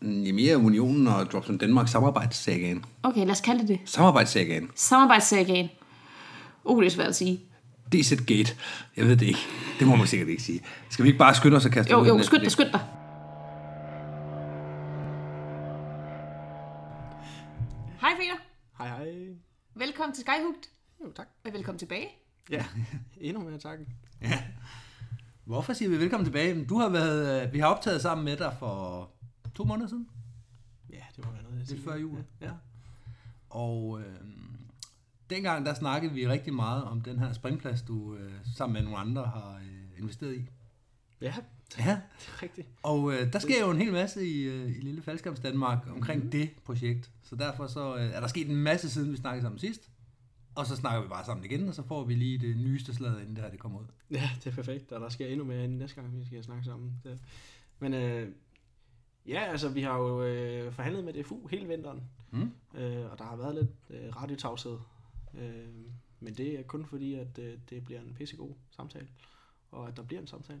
Mm, 0.00 0.34
Mere 0.34 0.56
Unionen 0.56 1.06
og 1.06 1.30
Drops 1.32 1.48
on 1.48 1.58
Danmark 1.58 1.88
samarbejdssagaen. 1.88 2.84
Okay, 3.02 3.20
lad 3.20 3.30
os 3.30 3.40
kalde 3.40 3.60
det 3.60 3.68
det. 3.68 3.78
Samarbejdssagaen. 3.84 4.70
Samarbejdssagaen. 4.74 5.68
Uh, 6.64 6.80
det 6.82 6.86
er 6.86 6.90
svært 6.90 7.08
at 7.08 7.16
sige. 7.16 7.40
DZ 7.92 8.12
Gate. 8.26 8.56
Jeg 8.96 9.06
ved 9.06 9.16
det 9.16 9.26
ikke. 9.26 9.40
Det 9.78 9.86
må 9.86 9.96
man 9.96 10.06
sikkert 10.06 10.28
ikke 10.28 10.42
sige. 10.42 10.60
Skal 10.90 11.02
vi 11.02 11.08
ikke 11.08 11.18
bare 11.18 11.34
skynde 11.34 11.56
os 11.56 11.64
og 11.64 11.70
kaste 11.70 11.92
Jo, 11.92 11.98
os 11.98 12.02
ud 12.02 12.06
i 12.06 12.18
jo, 12.18 12.22
skynd 12.22 12.42
dig, 12.42 12.52
skynd 12.52 12.68
dig. 12.72 12.80
Hej 18.00 18.10
Peter. 18.20 18.36
Hej 18.78 18.88
hej. 18.88 19.12
Velkommen 19.74 20.14
til 20.14 20.20
Skyhugt. 20.24 20.70
Jo, 21.04 21.12
tak. 21.16 21.26
Og 21.44 21.52
velkommen 21.52 21.78
tilbage. 21.78 22.08
Ja, 22.50 22.64
endnu 23.20 23.42
mere 23.42 23.58
tak. 23.58 23.78
Hvorfor 25.44 25.72
siger 25.72 25.88
vi 25.88 25.98
velkommen 25.98 26.24
tilbage? 26.24 26.64
Du 26.64 26.78
har 26.78 26.88
været, 26.88 27.46
øh, 27.46 27.52
vi 27.52 27.58
har 27.58 27.66
optaget 27.66 28.02
sammen 28.02 28.24
med 28.24 28.36
dig 28.36 28.56
for 28.58 29.10
to 29.54 29.64
måneder 29.64 29.88
siden. 29.88 30.08
Ja, 30.90 31.02
det 31.16 31.24
være 31.24 31.42
noget. 31.42 31.58
jeg 31.58 31.76
Lidt 31.76 31.84
før 31.84 31.96
jul. 31.96 32.24
Ja. 32.40 32.50
Og 33.50 34.00
øh, 34.00 34.16
dengang 35.30 35.66
der 35.66 35.74
snakkede 35.74 36.12
vi 36.12 36.28
rigtig 36.28 36.54
meget 36.54 36.84
om 36.84 37.00
den 37.00 37.18
her 37.18 37.32
springplads, 37.32 37.82
du 37.82 38.14
øh, 38.14 38.32
sammen 38.56 38.72
med 38.74 38.82
nogle 38.82 38.98
andre 38.98 39.24
har 39.24 39.60
øh, 39.64 39.98
investeret 39.98 40.34
i. 40.34 40.48
ja, 41.20 41.34
Ja, 41.78 41.90
det 42.20 42.28
er 42.28 42.42
rigtigt. 42.42 42.68
og 42.82 43.12
øh, 43.12 43.32
der 43.32 43.38
sker 43.38 43.60
jo 43.60 43.70
en 43.70 43.78
hel 43.78 43.92
masse 43.92 44.26
i, 44.26 44.42
øh, 44.42 44.76
i 44.76 44.80
Lille 44.80 45.02
Faldskabs 45.02 45.40
Danmark 45.40 45.78
omkring 45.90 46.24
mm. 46.24 46.30
det 46.30 46.50
projekt. 46.64 47.10
Så 47.22 47.36
derfor 47.36 47.66
så 47.66 47.96
øh, 47.96 48.10
er 48.10 48.20
der 48.20 48.26
sket 48.26 48.48
en 48.48 48.56
masse 48.56 48.90
siden 48.90 49.12
vi 49.12 49.16
snakkede 49.16 49.42
sammen 49.42 49.58
sidst. 49.58 49.90
Og 50.54 50.66
så 50.66 50.76
snakker 50.76 51.02
vi 51.02 51.08
bare 51.08 51.24
sammen 51.24 51.44
igen, 51.44 51.68
og 51.68 51.74
så 51.74 51.82
får 51.82 52.04
vi 52.04 52.14
lige 52.14 52.38
det 52.38 52.56
nyeste 52.56 52.94
slag, 52.94 53.20
inden 53.20 53.36
det 53.36 53.44
her 53.44 53.50
det 53.50 53.60
kommer 53.60 53.80
ud. 53.80 53.86
Ja, 54.10 54.30
det 54.44 54.50
er 54.50 54.54
perfekt, 54.54 54.92
og 54.92 55.00
der 55.00 55.08
sker 55.08 55.26
endnu 55.26 55.44
mere 55.44 55.64
end 55.64 55.76
næste 55.76 56.00
gang, 56.00 56.18
vi 56.18 56.24
skal 56.24 56.44
snakke 56.44 56.64
sammen. 56.64 56.92
Det. 57.04 57.18
Men 57.78 57.94
øh, 57.94 58.28
Ja, 59.26 59.40
altså 59.40 59.68
vi 59.68 59.82
har 59.82 59.98
jo 59.98 60.22
øh, 60.22 60.72
forhandlet 60.72 61.04
med 61.04 61.12
DFU 61.12 61.46
hele 61.46 61.68
vinteren, 61.68 62.02
mm. 62.30 62.50
øh, 62.74 63.10
og 63.10 63.18
der 63.18 63.24
har 63.24 63.36
været 63.36 63.54
lidt 63.54 63.70
øh, 63.90 64.16
radiotavshed. 64.16 64.78
Øh, 65.34 65.68
men 66.20 66.34
det 66.34 66.58
er 66.58 66.62
kun 66.62 66.86
fordi, 66.86 67.14
at 67.14 67.38
øh, 67.38 67.58
det 67.70 67.84
bliver 67.84 68.00
en 68.00 68.14
pissegod 68.14 68.54
samtale, 68.70 69.08
og 69.70 69.88
at 69.88 69.96
der 69.96 70.02
bliver 70.02 70.20
en 70.20 70.26
samtale. 70.26 70.60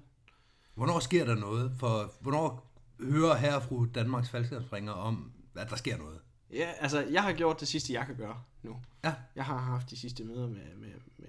Hvornår 0.74 0.98
sker 0.98 1.24
der 1.24 1.34
noget? 1.34 1.72
For 1.78 2.12
hvornår 2.20 2.72
hører 3.00 3.36
herre 3.36 3.56
og 3.56 3.62
fru 3.62 3.86
Danmarks 3.94 4.30
faldskærmspringer 4.30 4.92
om, 4.92 5.32
at 5.54 5.70
der 5.70 5.76
sker 5.76 5.96
noget? 5.96 6.18
Ja, 6.52 6.72
altså 6.78 7.00
jeg 7.00 7.22
har 7.22 7.32
gjort 7.32 7.60
det 7.60 7.68
sidste, 7.68 7.92
jeg 7.92 8.06
kan 8.06 8.16
gøre 8.16 8.42
nu. 8.62 8.76
Ja. 9.04 9.14
Jeg 9.34 9.44
har 9.44 9.58
haft 9.58 9.90
de 9.90 9.96
sidste 9.96 10.24
møder 10.24 10.48
med, 10.48 10.74
med, 10.76 10.92
med 11.16 11.28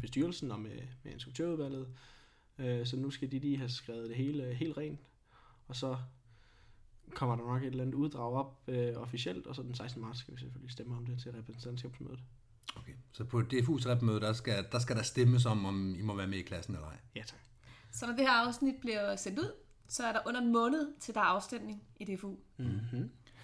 bestyrelsen 0.00 0.50
og 0.50 0.60
med, 0.60 0.80
med 1.02 1.12
instruktørudvalget, 1.12 1.88
øh, 2.58 2.86
så 2.86 2.96
nu 2.96 3.10
skal 3.10 3.30
de 3.32 3.38
lige 3.38 3.56
have 3.56 3.68
skrevet 3.68 4.08
det 4.08 4.16
hele 4.16 4.54
helt 4.54 4.76
rent, 4.76 5.00
og 5.68 5.76
så 5.76 5.96
kommer 7.14 7.36
der 7.36 7.44
nok 7.44 7.62
et 7.62 7.66
eller 7.66 7.82
andet 7.82 7.94
uddrag 7.94 8.32
op 8.32 8.62
øh, 8.68 8.96
officielt, 8.96 9.46
og 9.46 9.54
så 9.54 9.62
den 9.62 9.74
16. 9.74 10.02
marts 10.02 10.18
skal 10.18 10.34
vi 10.34 10.40
selvfølgelig 10.40 10.72
stemme 10.72 10.96
om 10.96 11.06
det 11.06 11.20
til 11.20 11.32
repræsentantskabsmødet. 11.32 12.20
Okay. 12.76 12.92
Så 13.12 13.24
på 13.24 13.40
DFU's 13.40 13.88
repmøde, 13.88 14.20
der 14.20 14.32
skal, 14.32 14.66
der 14.72 14.78
skal 14.78 14.96
der 14.96 15.02
stemmes 15.02 15.46
om, 15.46 15.64
om 15.64 15.94
I 15.94 16.02
må 16.02 16.14
være 16.14 16.26
med 16.26 16.38
i 16.38 16.42
klassen 16.42 16.74
eller 16.74 16.86
ej. 16.86 16.98
Ja, 17.16 17.22
tak. 17.22 17.40
Så 17.90 18.06
når 18.06 18.16
det 18.16 18.24
her 18.24 18.32
afsnit 18.32 18.74
bliver 18.80 19.16
sendt 19.16 19.38
ud, 19.38 19.52
så 19.88 20.04
er 20.04 20.12
der 20.12 20.20
under 20.26 20.40
en 20.40 20.52
måned 20.52 20.92
til 21.00 21.14
der 21.14 21.20
er 21.20 21.24
afstemning 21.24 21.82
i 21.96 22.04
DFU. 22.04 22.36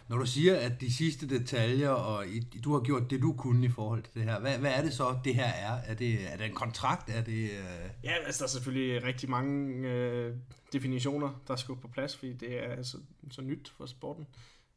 Når 0.08 0.18
du 0.18 0.26
siger, 0.26 0.56
at 0.56 0.80
de 0.80 0.94
sidste 0.94 1.28
detaljer, 1.28 1.88
og 1.88 2.26
I, 2.26 2.40
du 2.64 2.72
har 2.72 2.80
gjort 2.80 3.10
det, 3.10 3.22
du 3.22 3.32
kunne 3.32 3.66
i 3.66 3.68
forhold 3.68 4.02
til 4.02 4.14
det 4.14 4.22
her, 4.22 4.40
hvad, 4.40 4.58
hvad 4.58 4.72
er 4.72 4.82
det 4.82 4.92
så, 4.92 5.18
det 5.24 5.34
her 5.34 5.44
er? 5.46 5.72
Er 5.72 5.94
det, 5.94 6.32
er 6.32 6.36
det 6.36 6.46
en 6.46 6.54
kontrakt? 6.54 7.10
Er 7.10 7.22
det... 7.22 7.42
Øh... 7.42 7.90
Ja, 8.04 8.14
altså 8.26 8.38
der 8.38 8.44
er 8.44 8.50
selvfølgelig 8.50 9.04
rigtig 9.04 9.30
mange 9.30 9.88
øh, 9.88 10.36
definitioner, 10.72 11.40
der 11.48 11.56
skal 11.56 11.76
på 11.76 11.88
plads, 11.88 12.16
fordi 12.16 12.32
det 12.32 12.64
er 12.64 12.82
så, 12.82 12.98
så 13.30 13.42
nyt 13.42 13.72
for 13.76 13.86
sporten. 13.86 14.26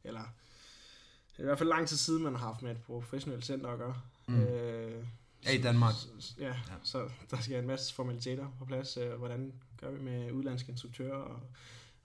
Eller 0.04 0.22
det 1.32 1.40
er 1.40 1.44
i 1.44 1.46
hvert 1.46 1.58
fald 1.58 1.70
lang 1.70 1.88
tid 1.88 1.98
siden, 1.98 2.24
man 2.24 2.36
har 2.36 2.48
haft 2.48 2.62
med 2.62 2.72
et 2.72 2.82
professionelt 2.86 3.46
center 3.46 3.70
at 3.70 3.78
gøre. 3.78 4.02
Mm. 4.28 4.42
Øh, 4.42 5.06
Ja, 5.46 5.52
i 5.52 5.62
Danmark. 5.62 5.94
Så, 6.20 6.34
ja, 6.40 6.48
ja, 6.48 6.54
så 6.84 7.10
der 7.32 7.38
skal 7.42 7.60
en 7.60 7.68
masse 7.68 7.96
formaliteter 7.96 8.48
på 8.60 8.66
plads. 8.66 8.98
Øh, 8.98 9.14
hvordan 9.14 9.54
gør 9.82 9.92
vi 9.92 10.04
med 10.04 10.32
udlandske 10.32 10.72
instruktører, 10.72 11.16
og, 11.16 11.36
og 11.36 11.42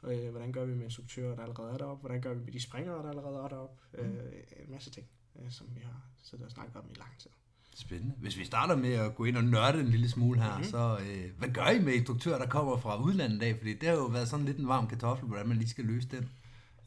øh, 0.05 0.31
hvordan 0.31 0.53
gør 0.53 0.65
vi 0.65 0.75
med 0.75 0.85
instruktører, 0.85 1.35
der 1.35 1.43
allerede 1.43 1.73
er 1.73 1.79
deroppe, 1.79 2.01
hvordan 2.01 2.21
gør 2.21 2.35
vi 2.35 2.45
med 2.45 2.53
de 2.53 2.61
springere, 2.61 3.03
der 3.03 3.09
allerede 3.09 3.37
er 3.45 3.49
deroppe. 3.49 3.83
Mm. 3.93 4.05
Øh, 4.05 4.33
en 4.65 4.71
masse 4.71 4.91
ting, 4.91 5.07
øh, 5.37 5.51
som 5.51 5.67
vi 5.75 5.81
har 5.81 6.03
siddet 6.23 6.47
og 6.47 6.53
snakket 6.53 6.77
om 6.77 6.85
i 6.91 6.95
lang 6.99 7.19
tid. 7.19 7.31
Spændende. 7.75 8.15
Hvis 8.19 8.39
vi 8.39 8.45
starter 8.45 8.77
med 8.77 8.93
at 8.93 9.15
gå 9.15 9.25
ind 9.25 9.37
og 9.37 9.45
nørde 9.45 9.81
en 9.81 9.89
lille 9.89 10.09
smule 10.09 10.41
her, 10.41 10.51
mm-hmm. 10.51 10.65
så 10.65 10.99
øh, 11.07 11.31
hvad 11.39 11.49
gør 11.49 11.69
I 11.69 11.81
med 11.81 11.93
instruktører, 11.93 12.39
der 12.39 12.47
kommer 12.47 12.77
fra 12.77 13.03
udlandet 13.03 13.43
af? 13.43 13.57
Fordi 13.57 13.75
det 13.75 13.89
har 13.89 13.97
jo 13.97 14.05
været 14.05 14.29
sådan 14.29 14.47
lidt 14.47 14.57
en 14.57 14.69
varm 14.69 14.89
kartoffel, 14.89 15.29
hvordan 15.29 15.49
man 15.49 15.57
lige 15.57 15.69
skal 15.69 15.85
løse 15.85 16.09
den. 16.09 16.31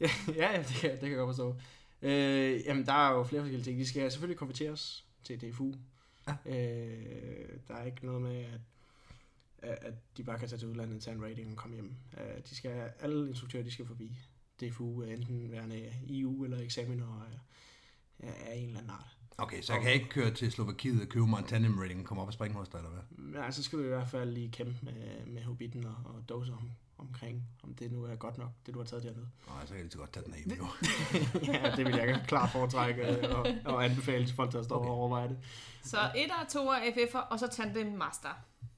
Ja, 0.00 0.10
ja 0.36 0.58
det, 0.58 0.76
kan, 0.80 0.90
det 0.90 1.00
kan 1.00 1.08
jeg 1.08 1.18
godt 1.18 1.36
forstå. 1.36 1.56
Øh, 2.02 2.60
jamen, 2.66 2.86
der 2.86 2.92
er 2.92 3.12
jo 3.12 3.24
flere 3.24 3.42
forskellige 3.42 3.64
ting. 3.64 3.78
De 3.78 3.86
skal 3.86 4.12
selvfølgelig 4.12 4.38
konverteres 4.38 5.04
til 5.24 5.40
DFU. 5.40 5.72
Ja. 6.28 6.32
Øh, 6.46 7.48
der 7.68 7.74
er 7.74 7.84
ikke 7.84 8.06
noget 8.06 8.22
med, 8.22 8.36
at, 8.36 8.60
at 9.62 9.94
de 10.16 10.24
bare 10.24 10.38
kan 10.38 10.48
tage 10.48 10.58
til 10.58 10.68
udlandet, 10.68 11.02
tage 11.02 11.14
en 11.16 11.24
rating 11.24 11.50
og 11.50 11.56
komme 11.56 11.74
hjem. 11.74 11.94
Øh, 12.20 12.42
de 12.50 12.56
skal, 12.56 12.90
alle 13.00 13.28
instruktører 13.28 13.62
de 13.64 13.70
skal 13.70 13.86
forbi 13.86 14.18
DFU, 14.60 15.02
enten 15.02 15.50
værende 15.52 15.92
EU 16.08 16.44
eller 16.44 16.60
eksamener 16.60 17.28
af, 18.20 18.28
af 18.50 18.56
en 18.56 18.66
eller 18.66 18.78
anden 18.78 18.90
art. 18.90 19.16
Okay, 19.38 19.62
så 19.62 19.72
jeg 19.72 19.82
kan 19.82 19.92
ikke 19.92 20.08
køre 20.08 20.30
til 20.30 20.52
Slovakiet 20.52 21.02
og 21.02 21.08
købe 21.08 21.26
mig 21.26 21.38
en 21.38 21.44
tandem 21.44 21.78
rating 21.78 22.00
og 22.00 22.06
komme 22.06 22.22
op 22.22 22.26
og 22.26 22.32
springe 22.32 22.56
hos 22.56 22.68
dig, 22.68 22.78
eller 22.78 22.90
hvad? 22.90 23.02
Men 23.10 23.42
altså, 23.42 23.62
så 23.62 23.64
skal 23.64 23.78
du 23.78 23.84
i 23.84 23.88
hvert 23.88 24.08
fald 24.08 24.30
lige 24.30 24.50
kæmpe 24.50 24.76
med, 24.82 25.26
med 25.26 25.42
Hobbiten 25.42 25.86
og, 25.86 25.94
og 26.04 26.28
Dose 26.28 26.52
om, 26.52 26.70
omkring, 26.98 27.42
om 27.62 27.74
det 27.74 27.92
nu 27.92 28.04
er 28.04 28.16
godt 28.16 28.38
nok, 28.38 28.50
det 28.66 28.74
du 28.74 28.78
har 28.78 28.86
taget 28.86 29.02
dernede. 29.02 29.28
Nej, 29.48 29.60
så 29.62 29.66
kan 29.66 29.76
jeg 29.76 29.84
lige 29.84 29.92
så 29.92 29.98
godt 29.98 30.12
tage 30.12 30.24
den 30.24 30.34
af 30.34 30.42
nu. 30.46 30.68
ja, 31.52 31.72
det 31.76 31.86
vil 31.86 31.94
jeg 31.94 32.24
klart 32.28 32.50
foretrække 32.50 33.28
og, 33.36 33.46
og 33.64 33.84
anbefale 33.84 34.26
til 34.26 34.36
folk, 34.36 34.52
der 34.52 34.62
står 34.62 34.76
okay. 34.76 34.88
og 34.88 34.94
overvejer 34.94 35.28
det. 35.28 35.38
Så 35.82 35.98
et 36.16 36.30
og 36.42 36.52
to 36.52 36.68
er 36.68 36.80
FF'er, 36.80 37.18
og 37.18 37.38
så 37.38 37.48
tandem 37.52 37.92
master. 37.92 38.28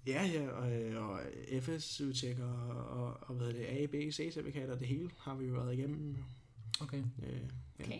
Ja, 0.09 0.26
ja, 0.26 0.48
og, 0.50 0.70
og 1.11 1.20
FS-udtjekker 1.62 2.46
og, 2.46 3.04
og, 3.04 3.16
og 3.20 3.34
hvad 3.34 3.48
er 3.48 3.52
det, 3.52 3.64
A, 3.64 3.86
B, 3.86 3.94
C-certifikater, 3.94 4.78
det 4.78 4.88
hele 4.88 5.11
har 5.18 5.34
vi 5.34 5.46
jo 5.46 5.54
været 5.54 5.74
igennem. 5.74 6.16
Okay. 6.80 6.98
Øh, 6.98 7.40
ja. 7.78 7.84
Okay. 7.84 7.98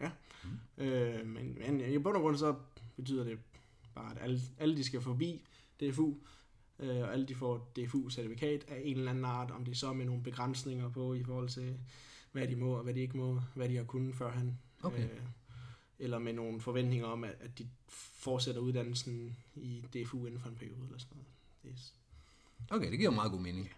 Ja, 0.00 0.10
mm. 0.44 0.84
øh, 0.84 1.26
men, 1.26 1.58
men 1.58 1.80
i 1.80 1.98
bund 1.98 2.16
og 2.16 2.22
grund 2.22 2.36
så 2.36 2.54
betyder 2.96 3.24
det 3.24 3.38
bare, 3.94 4.10
at 4.10 4.22
alle, 4.22 4.40
alle 4.58 4.76
de 4.76 4.84
skal 4.84 5.00
forbi 5.00 5.42
DFU, 5.80 6.14
øh, 6.78 6.96
og 6.96 7.12
alle 7.12 7.26
de 7.26 7.34
får 7.34 7.72
DFU-certifikat 7.78 8.64
af 8.68 8.82
en 8.84 8.96
eller 8.96 9.10
anden 9.10 9.24
art, 9.24 9.50
om 9.50 9.64
det 9.64 9.76
så 9.76 9.88
er 9.88 9.92
med 9.92 10.06
nogle 10.06 10.22
begrænsninger 10.22 10.88
på 10.88 11.14
i 11.14 11.22
forhold 11.22 11.48
til, 11.48 11.78
hvad 12.32 12.48
de 12.48 12.56
må 12.56 12.76
og 12.76 12.82
hvad 12.82 12.94
de 12.94 13.00
ikke 13.00 13.16
må, 13.16 13.40
hvad 13.54 13.68
de 13.68 13.76
har 13.76 13.84
kunnet 13.84 14.14
førhen. 14.14 14.58
Okay. 14.82 15.04
Øh, 15.04 15.20
eller 16.00 16.18
med 16.18 16.32
nogle 16.32 16.60
forventninger 16.60 17.06
om, 17.06 17.24
at, 17.24 17.34
at 17.40 17.58
de 17.58 17.68
fortsætter 17.88 18.60
uddannelsen 18.60 19.36
i 19.56 19.84
DFU 19.94 20.26
inden 20.26 20.40
for 20.40 20.48
en 20.48 20.56
periode 20.56 20.84
eller 20.84 20.98
sådan 20.98 21.16
noget. 21.16 21.28
Det 21.62 21.70
er, 21.70 22.76
Okay, 22.76 22.90
det 22.90 22.98
giver 22.98 23.10
jo 23.10 23.14
meget 23.14 23.32
god 23.32 23.40
mening. 23.40 23.70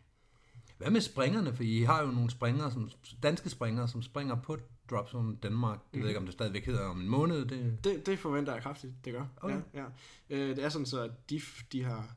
Hvad 0.79 0.91
med 0.91 1.01
springerne? 1.01 1.55
For 1.55 1.63
I 1.63 1.81
har 1.81 2.03
jo 2.03 2.11
nogle 2.11 2.31
springere, 2.31 2.71
som, 2.73 2.91
danske 3.23 3.51
springere, 3.51 3.89
som 3.89 4.03
springer 4.03 4.41
på 4.41 4.59
Dropzone 4.91 5.37
Danmark. 5.37 5.79
Jeg 5.93 6.01
ved 6.01 6.09
ikke, 6.09 6.21
om 6.21 6.25
det 6.25 6.33
stadigvæk 6.33 6.67
hedder 6.67 6.85
om 6.85 7.01
en 7.01 7.09
måned. 7.09 7.47
Det... 7.47 7.85
det, 7.85 8.07
det 8.07 8.19
forventer 8.19 8.53
jeg 8.53 8.63
kraftigt, 8.63 8.93
det 9.05 9.13
gør. 9.13 9.27
Okay. 9.37 9.61
Ja, 9.75 9.81
ja. 9.81 9.87
Øh, 10.31 10.57
det 10.57 10.65
er 10.65 10.69
sådan 10.69 10.87
så, 10.87 11.03
at 11.03 11.31
DIF, 11.31 11.63
de 11.73 11.83
har, 11.83 12.17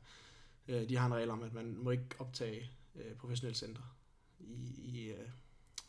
øh, 0.68 0.88
de 0.88 0.96
har 0.96 1.06
en 1.06 1.14
regel 1.14 1.30
om, 1.30 1.42
at 1.42 1.54
man 1.54 1.76
må 1.76 1.90
ikke 1.90 2.04
optage 2.18 2.70
øh, 2.96 3.14
professionelle 3.14 3.56
center 3.56 3.82
i, 4.40 4.80
i, 4.84 5.08
øh, 5.10 5.28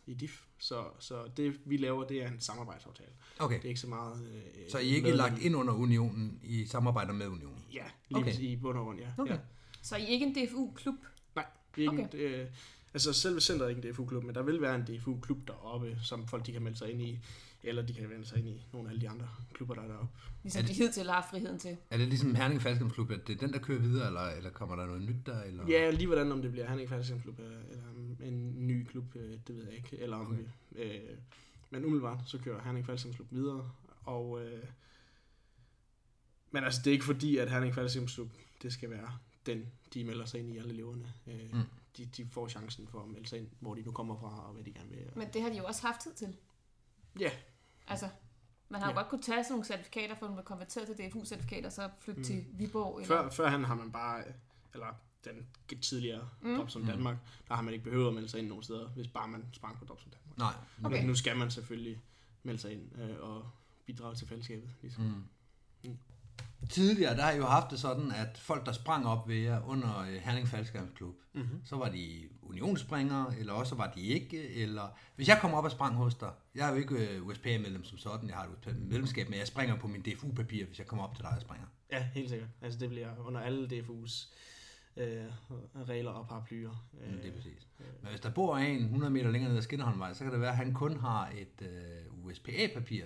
i 0.08 0.14
DIF. 0.14 0.44
Så, 0.60 0.84
så 1.00 1.24
det, 1.38 1.60
vi 1.66 1.78
laver, 1.78 2.04
det 2.08 2.24
er 2.24 2.28
en 2.32 2.40
samarbejdsaftale. 2.40 3.10
Okay. 3.40 3.56
Det 3.58 3.64
er 3.66 3.70
ikke 3.70 3.80
så 3.80 3.88
meget... 3.88 4.28
Øh, 4.34 4.70
Så 4.72 4.78
I 4.78 4.92
er 4.92 4.96
ikke 4.96 5.02
medlem- 5.10 5.18
lagt 5.18 5.42
ind 5.42 5.56
under 5.56 5.74
unionen, 5.74 6.40
I 6.44 6.66
samarbejder 6.66 7.14
med 7.14 7.28
unionen? 7.28 7.64
Ja, 7.74 7.84
lige 8.10 8.20
Okay. 8.22 8.40
i 8.40 8.56
bund 8.56 8.78
og 8.78 8.84
grund, 8.86 9.00
ja. 9.00 9.08
Okay. 9.18 9.34
ja. 9.34 9.40
Så 9.82 9.96
I 9.96 10.02
er 10.04 10.08
ikke 10.08 10.26
en 10.26 10.34
DFU-klub? 10.36 10.96
Nej, 11.36 11.46
vi 11.76 11.86
er 11.86 11.92
ikke 11.92 12.04
Okay. 12.04 12.18
okay. 12.18 12.42
øh, 12.44 12.48
Altså 12.94 13.14
selve 13.14 13.42
centret 13.42 13.66
er 13.66 13.70
ikke 13.70 13.88
en 13.88 13.94
DFU-klub, 13.94 14.24
men 14.24 14.36
der 14.36 14.42
vil 14.44 14.62
være 14.62 14.76
en 14.76 14.82
DFU-klub 14.82 15.48
deroppe, 15.48 15.98
som 16.04 16.28
folk 16.28 16.46
de 16.46 16.52
kan 16.52 16.62
melde 16.62 16.78
sig 16.78 16.92
ind 16.92 17.02
i, 17.02 17.20
eller 17.64 17.82
de 17.86 17.94
kan 17.94 18.10
melde 18.10 18.26
sig 18.26 18.38
ind 18.40 18.48
i 18.48 18.66
nogle 18.74 18.88
af 18.88 18.92
alle 18.92 19.02
de 19.02 19.10
andre 19.10 19.30
klubber, 19.54 19.76
der 19.76 19.82
er 19.82 19.88
deroppe. 19.88 20.08
Ligesom 20.44 20.60
Er 20.60 20.64
de 20.64 20.68
det- 20.68 20.76
hidtil 20.78 21.10
har 21.10 21.28
friheden 21.32 21.60
til. 21.60 21.78
Er 21.90 21.98
det 21.98 22.08
ligesom 22.08 22.36
Herning 22.36 22.62
Falskamsklub, 22.62 23.12
at 23.12 23.28
det 23.28 23.34
er 23.36 23.40
den, 23.40 23.54
der 23.54 23.60
kører 23.60 23.80
videre, 23.80 24.08
eller, 24.08 24.22
eller 24.30 24.50
kommer 24.50 24.76
der 24.76 24.86
noget 24.86 25.02
nyt 25.02 25.26
der? 25.26 25.42
Eller? 25.44 25.68
Ja, 25.68 25.90
lige 25.92 26.08
hvordan 26.08 26.32
om 26.32 26.42
det 26.42 26.52
bliver 26.52 26.68
Herning 26.68 26.90
Færdigsen 26.90 27.20
Klub, 27.22 27.40
øh, 27.40 27.46
eller 27.72 27.84
en 28.28 28.68
ny 28.68 28.84
klub, 28.86 29.16
øh, 29.16 29.38
det 29.48 29.56
ved 29.56 29.64
jeg 29.66 29.74
ikke. 29.74 29.98
Eller 30.00 30.18
om, 30.18 30.32
okay. 30.76 30.92
øh, 31.12 31.18
men 31.70 31.86
umiddelbart, 31.86 32.20
så 32.26 32.38
kører 32.38 32.64
Herning 32.64 32.86
Færdigsen 32.86 33.14
Klub 33.14 33.28
videre. 33.32 33.72
Og, 34.04 34.42
øh, 34.46 34.64
men 36.52 36.64
altså, 36.64 36.82
det 36.84 36.88
er 36.88 36.94
ikke 36.94 37.06
fordi, 37.06 37.38
at 37.38 37.50
Herning 37.52 37.76
Færdigsen 37.76 38.08
Klub, 38.08 38.30
det 38.64 38.74
skal 38.74 38.90
være 38.90 39.18
den, 39.46 39.66
de 39.94 40.04
melder 40.04 40.26
sig 40.26 40.40
ind 40.40 40.50
i 40.54 40.58
alle 40.58 40.74
eleverne. 40.74 41.14
Øh, 41.28 41.34
Mm. 41.54 41.62
Mm. 42.00 42.06
de, 42.06 42.24
de 42.24 42.30
får 42.30 42.48
chancen 42.48 42.88
for 42.88 43.02
at 43.02 43.08
melde 43.10 43.28
sig 43.28 43.40
ind, 43.40 43.48
hvor 43.60 43.76
de 43.76 43.82
nu 43.82 43.92
kommer 43.92 44.16
fra, 44.16 44.48
og 44.48 44.54
hvad 44.54 44.64
de 44.64 44.74
gerne 44.74 44.90
vil. 44.90 45.12
Men 45.16 45.28
det 45.34 45.42
har 45.42 45.50
de 45.50 45.58
jo 45.58 45.66
også 45.66 45.88
haft 45.88 46.02
tid 46.02 46.14
til. 46.14 46.38
Ja, 47.20 47.32
Altså, 47.88 48.10
man 48.70 48.82
har 48.82 48.88
jo 48.88 48.94
Ja. 48.94 49.02
godt 49.02 49.10
kunne 49.10 49.22
tage 49.22 49.44
sådan 49.44 49.54
nogle 49.54 49.66
certifikater, 49.66 50.16
for 50.16 50.26
at 50.26 50.34
man 50.34 50.44
konverteret 50.44 50.88
til 50.88 51.08
DFU-certifikater, 51.08 51.66
og 51.66 51.72
så 51.72 51.90
flytte 52.00 52.20
mm. 52.20 52.26
til 52.26 52.46
Viborg. 52.54 53.02
Eller... 53.02 53.08
før, 53.08 53.30
førhen 53.30 53.64
har 53.64 53.76
man 53.76 53.92
bare, 53.92 54.24
eller 54.74 54.94
den 55.26 55.48
tidligere 55.82 56.30
mm. 56.42 56.56
Drop 56.56 56.70
som 56.70 56.86
Danmark, 56.86 57.18
der 57.48 57.56
har 57.56 57.62
man 57.62 57.74
ikke 57.74 57.84
behøvet 57.84 58.08
at 58.08 58.14
melde 58.14 58.30
sig 58.30 58.40
ind 58.40 58.48
nogen 58.48 58.64
steder, 58.64 58.88
hvis 58.90 59.08
bare 59.08 59.28
man 59.28 59.46
sprang 59.54 59.78
på 59.78 59.86
Drop 59.86 60.02
som 60.02 60.12
Danmark. 60.12 60.38
Nej. 60.38 60.54
Okay. 60.84 60.98
Men 60.98 61.08
nu 61.08 61.16
skal 61.16 61.38
man 61.38 61.52
selvfølgelig 61.52 62.02
melde 62.44 62.60
sig 62.60 62.74
ind 62.74 63.00
øh, 63.00 63.20
og 63.20 63.50
bidrage 63.86 64.16
til 64.16 64.28
fællesskabet. 64.28 64.70
Ligesom. 64.82 65.04
Mm. 65.04 65.24
Tidligere, 66.70 67.16
der 67.16 67.22
har 67.22 67.32
I 67.32 67.38
jo 67.38 67.46
haft 67.46 67.72
det 67.72 67.80
sådan, 67.80 68.12
at 68.12 68.38
folk, 68.38 68.66
der 68.66 68.72
sprang 68.72 69.08
op 69.08 69.28
ved 69.28 69.36
jer 69.36 69.62
under 69.68 70.00
øh, 70.00 70.14
Herning 70.14 70.48
Faldskærmsklub, 70.48 71.16
mm-hmm. 71.34 71.62
så 71.66 71.76
var 71.76 71.90
de 71.90 72.30
unionsspringere, 72.42 73.38
eller 73.40 73.54
også 73.54 73.76
var 73.76 73.92
de 73.96 74.02
ikke, 74.02 74.50
eller... 74.50 74.98
Hvis 75.16 75.28
jeg 75.28 75.38
kommer 75.42 75.58
op 75.58 75.64
og 75.64 75.72
sprang 75.72 75.96
hos 75.96 76.16
dig, 76.16 76.32
jeg 76.56 76.68
er 76.68 76.72
jo 76.72 76.78
ikke 76.78 76.96
øh, 76.96 77.28
USPA-medlem 77.28 77.84
som 77.84 77.98
sådan, 77.98 78.30
jeg 78.30 78.38
har 78.38 78.44
et 78.44 78.50
USPA-medlemskab, 78.50 79.30
men 79.30 79.40
jeg 79.40 79.48
springer 79.48 79.76
på 79.76 79.88
min 79.88 80.02
DFU-papir, 80.02 80.66
hvis 80.66 80.80
jeg 80.80 80.88
kommer 80.88 81.04
op 81.04 81.16
til 81.16 81.24
dig 81.24 81.32
og 81.32 81.42
springer. 81.42 81.68
Ja, 81.92 82.08
helt 82.14 82.30
sikkert. 82.30 82.50
Altså 82.62 82.80
det 82.80 82.90
bliver 82.90 83.10
under 83.26 83.42
alle 83.42 83.68
DFU's 83.68 84.34
øh, 84.98 85.26
regler 85.88 86.12
og 86.12 86.28
paraplyer. 86.28 86.88
Øh, 87.02 87.24
det 87.24 87.26
er 87.26 87.36
præcis. 87.36 87.68
Men 88.02 88.10
hvis 88.10 88.22
der 88.22 88.30
bor 88.30 88.58
en 88.58 88.84
100 88.84 89.12
meter 89.12 89.32
længere 89.32 89.50
ned 89.50 89.58
ad 89.58 89.64
Skinnerholmvej, 89.64 90.14
så 90.14 90.24
kan 90.24 90.34
det 90.34 90.42
være, 90.42 90.52
at 90.52 90.58
han 90.58 90.74
kun 90.74 91.00
har 91.00 91.32
et 91.38 91.68
øh, 91.68 92.26
USPA-papir 92.26 93.06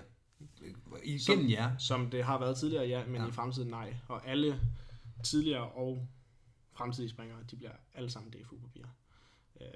igennem 1.04 1.50
jer. 1.50 1.78
Som 1.78 2.10
det 2.10 2.24
har 2.24 2.40
været 2.40 2.58
tidligere, 2.58 2.88
ja, 2.88 3.06
men 3.06 3.16
Ja. 3.16 3.22
ja. 3.22 3.28
i 3.28 3.32
fremtiden 3.32 3.70
nej. 3.70 3.96
Og 4.08 4.28
alle 4.28 4.60
tidligere 5.24 5.70
og 5.70 6.08
fremtidige 6.74 7.10
springere, 7.10 7.38
de 7.52 7.56
bliver 7.56 7.72
alle 7.94 8.10
sammen 8.10 8.32
DFU-papirer. 8.34 8.88
Øh, 9.62 9.68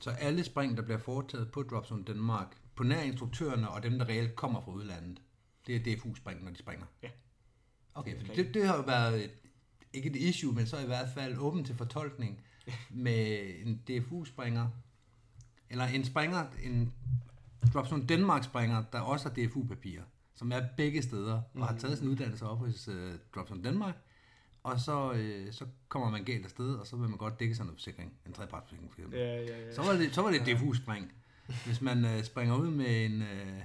Så 0.00 0.10
alle 0.10 0.44
spring, 0.44 0.76
der 0.76 0.82
bliver 0.82 0.98
foretaget 0.98 1.50
på 1.52 1.62
Dropzone 1.62 2.04
Danmark, 2.04 2.56
på 2.74 2.82
nær 2.82 3.00
instruktørerne 3.00 3.70
og 3.70 3.82
dem, 3.82 3.98
der 3.98 4.08
reelt 4.08 4.36
kommer 4.36 4.60
fra 4.60 4.72
udlandet, 4.72 5.22
det 5.66 5.76
er 5.76 5.96
DFU-spring, 5.96 6.44
når 6.44 6.50
de 6.50 6.56
springer? 6.58 6.86
Ja. 7.02 7.08
Okay, 7.94 8.26
for 8.26 8.34
det, 8.34 8.54
det 8.54 8.66
har 8.66 8.76
jo 8.76 8.82
været 8.82 9.24
et, 9.24 9.30
ikke 9.92 10.10
et 10.10 10.16
issue, 10.16 10.52
men 10.54 10.66
så 10.66 10.78
i 10.78 10.86
hvert 10.86 11.08
fald 11.14 11.36
åben 11.38 11.64
til 11.64 11.74
fortolkning 11.74 12.40
med 12.90 13.50
en 13.64 13.76
DFU-springer. 13.88 14.68
eller 15.70 15.84
en 15.84 16.04
springer, 16.04 16.46
en 16.62 16.92
Dropzone 17.74 18.06
Danmark 18.06 18.44
springer, 18.44 18.84
der 18.92 19.00
også 19.00 19.28
har 19.28 19.34
DFU-papirer, 19.34 20.02
som 20.34 20.52
er 20.52 20.60
begge 20.76 21.02
steder, 21.02 21.42
og 21.54 21.68
har 21.68 21.76
taget 21.76 21.98
sin 21.98 22.08
uddannelse 22.08 22.46
op 22.46 22.58
hos 22.58 22.88
øh, 22.88 23.12
Dropzone 23.34 23.62
Danmark, 23.62 23.94
og 24.62 24.80
så, 24.80 25.12
øh, 25.12 25.52
så 25.52 25.64
kommer 25.88 26.10
man 26.10 26.24
galt 26.24 26.44
afsted, 26.44 26.74
og 26.74 26.86
så 26.86 26.96
vil 26.96 27.08
man 27.08 27.18
godt 27.18 27.40
dække 27.40 27.54
sig 27.54 27.64
noget 27.64 27.78
forsikring, 27.78 28.12
en 28.26 28.32
tredjepartsforsikring 28.32 28.92
for 28.92 28.98
eksempel. 28.98 29.20
Ja, 29.20 29.40
ja, 29.40 29.66
ja. 29.66 29.74
Så 29.74 29.82
var 29.82 29.92
det, 29.92 30.14
så 30.14 30.22
var 30.22 30.30
det 30.30 30.48
et 30.48 30.56
DFU-spring. 30.56 31.12
Hvis 31.66 31.80
man 31.80 32.04
øh, 32.04 32.24
springer 32.24 32.56
ud 32.56 32.70
med 32.70 33.04
en, 33.06 33.22
øh, 33.22 33.62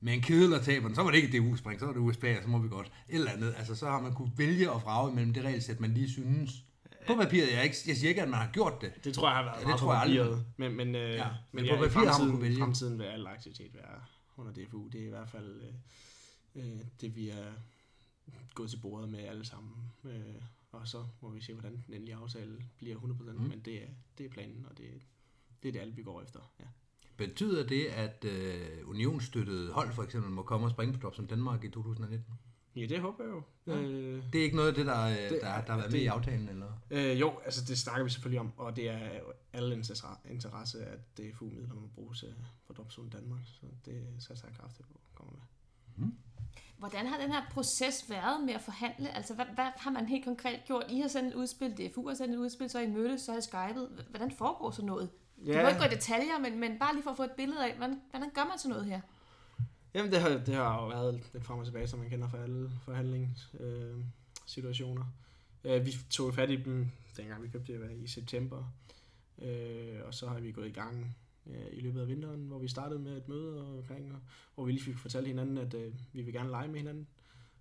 med 0.00 0.14
en 0.14 0.22
kedel 0.22 0.54
og 0.54 0.62
taber 0.62 0.86
den, 0.86 0.94
så 0.94 1.02
var 1.02 1.10
det 1.10 1.16
ikke 1.18 1.36
et 1.36 1.42
DFU-spring, 1.42 1.80
så 1.80 1.86
var 1.86 1.92
det 1.92 2.00
USA, 2.00 2.36
og 2.36 2.42
så 2.42 2.48
må 2.48 2.58
vi 2.58 2.68
godt. 2.68 2.86
Et 2.86 3.14
eller 3.14 3.30
andet. 3.30 3.54
Altså, 3.58 3.74
så 3.74 3.86
har 3.86 4.00
man 4.00 4.14
kunne 4.14 4.32
vælge 4.36 4.70
og 4.70 4.82
vrage 4.82 5.14
mellem 5.14 5.32
det 5.32 5.44
regelsæt, 5.44 5.80
man 5.80 5.94
lige 5.94 6.10
synes. 6.10 6.50
På 7.06 7.14
papiret, 7.14 7.52
jeg, 7.52 7.64
ikke, 7.64 7.76
jeg 7.86 7.96
siger 7.96 8.08
ikke, 8.08 8.22
at 8.22 8.28
man 8.28 8.38
har 8.40 8.50
gjort 8.52 8.80
det. 8.80 9.04
Det 9.04 9.14
tror 9.14 9.28
jeg 9.28 9.36
har 9.36 9.42
været 9.44 9.54
Ja, 9.54 9.58
det 9.60 9.66
meget 9.66 9.80
tror 9.80 9.94
på 9.94 10.00
papiret. 10.00 10.44
Men, 10.56 10.76
men, 10.76 10.94
øh, 10.94 11.10
Ja, 11.10 11.28
men 11.28 11.64
men, 11.64 11.64
på 11.64 11.74
ja, 11.84 11.88
papiret 11.88 12.08
har 12.10 12.24
man 12.24 12.42
vælge. 12.42 12.58
fremtiden 12.58 12.98
vil 12.98 13.04
al 13.04 13.26
aktivitet 13.26 13.74
være 13.74 14.00
under 14.36 14.52
DFU. 14.52 14.88
Det 14.88 15.00
er 15.02 15.06
i 15.06 15.10
hvert 15.10 15.28
fald 15.30 15.62
øh, 15.62 16.64
øh, 16.64 16.80
det, 17.00 17.16
vi 17.16 17.28
er 17.28 17.52
gået 18.54 18.70
til 18.70 18.76
bordet 18.78 19.08
med 19.08 19.18
alle 19.20 19.44
sammen. 19.44 19.74
Øh, 20.04 20.42
og 20.72 20.88
så 20.88 21.04
må 21.20 21.30
vi 21.30 21.40
se, 21.40 21.52
hvordan 21.52 21.82
den 21.86 21.94
endelige 21.94 22.14
aftale 22.16 22.56
bliver 22.78 22.96
100%. 22.96 23.32
Mm. 23.32 23.40
Men 23.40 23.60
det 23.64 23.82
er, 23.82 23.86
det 24.18 24.26
er 24.26 24.30
planen, 24.30 24.66
og 24.70 24.78
det, 24.78 24.86
det 25.62 25.68
er 25.68 25.72
det, 25.72 25.80
alle 25.80 25.94
vi 25.94 26.02
går 26.02 26.22
efter. 26.22 26.40
Ja. 26.60 26.64
Betyder 27.16 27.66
det, 27.66 27.84
at 27.86 28.24
øh, 28.24 28.88
unionsstøttede 28.88 29.72
hold 29.72 29.92
for 29.92 30.02
eksempel 30.02 30.30
må 30.30 30.42
komme 30.42 30.66
og 30.66 30.70
springe 30.70 30.94
på 30.94 31.00
Drop 31.00 31.14
som 31.14 31.26
Danmark 31.26 31.64
i 31.64 31.68
2019? 31.68 32.26
Ja, 32.76 32.86
det 32.86 33.00
håber 33.00 33.24
jeg 33.24 33.30
jo. 33.32 33.42
Ja. 33.66 33.72
Øh, 33.80 34.22
Det 34.32 34.38
er 34.40 34.44
ikke 34.44 34.56
noget 34.56 34.68
af 34.68 34.74
det, 34.74 34.86
der, 34.86 35.02
øh, 35.04 35.10
det, 35.16 35.30
Det- 35.30 35.40
der, 35.42 35.60
der 35.60 35.72
har 35.72 35.76
været 35.76 35.84
det- 35.84 35.92
med 35.92 36.00
i 36.00 36.06
aftalen, 36.06 36.48
eller? 36.48 36.66
Øh, 36.90 37.20
jo, 37.20 37.38
altså 37.44 37.64
det 37.64 37.78
snakker 37.78 38.04
vi 38.04 38.10
selvfølgelig 38.10 38.40
om, 38.40 38.52
og 38.56 38.76
det 38.76 38.90
er 38.90 38.98
alle 39.52 39.76
interesse- 39.76 40.30
interesse, 40.30 40.84
at 40.86 40.98
DFU-midler 41.18 41.74
må 41.74 41.86
bruges 41.94 42.24
for 42.66 42.74
Dropzone 42.74 43.10
Danmark, 43.10 43.40
så 43.46 43.66
det 43.84 44.06
satser 44.18 44.46
jeg 44.48 44.56
kraftigt 44.56 44.88
på 44.88 44.94
at 44.94 45.14
komme 45.14 45.32
med. 45.96 46.08
Hvordan 46.78 47.06
har 47.06 47.18
den 47.20 47.32
her 47.32 47.42
proces 47.50 48.04
været 48.10 48.44
med 48.46 48.54
at 48.54 48.60
forhandle? 48.60 49.16
Altså, 49.16 49.34
hvad, 49.34 49.44
hvad 49.54 49.64
har 49.76 49.90
man 49.90 50.06
helt 50.06 50.24
konkret 50.24 50.60
gjort? 50.66 50.84
I 50.90 51.00
har 51.00 51.08
sendt 51.08 51.28
et 51.28 51.34
udspil, 51.34 51.70
DFU 51.70 52.08
har 52.08 52.14
sendt 52.14 52.34
et 52.34 52.38
udspil, 52.38 52.70
så 52.70 52.78
har 52.78 52.84
I 52.86 52.90
mødtes, 52.90 53.20
så 53.22 53.32
har 53.32 53.38
I 53.38 53.42
skypet. 53.42 54.04
Hvordan 54.10 54.30
foregår 54.30 54.70
sådan 54.70 54.86
noget? 54.86 55.10
Ja. 55.46 55.52
Du 55.58 55.62
må 55.62 55.68
ikke 55.68 55.80
gå 55.80 55.84
i 55.86 55.94
detaljer, 55.94 56.38
men, 56.38 56.60
men 56.60 56.78
bare 56.78 56.94
lige 56.94 57.02
for 57.02 57.10
at 57.10 57.16
få 57.16 57.22
et 57.22 57.30
billede 57.36 57.64
af, 57.70 57.76
hvordan, 57.76 58.00
hvordan 58.10 58.30
gør 58.34 58.44
man 58.44 58.58
sådan 58.58 58.70
noget 58.70 58.84
her? 58.86 59.00
Jamen, 59.96 60.12
det 60.12 60.20
har, 60.20 60.28
det 60.28 60.54
har 60.54 60.82
jo 60.82 60.88
været 60.88 61.22
lidt 61.32 61.44
frem 61.44 61.58
og 61.58 61.64
tilbage, 61.64 61.86
som 61.86 61.98
man 61.98 62.10
kender 62.10 62.28
fra 62.28 62.42
alle 62.42 62.70
forhandlingssituationer. 62.84 65.04
Øh, 65.64 65.76
øh, 65.76 65.86
vi 65.86 65.92
tog 66.10 66.34
fat 66.34 66.50
i 66.50 66.56
dem, 66.56 66.90
dengang 67.16 67.42
vi 67.42 67.48
købte 67.48 67.72
det 67.72 67.96
i 67.96 68.06
september, 68.06 68.72
øh, 69.38 70.00
og 70.04 70.14
så 70.14 70.28
har 70.28 70.40
vi 70.40 70.52
gået 70.52 70.68
i 70.68 70.72
gang 70.72 71.16
øh, 71.46 71.66
i 71.72 71.80
løbet 71.80 72.00
af 72.00 72.08
vinteren, 72.08 72.46
hvor 72.46 72.58
vi 72.58 72.68
startede 72.68 73.00
med 73.00 73.16
et 73.16 73.28
møde 73.28 73.78
omkring, 73.78 74.12
og, 74.12 74.18
hvor 74.54 74.64
vi 74.64 74.72
lige 74.72 74.84
fik 74.84 74.98
fortalt 74.98 75.26
hinanden, 75.26 75.58
at 75.58 75.74
øh, 75.74 75.92
vi 76.12 76.22
vil 76.22 76.34
gerne 76.34 76.50
lege 76.50 76.68
med 76.68 76.78
hinanden. 76.78 77.06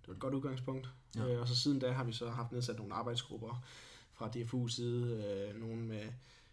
Det 0.02 0.08
var 0.08 0.14
et 0.14 0.20
godt 0.20 0.34
udgangspunkt. 0.34 0.90
Ja. 1.16 1.28
Øh, 1.28 1.42
og 1.42 1.48
så 1.48 1.56
siden 1.56 1.80
da 1.80 1.92
har 1.92 2.04
vi 2.04 2.14
så 2.14 2.30
haft 2.30 2.52
nedsat 2.52 2.78
nogle 2.78 2.94
arbejdsgrupper 2.94 3.64
fra 4.14 4.32
DFU's 4.36 4.70
side, 4.70 5.24
øh, 5.26 5.62
nogle 5.62 5.82
med, 5.82 6.04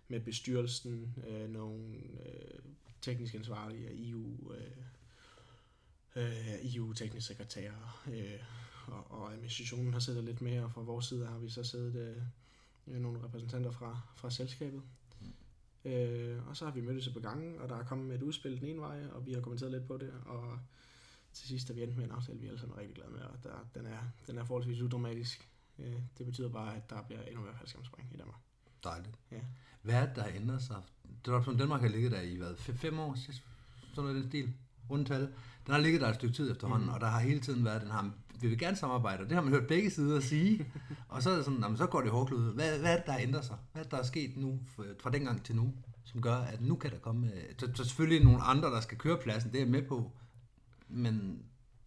med 0.08 0.20
bestyrelsen, 0.20 1.14
øh, 1.28 1.50
nogle 1.50 1.96
øh, 1.96 2.58
teknisk 3.00 3.34
ansvarlige 3.34 3.88
af 3.88 3.92
EU, 3.94 4.52
øh, 4.54 4.82
øh, 6.16 6.74
EU-teknisk 6.74 7.26
sekretær, 7.26 7.72
øh, 8.12 8.40
og, 8.86 9.10
og 9.10 9.32
administrationen 9.32 9.92
har 9.92 10.00
siddet 10.00 10.24
lidt 10.24 10.40
med, 10.40 10.60
og 10.60 10.72
fra 10.72 10.80
vores 10.80 11.06
side 11.06 11.26
har 11.26 11.38
vi 11.38 11.50
så 11.50 11.64
siddet 11.64 12.16
øh, 12.86 13.00
nogle 13.00 13.24
repræsentanter 13.24 13.70
fra, 13.70 14.00
fra 14.16 14.30
selskabet. 14.30 14.82
Mm. 15.20 15.90
Øh, 15.90 16.48
og 16.48 16.56
så 16.56 16.64
har 16.64 16.72
vi 16.72 16.80
mødtes 16.80 17.08
på 17.08 17.20
gangen, 17.20 17.60
og 17.60 17.68
der 17.68 17.76
er 17.76 17.84
kommet 17.84 18.14
et 18.14 18.22
udspil 18.22 18.60
den 18.60 18.68
ene 18.68 18.80
vej, 18.80 19.06
og 19.06 19.26
vi 19.26 19.32
har 19.32 19.40
kommenteret 19.40 19.72
lidt 19.72 19.86
på 19.86 19.96
det, 19.96 20.12
og 20.26 20.58
til 21.32 21.48
sidst 21.48 21.70
er 21.70 21.74
vi 21.74 21.82
endt 21.82 21.96
med 21.96 22.04
en 22.04 22.10
aftale, 22.10 22.38
vi 22.38 22.46
alle 22.46 22.58
sammen 22.58 22.76
er 22.76 22.80
rigtig 22.80 22.96
glade 22.96 23.10
med, 23.10 23.20
og 23.20 23.44
der, 23.44 23.68
den, 23.74 23.86
er, 23.86 23.98
den 24.26 24.38
er 24.38 24.44
forholdsvis 24.44 24.80
udramatisk. 24.80 25.48
Øh, 25.78 26.00
det 26.18 26.26
betyder 26.26 26.48
bare, 26.48 26.76
at 26.76 26.90
der 26.90 27.02
bliver 27.02 27.22
endnu 27.22 27.42
mere 27.42 27.54
faldskærmspring 27.56 28.10
i 28.14 28.16
Danmark. 28.16 28.40
Dejligt. 28.84 29.18
Ja. 29.30 29.40
Hvad 29.82 29.94
er 29.94 30.06
det, 30.06 30.16
der 30.16 30.22
har 30.22 30.30
ændret 30.30 30.62
sig? 30.62 30.82
Drop 31.26 31.44
som 31.44 31.58
Danmark 31.58 31.80
har 31.80 31.88
ligget 31.88 32.12
der 32.12 32.20
i 32.20 32.36
hvad, 32.36 32.56
fem, 32.56 32.98
år, 32.98 33.14
sådan 33.14 33.34
noget 33.96 34.14
den 34.14 34.28
stil, 34.28 34.54
rundtal. 34.92 35.20
Den 35.66 35.74
har 35.74 35.78
ligget 35.78 36.00
der 36.00 36.08
et 36.08 36.14
stykke 36.14 36.34
tid 36.34 36.50
efterhånden, 36.52 36.88
mm. 36.88 36.94
og 36.94 37.00
der 37.00 37.06
har 37.06 37.20
hele 37.20 37.40
tiden 37.40 37.64
været 37.64 37.82
den 37.82 37.90
her, 37.90 38.10
vi 38.40 38.48
vil 38.48 38.58
gerne 38.58 38.76
samarbejde, 38.76 39.22
og 39.22 39.28
det 39.28 39.34
har 39.34 39.42
man 39.42 39.52
hørt 39.52 39.66
begge 39.66 39.90
sider 39.90 40.20
sige, 40.20 40.66
og 41.08 41.22
så 41.22 41.30
er 41.30 41.36
det 41.36 41.44
sådan, 41.44 41.60
jamen, 41.60 41.76
så 41.76 41.86
går 41.86 42.00
det 42.00 42.10
hårdkludet. 42.10 42.54
Hvad, 42.54 42.78
hvad 42.78 42.92
er 42.92 42.96
det, 42.96 43.06
der 43.06 43.12
har 43.12 43.20
ændret 43.20 43.44
sig? 43.44 43.56
Hvad 43.72 43.82
er 43.82 43.84
det, 43.84 43.92
der 43.92 43.98
er 43.98 44.02
sket 44.02 44.36
nu, 44.36 44.58
fra, 44.76 44.82
fra 45.00 45.10
dengang 45.10 45.44
til 45.44 45.56
nu, 45.56 45.72
som 46.04 46.22
gør, 46.22 46.36
at 46.36 46.60
nu 46.60 46.76
kan 46.76 46.90
der 46.90 46.98
komme, 46.98 47.26
øh, 47.26 47.42
så, 47.58 47.68
så 47.74 47.84
selvfølgelig 47.84 48.24
nogle 48.24 48.42
andre, 48.42 48.68
der 48.68 48.80
skal 48.80 48.98
køre 48.98 49.18
pladsen, 49.18 49.52
det 49.52 49.58
er 49.58 49.64
jeg 49.64 49.70
med 49.70 49.82
på, 49.82 50.12
men 50.88 51.42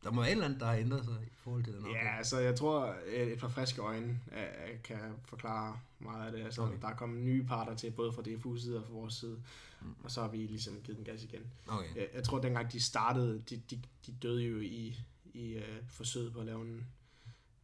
der 0.06 0.12
må 0.12 0.22
være 0.22 0.30
et 0.30 0.32
eller 0.32 0.45
andet, 0.45 0.60
der 0.60 0.66
har 0.66 0.76
ændret 0.76 1.06
sig 1.06 1.14
i 1.24 1.34
forhold 1.36 1.64
til 1.64 1.74
den 1.74 1.86
Ja, 1.86 2.18
altså 2.18 2.39
jeg 2.39 2.56
tror, 2.56 2.95
et 3.08 3.32
et 3.34 3.39
par 3.39 3.47
friske 3.47 3.82
øjne 3.82 4.20
øh, 4.32 4.82
kan 4.84 4.99
forklare 5.24 5.80
meget 5.99 6.26
af 6.26 6.32
det. 6.32 6.43
Altså, 6.43 6.62
Okay. 6.62 6.78
Der 6.82 6.88
er 6.88 6.95
kommet 6.95 7.24
nye 7.24 7.43
parter 7.43 7.76
til, 7.76 7.91
både 7.91 8.14
fra 8.14 8.22
DFU's 8.22 8.60
side 8.60 8.78
og 8.78 8.86
fra 8.86 8.93
vores 8.93 9.14
side, 9.14 9.41
mm. 9.82 9.95
og 10.03 10.12
så 10.12 10.22
har 10.22 10.28
vi 10.28 10.38
ligesom 10.38 10.82
givet 10.84 10.97
den 10.97 11.06
gas 11.06 11.24
igen. 11.24 11.41
Okay. 11.68 11.95
Jeg, 11.95 12.08
jeg 12.14 12.24
tror, 12.24 12.39
dengang 12.39 12.72
de 12.72 12.82
startede, 12.84 13.43
de, 13.49 13.62
de, 13.70 13.82
de 14.06 14.12
døde 14.22 14.43
jo 14.43 14.60
i, 14.60 14.99
i 15.34 15.58
uh, 15.58 15.64
forsøget 15.88 16.34
på 16.34 16.39
at 16.39 16.45
lave 16.45 16.62
en, 16.62 16.86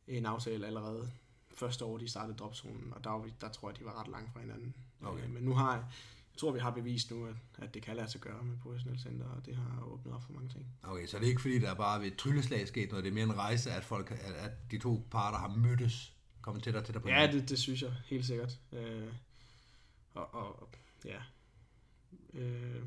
en 0.08 0.26
aftale 0.26 0.68
allerede 0.68 1.12
første 1.54 1.86
år, 1.86 1.98
de 1.98 2.08
startede 2.08 2.38
dropzonen, 2.38 2.94
og 2.96 3.04
der, 3.04 3.10
var 3.10 3.30
der 3.42 3.50
tror 3.50 3.70
jeg, 3.70 3.80
de 3.80 3.86
var 3.86 4.00
ret 4.00 4.08
langt 4.08 4.34
fra 4.34 4.40
hinanden. 4.40 4.74
Okay. 5.02 5.24
Øh, 5.24 5.30
men 5.30 5.44
nu 5.44 5.54
har 5.54 5.92
tror, 6.42 6.52
vi 6.52 6.60
har 6.60 6.72
bevist 6.72 7.12
nu, 7.12 7.26
at, 7.26 7.36
at 7.58 7.74
det 7.74 7.84
kan 7.84 7.96
lade 7.96 8.12
sig 8.12 8.22
gøre 8.22 8.44
med 8.44 8.58
professionelle 8.58 9.02
center, 9.02 9.26
og 9.26 9.46
det 9.46 9.56
har 9.56 9.84
åbnet 9.84 10.16
op 10.16 10.24
for 10.24 10.34
mange 10.34 10.50
ting. 10.50 10.68
Okay, 10.84 11.06
så 11.08 11.18
det 11.18 11.26
er 11.26 11.30
ikke 11.30 11.42
fordi, 11.42 11.60
der 11.60 11.70
er 11.70 11.76
bare 11.76 12.02
ved 12.02 12.08
et 12.08 12.18
trylleslag 12.18 12.68
sket 12.68 12.90
noget, 12.90 13.04
det 13.04 13.10
er 13.10 13.14
mere 13.14 13.24
en 13.24 13.38
rejse, 13.38 13.72
at, 13.72 13.84
folk, 13.84 14.12
at, 14.12 14.34
at 14.34 14.72
de 14.72 14.78
to 14.78 15.08
parter 15.12 15.38
har 15.38 15.56
mødtes, 15.56 16.14
kommet 16.42 16.64
tættere 16.64 16.82
og 16.82 16.86
tættere 16.86 17.02
på 17.02 17.10
Ja, 17.10 17.32
det, 17.32 17.50
det 17.50 17.60
synes 17.60 17.82
jeg 17.82 17.94
helt 18.06 18.26
sikkert. 18.26 18.60
Øh, 18.72 19.14
og, 20.14 20.34
og 20.34 20.70
ja. 21.06 21.22
Øh, 22.34 22.82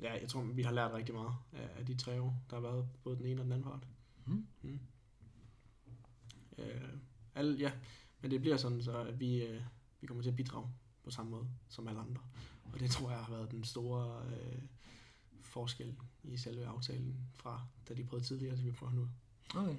ja, 0.00 0.12
jeg 0.12 0.28
tror, 0.28 0.42
vi 0.42 0.62
har 0.62 0.72
lært 0.72 0.92
rigtig 0.92 1.14
meget 1.14 1.34
af, 1.52 1.68
af 1.78 1.86
de 1.86 1.94
tre 1.94 2.20
år, 2.20 2.42
der 2.50 2.56
har 2.56 2.62
været 2.62 2.88
både 3.04 3.16
den 3.16 3.26
ene 3.26 3.40
og 3.40 3.44
den 3.44 3.52
anden 3.52 3.70
part. 3.70 3.86
Mm. 4.26 4.46
Mm. 4.62 4.80
Øh, 6.58 6.88
alle, 7.34 7.58
ja, 7.58 7.72
men 8.20 8.30
det 8.30 8.40
bliver 8.40 8.56
sådan, 8.56 8.82
så 8.82 8.98
at 8.98 9.20
vi, 9.20 9.44
øh, 9.44 9.62
vi 10.00 10.06
kommer 10.06 10.22
til 10.22 10.30
at 10.30 10.36
bidrage 10.36 10.68
på 11.04 11.10
samme 11.10 11.30
måde 11.30 11.48
som 11.68 11.88
alle 11.88 12.00
andre. 12.00 12.20
Og 12.72 12.80
det 12.80 12.90
tror 12.90 13.10
jeg 13.10 13.18
har 13.18 13.32
været 13.32 13.50
den 13.50 13.64
store 13.64 14.22
øh, 14.26 14.62
forskel 15.42 15.96
i 16.22 16.36
selve 16.36 16.66
aftalen 16.66 17.16
fra, 17.34 17.60
da 17.88 17.94
de 17.94 18.04
prøvede 18.04 18.26
tidligere, 18.26 18.56
til 18.56 18.64
vi 18.64 18.70
prøver 18.70 18.92
nu. 18.92 19.08
Okay. 19.54 19.76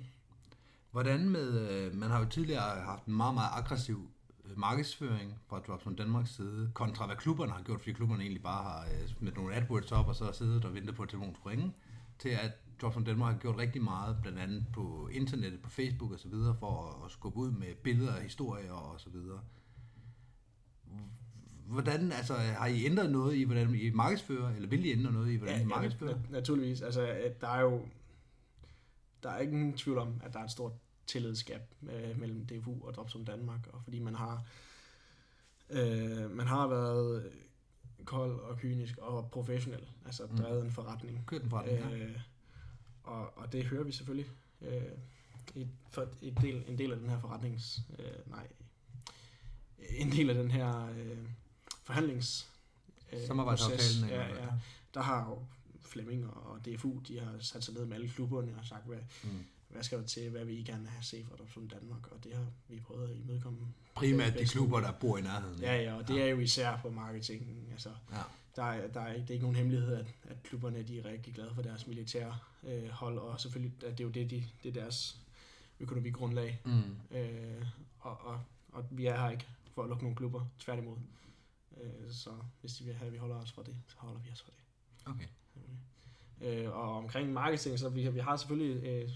Hvordan 0.92 1.30
med, 1.30 1.70
øh, 1.70 1.96
man 1.96 2.10
har 2.10 2.20
jo 2.20 2.26
tidligere 2.26 2.82
haft 2.82 3.06
en 3.06 3.14
meget, 3.14 3.34
meget 3.34 3.50
aggressiv 3.54 4.10
øh, 4.46 4.58
markedsføring 4.60 5.34
fra 5.48 5.60
Dropzone 5.60 5.96
Danmarks 5.96 6.36
side, 6.36 6.72
kontra 6.74 7.06
hvad 7.06 7.16
klubberne 7.16 7.52
har 7.52 7.62
gjort, 7.62 7.82
fordi 7.82 7.94
klubberne 7.94 8.24
egentlig 8.24 8.44
bare 8.44 8.64
har 8.64 8.86
øh, 8.86 9.10
smidt 9.10 9.36
nogle 9.36 9.56
AdWords 9.56 9.92
op, 9.92 10.08
og 10.08 10.16
så 10.16 10.26
har 10.26 10.32
siddet 10.32 10.66
og 10.66 10.74
ventet 10.74 10.96
på, 10.96 11.04
at 11.04 11.10
telefonen 11.10 11.36
skulle 11.36 11.58
ringe, 11.58 11.74
til 12.20 12.30
at 12.30 12.52
Dropzone 12.82 13.06
Danmark 13.06 13.34
har 13.34 13.40
gjort 13.40 13.58
rigtig 13.58 13.84
meget, 13.84 14.18
blandt 14.22 14.40
andet 14.40 14.66
på 14.74 15.10
internettet, 15.12 15.62
på 15.62 15.70
Facebook 15.70 16.12
og 16.12 16.20
så 16.20 16.28
videre, 16.28 16.56
for 16.60 16.88
at, 16.88 17.06
at 17.06 17.12
skubbe 17.12 17.40
ud 17.40 17.52
med 17.52 17.76
billeder 17.76 18.16
og 18.16 18.22
historier 18.22 18.72
og 18.72 19.00
så 19.00 19.10
videre. 19.10 19.40
Hvordan, 21.66 22.12
altså, 22.12 22.34
har 22.34 22.68
I 22.68 22.86
ændret 22.86 23.12
noget 23.12 23.36
i, 23.36 23.44
hvordan 23.44 23.76
I 23.76 23.90
markedsfører, 23.90 24.56
eller 24.56 24.70
vil 24.70 24.86
I 24.86 24.92
ændre 24.92 25.12
noget 25.12 25.32
i, 25.32 25.36
hvordan 25.36 25.62
I 25.62 25.66
markedsfører? 25.66 26.12
nat- 26.16 26.32
naturligvis. 26.32 26.82
Altså, 26.82 27.32
der 27.42 27.48
er 27.48 27.62
jo 27.62 27.82
der 29.24 29.30
er 29.30 29.40
ikke 29.40 29.58
nogen 29.60 29.78
tvivl 29.78 29.98
om, 29.98 30.22
at 30.24 30.34
der 30.34 30.40
er 30.40 30.44
et 30.44 30.52
stort 30.52 30.72
tillidsgab 31.08 31.62
øh, 31.92 32.20
mellem 32.20 32.46
DFU 32.48 32.86
og 32.88 32.94
Dropzone 32.94 33.26
Danmark, 33.26 33.68
og 33.74 33.84
fordi 33.84 34.00
man 34.00 34.16
har 34.16 34.44
øh, 35.70 36.32
man 36.32 36.48
har 36.48 36.68
været 36.68 37.32
kold 38.06 38.40
og 38.40 38.58
kynisk 38.58 38.98
og 38.98 39.30
professionel, 39.32 39.82
altså 40.06 40.24
Mm. 40.32 40.38
drevet 40.38 40.66
en 40.66 40.72
forretning. 40.72 41.24
Kørt 41.28 41.42
den 41.42 41.50
forretning, 41.50 41.80
ja. 41.80 41.98
øh, 42.06 42.20
og, 43.04 43.38
og 43.38 43.54
det 43.54 43.66
hører 43.66 43.84
vi 43.84 43.92
selvfølgelig. 43.92 44.32
Øh, 44.62 44.82
et, 45.56 45.68
for 45.92 46.08
et 46.22 46.38
del, 46.42 46.64
en 46.68 46.78
del 46.78 46.92
af 46.92 47.00
den 47.00 47.10
her 47.10 47.20
forretnings... 47.20 47.80
Øh, 48.00 48.30
nej. 48.32 48.48
En 49.98 50.12
del 50.12 50.30
af 50.30 50.36
den 50.36 50.52
her 50.52 50.88
øh, 50.90 51.18
forhandlings... 51.84 52.48
Øh, 53.14 53.28
Samarbejdsaftalen, 53.28 54.10
ja, 54.10 54.28
ja, 54.44 54.48
der 54.94 55.02
har 55.02 55.30
jo 55.30 55.40
Flemming 55.82 56.26
og 56.34 56.66
DFU, 56.66 57.00
de 57.08 57.20
har 57.20 57.36
sat 57.40 57.64
sig 57.64 57.74
ned 57.74 57.86
med 57.86 57.96
alle 57.96 58.10
klubberne 58.10 58.56
og 58.60 58.66
sagt, 58.66 58.86
hvad, 58.88 58.98
Mm. 59.24 59.30
hvad 59.70 59.84
skal 59.84 59.98
der 60.00 60.06
til, 60.06 60.30
hvad 60.30 60.46
vil 60.46 60.60
I 60.60 60.64
gerne 60.64 60.88
have 60.88 61.04
set 61.04 61.26
fra 61.26 61.34
Adoption 61.36 61.68
Danmark, 61.68 62.12
og 62.12 62.24
det 62.24 62.34
har 62.36 62.46
vi 62.68 62.80
prøvet 62.80 63.10
at 63.10 63.16
imødekomme. 63.18 63.60
Primært 63.96 64.34
de 64.40 64.46
klubber, 64.46 64.80
der 64.80 64.92
bor 64.92 65.18
i 65.18 65.22
nærheden. 65.22 65.60
Ja, 65.62 65.82
ja, 65.82 65.94
og 65.96 66.08
det 66.08 66.22
er 66.22 66.26
jo 66.28 66.40
især 66.40 66.78
på 66.82 66.90
marketing. 66.90 67.68
Altså, 67.72 67.90
Ja. 68.12 68.18
der 68.56 68.64
er, 68.64 68.88
der 68.88 69.02
er 69.02 69.14
det 69.14 69.30
er 69.30 69.34
ikke 69.34 69.44
nogen 69.44 69.56
hemmelighed, 69.56 69.94
at, 69.96 70.06
at 70.24 70.44
klubberne 70.44 70.84
de 70.84 71.00
er 71.00 71.06
rigtig 71.06 71.34
glade 71.34 71.52
for 71.56 71.62
deres 71.62 71.88
militære 71.88 72.38
øh, 72.64 72.90
hold, 72.90 73.18
og 73.18 73.40
selvfølgelig 73.42 73.74
at 73.86 73.92
det 73.92 74.00
er 74.00 74.04
jo 74.04 74.10
det, 74.10 74.30
de, 74.32 74.44
det 74.64 74.70
er 74.70 74.82
deres 74.82 75.18
økonomigrundlag. 75.80 76.62
Mm. 76.66 77.18
Øh, 77.18 77.66
og, 78.00 78.22
og, 78.22 78.42
og 78.72 78.86
vi 78.92 79.06
er 79.06 79.18
her 79.22 79.30
ikke 79.30 79.46
for 79.74 79.84
at 79.84 79.90
lukke 79.90 80.04
nogle 80.04 80.16
klubber, 80.18 80.46
tværtimod. 80.60 80.98
Øh, 81.82 82.12
så 82.12 82.30
hvis 82.62 82.74
de 82.74 82.84
vil 82.84 82.94
have, 82.94 83.08
at 83.08 83.14
vi 83.14 83.18
holder 83.18 83.36
os 83.36 83.52
for 83.52 83.64
det, 83.64 83.76
så 83.88 83.96
holder 83.98 84.20
vi 84.20 84.30
os 84.32 84.42
for 84.42 84.52
det. 84.52 84.60
Okay. 85.06 85.28
Øh, 86.42 86.72
og 86.72 86.98
omkring 86.98 87.34
marketing, 87.34 87.80
så 87.80 87.90
vi, 87.90 88.10
vi 88.10 88.20
har 88.20 88.38
selvfølgelig 88.38 88.84
øh, 88.84 89.10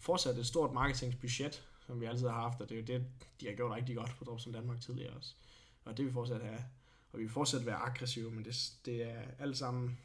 fortsat 0.00 0.38
et 0.38 0.46
stort 0.46 0.72
marketingsbudget, 0.72 1.64
som 1.86 2.00
vi 2.00 2.06
altid 2.06 2.28
har 2.28 2.40
haft, 2.40 2.60
og 2.60 2.68
det 2.68 2.74
er 2.74 2.80
jo 2.80 2.86
det, 2.86 3.06
de 3.40 3.46
har 3.46 3.54
gjort 3.54 3.76
rigtig 3.76 3.96
godt 3.96 4.10
på 4.18 4.24
Dropson 4.24 4.52
Danmark 4.52 4.80
tidligere 4.80 5.12
også. 5.12 5.34
Og 5.84 5.96
det 5.96 6.04
vil 6.04 6.10
vi 6.10 6.12
fortsat 6.12 6.42
have. 6.42 6.64
Og 7.12 7.18
vi 7.18 7.24
vil 7.24 7.32
fortsat 7.32 7.66
være 7.66 7.76
aggressive, 7.76 8.30
men 8.30 8.44
det, 8.44 8.72
det 8.84 9.02
er 9.02 9.22
alt 9.38 9.58
sammen 9.58 9.98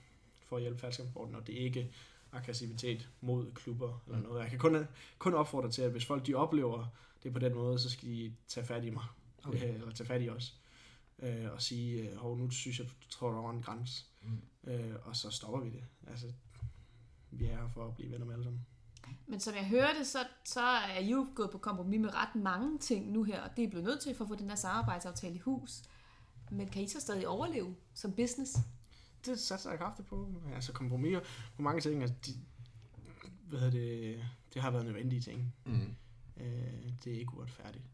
for 0.46 0.56
at 0.56 0.62
hjælpe 0.62 0.80
faldskærmsporten, 0.80 1.36
og 1.36 1.48
det 1.48 1.62
er 1.62 1.66
ikke 1.66 1.94
aggressivitet 2.32 3.10
mod 3.22 3.52
klubber 3.52 4.04
eller 4.08 4.20
noget. 4.20 4.42
Jeg 4.42 4.50
kan 4.50 4.60
kun, 4.60 4.88
kun 5.20 5.34
opfordre 5.34 5.72
til, 5.72 5.82
at 5.82 5.92
hvis 5.92 6.06
folk 6.06 6.28
de 6.28 6.36
oplever 6.36 6.86
det 7.24 7.34
på 7.34 7.40
den 7.40 7.54
måde, 7.54 7.80
så 7.80 7.90
skal 7.90 8.10
de 8.10 8.34
tage 8.48 8.66
fat 8.66 8.84
i 8.84 8.90
mig, 8.90 9.04
Okay. 9.44 9.58
okay. 9.58 9.74
eller 9.74 9.92
tage 9.92 10.08
fat 10.08 10.22
i 10.22 10.30
os, 10.30 10.56
øh, 11.22 11.52
og 11.52 11.62
sige, 11.62 12.10
øh, 12.10 12.18
hov, 12.18 12.38
nu 12.38 12.50
synes 12.50 12.80
jeg, 12.80 12.88
du 12.88 13.10
tror, 13.10 13.32
der 13.32 13.42
var 13.42 13.52
en 13.52 13.62
grænse, 13.62 14.06
mm. 14.22 14.42
øh, 14.72 14.96
og 15.04 15.16
så 15.16 15.30
stopper 15.30 15.60
vi 15.60 15.70
det. 15.70 15.84
Altså, 16.08 16.28
vi 17.32 17.46
er 17.46 17.58
her 17.58 17.68
for 17.68 17.88
at 17.88 17.96
blive 17.96 18.12
venner 18.12 18.26
med 18.26 18.34
alle 18.34 18.44
sammen. 18.44 18.66
Men 19.28 19.40
som 19.40 19.56
jeg 19.56 19.66
hører 19.66 19.94
det, 19.98 20.08
så, 20.08 20.20
så 20.46 20.62
er 20.62 21.00
I 21.00 21.12
jo 21.12 21.28
gået 21.36 21.52
på 21.52 21.58
kompromis 21.58 22.00
med 22.00 22.14
ret 22.14 22.36
mange 22.36 22.80
ting 22.80 23.12
nu 23.12 23.24
her, 23.24 23.42
og 23.42 23.50
det 23.58 23.64
er 23.64 23.70
blevet 23.70 23.86
nødt 23.86 24.02
til 24.02 24.16
for 24.16 24.24
at 24.24 24.28
få 24.28 24.36
den 24.36 24.50
her 24.50 24.56
samarbejdsaftale 24.56 25.36
i 25.36 25.40
hus. 25.40 25.82
Men 26.52 26.70
kan 26.70 26.84
I 26.84 26.88
så 26.88 27.00
stadig 27.00 27.28
overleve 27.28 27.76
som 27.94 28.14
business? 28.14 28.58
det 29.26 29.40
satser 29.40 29.70
jeg 29.70 29.80
kraftigt 29.80 30.08
på. 30.08 30.42
Altså 30.56 30.74
kompromiser 30.74 31.20
på 31.56 31.62
mange 31.62 31.82
ting. 31.82 32.02
Altså, 32.02 32.16
de, 32.26 32.32
hvad 33.48 33.60
hedder 33.60 33.80
det, 33.80 34.24
det 34.54 34.62
har 34.62 34.72
været 34.72 34.86
nødvendige 34.86 35.22
ting. 35.22 35.54
Mm. 35.66 35.96
Øh, 36.38 36.94
det 37.04 37.14
er 37.14 37.20
ikke 37.20 37.34
uretfærdigt. 37.34 37.86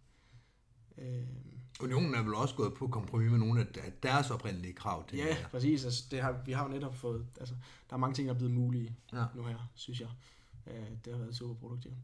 Øh, 0.97 1.27
Unionen 1.81 2.15
er 2.15 2.23
vel 2.23 2.35
også 2.35 2.55
gået 2.55 2.73
på 2.73 2.87
kompromis 2.87 3.31
med 3.31 3.39
nogle 3.39 3.61
af 3.61 3.91
deres 4.03 4.31
oprindelige 4.31 4.73
krav 4.73 5.07
til 5.09 5.17
ja, 5.17 5.35
her. 5.35 5.47
præcis. 5.47 5.85
Altså, 5.85 6.03
det 6.11 6.21
har, 6.21 6.41
vi 6.45 6.51
har 6.51 6.63
jo 6.63 6.69
netop 6.69 6.95
fået... 6.95 7.25
Altså, 7.39 7.55
der 7.89 7.93
er 7.95 7.97
mange 7.97 8.13
ting, 8.13 8.27
der 8.27 8.33
er 8.33 8.37
blevet 8.37 8.53
mulige 8.53 8.95
ja. 9.13 9.25
nu 9.35 9.43
her, 9.43 9.71
synes 9.75 10.01
jeg. 10.01 10.09
Øh, 10.67 10.85
det 11.05 11.13
har 11.13 11.19
været 11.19 11.35
super 11.35 11.53
produktivt. 11.55 11.95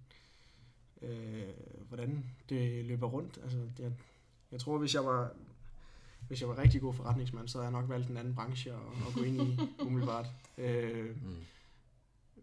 Øh, 1.02 1.44
hvordan 1.88 2.26
det 2.50 2.86
løber 2.86 3.08
rundt. 3.08 3.40
Altså, 3.44 3.58
det, 3.78 3.94
jeg 4.52 4.60
tror, 4.60 4.78
hvis 4.78 4.94
jeg 4.96 5.06
var 5.06 5.32
hvis 6.28 6.42
jeg 6.42 6.50
var 6.50 6.58
rigtig 6.58 6.82
god 6.82 6.94
forretningsmand, 6.94 7.48
så 7.48 7.58
havde 7.58 7.66
jeg 7.72 7.82
nok 7.82 7.90
valgt 7.90 8.10
en 8.10 8.18
anden 8.18 8.36
branche 8.36 8.72
at, 8.72 8.78
at 9.08 9.14
gå 9.16 9.22
ind 9.22 9.42
i 9.42 9.60
umiddelbart. 9.88 10.26
Øh, 10.58 11.16
Mm. 11.16 11.36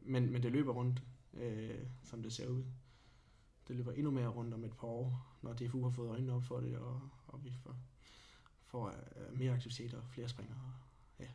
men, 0.03 0.33
men 0.33 0.43
det 0.43 0.53
løber 0.53 0.73
rundt, 0.73 1.03
øh, 1.35 1.75
som 2.05 2.23
det 2.23 2.33
ser 2.33 2.49
ud. 2.49 2.63
Det 3.69 3.77
løber 3.77 3.93
endnu 3.93 4.11
mere 4.11 4.29
rundt 4.29 4.55
om 4.55 4.65
et 4.65 4.73
par 4.73 4.87
år, 4.89 5.37
når 5.43 5.53
DFU 5.53 5.83
har 5.83 5.91
fået 5.91 6.09
øjnene 6.11 6.33
op 6.33 6.45
for 6.45 6.61
det, 6.61 6.79
og, 6.79 7.01
og 7.33 7.45
vi 7.45 7.53
får, 7.63 7.77
får 8.67 8.89
øh, 8.89 9.39
mere 9.39 9.53
aktiviteter 9.53 9.99
og 9.99 10.05
flere 10.11 10.29
springere. 10.29 10.73
Ja. 11.19 11.29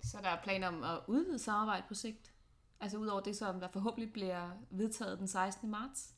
Så 0.00 0.18
der 0.22 0.28
er 0.28 0.42
planer 0.42 0.68
om 0.68 0.84
at 0.84 1.00
udvide 1.06 1.38
samarbejde 1.38 1.84
på 1.88 1.94
sigt? 1.94 2.32
Altså 2.80 2.98
udover 2.98 3.20
det, 3.20 3.36
som 3.36 3.60
der 3.60 3.68
forhåbentlig 3.68 4.12
bliver 4.12 4.50
vedtaget 4.70 5.18
den 5.18 5.28
16. 5.28 5.70
marts? 5.70 6.14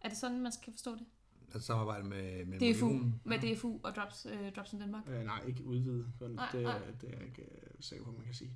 Er 0.00 0.08
det 0.08 0.18
sådan, 0.18 0.40
man 0.40 0.52
skal 0.52 0.72
forstå 0.72 0.94
det? 0.94 1.06
At 1.52 1.62
samarbejde 1.62 2.04
med, 2.04 2.44
med 2.44 2.74
DFU, 2.74 2.86
Unionen. 2.86 3.20
med 3.24 3.38
DFU 3.38 3.78
og 3.82 3.94
Drops, 3.96 4.26
øh, 4.30 4.52
Drops 4.52 4.72
in 4.72 4.80
Denmark? 4.80 5.08
Øh, 5.08 5.24
nej, 5.24 5.44
ikke 5.46 5.64
udvide, 5.64 6.12
men 6.20 6.30
Nej, 6.30 6.48
det, 6.52 6.62
nej. 6.62 6.78
det 7.00 7.10
er 7.10 7.18
jeg 7.18 7.26
ikke 7.26 7.42
øh, 7.42 7.70
sikker 7.80 8.04
på, 8.04 8.10
man 8.10 8.24
kan 8.24 8.34
sige. 8.34 8.50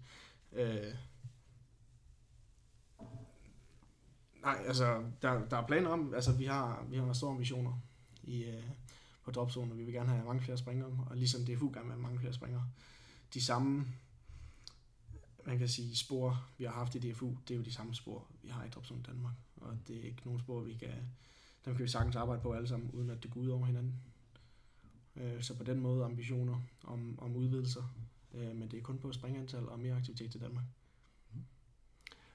Øh, 0.53 0.95
nej, 4.43 4.63
altså, 4.67 5.05
der, 5.23 5.49
der 5.49 5.57
er 5.57 5.67
planer 5.67 5.91
om, 5.91 6.15
altså 6.15 6.33
vi 6.33 6.45
har, 6.45 6.85
vi 6.89 6.97
har 6.97 7.13
store 7.13 7.31
ambitioner 7.31 7.79
i, 8.23 8.45
øh, 8.45 8.65
på 9.25 9.31
dropzonen, 9.31 9.73
og 9.73 9.79
vi 9.79 9.85
vil 9.85 9.95
gerne 9.95 10.09
have 10.09 10.25
mange 10.25 10.43
flere 10.43 10.59
springere, 10.59 11.07
og 11.11 11.17
ligesom 11.17 11.45
DFU 11.45 11.71
gerne 11.75 11.85
vil 11.85 11.93
have 11.93 12.03
mange 12.03 12.19
flere 12.19 12.33
springere. 12.33 12.69
De 13.35 13.41
samme, 13.41 13.87
man 15.47 15.59
kan 15.59 15.69
sige, 15.69 15.97
spor, 15.97 16.47
vi 16.59 16.65
har 16.65 16.73
haft 16.73 16.95
i 16.95 16.99
DFU, 16.99 17.37
det 17.49 17.55
er 17.55 17.59
jo 17.59 17.65
de 17.65 17.73
samme 17.73 17.95
spor, 17.95 18.27
vi 18.43 18.49
har 18.49 18.65
i 18.65 18.69
dropzonen 18.69 19.03
Danmark, 19.03 19.35
og 19.57 19.79
det 19.89 19.97
er 19.97 20.03
ikke 20.03 20.23
nogen 20.25 20.41
spor, 20.41 20.61
vi 20.61 20.75
kan, 20.75 20.95
dem 21.65 21.75
kan 21.75 21.83
vi 21.85 21.89
sagtens 21.89 22.17
arbejde 22.17 22.43
på 22.43 22.53
alle 22.53 22.69
sammen, 22.69 22.91
uden 22.91 23.11
at 23.11 23.23
det 23.23 23.31
går 23.31 23.41
ud 23.41 23.49
over 23.49 23.67
hinanden. 23.67 23.95
Øh, 25.17 25.43
så 25.43 25.57
på 25.57 25.65
den 25.65 25.81
måde 25.81 26.05
ambitioner 26.05 26.61
om, 26.85 27.19
om 27.19 27.37
udvidelser, 27.37 27.83
øh, 28.35 28.57
men 28.57 28.71
det 28.71 28.79
er 28.79 28.83
kun 28.83 28.99
på 28.99 29.13
springantal 29.13 29.69
og 29.69 29.81
mere 29.81 29.97
aktivitet 29.97 30.31
til 30.31 30.41
Danmark. 30.41 30.65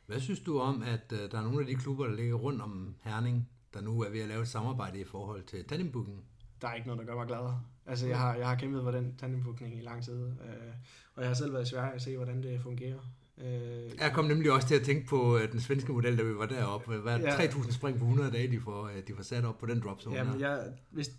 Hvad 0.05 0.19
synes 0.19 0.39
du 0.39 0.59
om, 0.59 0.81
at 0.81 1.11
øh, 1.11 1.31
der 1.31 1.37
er 1.37 1.43
nogle 1.43 1.59
af 1.59 1.65
de 1.65 1.75
klubber, 1.75 2.07
der 2.07 2.15
ligger 2.15 2.35
rundt 2.35 2.61
om 2.61 2.95
Herning, 3.01 3.49
der 3.73 3.81
nu 3.81 4.01
er 4.01 4.09
ved 4.09 4.19
at 4.19 4.27
lave 4.27 4.41
et 4.41 4.47
samarbejde 4.47 4.99
i 4.99 5.03
forhold 5.03 5.43
til 5.43 5.65
tandembooking? 5.65 6.25
Der 6.61 6.67
er 6.67 6.73
ikke 6.73 6.87
noget, 6.87 6.99
der 6.99 7.05
gør 7.05 7.15
mig 7.15 7.27
gladere. 7.27 7.61
Altså, 7.85 8.07
jeg 8.07 8.17
har, 8.19 8.35
jeg 8.35 8.47
har 8.47 8.55
kæmpet 8.55 8.83
for 8.83 8.91
den 8.91 9.15
tandembookning 9.17 9.77
i 9.77 9.81
lang 9.81 10.03
tid, 10.03 10.25
øh, 10.25 10.73
og 11.15 11.21
jeg 11.21 11.29
har 11.29 11.35
selv 11.35 11.53
været 11.53 11.65
i 11.65 11.69
Sverige 11.69 11.93
og 11.93 12.01
se, 12.01 12.15
hvordan 12.17 12.43
det 12.43 12.61
fungerer. 12.61 12.99
Øh, 13.37 13.91
Jeg 13.99 14.11
kom 14.13 14.25
nemlig 14.25 14.51
også 14.51 14.67
til 14.67 14.75
at 14.75 14.81
tænke 14.81 15.07
på 15.07 15.35
uh, 15.35 15.41
den 15.51 15.61
svenske 15.61 15.91
model, 15.91 16.17
da 16.17 16.23
vi 16.23 16.35
var 16.35 16.45
deroppe. 16.45 16.97
Hvad 16.97 17.13
er? 17.13 17.19
Ja. 17.19 17.47
3.000 17.47 17.71
spring 17.71 17.99
på 17.99 18.05
100 18.05 18.31
dage, 18.31 18.51
de 18.51 18.59
får, 18.59 18.83
uh, 18.83 18.89
de 19.07 19.13
får 19.15 19.23
sat 19.23 19.45
op 19.45 19.57
på 19.57 19.65
den 19.65 19.81
dropzone. 19.81 20.15
Jamen, 20.15 20.39
her. 20.39 20.49
jeg, 20.49 20.65
hvis, 20.91 21.11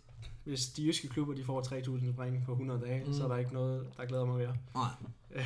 hvis 0.45 0.67
de 0.67 0.87
jyske 0.87 1.09
klubber 1.09 1.35
de 1.35 1.45
får 1.45 1.63
3.000 1.63 2.13
spring 2.13 2.43
på 2.47 2.53
100 2.53 2.81
dage, 2.81 3.05
mm. 3.07 3.13
så 3.13 3.25
er 3.25 3.29
der 3.29 3.37
ikke 3.37 3.53
noget, 3.53 3.87
der 3.97 4.05
glæder 4.05 4.25
mig 4.25 4.39
mere. 4.39 4.57
Nej. 4.75 4.85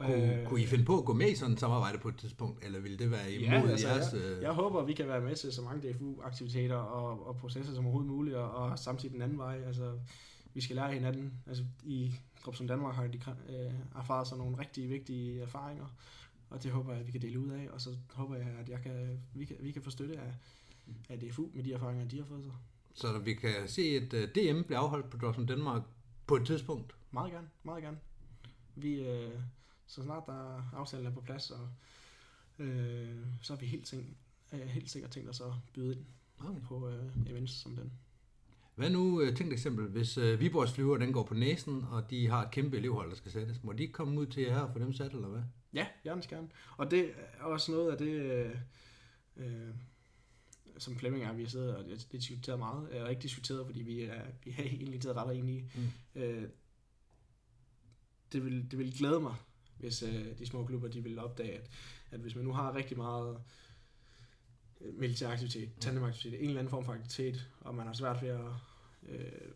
Øh, 0.00 0.06
Kunne, 0.06 0.46
kunne 0.46 0.62
I 0.62 0.66
finde 0.66 0.84
på 0.84 0.98
at 0.98 1.04
gå 1.04 1.12
med 1.12 1.30
i 1.30 1.34
sådan 1.34 1.52
et 1.52 1.60
samarbejde 1.60 1.98
på 1.98 2.08
et 2.08 2.16
tidspunkt, 2.16 2.64
eller 2.64 2.80
ville 2.80 2.98
det 2.98 3.10
være 3.10 3.32
imod 3.32 3.48
Ja, 3.48 3.70
altså, 3.70 3.88
jeres... 3.88 4.12
jeg, 4.12 4.20
øh, 4.20 4.42
jeg 4.42 4.52
håber, 4.52 4.84
vi 4.84 4.92
kan 4.92 5.08
være 5.08 5.20
med 5.20 5.36
til 5.36 5.52
så 5.52 5.62
mange 5.62 5.92
DFU-aktiviteter 5.92 6.76
og, 6.76 7.26
og 7.26 7.36
processer 7.36 7.74
som 7.74 7.84
overhovedet 7.84 8.10
muligt, 8.10 8.36
og, 8.36 8.50
og 8.50 8.78
samtidig 8.78 9.12
den 9.14 9.22
anden 9.22 9.38
vej. 9.38 9.62
Altså, 9.66 9.98
vi 10.54 10.60
skal 10.60 10.76
lære 10.76 10.92
hinanden. 10.92 11.32
Altså, 11.46 11.64
I 11.84 12.14
Dropsom 12.44 12.68
Danmark 12.68 12.94
har 12.94 13.06
de 13.06 13.20
øh, 13.48 13.72
erfaret 13.96 14.28
sig 14.28 14.38
nogle 14.38 14.58
rigtig 14.58 14.90
vigtige 14.90 15.42
erfaringer, 15.42 15.86
og 16.50 16.62
det 16.62 16.70
håber 16.70 16.92
jeg, 16.92 17.00
at 17.00 17.06
vi 17.06 17.12
kan 17.12 17.22
dele 17.22 17.38
ud 17.38 17.50
af, 17.50 17.68
og 17.72 17.80
så 17.80 17.90
håber 18.10 18.36
jeg, 18.36 18.46
at 18.60 18.68
jeg 18.68 18.80
kan, 18.82 19.20
vi, 19.34 19.44
kan, 19.44 19.56
vi 19.60 19.70
kan 19.72 19.82
få 19.82 19.90
støtte 19.90 20.18
af, 20.18 20.34
af 21.08 21.18
DFU 21.18 21.48
med 21.54 21.64
de 21.64 21.72
erfaringer, 21.72 22.08
de 22.08 22.18
har 22.18 22.24
fået 22.24 22.44
sig. 22.44 22.52
Så 22.94 23.18
vi 23.18 23.34
kan 23.34 23.54
se 23.66 23.96
et 23.96 24.12
uh, 24.12 24.20
DM 24.20 24.62
blive 24.62 24.78
afholdt 24.78 25.10
på 25.10 25.16
Dropzone 25.16 25.46
Danmark 25.46 25.82
på 26.26 26.36
et 26.36 26.46
tidspunkt. 26.46 26.94
Meget 27.10 27.32
gerne, 27.32 27.48
meget 27.62 27.82
gerne. 27.82 27.98
Vi, 28.82 28.94
øh, 28.94 29.40
så 29.86 30.02
snart 30.02 30.22
der 30.26 30.70
aftalen 30.72 31.06
er 31.06 31.10
på 31.10 31.20
plads, 31.20 31.50
og, 31.50 31.68
øh, 32.58 33.16
så 33.42 33.52
er 33.52 33.56
vi 33.56 33.66
helt, 33.66 33.86
ting, 33.86 34.16
øh, 34.52 34.60
helt 34.60 34.90
sikkert 34.90 35.10
tænkt 35.10 35.28
os 35.30 35.40
at 35.40 35.52
byde 35.74 35.92
ind 35.92 36.04
Okay. 36.44 36.60
på 36.60 36.88
øh, 36.88 37.04
events 37.26 37.52
som 37.52 37.76
den. 37.76 37.92
Hvad 38.74 38.90
nu, 38.90 39.20
øh, 39.20 39.36
tænk 39.36 39.48
et 39.48 39.52
eksempel, 39.52 39.86
hvis 39.86 40.18
uh, 40.18 40.40
Viborgs 40.40 40.72
flyver 40.72 40.96
den 40.96 41.12
går 41.12 41.22
på 41.22 41.34
næsen, 41.34 41.84
og 41.90 42.10
de 42.10 42.28
har 42.28 42.44
et 42.44 42.50
kæmpe 42.50 42.76
elevhold, 42.76 43.10
der 43.10 43.16
skal 43.16 43.32
sættes. 43.32 43.64
Må 43.64 43.72
de 43.72 43.82
ikke 43.82 43.92
komme 43.92 44.20
ud 44.20 44.26
til 44.26 44.42
jer 44.42 44.60
og 44.60 44.72
få 44.72 44.78
dem 44.78 44.92
sat, 44.92 45.12
eller 45.12 45.28
hvad? 45.28 45.42
Ja, 45.74 45.86
hjertens 46.04 46.26
gerne. 46.26 46.48
Og 46.76 46.90
det 46.90 47.10
er 47.38 47.44
også 47.44 47.72
noget 47.72 47.90
af 47.92 47.98
det, 47.98 48.12
øh, 48.12 48.56
øh, 49.36 49.74
som 50.78 50.96
Flemming 50.96 51.26
og 51.28 51.36
vi 51.36 51.42
har 51.42 51.50
siddet 51.50 51.76
og 51.76 51.84
diskuteret 52.12 52.58
meget. 52.58 52.88
Eller 52.92 53.08
ikke 53.08 53.22
diskuteret, 53.22 53.66
fordi 53.66 53.82
vi 53.82 54.02
er, 54.02 54.22
vi 54.44 54.50
er 54.58 54.62
egentlig 54.62 55.00
taget 55.00 55.16
ret 55.16 55.36
enige. 55.36 55.70
Mm. 55.74 56.20
Øh, 56.20 56.48
det, 58.32 58.44
vil, 58.44 58.70
det 58.70 58.78
vil 58.78 58.98
glæde 58.98 59.20
mig, 59.20 59.34
hvis 59.78 60.02
øh, 60.02 60.38
de 60.38 60.46
små 60.46 60.66
klubber 60.66 60.88
de 60.88 61.02
vil 61.02 61.18
opdage, 61.18 61.52
at, 61.52 61.70
at 62.10 62.20
hvis 62.20 62.34
man 62.34 62.44
nu 62.44 62.52
har 62.52 62.74
rigtig 62.74 62.96
meget 62.96 63.40
øh, 64.80 64.98
militær 64.98 65.30
aktivitet, 65.30 65.70
tandemaktivitet, 65.80 66.40
en 66.42 66.48
eller 66.48 66.60
anden 66.60 66.70
form 66.70 66.84
for 66.84 66.92
aktivitet, 66.92 67.48
og 67.60 67.74
man 67.74 67.86
har 67.86 67.92
svært 67.92 68.22
ved 68.22 68.28
at 68.28 68.50
øh, 69.08 69.52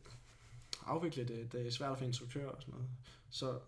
afvikle 0.87 1.25
det, 1.25 1.53
det 1.53 1.67
er 1.67 1.71
svært 1.71 1.93
at 1.93 1.99
få 1.99 2.05
instruktører 2.05 2.49
og 2.49 2.63
sådan 2.63 2.75
noget, 2.75 2.89
så 3.31 3.59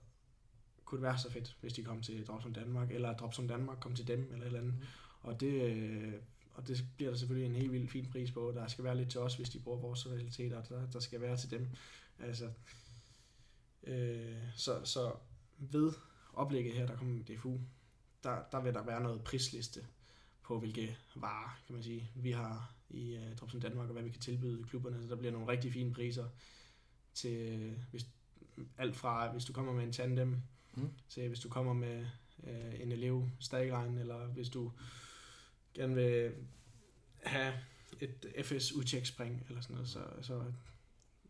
kunne 0.85 0.99
det 0.99 1.03
være 1.03 1.19
så 1.19 1.31
fedt, 1.31 1.57
hvis 1.61 1.73
de 1.73 1.83
kom 1.83 2.03
til 2.03 2.27
Dropsom 2.27 2.53
Danmark, 2.53 2.91
eller 2.91 3.17
Dropsom 3.17 3.49
Danmark 3.49 3.79
kom 3.81 3.95
til 3.95 4.09
dem, 4.09 4.29
eller 4.33 4.41
et 4.41 4.47
eller 4.47 4.61
andet. 4.61 4.75
Mm. 4.75 4.87
Og, 5.23 5.41
det, 5.41 5.63
øh, 5.63 6.13
og 6.55 6.69
det 6.69 6.85
bliver 6.97 7.11
der 7.11 7.19
selvfølgelig 7.19 7.51
en 7.51 7.57
helt 7.57 7.73
vildt 7.73 7.91
fin 7.91 8.07
pris 8.07 8.31
på. 8.31 8.53
Der 8.55 8.67
skal 8.69 8.85
være 8.85 8.97
lidt 8.97 9.11
til 9.11 9.21
os, 9.21 9.37
hvis 9.37 9.51
de 9.51 9.59
bruger 9.59 9.79
vores 9.79 10.05
faciliteter, 10.05 10.63
der, 10.63 10.91
der 10.91 11.01
skal 11.01 11.21
være 11.21 11.37
til 11.37 11.51
dem. 11.51 11.69
Altså, 12.19 12.51
øh, 13.87 14.37
så, 14.57 14.85
så 14.85 15.13
ved 15.59 15.93
oplægget 16.33 16.75
her, 16.75 16.87
der 16.87 16.97
kommer 16.97 17.15
med 17.15 17.25
DFU, 17.25 17.59
der, 18.25 18.43
der 18.53 18.61
vil 18.63 18.75
der 18.75 18.83
være 18.85 19.03
noget 19.03 19.25
prisliste 19.25 19.87
på, 20.43 20.59
hvilke 20.59 20.97
varer, 21.17 21.61
kan 21.67 21.75
man 21.75 21.83
sige, 21.83 22.11
vi 22.15 22.31
har 22.31 22.75
i 22.91 23.17
uh, 23.17 23.37
Dropsom 23.37 23.61
Danmark, 23.61 23.87
og 23.89 23.93
hvad 23.93 24.03
vi 24.03 24.11
kan 24.11 24.21
tilbyde 24.21 24.65
klubberne. 24.65 25.03
Så 25.03 25.09
der 25.09 25.17
bliver 25.17 25.33
nogle 25.33 25.49
rigtig 25.49 25.73
fine 25.73 25.93
priser 25.93 26.29
til, 27.15 27.75
hvis, 27.91 28.07
alt 28.79 28.97
fra, 28.97 29.33
hvis 29.33 29.45
du 29.45 29.53
kommer 29.53 29.73
med 29.73 29.85
en 29.85 29.93
tandem, 29.93 30.43
Mm. 30.77 30.91
til 31.09 31.29
hvis 31.29 31.41
du 31.41 31.49
kommer 31.49 31.73
med 31.73 32.07
øh, 32.45 32.81
en 32.81 32.93
elev 32.93 33.29
stagline, 33.41 34.01
eller 34.01 34.27
hvis 34.27 34.49
du 34.49 34.73
gerne 35.75 35.95
vil 35.95 36.33
have 37.23 37.55
et 38.01 38.27
FS 38.45 38.73
udtjekspring, 38.73 39.45
eller 39.49 39.61
sådan 39.61 39.75
noget, 39.75 39.89
så, 39.89 40.05
så 40.23 40.53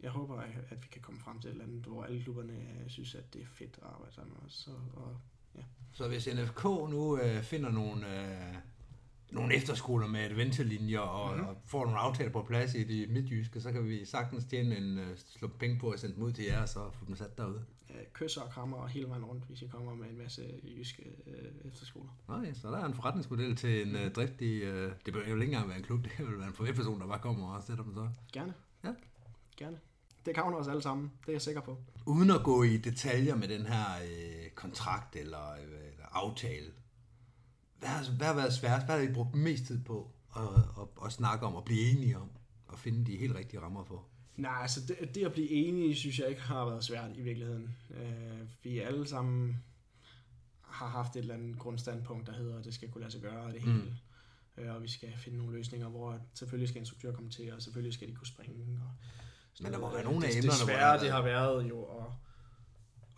jeg 0.01 0.11
håber, 0.11 0.41
at 0.71 0.83
vi 0.83 0.89
kan 0.91 1.03
komme 1.03 1.21
frem 1.21 1.41
til 1.41 1.49
et 1.49 1.53
eller 1.53 1.65
andet, 1.65 1.85
hvor 1.87 2.05
alle 2.05 2.23
klubberne 2.23 2.53
øh, 2.53 2.89
synes, 2.89 3.15
at 3.15 3.35
det 3.35 3.43
er 3.43 3.47
fedt 3.47 3.79
at 3.83 3.89
arbejde 3.95 4.15
sammen 4.15 4.37
med 4.41 4.47
os. 4.47 4.53
Så, 4.55 4.71
og, 4.95 5.17
ja. 5.57 5.61
Så 5.93 6.09
hvis 6.09 6.29
NFK 6.35 6.65
nu 6.65 7.19
øh, 7.19 7.43
finder 7.43 7.71
nogle, 7.71 8.21
øh, 8.23 8.55
nogle 9.31 9.55
efterskoler 9.55 10.07
med 10.07 10.21
adventelinjer 10.21 10.99
og, 11.01 11.31
Mhm. 11.31 11.37
mm-hmm. 11.41 11.57
og 11.57 11.63
får 11.65 11.85
nogle 11.85 11.99
aftaler 11.99 12.31
på 12.33 12.43
plads 12.43 12.75
i 12.75 12.85
det 12.85 13.11
midtjyske, 13.11 13.61
så 13.61 13.73
kan 13.73 13.85
vi 13.89 14.05
sagtens 14.05 14.45
tjene 14.45 14.77
en 14.77 14.99
uh, 14.99 15.05
slå 15.17 15.49
penge 15.49 15.79
på 15.79 15.91
at 15.91 16.01
sende 16.01 16.15
dem 16.15 16.23
ud 16.23 16.33
til 16.33 16.45
jer, 16.45 16.63
og 16.63 16.69
så 16.69 16.91
få 16.91 17.05
dem 17.07 17.17
sat 17.17 17.39
derude. 17.39 17.65
Ja, 17.91 17.95
kysser 18.13 18.41
og 18.41 18.51
krammer 18.51 18.87
hele 18.87 19.09
vejen 19.09 19.25
rundt, 19.25 19.45
hvis 19.45 19.63
I 19.63 19.67
kommer 19.67 19.95
med 19.95 20.11
en 20.11 20.19
masse 20.19 20.61
jyske 20.79 21.11
øh, 21.27 21.71
efterskoler. 21.73 22.11
Nå 22.29 22.41
ja, 22.43 22.55
så 22.55 22.71
der 22.71 22.79
er 22.79 22.85
en 22.85 22.95
forretningsmodel 22.95 23.57
til 23.57 23.89
en 23.89 23.95
uh, 23.95 24.13
driftig... 24.13 24.63
Uh, 24.63 24.75
det 25.07 25.13
behøver 25.13 25.29
jo 25.29 25.35
ikke 25.35 25.45
engang 25.45 25.69
være 25.69 25.79
en 25.79 25.85
klub, 25.85 26.03
det 26.05 26.11
jo 26.21 26.25
være 26.25 26.47
en 26.47 26.53
privatperson, 26.53 27.01
der 27.01 27.07
bare 27.07 27.19
kommer 27.19 27.55
og 27.55 27.63
sætter 27.63 27.85
dem 27.85 27.95
så. 27.95 28.09
Gerne. 28.33 28.55
Ja. 28.85 28.93
Gerne. 29.57 29.79
Det 30.27 30.35
gavner 30.35 30.59
os 30.59 30.69
alle 30.69 30.83
sammen, 30.83 31.13
det 31.21 31.29
er 31.29 31.33
jeg 31.33 31.43
sikker 31.43 31.61
på. 31.61 31.79
Uden 32.07 32.31
at 32.31 32.43
gå 32.43 32.63
i 32.63 32.77
detaljer 32.77 33.37
med 33.37 33.49
den 33.49 33.67
her 33.67 33.85
øh, 34.05 34.51
kontrakt 34.51 35.17
eller, 35.17 35.53
øh, 35.53 35.93
eller 35.93 36.07
aftale, 36.13 36.73
hvad 37.79 37.89
har, 37.89 38.17
hvad 38.17 38.27
har 38.27 38.35
været 38.35 38.53
svært? 38.53 38.85
Hvad 38.85 38.95
har 38.97 39.03
I 39.03 39.13
brugt 39.13 39.35
mest 39.35 39.67
tid 39.67 39.85
på 39.85 40.11
at, 40.37 40.43
at, 40.81 40.89
at 41.07 41.13
snakke 41.13 41.47
om 41.47 41.55
og 41.55 41.65
blive 41.65 41.91
enige 41.91 42.19
om? 42.19 42.31
Og 42.67 42.79
finde 42.79 43.07
de 43.07 43.17
helt 43.17 43.35
rigtige 43.35 43.61
rammer 43.61 43.85
for? 43.85 44.07
Nej, 44.37 44.59
altså 44.63 44.81
det, 44.89 45.15
det 45.15 45.25
at 45.25 45.33
blive 45.33 45.51
enige, 45.51 45.95
synes 45.95 46.19
jeg 46.19 46.29
ikke 46.29 46.41
har 46.43 46.65
været 46.65 46.85
svært 46.85 47.11
i 47.17 47.21
virkeligheden. 47.21 47.77
Øh, 47.91 48.41
vi 48.63 48.79
alle 48.79 49.07
sammen 49.07 49.65
har 50.61 50.89
haft 50.89 51.17
et 51.17 51.21
eller 51.21 51.35
andet 51.35 51.59
grundstandpunkt, 51.59 52.27
der 52.27 52.33
hedder, 52.33 52.59
at 52.59 52.65
det 52.65 52.75
skal 52.75 52.91
kunne 52.91 53.01
lade 53.01 53.13
sig 53.13 53.21
gøre 53.21 53.53
det 53.53 53.61
hele. 53.61 53.75
Mm. 54.57 54.69
Og 54.69 54.83
vi 54.83 54.89
skal 54.89 55.13
finde 55.17 55.39
nogle 55.39 55.57
løsninger, 55.57 55.89
hvor 55.89 56.21
selvfølgelig 56.35 56.69
skal 56.69 56.81
instruktør 56.81 57.13
komme 57.13 57.31
til, 57.31 57.53
og 57.53 57.63
selvfølgelig 57.63 57.95
skal 57.95 58.09
de 58.09 58.15
kunne 58.15 58.27
springe. 58.27 58.81
Og 58.83 58.91
Men 59.61 59.73
der 59.73 59.79
må 59.79 59.89
Øh, 59.89 59.95
være 59.95 60.05
nogle 60.05 60.27
af 60.27 60.33
det, 60.33 60.39
emnerne, 60.39 60.59
Det 60.59 60.67
hvor 60.67 60.75
der 60.77 60.99
det 61.01 61.13
har 61.13 61.23
været 61.23 61.69
jo 61.69 61.83
at, 61.83 62.05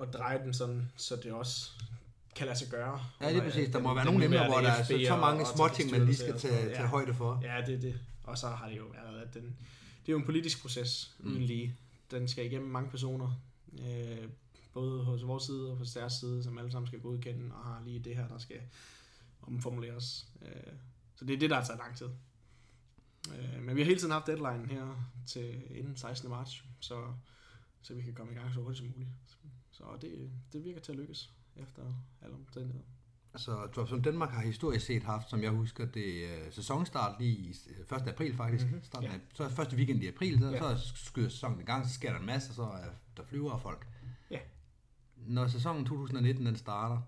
at 0.08 0.12
dreje 0.14 0.38
den 0.44 0.54
sådan, 0.54 0.90
så 0.96 1.16
det 1.16 1.32
også 1.32 1.70
kan 2.36 2.46
lade 2.46 2.58
sig 2.58 2.68
gøre. 2.68 3.00
Ja, 3.20 3.30
lige 3.30 3.42
præcis. 3.42 3.66
Der 3.66 3.72
Den- 3.72 3.82
må 3.82 3.94
være 3.94 4.04
nogle 4.04 4.24
emner, 4.24 4.46
hvor 4.48 4.60
der 4.60 4.70
er 4.70 4.82
så, 4.84 5.04
så 5.08 5.16
mange 5.16 5.46
små 5.46 5.68
ting, 5.68 5.90
man 5.90 6.04
lige 6.04 6.16
skal 6.16 6.38
tage, 6.38 6.54
sådan 6.54 6.74
tage 6.76 6.86
højde 6.88 7.14
for. 7.14 7.40
Ja, 7.42 7.62
det 7.66 7.74
er 7.74 7.80
det. 7.80 8.00
Og 8.24 8.38
så 8.38 8.48
har 8.48 8.68
det 8.68 8.76
jo 8.76 8.84
været, 8.84 9.20
at 9.20 9.34
den, 9.34 9.42
det 9.42 10.08
er 10.08 10.12
jo 10.12 10.18
en 10.18 10.24
politisk 10.24 10.60
proces, 10.62 11.14
mm. 11.18 11.30
uden 11.30 11.42
lige. 11.42 11.76
Den 12.10 12.28
skal 12.28 12.46
igennem 12.46 12.70
mange 12.70 12.90
personer, 12.90 13.40
øh, 13.80 14.28
både 14.74 15.04
hos 15.04 15.26
vores 15.26 15.44
side 15.44 15.70
og 15.70 15.76
hos 15.76 15.90
deres 15.92 16.12
side, 16.12 16.42
som 16.44 16.58
alle 16.58 16.72
sammen 16.72 16.86
skal 16.86 17.00
godkende, 17.00 17.54
og 17.54 17.64
har 17.64 17.82
lige 17.84 17.98
det 17.98 18.16
her, 18.16 18.28
der 18.28 18.38
skal 18.38 18.56
omformuleres. 19.42 20.26
Øh, 20.42 20.72
så 21.16 21.24
det 21.24 21.34
er 21.34 21.38
det, 21.38 21.50
der 21.50 21.56
har 21.56 21.64
taget 21.64 21.78
lang 21.78 21.96
tid. 21.96 22.06
Øh, 23.38 23.62
men 23.62 23.76
vi 23.76 23.80
har 23.80 23.86
hele 23.86 23.98
tiden 23.98 24.12
haft 24.12 24.26
deadline 24.26 24.66
her 24.66 25.10
til 25.26 25.78
inden 25.78 25.96
16. 25.96 26.30
marts, 26.30 26.64
så, 26.80 27.04
så 27.82 27.94
vi 27.94 28.02
kan 28.02 28.14
komme 28.14 28.32
i 28.32 28.36
gang 28.36 28.54
så 28.54 28.60
hurtigt 28.60 28.78
som 28.78 28.86
muligt. 28.86 29.10
Så 29.70 29.84
det, 30.00 30.30
det 30.52 30.64
virker 30.64 30.80
til 30.80 30.92
at 30.92 30.98
lykkes 30.98 31.32
efter 31.56 31.82
alle 32.22 32.34
omstændigheder. 32.36 32.84
Så 33.36 33.66
Dropzone 33.76 34.02
Danmark 34.02 34.30
har 34.30 34.42
historisk 34.42 34.86
set 34.86 35.02
haft, 35.02 35.30
som 35.30 35.42
jeg 35.42 35.50
husker, 35.50 35.86
det 35.86 36.24
uh, 36.24 36.52
sæsonstart 36.52 37.20
lige 37.20 37.32
i 37.38 37.54
øh, 37.90 37.98
1. 37.98 38.08
april 38.08 38.36
faktisk. 38.36 38.66
Mm-hmm. 38.66 38.82
Starten 38.84 39.08
Ja. 39.08 39.14
af, 39.14 39.20
så 39.34 39.44
er 39.44 39.48
første 39.48 39.76
weekend 39.76 40.02
i 40.02 40.08
april, 40.08 40.38
så, 40.38 40.50
Ja. 40.50 40.76
så 40.76 40.92
skyder 40.94 41.28
sæsonen 41.28 41.60
i 41.60 41.64
gang, 41.64 41.86
så 41.86 41.94
sker 41.94 42.12
der 42.12 42.18
en 42.20 42.26
masse, 42.26 42.54
så 42.54 42.62
er 42.62 42.90
der 43.16 43.22
flyver 43.24 43.58
folk. 43.58 43.86
Ja. 44.30 44.38
Når 45.16 45.46
sæsonen 45.46 45.84
2019 45.84 46.46
den 46.46 46.56
starter, 46.56 47.02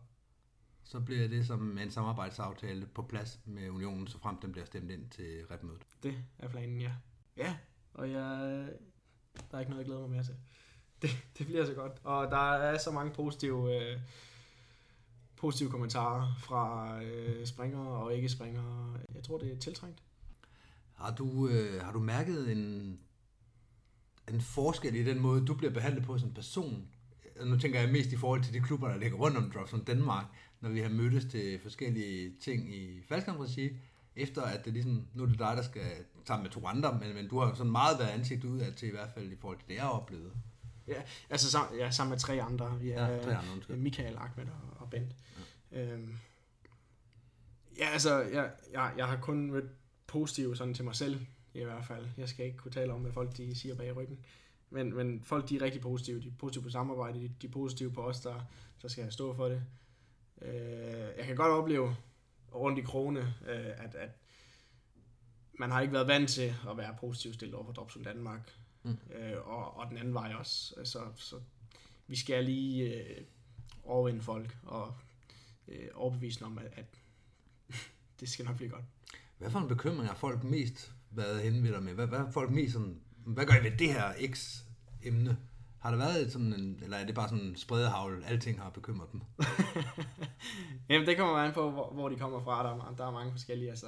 så 0.90 1.00
bliver 1.00 1.28
det 1.28 1.46
som 1.46 1.78
en 1.78 1.90
samarbejdsaftale 1.90 2.86
på 2.86 3.02
plads 3.02 3.40
med 3.44 3.70
unionen, 3.70 4.06
så 4.06 4.18
frem 4.18 4.36
den 4.36 4.52
bliver 4.52 4.64
stemt 4.64 4.90
ind 4.90 5.10
til 5.10 5.46
repmødet. 5.50 5.82
Det 6.02 6.14
er 6.38 6.48
planen, 6.48 6.80
ja. 6.80 6.92
Ja, 7.36 7.56
og 7.94 8.10
jeg, 8.10 8.18
der 9.50 9.56
er 9.56 9.60
ikke 9.60 9.70
noget, 9.70 9.78
jeg 9.78 9.86
glæder 9.86 10.00
mig 10.00 10.10
mere 10.10 10.22
til. 10.22 10.34
Det, 11.02 11.10
det 11.38 11.46
bliver 11.46 11.66
så 11.66 11.74
godt. 11.74 11.92
Og 12.04 12.30
der 12.30 12.52
er 12.52 12.78
så 12.78 12.90
mange 12.90 13.12
positive, 13.12 13.76
øh, 13.76 14.00
positive 15.36 15.70
kommentarer 15.70 16.34
fra 16.38 16.94
øh, 17.02 17.46
springere 17.46 17.88
og 17.88 18.14
ikke 18.14 18.28
springere. 18.28 18.98
Jeg 19.14 19.22
tror, 19.22 19.38
det 19.38 19.52
er 19.52 19.58
tiltrængt. 19.58 20.02
Har 20.94 21.14
du, 21.14 21.48
øh, 21.48 21.82
har 21.82 21.92
du 21.92 21.98
mærket 21.98 22.52
en, 22.52 22.98
en 24.28 24.40
forskel 24.40 24.94
i 24.94 25.04
den 25.04 25.20
måde, 25.20 25.46
du 25.46 25.54
bliver 25.54 25.72
behandlet 25.72 26.04
på 26.04 26.18
som 26.18 26.34
person? 26.34 26.88
Nu 27.44 27.58
tænker 27.58 27.80
jeg 27.80 27.92
mest 27.92 28.12
i 28.12 28.16
forhold 28.16 28.42
til 28.42 28.54
de 28.54 28.60
klubber, 28.60 28.88
der 28.88 28.96
ligger 28.96 29.18
rundt 29.18 29.36
om 29.36 29.50
Dropzone 29.50 29.84
Danmark, 29.84 30.26
når 30.60 30.70
vi 30.70 30.80
har 30.80 30.88
mødtes 30.88 31.24
til 31.24 31.58
forskellige 31.58 32.32
ting 32.40 32.74
i 32.74 33.02
faldskærmsregi, 33.08 33.76
efter 34.16 34.42
at 34.42 34.64
det 34.64 34.72
ligesom, 34.72 35.06
nu 35.14 35.22
er 35.22 35.26
det 35.26 35.38
dig, 35.38 35.56
der 35.56 35.62
skal 35.62 35.82
sammen 36.24 36.42
med 36.42 36.50
to 36.50 36.66
andre, 36.66 36.98
men, 37.02 37.14
men 37.14 37.28
du 37.28 37.38
har 37.38 37.48
jo 37.48 37.54
sådan 37.54 37.72
meget 37.72 37.98
været 37.98 38.08
ansigt 38.08 38.44
ud 38.44 38.58
af 38.58 38.72
til 38.74 38.88
i 38.88 38.90
hvert 38.90 39.10
fald 39.14 39.32
i 39.32 39.36
forhold 39.36 39.58
til 39.58 39.68
det, 39.68 39.74
jeg 39.74 39.82
har 39.82 39.90
oplevet. 39.90 40.32
Ja, 40.88 41.02
altså 41.30 41.50
sam, 41.50 41.66
ja, 41.78 41.90
sammen 41.90 42.10
med 42.10 42.18
tre 42.18 42.42
andre. 42.42 42.66
Er, 42.66 42.84
Ja, 42.84 43.22
tre 43.22 43.36
andre, 43.36 43.52
undskyld. 43.54 43.76
Michael, 43.76 44.16
Ahmed 44.16 44.46
og, 44.46 44.80
og 44.80 44.90
Bent. 44.90 45.16
Ja. 45.72 45.92
Øhm, 45.92 46.14
ja, 47.78 47.88
altså, 47.88 48.20
jeg, 48.20 48.50
jeg, 48.72 48.92
jeg 48.96 49.06
har 49.06 49.16
kun 49.16 49.50
mødt 49.50 49.70
positive 50.06 50.56
sådan 50.56 50.74
til 50.74 50.84
mig 50.84 50.94
selv, 50.94 51.26
i 51.54 51.64
hvert 51.64 51.84
fald. 51.84 52.06
Jeg 52.16 52.28
skal 52.28 52.46
ikke 52.46 52.58
kunne 52.58 52.72
tale 52.72 52.92
om, 52.92 53.00
hvad 53.00 53.12
folk 53.12 53.36
de 53.36 53.54
siger 53.54 53.74
bag 53.74 53.96
ryggen. 53.96 54.18
Men, 54.70 54.96
men 54.96 55.22
folk, 55.24 55.48
de 55.48 55.56
er 55.56 55.62
rigtig 55.62 55.80
positive. 55.80 56.20
De 56.20 56.28
er 56.28 56.32
positive 56.38 56.62
på 56.62 56.70
samarbejde. 56.70 57.20
De, 57.20 57.30
de 57.42 57.46
er 57.46 57.50
positive 57.50 57.92
på 57.92 58.02
os, 58.02 58.20
der, 58.20 58.40
der 58.82 58.88
skal 58.88 59.12
stå 59.12 59.34
for 59.34 59.48
det. 59.48 59.62
Øh, 60.42 61.18
jeg 61.18 61.26
kan 61.26 61.36
godt 61.36 61.52
opleve 61.52 61.96
rundt 62.54 62.78
i 62.78 62.82
krone, 62.82 63.20
øh, 63.20 63.84
at, 63.84 63.94
at 63.94 64.10
man 65.52 65.70
har 65.70 65.80
ikke 65.80 65.92
været 65.92 66.08
vant 66.08 66.30
til 66.30 66.54
at 66.70 66.76
være 66.76 66.96
positivt 67.00 67.34
stillet 67.34 67.54
over 67.54 67.64
for 67.64 67.72
Dropzone 67.72 68.04
Danmark. 68.04 68.52
Mm. 68.82 68.98
Øh, 69.14 69.48
og, 69.48 69.76
og 69.76 69.90
den 69.90 69.98
anden 69.98 70.14
vej 70.14 70.34
også. 70.38 70.74
Så, 70.84 71.00
så 71.16 71.36
vi 72.06 72.16
skal 72.16 72.44
lige 72.44 72.94
øh, 72.94 73.24
overvinde 73.84 74.22
folk 74.22 74.56
og 74.62 74.94
øh, 75.68 75.88
overbevise 75.94 76.40
dem 76.40 76.46
om, 76.46 76.58
at, 76.58 76.72
at 76.72 76.86
det 78.20 78.28
skal 78.28 78.44
nok 78.44 78.56
blive 78.56 78.70
godt. 78.70 78.84
Hvad 79.38 79.50
for 79.50 79.58
en 79.58 79.68
bekymring 79.68 80.08
har 80.08 80.14
folk 80.14 80.44
mest 80.44 80.92
været 81.10 81.42
dig 81.72 81.82
med? 81.82 81.94
Hvad, 81.94 82.06
hvad 82.06 82.18
er 82.18 82.30
folk 82.30 82.50
mest 82.50 82.72
sådan, 82.72 83.00
hvad 83.16 83.46
gør 83.46 83.54
I 83.54 83.64
ved 83.64 83.78
det 83.78 83.92
her 83.92 84.12
X-emne? 84.34 85.36
Har 85.80 85.90
der 85.90 85.96
været 85.98 86.32
sådan 86.32 86.52
en, 86.52 86.80
eller 86.82 86.96
er 86.96 87.06
det 87.06 87.14
bare 87.14 87.28
sådan 87.28 87.44
en 87.44 87.56
spredehavl, 87.56 88.24
alting 88.26 88.60
har 88.60 88.70
bekymret 88.70 89.12
dem? 89.12 89.20
Jamen, 90.88 91.06
det 91.06 91.16
kommer 91.16 91.36
an 91.36 91.52
på, 91.52 91.70
hvor, 91.70 91.90
hvor 91.92 92.08
de 92.08 92.16
kommer 92.16 92.40
fra. 92.44 92.62
Der 92.62 92.70
er, 92.70 92.94
der 92.98 93.06
er 93.06 93.10
mange 93.10 93.32
forskellige. 93.32 93.70
Altså, 93.70 93.86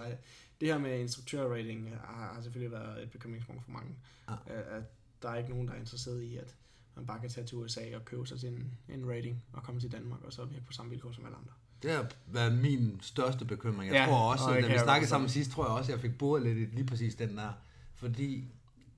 det 0.60 0.68
her 0.68 0.78
med 0.78 1.00
instruktørrating 1.00 1.90
har, 1.90 2.32
har 2.34 2.40
selvfølgelig 2.42 2.72
været 2.72 3.02
et 3.02 3.10
bekymringspunkt 3.10 3.64
for 3.64 3.70
mange. 3.70 3.90
Ah. 4.28 4.36
At 4.46 4.82
der 5.22 5.30
er 5.30 5.36
ikke 5.36 5.50
nogen, 5.50 5.68
der 5.68 5.74
er 5.74 5.78
interesseret 5.78 6.22
i, 6.22 6.36
at 6.36 6.54
man 6.96 7.06
bare 7.06 7.20
kan 7.20 7.30
tage 7.30 7.46
til 7.46 7.56
USA 7.58 7.80
og 7.96 8.04
købe 8.04 8.26
sig 8.26 8.40
til 8.40 8.48
en, 8.48 8.78
en 8.88 9.10
rating 9.10 9.44
og 9.52 9.62
komme 9.62 9.80
til 9.80 9.92
Danmark 9.92 10.24
og 10.24 10.32
så 10.32 10.44
virke 10.44 10.64
på 10.64 10.72
samme 10.72 10.90
vilkår 10.90 11.12
som 11.12 11.24
alle 11.24 11.36
andre. 11.36 11.52
Det 11.82 11.90
har 11.90 12.10
været 12.26 12.58
min 12.58 12.98
største 13.02 13.44
bekymring. 13.44 13.92
Jeg 13.92 13.94
Ja, 13.94 14.06
tror 14.06 14.32
også, 14.32 14.44
og 14.44 14.62
da 14.62 14.72
vi 14.72 14.78
snakkede 14.78 15.08
sammen 15.08 15.28
sidst, 15.28 15.50
tror 15.50 15.64
jeg 15.64 15.72
også, 15.72 15.92
jeg 15.92 16.00
fik 16.00 16.18
boret 16.18 16.42
lidt 16.42 16.74
lige 16.74 16.86
præcis 16.86 17.14
den 17.14 17.36
der. 17.36 17.52
Fordi 17.94 18.48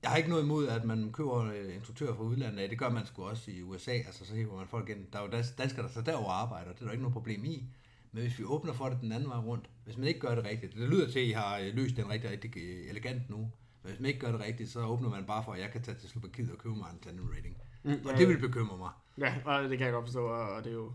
jeg 0.05 0.11
har 0.11 0.17
ikke 0.17 0.29
noget 0.29 0.43
imod, 0.43 0.67
at 0.67 0.83
man 0.85 1.11
køber 1.11 1.35
øh, 1.35 1.75
instruktører 1.75 2.15
fra 2.15 2.23
udlandet. 2.23 2.69
Det 2.69 2.79
gør 2.79 2.89
man 2.89 3.05
sgu 3.05 3.23
også 3.23 3.51
i 3.51 3.61
USA. 3.61 3.91
Altså, 3.91 4.25
så 4.25 4.35
hiver 4.35 4.57
man 4.57 4.67
folk 4.67 4.89
ind. 4.89 5.05
Der 5.13 5.19
er 5.19 5.23
jo 5.23 5.29
dans- 5.31 5.55
danskere, 5.57 5.83
der 5.87 5.91
så 5.91 6.01
derover 6.01 6.31
arbejder. 6.31 6.73
Det 6.73 6.81
er 6.81 6.85
der 6.85 6.91
ikke 6.91 7.01
noget 7.01 7.13
problem 7.13 7.45
i. 7.45 7.63
Men 8.11 8.23
hvis 8.23 8.39
vi 8.39 8.43
åbner 8.43 8.73
for 8.73 8.89
det 8.89 9.01
den 9.01 9.11
anden 9.11 9.29
vej 9.29 9.37
rundt, 9.37 9.69
hvis 9.85 9.97
man 9.97 10.07
ikke 10.07 10.19
gør 10.19 10.35
det 10.35 10.43
rigtigt, 10.45 10.73
det 10.73 10.89
lyder 10.89 11.11
til, 11.11 11.19
at 11.19 11.25
I 11.25 11.31
har 11.31 11.57
øh, 11.59 11.75
løst 11.75 11.95
den 11.95 12.09
rigtig, 12.09 12.29
rigtig 12.29 12.57
øh, 12.57 12.89
elegant 12.89 13.29
nu, 13.29 13.37
men 13.37 13.91
hvis 13.91 13.99
man 13.99 14.07
ikke 14.07 14.19
gør 14.19 14.31
det 14.31 14.41
rigtigt, 14.41 14.69
så 14.69 14.79
åbner 14.85 15.09
man 15.09 15.25
bare 15.25 15.43
for, 15.43 15.51
at 15.53 15.59
jeg 15.59 15.71
kan 15.71 15.81
tage 15.83 15.97
til 15.97 16.09
Slovakiet 16.09 16.51
og 16.51 16.57
købe 16.57 16.75
mig 16.75 16.89
en 16.93 16.99
tandem 16.99 17.27
rating. 17.37 17.57
Mm, 17.83 18.05
og 18.05 18.17
det 18.17 18.27
vil 18.27 18.39
bekymre 18.39 18.77
mig. 18.77 18.91
Ja, 19.17 19.35
og 19.45 19.69
det 19.69 19.77
kan 19.77 19.85
jeg 19.85 19.93
godt 19.93 20.05
forstå, 20.05 20.25
og 20.27 20.49
og 20.55 20.63
det 20.63 20.69
er 20.69 20.73
jo 20.73 20.93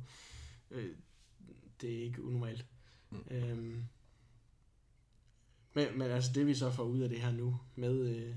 øh, 0.70 0.88
det 1.80 1.98
er 1.98 2.02
ikke 2.04 2.24
unormalt. 2.24 2.64
Mm. 3.10 3.18
Øhm, 3.30 3.84
men, 5.74 5.86
men 5.98 6.10
altså 6.10 6.30
det 6.34 6.46
vi 6.46 6.54
så 6.54 6.70
får 6.70 6.82
ud 6.84 7.00
af 7.00 7.08
det 7.08 7.20
her 7.20 7.32
nu, 7.32 7.60
med, 7.76 8.06
øh, 8.16 8.34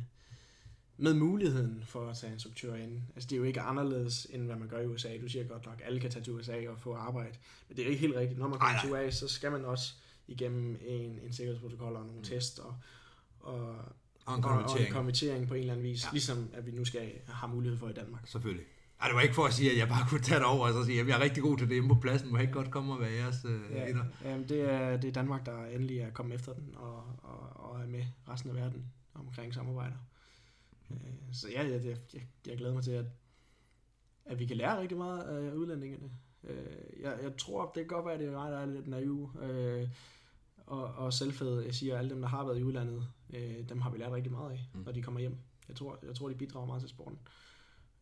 med 1.03 1.13
muligheden 1.13 1.83
for 1.85 2.09
at 2.09 2.17
tage 2.17 2.33
instruktør 2.33 2.75
ind, 2.75 3.01
altså 3.15 3.27
det 3.29 3.35
er 3.35 3.37
jo 3.37 3.43
ikke 3.43 3.61
anderledes, 3.61 4.27
end 4.29 4.45
hvad 4.45 4.55
man 4.55 4.67
gør 4.67 4.79
i 4.79 4.87
USA. 4.87 5.17
Du 5.21 5.27
siger 5.27 5.45
godt 5.45 5.65
nok, 5.65 5.81
alle 5.85 5.99
kan 5.99 6.11
tage 6.11 6.23
til 6.23 6.33
USA 6.33 6.69
og 6.69 6.79
få 6.79 6.93
arbejde, 6.95 7.37
men 7.69 7.77
det 7.77 7.85
er 7.85 7.89
ikke 7.89 8.01
helt 8.01 8.15
rigtigt. 8.15 8.39
Når 8.39 8.47
man 8.47 8.59
kommer 8.59 8.79
til 8.81 8.91
USA, 8.93 9.09
så 9.11 9.27
skal 9.27 9.51
man 9.51 9.65
også 9.65 9.93
igennem 10.27 10.77
en, 10.85 11.19
en 11.25 11.33
sikkerhedsprotokol 11.33 11.95
og 11.95 12.01
nogle 12.05 12.17
mm. 12.17 12.23
test 12.23 12.59
og, 12.59 12.75
og, 13.39 13.75
Og 14.25 14.35
en 14.35 14.41
konvertering. 14.41 14.93
konvertering 14.93 15.47
på 15.47 15.53
en 15.53 15.59
eller 15.59 15.73
anden 15.73 15.83
vis, 15.87 16.03
ja. 16.03 16.09
ligesom 16.11 16.49
at 16.53 16.65
vi 16.65 16.71
nu 16.71 16.85
skal 16.85 17.11
have 17.27 17.53
mulighed 17.53 17.79
for 17.79 17.89
i 17.89 17.93
Danmark. 17.93 18.27
Selvfølgelig. 18.27 18.65
Ej, 19.01 19.07
det 19.07 19.15
var 19.15 19.21
ikke 19.21 19.35
for 19.35 19.45
at 19.45 19.53
sige, 19.53 19.71
at 19.71 19.77
jeg 19.77 19.87
bare 19.87 20.05
kunne 20.09 20.21
tage 20.21 20.39
det 20.39 20.45
over 20.45 20.67
og 20.67 20.73
så 20.73 20.83
sige, 20.85 20.99
at 21.01 21.07
jeg 21.07 21.17
er 21.19 21.23
rigtig 21.23 21.43
god 21.43 21.57
til 21.57 21.67
det 21.67 21.75
hjemme 21.75 21.89
på 21.89 22.01
pladsen. 22.01 22.29
Må 22.31 22.37
jeg 22.37 22.41
ikke 22.41 22.53
godt 22.53 22.71
komme 22.71 22.93
og 22.93 22.99
være 22.99 23.11
jeres 23.11 23.35
øh, 23.45 23.61
Ja, 23.71 23.89
etter? 23.89 24.03
jamen 24.25 24.49
det, 24.49 24.71
er, 24.73 24.97
det 24.97 25.07
er 25.07 25.11
Danmark, 25.11 25.45
der 25.45 25.65
endelig 25.65 25.99
er 25.99 26.09
kommet 26.11 26.35
efter 26.35 26.53
den, 26.53 26.75
og, 26.75 27.03
og, 27.23 27.69
og 27.69 27.81
er 27.81 27.87
med 27.87 28.03
resten 28.29 28.49
af 28.49 28.55
verden 28.55 28.85
omkring 29.13 29.53
samarbejder. 29.53 29.95
Øh, 30.91 30.97
Så 31.33 31.49
ja, 31.49 31.63
jeg, 31.63 31.85
jeg, 31.85 31.97
jeg, 32.13 32.27
jeg 32.47 32.57
glæder 32.57 32.73
mig 32.73 32.83
til, 32.83 32.91
at, 32.91 33.05
at 34.25 34.39
vi 34.39 34.45
kan 34.45 34.57
lære 34.57 34.81
rigtig 34.81 34.97
meget 34.97 35.23
af 35.23 35.53
udlændingene. 35.53 36.11
Øh, 36.43 37.01
Jeg, 37.01 37.19
jeg 37.23 37.37
tror, 37.37 37.65
det 37.65 37.73
kan 37.75 37.87
godt 37.87 38.05
være, 38.05 38.13
at 38.13 38.19
det 38.19 38.27
er 38.27 38.39
er 38.39 38.65
lidt 38.65 38.87
naiv 38.87 39.29
øh, 39.41 39.89
og, 40.65 40.83
og 40.83 41.13
selvfed. 41.13 41.61
Jeg 41.61 41.75
siger, 41.75 41.93
at 41.93 41.99
alle 41.99 42.09
dem, 42.09 42.21
der 42.21 42.27
har 42.27 42.45
været 42.45 42.59
i 42.59 42.63
udlandet, 42.63 43.07
øh, 43.33 43.69
dem 43.69 43.81
har 43.81 43.89
vi 43.91 43.97
lært 43.97 44.11
rigtig 44.11 44.31
meget 44.31 44.51
af, 44.51 44.69
mm. 44.73 44.79
når 44.81 44.91
de 44.91 45.01
kommer 45.01 45.19
hjem. 45.19 45.37
Jeg 45.67 45.75
tror, 45.75 45.99
jeg 46.03 46.15
tror 46.15 46.29
de 46.29 46.35
bidrager 46.35 46.67
meget 46.67 46.81
til 46.81 46.89
sporten. 46.89 47.19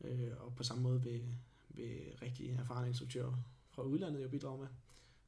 Øh, 0.01 0.31
Og 0.39 0.55
på 0.55 0.63
samme 0.63 0.83
måde 0.83 1.03
vil, 1.03 1.21
vil 1.69 1.99
rigtig 2.21 2.49
erfarne 2.49 2.87
instruktører 2.87 3.33
fra 3.69 3.83
udlandet 3.83 4.23
jo 4.23 4.29
bidrage 4.29 4.57
med, 4.59 4.67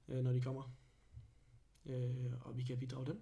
øh, 0.08 0.24
når 0.24 0.32
de 0.32 0.42
kommer. 0.42 0.72
Øh, 1.86 2.32
og 2.42 2.58
vi 2.58 2.64
kan 2.64 2.78
bidrage 2.80 3.06
dem. 3.06 3.22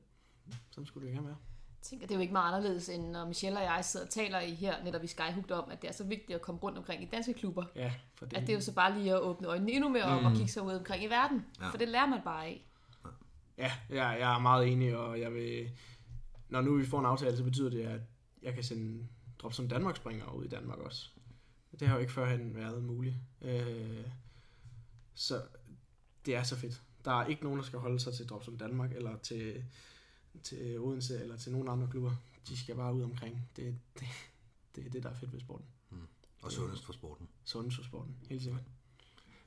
sådan 0.72 0.86
skulle 0.86 1.08
det 1.08 1.14
gerne 1.16 1.28
være. 1.28 1.38
Tænker, 1.82 2.08
det 2.08 2.14
er 2.14 2.18
jo 2.18 2.22
ikke 2.22 2.34
meget 2.34 2.56
anderledes, 2.56 2.90
end 2.90 3.08
når 3.08 3.26
Michelle 3.26 3.60
og 3.60 3.64
jeg 3.64 3.86
sidder 3.86 4.06
og 4.06 4.12
taler 4.12 4.40
i 4.40 4.54
her, 4.54 4.84
netop 4.84 5.04
i 5.04 5.08
Skyhooked 5.08 5.52
om, 5.52 5.72
at 5.72 5.82
det 5.82 5.88
er 5.88 5.94
så 5.94 6.04
vigtigt 6.04 6.36
at 6.36 6.42
komme 6.42 6.62
rundt 6.62 6.78
omkring 6.78 7.04
i 7.04 7.06
danske 7.06 7.34
klubber. 7.34 7.66
Ja, 7.76 7.94
for 8.16 8.26
det, 8.26 8.38
At 8.38 8.42
det 8.42 8.50
er 8.50 8.54
jo 8.54 8.62
så 8.62 8.74
bare 8.74 9.00
lige 9.00 9.12
at 9.12 9.20
åbne 9.20 9.48
øjnene 9.48 9.72
endnu 9.72 9.90
mere 9.90 10.04
op 10.04 10.24
og 10.24 10.32
kigge 10.32 10.52
sig 10.52 10.64
ud 10.64 10.74
omkring 10.74 11.04
i 11.04 11.08
verden. 11.08 11.46
Ja. 11.62 11.70
For 11.70 11.78
det 11.78 11.88
lærer 11.88 12.06
man 12.06 12.22
bare 12.24 12.46
af. 12.46 12.66
Ja, 13.58 13.72
jeg, 13.90 14.18
jeg 14.20 14.36
er 14.36 14.40
meget 14.40 14.68
enig, 14.68 14.98
og 14.98 15.20
jeg 15.20 15.34
vil... 15.34 15.72
Når 16.50 16.62
nu 16.62 16.76
vi 16.76 16.86
får 16.86 17.00
en 17.00 17.06
aftale, 17.06 17.38
så 17.38 17.44
betyder 17.44 17.70
det, 17.70 17.84
at 17.84 18.02
jeg 18.42 18.54
kan 18.54 18.64
sende 18.64 19.08
drop 19.40 19.54
som 19.54 19.68
Danmark 19.68 19.96
springer 19.96 20.32
ud 20.32 20.46
i 20.46 20.50
Danmark 20.50 20.80
også. 20.80 21.10
Det 21.80 21.88
har 21.88 21.96
jo 21.96 22.02
ikke 22.02 22.14
førhen 22.14 22.56
været 22.56 22.84
muligt. 22.84 23.16
Øh, 23.42 24.06
så 25.14 25.42
det 26.26 26.36
er 26.36 26.44
så 26.44 26.56
fedt. 26.56 26.82
Der 27.06 27.22
er 27.22 27.26
ikke 27.26 27.44
nogen, 27.44 27.60
der 27.60 27.66
skal 27.66 27.80
holde 27.80 28.00
sig 28.00 28.14
til 28.14 28.30
drop 28.30 28.44
som 28.44 28.58
Danmark, 28.58 28.92
eller 28.92 29.18
til, 29.18 29.64
til 30.44 30.80
Odense, 30.80 31.22
eller 31.22 31.38
til 31.38 31.52
nogen 31.52 31.68
andre 31.68 31.88
klubber. 31.92 32.12
De 32.48 32.58
skal 32.58 32.76
bare 32.76 32.94
ud 32.94 33.04
omkring. 33.04 33.50
Det, 33.56 33.78
det, 34.00 34.08
det 34.76 34.86
er 34.86 34.90
det, 34.90 35.04
der 35.04 35.10
er 35.10 35.16
fedt 35.16 35.34
ved 35.34 35.40
sporten. 35.40 35.66
Og 36.42 36.52
sundest 36.52 36.86
for 36.86 36.94
sporten. 36.94 37.28
Sundhed 37.44 37.72
for 37.72 37.84
sporten, 37.84 38.16
helt 38.30 38.42
sikkert. 38.42 38.62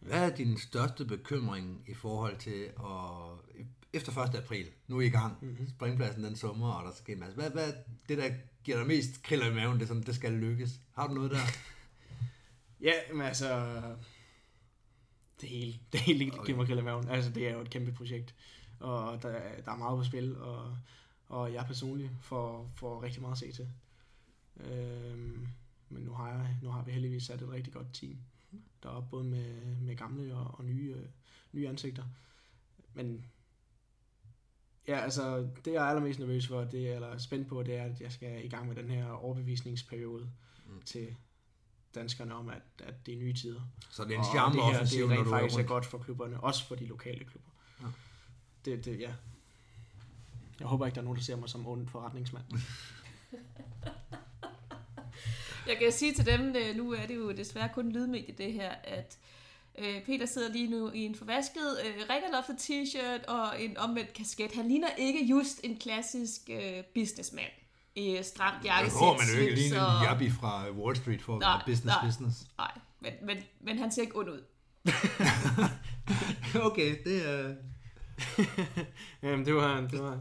Hvad 0.00 0.30
er 0.30 0.36
din 0.36 0.58
største 0.58 1.04
bekymring 1.04 1.84
i 1.86 1.94
forhold 1.94 2.36
til 2.38 2.70
at... 2.78 3.58
Efter 3.92 4.22
1. 4.22 4.34
april, 4.34 4.66
nu 4.88 4.96
er 4.96 5.00
I 5.00 5.06
i 5.06 5.10
gang, 5.10 5.36
mm-hmm. 5.40 5.68
springpladsen 5.68 6.24
den 6.24 6.36
sommer, 6.36 6.72
og 6.72 6.84
der 6.84 6.92
skal 6.94 7.14
en 7.14 7.20
masse. 7.20 7.34
Hvad, 7.34 7.50
hvad 7.50 7.72
det, 8.08 8.18
der 8.18 8.30
giver 8.64 8.78
dig 8.78 8.86
mest 8.86 9.22
kriller 9.22 9.50
i 9.50 9.54
maven, 9.54 9.80
det, 9.80 9.88
sådan, 9.88 10.02
det 10.02 10.14
skal 10.14 10.32
lykkes? 10.32 10.80
Har 10.92 11.08
du 11.08 11.14
noget 11.14 11.30
der? 11.30 11.38
Ja, 12.80 12.92
men 13.12 13.22
altså... 13.22 13.82
Det 15.40 15.48
hele, 15.48 15.78
det 15.92 16.00
hele 16.00 16.32
okay. 16.32 16.46
giver 16.46 16.58
mig 16.58 16.66
grille 16.66 16.82
i 16.82 16.84
maven. 16.84 17.08
Altså, 17.08 17.30
det 17.30 17.48
er 17.48 17.52
jo 17.52 17.60
et 17.60 17.70
kæmpe 17.70 17.92
projekt. 17.92 18.34
Og 18.80 19.22
der, 19.22 19.28
er- 19.28 19.62
der 19.62 19.72
er 19.72 19.76
meget 19.76 19.98
på 19.98 20.04
spil, 20.04 20.36
og, 20.38 20.76
og 21.26 21.52
jeg 21.52 21.64
personligt 21.66 22.10
får, 22.20 22.70
får 22.76 23.02
rigtig 23.02 23.22
meget 23.22 23.32
at 23.32 23.38
se 23.38 23.52
til. 23.52 23.68
Øhm, 24.56 25.48
men 25.88 26.02
nu 26.02 26.12
har, 26.12 26.28
jeg, 26.28 26.56
nu 26.62 26.68
har 26.70 26.82
vi 26.84 26.92
heldigvis 26.92 27.22
sat 27.22 27.42
et 27.42 27.48
rigtig 27.50 27.72
godt 27.72 27.86
team 27.92 28.18
deroppe, 28.82 29.08
både 29.10 29.24
med, 29.24 29.76
med 29.76 29.96
gamle 29.96 30.34
og, 30.36 30.58
og 30.58 30.64
nye, 30.64 30.94
øh, 30.98 31.06
nye 31.52 31.68
ansigter. 31.68 32.04
Men 32.94 33.26
ja, 34.88 34.96
altså, 34.98 35.48
det 35.64 35.72
jeg 35.72 35.84
er 35.84 35.88
allermest 35.88 36.18
nervøs 36.18 36.46
for, 36.48 36.64
det 36.64 36.90
er, 36.90 36.94
eller 36.94 37.18
spændt 37.18 37.48
på, 37.48 37.62
det 37.62 37.76
er, 37.76 37.84
at 37.84 38.00
jeg 38.00 38.12
skal 38.12 38.44
i 38.44 38.48
gang 38.48 38.68
med 38.68 38.76
den 38.76 38.90
her 38.90 39.10
overbevisningsperiode 39.10 40.30
mm. 40.66 40.82
til 40.82 41.16
danskerne 41.94 42.34
om, 42.34 42.48
at, 42.48 42.62
at 42.78 43.06
det 43.06 43.14
er 43.14 43.18
nye 43.18 43.32
tider. 43.32 43.60
Så 43.90 44.04
det 44.04 44.14
er 44.14 44.18
en 44.18 44.24
charme 44.24 44.62
offensiv, 44.62 45.08
det 45.08 45.16
når 45.16 45.22
du 45.24 45.30
er 45.30 45.38
faktisk 45.38 45.54
er 45.54 45.58
rundt. 45.58 45.68
godt 45.68 45.86
for 45.86 45.98
klubberne, 45.98 46.40
også 46.40 46.66
for 46.66 46.74
de 46.74 46.86
lokale 46.86 47.24
klubber. 47.24 47.50
Det, 48.64 48.84
det, 48.84 49.00
ja. 49.00 49.10
Jeg 50.60 50.68
håber 50.68 50.86
ikke, 50.86 50.94
der 50.94 51.00
er 51.00 51.04
nogen, 51.04 51.16
der 51.18 51.24
ser 51.24 51.36
mig 51.36 51.48
som 51.48 51.66
ond 51.66 51.88
forretningsmand. 51.88 52.44
Jeg 55.68 55.76
kan 55.78 55.92
sige 55.92 56.14
til 56.14 56.26
dem, 56.26 56.56
øh, 56.56 56.76
nu 56.76 56.92
er 56.92 57.06
det 57.06 57.16
jo 57.16 57.32
desværre 57.32 57.68
kun 57.74 57.92
lydmedie 57.92 58.34
det 58.38 58.52
her, 58.52 58.70
at 58.84 59.18
øh, 59.78 60.04
Peter 60.06 60.26
sidder 60.26 60.52
lige 60.52 60.70
nu 60.70 60.90
i 60.90 60.98
en 61.00 61.14
forvasket 61.14 61.78
øh, 61.86 61.94
rikkerloftet 62.10 62.56
t-shirt 62.56 63.24
og 63.32 63.62
en 63.62 63.76
omvendt 63.76 64.12
kasket. 64.12 64.52
Han 64.54 64.68
ligner 64.68 64.88
ikke 64.98 65.24
just 65.24 65.60
en 65.64 65.76
klassisk 65.78 66.40
øh, 66.50 66.84
businessman. 66.94 67.44
I 67.94 68.18
stramt 68.22 68.64
jakkesæt, 68.64 68.98
får 68.98 69.18
man 69.18 69.26
jo 69.34 69.40
ikke 69.42 69.54
lige 69.54 69.80
og- 69.82 69.98
en 70.02 70.04
jabbi 70.08 70.30
fra 70.30 70.70
Wall 70.70 70.96
Street 70.96 71.22
for 71.22 71.34
at 71.34 71.40
Nej, 71.40 71.50
være 71.52 71.62
business 71.66 71.96
nej. 71.96 72.04
business. 72.06 72.46
Nej, 72.58 72.70
men, 73.00 73.12
men, 73.22 73.36
men 73.60 73.78
han 73.78 73.92
ser 73.92 74.02
ikke 74.02 74.16
ond 74.18 74.28
ud. 74.30 74.44
okay, 76.70 76.96
det 77.04 77.30
er... 77.30 77.54
Jamen, 79.22 79.46
det 79.46 79.54
var, 79.54 79.80
det 79.80 79.98
var, 80.02 80.20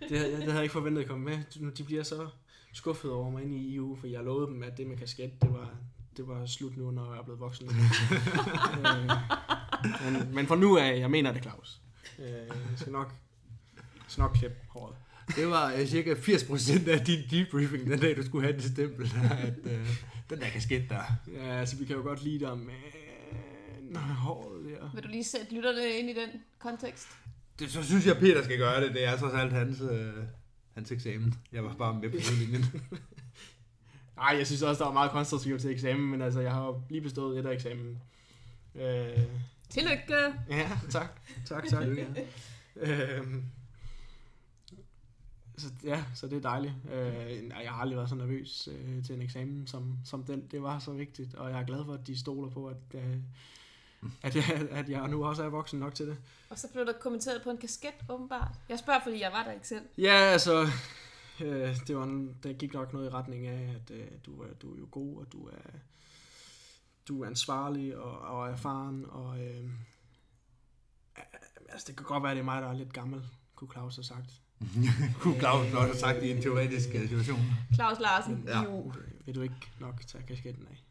det, 0.00 0.10
det 0.10 0.20
havde 0.38 0.54
jeg 0.54 0.62
ikke 0.62 0.72
forventet 0.72 1.02
at 1.02 1.08
komme 1.08 1.24
med. 1.24 1.38
Nu- 1.56 1.70
De 1.70 1.84
bliver 1.84 2.02
så 2.02 2.28
skuffet 2.72 3.10
over 3.10 3.30
mig 3.30 3.42
inde 3.42 3.56
i 3.56 3.76
EU, 3.76 3.96
for 3.96 4.06
jeg 4.06 4.24
lovede 4.24 4.46
dem, 4.46 4.62
at 4.62 4.76
det 4.78 4.86
med 4.86 4.96
kasket, 4.96 5.30
det 5.42 5.50
var, 5.52 5.70
det 6.16 6.28
var 6.28 6.46
slut 6.46 6.76
nu, 6.76 6.90
når 6.90 7.12
jeg 7.12 7.18
er 7.20 7.24
blevet 7.24 7.40
voksen. 7.40 7.68
øh, 8.86 9.10
men, 10.12 10.34
men 10.34 10.46
for 10.46 10.56
nu 10.56 10.76
af, 10.78 10.98
jeg 10.98 11.10
mener 11.10 11.32
det, 11.32 11.42
Claus. 11.42 11.80
Øh, 12.18 12.26
jeg 12.26 12.48
skal 12.76 12.92
nok, 12.92 13.12
jeg 13.76 13.82
skal 14.08 14.22
nok 14.22 14.32
klippe 14.34 14.56
håret. 14.68 14.96
Det 15.36 15.48
var 15.48 15.72
uh, 15.80 15.86
cirka 15.86 16.14
80% 16.14 16.90
af 16.90 17.04
din 17.04 17.18
debriefing, 17.30 17.90
den 17.90 18.00
dag 18.00 18.16
du 18.16 18.24
skulle 18.26 18.46
have 18.46 18.56
det 18.62 18.70
stempel, 18.72 19.10
der, 19.10 19.28
at 19.36 19.54
uh, 19.64 19.70
den 20.30 20.38
der 20.40 20.48
kasket 20.48 20.84
der. 20.88 21.02
Ja, 21.34 21.44
altså, 21.60 21.76
vi 21.76 21.84
kan 21.84 21.96
jo 21.96 22.02
godt 22.02 22.22
lide 22.24 22.38
dig, 22.44 22.58
men 22.58 23.96
håret 23.96 24.64
der. 24.64 24.90
Vil 24.94 25.02
du 25.02 25.08
lige 25.08 25.24
sætte 25.24 25.54
lytterne 25.54 25.88
ind 25.98 26.10
i 26.10 26.14
den 26.14 26.28
kontekst? 26.58 27.08
Det, 27.58 27.70
så 27.70 27.82
synes 27.82 28.06
jeg, 28.06 28.16
Peter 28.16 28.44
skal 28.44 28.58
gøre 28.58 28.84
det. 28.84 28.94
Det 28.94 29.04
er 29.04 29.16
trods 29.16 29.34
alt 29.34 29.52
hans, 29.52 29.80
uh, 29.80 29.90
hans 30.72 30.92
eksamen. 30.92 31.34
Jeg 31.52 31.64
var 31.64 31.74
bare 31.74 31.94
med 31.94 32.10
på 32.10 32.16
linjen. 32.38 32.64
Nej, 34.16 34.34
jeg 34.38 34.46
synes 34.46 34.62
også, 34.62 34.78
der 34.78 34.84
var 34.84 34.94
meget 34.94 35.10
konstruktivt 35.10 35.60
til 35.60 35.70
eksamen, 35.70 36.10
men 36.10 36.22
altså, 36.22 36.40
jeg 36.40 36.52
har 36.52 36.66
jo 36.66 36.82
lige 36.90 37.00
bestået 37.00 37.38
et 37.38 37.46
af 37.46 37.52
eksamen. 37.52 37.98
Øh, 38.74 39.18
Tillykke! 39.68 40.34
ja, 40.50 40.70
tak. 40.90 41.20
Tak, 41.46 41.68
tak. 41.68 41.86
Øhm, 42.76 43.44
så, 45.56 45.66
ja, 45.84 46.04
så 46.14 46.26
det 46.26 46.36
er 46.36 46.40
dejligt. 46.40 46.74
Øh, 46.92 47.48
nej, 47.48 47.60
jeg 47.62 47.70
har 47.70 47.80
aldrig 47.80 47.96
været 47.96 48.08
så 48.08 48.14
nervøs 48.14 48.68
øh, 48.72 49.04
til 49.04 49.14
en 49.14 49.22
eksamen 49.22 49.66
som, 49.66 49.98
som 50.04 50.24
den. 50.24 50.46
Det 50.50 50.62
var 50.62 50.78
så 50.78 50.92
vigtigt, 50.92 51.34
og 51.34 51.50
jeg 51.50 51.60
er 51.60 51.64
glad 51.64 51.84
for, 51.84 51.94
at 51.94 52.06
de 52.06 52.18
stoler 52.18 52.50
på, 52.50 52.66
at, 52.66 52.76
øh, 52.94 53.16
at, 54.22 54.36
jeg, 54.36 54.68
at 54.70 54.88
jeg 54.88 55.08
nu 55.08 55.24
også 55.24 55.42
er 55.44 55.48
voksen 55.48 55.78
nok 55.78 55.94
til 55.94 56.06
det. 56.06 56.16
Og 56.50 56.58
så 56.58 56.68
blev 56.72 56.86
der 56.86 56.92
kommenteret 56.92 57.42
på 57.42 57.50
en 57.50 57.58
kasket, 57.58 57.94
åbenbart. 58.08 58.48
Jeg 58.68 58.78
spørger, 58.78 59.00
fordi 59.02 59.20
jeg 59.20 59.32
var 59.32 59.42
der 59.44 59.52
ikke 59.52 59.68
selv. 59.68 59.84
Ja, 59.98 60.14
altså, 60.14 60.66
øh, 61.40 61.76
det, 61.86 61.96
var 61.96 62.04
en, 62.04 62.36
det 62.42 62.58
gik 62.58 62.72
nok 62.74 62.92
noget 62.92 63.06
i 63.06 63.10
retning 63.10 63.46
af, 63.46 63.74
at 63.74 63.96
øh, 63.96 64.06
du, 64.26 64.42
er, 64.42 64.54
du 64.62 64.74
er 64.74 64.78
jo 64.78 64.88
god, 64.90 65.16
og 65.20 65.32
du 65.32 65.46
er, 65.48 65.70
du 67.08 67.22
er 67.22 67.26
ansvarlig 67.26 67.96
og, 67.96 68.18
og 68.18 68.50
erfaren, 68.50 69.06
og 69.08 69.38
øh, 69.40 69.70
altså, 71.68 71.84
det 71.86 71.96
kan 71.96 72.06
godt 72.06 72.22
være, 72.22 72.32
at 72.32 72.36
det 72.36 72.40
er 72.40 72.44
mig, 72.44 72.62
der 72.62 72.68
er 72.68 72.74
lidt 72.74 72.92
gammel, 72.92 73.22
kunne 73.54 73.72
Claus 73.72 73.96
have 73.96 74.04
sagt. 74.04 74.30
Kunne 75.20 75.38
Claus 75.38 75.72
godt 75.72 75.84
have 75.84 75.96
sagt 75.96 76.22
i 76.22 76.30
en 76.30 76.42
teoretisk 76.42 76.88
uh, 76.94 77.00
situation. 77.00 77.40
Claus 77.74 78.00
Larsen, 78.00 78.44
Ja. 78.46 78.58
ja. 78.58 78.64
jo. 78.64 78.92
Vil 79.26 79.34
du 79.34 79.42
ikke 79.42 79.54
nok 79.80 80.06
tage 80.06 80.24
kasketten 80.26 80.66
af? 80.70 80.84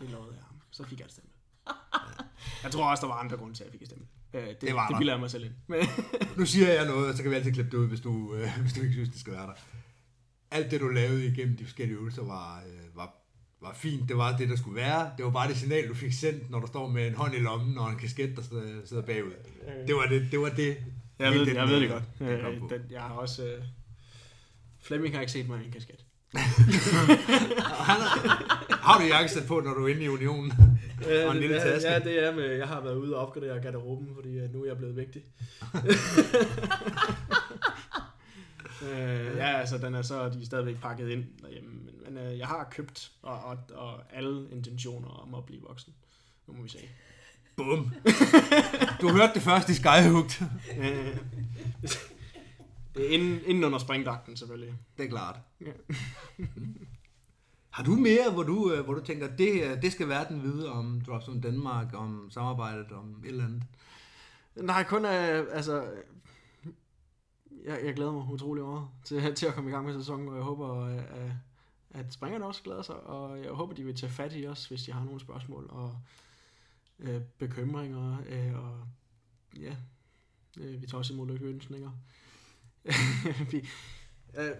Det 0.00 0.10
lovede 0.10 0.34
jeg 0.34 0.42
ham. 0.46 0.56
Så 0.70 0.84
fik 0.84 0.98
jeg 0.98 1.04
et 1.06 1.12
stempel. 1.12 1.27
Jeg 2.62 2.70
tror 2.72 2.90
også, 2.90 3.00
der 3.00 3.06
var 3.12 3.14
andre 3.20 3.36
grunde 3.36 3.54
til, 3.54 3.62
at 3.62 3.66
jeg 3.66 3.72
fik 3.72 3.82
et 3.82 3.88
stempel. 3.88 4.06
Øh, 4.34 4.46
det, 4.48 4.60
Det 4.60 4.74
var 4.74 4.86
det 4.86 4.92
der. 4.94 4.98
bilder 4.98 5.12
jeg 5.12 5.20
mig 5.20 5.30
selv 5.30 5.44
ind. 5.44 5.52
Men, 5.66 5.78
Nu 6.38 6.46
siger 6.46 6.72
jeg 6.72 6.86
noget, 6.86 7.10
og 7.10 7.16
så 7.16 7.22
kan 7.22 7.30
vi 7.30 7.36
altid 7.36 7.52
klippe 7.52 7.70
det 7.70 7.76
ud, 7.76 7.88
hvis 7.88 8.00
du, 8.00 8.34
øh, 8.34 8.48
hvis 8.60 8.72
du 8.72 8.80
ikke 8.80 8.92
synes, 8.92 9.08
det 9.08 9.20
skal 9.20 9.32
være 9.32 9.42
der. 9.46 9.52
Alt 10.50 10.70
det, 10.70 10.80
du 10.80 10.88
lavede 10.88 11.26
igennem 11.26 11.56
de 11.56 11.64
forskellige 11.64 11.96
øvelser, 11.98 12.22
var, 12.22 12.62
øh, 12.66 12.96
var, 12.96 13.14
var 13.62 13.74
fint. 13.74 14.08
Det 14.08 14.16
var 14.16 14.36
det, 14.36 14.48
der 14.48 14.56
skulle 14.56 14.76
være. 14.76 15.10
Det 15.16 15.24
var 15.24 15.30
bare 15.30 15.48
det 15.48 15.56
signal, 15.56 15.88
du 15.88 15.94
fik 15.94 16.12
sendt, 16.12 16.50
når 16.50 16.60
du 16.60 16.66
står 16.66 16.88
med 16.88 17.06
en 17.06 17.14
hånd 17.14 17.34
i 17.34 17.38
lommen 17.38 17.78
og 17.78 17.90
en 17.90 17.96
kasket, 17.98 18.36
der 18.36 18.42
sidder- 18.86 19.02
bagud. 19.02 19.32
Det 19.86 19.94
var 19.94 20.06
det, 20.06 20.28
det, 20.30 20.40
var 20.40 20.48
det 20.48 20.76
jeg 21.18 21.32
ved, 21.32 21.46
det, 21.46 21.54
jeg 21.54 21.68
ved 21.68 21.76
det 21.80 21.82
øh, 21.82 21.90
godt. 21.90 22.04
den 22.18 22.28
Øh, 22.28 22.70
den, 22.70 22.80
jeg 22.90 23.00
har 23.02 23.10
også... 23.14 23.44
Øh, 23.46 23.62
Flemming 24.82 25.14
har 25.14 25.20
ikke 25.20 25.32
set 25.32 25.48
mig 25.48 25.62
i 25.62 25.66
en 25.66 25.72
kasket. 25.72 26.04
Har 28.86 28.98
du 29.00 29.04
jakkesæt 29.06 29.46
på, 29.46 29.60
når 29.60 29.74
du 29.74 29.84
er 29.84 29.88
inde 29.88 30.02
i 30.04 30.08
unionen? 30.08 30.52
Og 31.06 31.32
en 31.32 31.40
lille 31.40 31.56
taske. 31.56 31.88
Ja, 31.90 31.98
det 31.98 32.26
er 32.26 32.34
med, 32.34 32.44
jeg 32.44 32.68
har 32.68 32.80
været 32.80 32.96
ude 32.96 33.16
og 33.16 33.26
opgradere 33.26 33.60
garderoben, 33.60 34.14
fordi 34.14 34.38
øh, 34.38 34.52
nu 34.52 34.62
er 34.62 34.66
jeg 34.66 34.76
blevet 34.76 34.96
vigtig. 34.96 35.22
øh, 38.82 39.36
ja, 39.36 39.58
altså 39.58 39.78
den 39.78 39.94
er 39.94 40.02
så, 40.02 40.28
de 40.28 40.40
er 40.42 40.46
stadigvæk 40.46 40.80
pakket 40.80 41.08
ind 41.08 41.24
derhjemme, 41.42 41.70
men, 41.70 41.94
men 42.04 42.24
øh, 42.24 42.38
jeg 42.38 42.46
har 42.46 42.68
købt, 42.70 43.12
og, 43.22 43.40
og, 43.40 43.58
og 43.74 44.00
alle 44.12 44.50
intentioner 44.52 45.08
om 45.08 45.34
at 45.34 45.46
blive 45.46 45.62
voksen. 45.68 45.92
Nu 46.46 46.54
må 46.54 46.62
vi 46.62 46.68
se. 46.68 46.78
Bum. 47.56 47.94
Du 49.00 49.08
hørte 49.08 49.34
det 49.34 49.42
først 49.42 49.68
i 49.68 49.74
Skyhooked. 49.74 50.46
Øh, 52.96 53.12
inden, 53.12 53.40
inden 53.46 53.64
under 53.64 53.78
springdragten 53.78 54.36
selvfølgelig. 54.36 54.74
Det 54.96 55.04
er 55.04 55.08
klart. 55.08 55.36
Ja. 55.60 55.72
Har 57.78 57.84
du 57.84 57.96
mere, 57.96 58.30
hvor 58.32 58.42
du, 58.42 58.72
øh, 58.72 58.84
hvor 58.84 58.94
du 58.94 59.04
tænker, 59.04 59.36
det, 59.36 59.54
her, 59.54 59.80
det 59.80 59.92
skal 59.92 60.08
verden 60.08 60.42
vide 60.42 60.72
om 60.72 61.00
Drops 61.00 61.28
on 61.28 61.40
Danmark, 61.40 61.94
om 61.94 62.30
samarbejdet, 62.30 62.92
om 62.92 63.22
et 63.24 63.28
eller 63.28 63.44
andet? 63.44 63.62
Nej, 64.56 64.84
kun 64.84 65.04
øh, 65.04 65.46
altså... 65.52 65.82
Øh, 65.82 66.02
jeg, 67.64 67.80
jeg 67.84 67.94
glæder 67.94 68.12
mig 68.12 68.32
utrolig 68.32 68.64
meget 68.64 68.88
til, 69.04 69.34
til 69.36 69.46
at 69.46 69.54
komme 69.54 69.70
i 69.70 69.72
gang 69.72 69.86
med 69.86 69.94
sæsonen, 69.94 70.28
og 70.28 70.36
jeg 70.36 70.44
håber, 70.44 70.80
øh, 70.80 70.96
at, 70.96 71.32
at 71.90 72.12
springerne 72.12 72.46
også 72.46 72.62
glæder 72.62 72.82
sig, 72.82 72.96
og 72.96 73.44
jeg 73.44 73.50
håber, 73.50 73.74
de 73.74 73.84
vil 73.84 73.96
tage 73.96 74.12
fat 74.12 74.32
i 74.36 74.46
os, 74.46 74.66
hvis 74.66 74.82
de 74.82 74.92
har 74.92 75.04
nogle 75.04 75.20
spørgsmål 75.20 75.66
og 75.70 75.96
øh, 76.98 77.20
bekymringer, 77.38 78.16
øh, 78.28 78.64
og 78.64 78.86
ja, 79.56 79.76
øh, 80.60 80.82
vi 80.82 80.86
tager 80.86 80.98
også 80.98 81.12
imod 81.12 81.28
lykkeønsninger. 81.28 81.90
vi, 83.52 83.68
øh, 84.38 84.50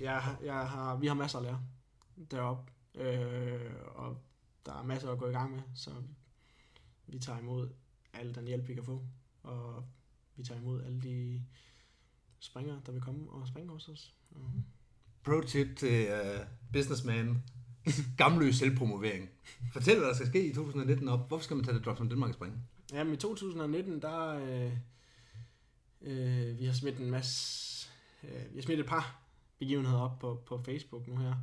jeg, 0.00 0.36
jeg 0.44 0.68
har, 0.68 0.96
vi 0.96 1.06
har 1.06 1.14
masser 1.14 1.38
at 1.38 1.44
lære 1.44 1.60
deroppe, 2.30 2.72
øh, 2.94 3.70
og 3.94 4.18
der 4.66 4.72
er 4.72 4.82
masser 4.82 5.12
at 5.12 5.18
gå 5.18 5.28
i 5.28 5.32
gang 5.32 5.54
med, 5.54 5.62
så 5.74 5.90
vi 7.06 7.18
tager 7.18 7.38
imod 7.38 7.68
al 8.12 8.34
den 8.34 8.46
hjælp, 8.46 8.68
vi 8.68 8.74
kan 8.74 8.84
få, 8.84 9.06
og 9.42 9.84
vi 10.36 10.42
tager 10.42 10.60
imod 10.60 10.84
alle 10.84 11.02
de 11.02 11.42
springere, 12.38 12.80
der 12.86 12.92
vil 12.92 13.00
komme 13.00 13.30
og 13.30 13.48
springe 13.48 13.70
hos 13.70 13.88
os. 13.88 14.14
Mm. 14.30 14.64
Pro 15.24 15.40
tip 15.40 15.76
til 15.76 16.08
uh, 16.12 16.46
businessman. 16.72 17.42
Gamløs 18.18 18.56
selvpromovering. 18.56 19.30
Fortæl, 19.72 19.98
hvad 19.98 20.08
der 20.08 20.14
skal 20.14 20.26
ske 20.26 20.46
i 20.46 20.54
2019 20.54 21.08
op. 21.08 21.28
Hvorfor 21.28 21.44
skal 21.44 21.56
man 21.56 21.64
tage 21.64 21.76
det 21.76 21.84
drop 21.84 21.98
som 21.98 22.08
Danmark 22.08 22.34
springe? 22.34 22.58
Jamen 22.92 23.14
i 23.14 23.16
2019, 23.16 24.02
der 24.02 24.28
øh, 24.28 24.72
øh, 26.02 26.58
vi 26.58 26.64
har 26.64 26.72
smidt 26.72 26.98
en 26.98 27.10
masse, 27.10 27.88
øh, 28.24 28.30
vi 28.30 28.54
har 28.54 28.62
smidt 28.62 28.80
et 28.80 28.86
par 28.86 29.23
begivenheder 29.64 30.00
op 30.00 30.18
på, 30.18 30.42
på 30.46 30.58
Facebook 30.58 31.08
nu 31.08 31.16
her. 31.16 31.34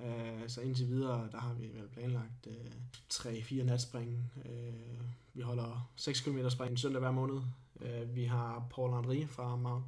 Øh, 0.00 0.48
så 0.48 0.60
indtil 0.60 0.88
videre, 0.88 1.28
der 1.32 1.38
har 1.38 1.54
vi 1.54 1.66
vel 1.74 1.88
planlagt 1.88 2.46
øh, 2.46 2.70
3-4 3.12 3.62
natspring. 3.62 4.32
Øh, 4.44 5.00
vi 5.34 5.40
holder 5.42 5.90
6 5.96 6.20
km 6.20 6.48
spring 6.48 6.70
en 6.70 6.76
søndag 6.76 7.00
hver 7.00 7.10
måned. 7.10 7.40
Øh, 7.80 8.16
vi 8.16 8.24
har 8.24 8.66
Paul 8.70 8.94
Henry 8.94 9.26
fra 9.26 9.56
Mount 9.56 9.84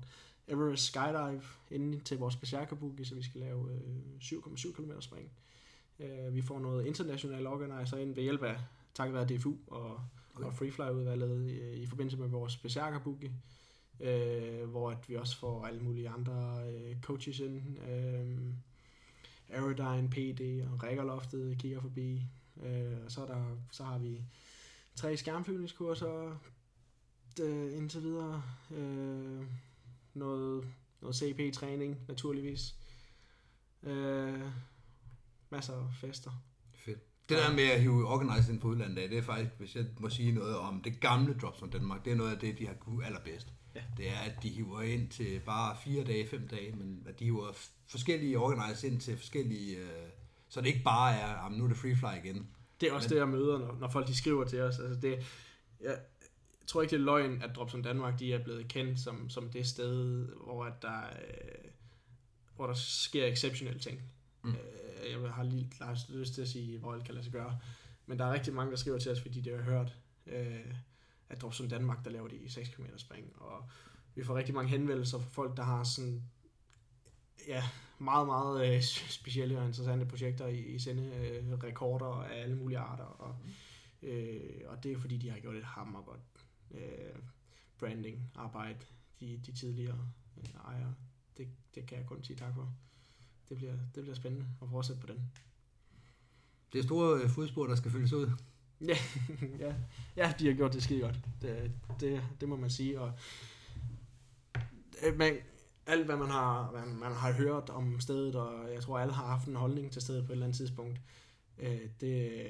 Everest 0.48 0.84
Skydive 0.84 1.42
inde 1.70 2.00
til 2.00 2.18
vores 2.18 2.34
specialkabuki, 2.34 3.04
så 3.04 3.14
vi 3.14 3.22
skal 3.22 3.40
lave 3.40 3.72
øh, 3.72 3.80
7,7 4.20 4.72
km 4.72 4.90
spring. 5.00 5.30
Øh, 6.00 6.34
vi 6.34 6.42
får 6.42 6.58
noget 6.58 6.86
international 6.86 7.46
organizer 7.46 7.96
ind 7.96 8.14
ved 8.14 8.22
hjælp 8.22 8.42
af 8.42 8.56
takket 8.94 9.14
være 9.14 9.26
DFU 9.26 9.54
og, 9.66 10.00
okay. 10.34 10.44
og 10.44 10.54
Freefly-udvalget 10.54 11.50
i, 11.50 11.82
i 11.82 11.86
forbindelse 11.86 12.16
med 12.16 12.28
vores 12.28 12.52
specialkabuki, 12.52 13.30
øh, 14.00 14.70
hvor 14.70 14.90
at 14.90 15.08
vi 15.08 15.16
også 15.16 15.36
får 15.36 15.66
alle 15.66 15.80
mulige 15.80 16.08
andre 16.08 16.62
øh, 16.68 17.00
coaches 17.00 17.38
ind. 17.38 17.78
Øh, 17.88 18.38
Aerodyne, 19.48 20.10
PD 20.10 20.64
og 20.72 20.82
Rækkerloftet 20.82 21.58
kigger 21.58 21.80
forbi. 21.80 22.22
Øh, 22.62 23.04
og 23.04 23.10
så, 23.10 23.22
er 23.22 23.26
der, 23.26 23.56
så 23.70 23.84
har 23.84 23.98
vi 23.98 24.22
tre 24.94 25.16
skærmflyvningskurser 25.16 26.38
øh, 27.40 27.76
indtil 27.76 28.02
videre. 28.02 28.42
Øh, 28.70 29.46
noget, 30.14 30.64
noget 31.00 31.16
CP-træning, 31.16 31.96
naturligvis. 32.08 32.74
Øh, 33.82 34.40
masser 35.50 35.74
af 35.74 35.94
fester. 36.00 36.30
Fedt. 36.74 37.28
Det 37.28 37.36
der 37.36 37.52
med 37.54 37.64
at 37.64 37.80
hive 37.80 38.06
organiseret 38.06 38.52
ind 38.52 38.60
på 38.60 38.68
udlandet 38.68 38.98
af, 38.98 39.08
det 39.08 39.18
er 39.18 39.22
faktisk, 39.22 39.50
hvis 39.58 39.76
jeg 39.76 39.86
må 39.98 40.08
sige 40.08 40.32
noget 40.32 40.56
om 40.56 40.82
det 40.82 41.00
gamle 41.00 41.38
Drops 41.42 41.62
on 41.62 41.70
Danmark, 41.70 42.04
det 42.04 42.12
er 42.12 42.16
noget 42.16 42.32
af 42.32 42.38
det, 42.38 42.58
de 42.58 42.66
har 42.66 42.74
kunnet 42.74 43.06
allerbedst. 43.06 43.52
Ja. 43.74 43.82
Det 43.96 44.08
er, 44.08 44.18
at 44.18 44.42
de 44.42 44.48
hiver 44.48 44.80
ind 44.80 45.08
til 45.08 45.40
bare 45.40 45.76
fire 45.84 46.04
dage, 46.04 46.28
fem 46.28 46.48
dage, 46.48 46.72
men 46.72 47.02
at 47.06 47.18
de 47.18 47.24
hiver 47.24 47.52
forskellige 47.86 48.38
organized 48.38 48.90
ind 48.90 49.00
til 49.00 49.16
forskellige, 49.16 49.76
øh, 49.76 50.08
så 50.48 50.60
det 50.60 50.66
ikke 50.66 50.84
bare 50.84 51.16
er, 51.16 51.46
at 51.46 51.52
nu 51.52 51.64
er 51.64 51.68
det 51.68 51.76
free 51.76 51.96
fly 51.96 52.24
igen. 52.24 52.48
Det 52.80 52.88
er 52.88 52.92
også 52.92 53.08
men, 53.08 53.14
det, 53.14 53.20
jeg 53.20 53.28
møder, 53.28 53.58
når, 53.58 53.76
når 53.80 53.88
folk 53.88 54.06
de 54.06 54.16
skriver 54.16 54.44
til 54.44 54.60
os. 54.60 54.78
Altså 54.78 55.00
det, 55.00 55.10
jeg, 55.10 55.18
jeg 55.80 55.98
tror 56.66 56.82
ikke, 56.82 56.90
det 56.90 57.00
er 57.00 57.04
løgn, 57.04 57.42
at 57.42 57.56
Drops 57.56 57.70
from 57.70 57.82
Danmark 57.82 58.18
de 58.18 58.32
er 58.32 58.44
blevet 58.44 58.68
kendt 58.68 59.00
som, 59.00 59.30
som 59.30 59.50
det 59.50 59.66
sted, 59.66 60.26
hvor, 60.44 60.64
at 60.64 60.82
der, 60.82 61.00
øh, 61.00 61.70
hvor 62.56 62.66
der 62.66 62.74
sker 62.74 63.26
exceptionelle 63.26 63.80
ting. 63.80 64.02
Mm. 64.42 64.50
Øh, 64.50 65.22
jeg 65.22 65.30
har 65.30 65.42
lige 65.42 65.70
har 65.80 65.98
lyst 66.08 66.34
til 66.34 66.42
at 66.42 66.48
sige, 66.48 66.78
hvor 66.78 66.92
alt 66.92 67.04
kan 67.04 67.14
lade 67.14 67.24
sig 67.24 67.32
gøre. 67.32 67.58
Men 68.06 68.18
der 68.18 68.24
er 68.24 68.32
rigtig 68.32 68.54
mange, 68.54 68.70
der 68.70 68.76
skriver 68.76 68.98
til 68.98 69.12
os, 69.12 69.20
fordi 69.20 69.40
de 69.40 69.50
har 69.50 69.62
hørt, 69.62 69.96
øh, 70.26 70.74
at 71.28 71.40
Drops 71.40 71.56
from 71.56 71.68
Danmark, 71.68 72.04
der 72.04 72.10
laver 72.10 72.28
de 72.28 72.36
i 72.36 72.48
6 72.48 72.68
km 72.68 72.84
spring. 72.96 73.32
Og 73.36 73.68
vi 74.14 74.24
får 74.24 74.36
rigtig 74.36 74.54
mange 74.54 74.70
henvendelser 74.70 75.18
fra 75.18 75.28
folk, 75.30 75.56
der 75.56 75.62
har 75.62 75.84
sådan 75.84 76.22
ja, 77.48 77.62
meget, 77.98 78.26
meget 78.26 78.74
øh, 78.74 78.82
specielle 79.08 79.58
og 79.58 79.66
interessante 79.66 80.06
projekter 80.06 80.46
i, 80.46 80.58
i 80.58 80.78
sende 80.78 81.02
øh, 81.02 81.58
rekorder 81.62 82.06
af 82.06 82.42
alle 82.42 82.56
mulige 82.56 82.78
arter. 82.78 83.04
Og, 83.04 83.36
øh, 84.02 84.60
og 84.66 84.82
det 84.82 84.92
er 84.92 84.98
fordi, 84.98 85.16
de 85.16 85.30
har 85.30 85.38
gjort 85.38 85.56
et 85.56 85.64
hammer 85.64 86.02
godt 86.02 86.20
øh, 86.70 87.22
branding 87.78 88.30
arbejde, 88.34 88.78
de, 89.20 89.40
de 89.46 89.52
tidligere 89.52 90.08
øh, 90.36 90.50
ejere. 90.64 90.94
Det, 91.36 91.48
det 91.74 91.86
kan 91.86 91.98
jeg 91.98 92.06
kun 92.06 92.22
sige 92.22 92.36
tak 92.36 92.54
for. 92.54 92.74
Det 93.48 93.56
bliver, 93.56 93.74
det 93.94 94.02
bliver 94.02 94.14
spændende 94.14 94.46
at 94.62 94.68
fortsætte 94.68 95.00
på 95.00 95.06
den. 95.06 95.32
Det 96.72 96.78
er 96.78 96.82
store 96.82 97.22
øh, 97.22 97.30
fodspor, 97.30 97.66
der 97.66 97.76
skal 97.76 97.90
fyldes 97.90 98.12
ud 98.12 98.30
ja, 98.80 98.96
ja, 99.66 99.74
ja, 100.16 100.32
de 100.38 100.46
har 100.46 100.54
gjort 100.54 100.72
det 100.72 100.82
skide 100.82 101.00
godt. 101.00 101.18
Det, 101.42 101.70
det, 102.00 102.22
det 102.40 102.48
må 102.48 102.56
man 102.56 102.70
sige. 102.70 103.00
Og, 103.00 103.12
øh, 105.06 105.18
man, 105.18 105.36
alt 105.86 106.06
hvad 106.06 106.16
man 106.16 106.30
har, 106.30 106.70
hvad 106.70 106.94
man 106.94 107.12
har 107.12 107.32
hørt 107.32 107.70
om 107.70 108.00
stedet, 108.00 108.34
og 108.34 108.72
jeg 108.72 108.82
tror 108.82 108.98
alle 108.98 109.14
har 109.14 109.26
haft 109.26 109.48
en 109.48 109.56
holdning 109.56 109.92
til 109.92 110.02
stedet 110.02 110.26
på 110.26 110.32
et 110.32 110.34
eller 110.34 110.46
andet 110.46 110.56
tidspunkt, 110.56 111.00
øh, 111.58 111.80
det, 112.00 112.32
øh, 112.32 112.46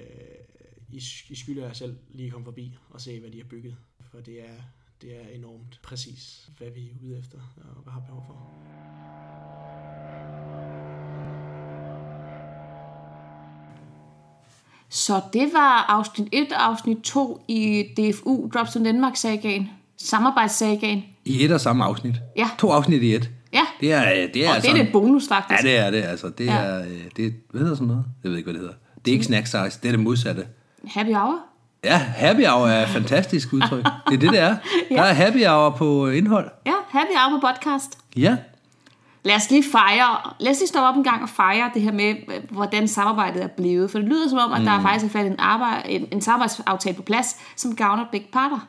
I, 0.89 1.03
I 1.29 1.35
skylder 1.35 1.67
jer 1.67 1.73
selv 1.73 1.99
lige 2.11 2.31
komme 2.31 2.45
forbi 2.45 2.79
og 2.91 3.01
se, 3.01 3.21
hvad 3.21 3.31
de 3.31 3.39
har 3.39 3.49
bygget. 3.49 3.77
For 4.01 4.21
det 4.21 4.49
er, 4.49 4.55
det 5.03 5.17
er 5.17 5.29
enormt 5.29 5.81
præcis, 5.83 6.51
hvad 6.59 6.71
vi 6.71 6.91
er 6.91 6.95
ude 7.03 7.19
efter 7.19 7.39
og 7.57 7.83
hvad 7.83 7.93
har 7.93 8.01
behov 8.01 8.25
for. 8.27 9.28
Så 14.91 15.21
det 15.33 15.49
var 15.53 15.87
afsnit 15.89 16.29
1 16.33 16.47
og 16.53 16.67
afsnit 16.67 16.99
2 16.99 17.45
i 17.49 17.85
DFU 17.97 18.51
Drops 18.55 18.77
on 18.77 18.85
Denmark-sagaen. 18.85 19.71
Samarbejdssagaen. 19.99 21.05
I 21.25 21.45
et 21.45 21.53
og 21.53 21.61
samme 21.61 21.85
afsnit. 21.85 22.15
Ja. 22.37 22.51
To 22.59 22.71
afsnit 22.71 23.03
i 23.03 23.15
et. 23.15 23.31
Ja, 23.53 23.61
Det 23.81 23.93
er, 23.93 24.03
det 24.35 24.47
er 24.47 24.55
og 24.57 24.63
det 24.63 24.71
er 24.71 24.77
lidt 24.77 24.93
bonus 24.93 25.29
faktisk. 25.29 25.65
Ja, 25.65 25.69
det 25.71 25.79
er 25.79 25.91
det. 25.91 26.03
Altså, 26.05 26.29
det 26.29 26.47
Ja. 26.47 26.53
er, 26.57 26.81
øh, 26.83 26.87
det, 27.17 27.35
hvad 27.51 27.61
hedder 27.61 27.75
sådan 27.75 27.89
noget? 27.89 28.05
Jeg 28.23 28.31
ved 28.31 28.39
ikke, 28.39 28.47
hvad 28.47 28.55
det 28.55 28.61
hedder. 28.61 28.75
Det 29.05 29.11
er 29.11 29.13
ikke 29.13 29.25
snack 29.25 29.47
size, 29.47 29.57
det 29.83 29.85
er 29.85 29.91
det 29.91 30.01
modsatte. 30.01 30.47
Happy 30.87 31.15
hour. 31.15 31.39
Ja, 31.85 31.97
happy 31.97 32.47
hour 32.47 32.67
er 32.69 32.83
et 32.83 32.89
fantastisk 32.89 33.53
udtryk. 33.53 33.85
Det 33.85 34.15
er 34.15 34.19
det, 34.19 34.31
det 34.31 34.39
er. 34.39 34.57
Der 34.97 35.03
er 35.03 35.13
happy 35.13 35.47
hour 35.47 35.71
på 35.71 36.09
indhold. 36.09 36.51
Ja, 36.67 36.73
happy 36.89 37.11
hour 37.17 37.41
på 37.41 37.47
podcast. 37.47 37.99
Ja. 38.17 38.37
Lad 39.25 39.37
os 39.37 39.51
lige 39.51 39.65
fejre, 39.73 40.33
lad 40.41 40.53
os 40.53 40.59
lige 40.59 40.69
stoppe 40.69 40.89
op 40.89 40.97
en 40.97 41.05
gang 41.05 41.23
og 41.23 41.29
fejre 41.29 41.71
det 41.75 41.83
her 41.83 41.93
med, 41.93 42.15
hvordan 42.51 42.89
samarbejdet 42.89 43.43
er 43.43 43.49
blevet. 43.49 43.91
For 43.91 43.99
det 43.99 44.09
lyder 44.09 44.29
som 44.29 44.39
om, 44.39 44.53
at 44.53 44.61
der 44.61 44.73
er 44.73 44.81
faktisk 44.83 45.05
er 45.05 45.09
faldet 45.09 45.33
en, 45.33 45.39
arbejde, 45.41 45.89
en, 45.89 46.07
en 46.13 46.21
samarbejdsaftale 46.21 46.97
på 46.97 47.03
plads, 47.03 47.37
som 47.57 47.77
gavner 47.77 48.05
begge 48.13 48.27
parter. 48.33 48.69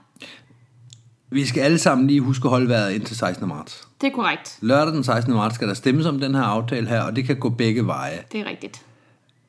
Vi 1.32 1.46
skal 1.46 1.62
alle 1.62 1.78
sammen 1.78 2.08
lige 2.08 2.22
huske 2.22 2.46
at 2.46 2.50
holde 2.50 2.70
vejret 2.70 2.94
indtil 2.94 3.16
16. 3.16 3.48
marts. 3.48 3.88
Det 4.02 4.08
er 4.08 4.12
korrekt. 4.12 4.58
Lørdag 4.62 4.94
den 4.94 5.04
16. 5.04 5.34
marts 5.34 5.56
skal 5.56 5.68
der 5.68 5.74
stemmes 5.74 6.06
om 6.06 6.20
den 6.20 6.36
her 6.36 6.42
aftale 6.42 6.88
her, 6.88 7.02
og 7.02 7.16
det 7.16 7.26
kan 7.26 7.40
gå 7.40 7.50
begge 7.50 7.88
veje. 7.88 8.20
Det 8.32 8.40
er 8.40 8.46
rigtigt. 8.46 8.86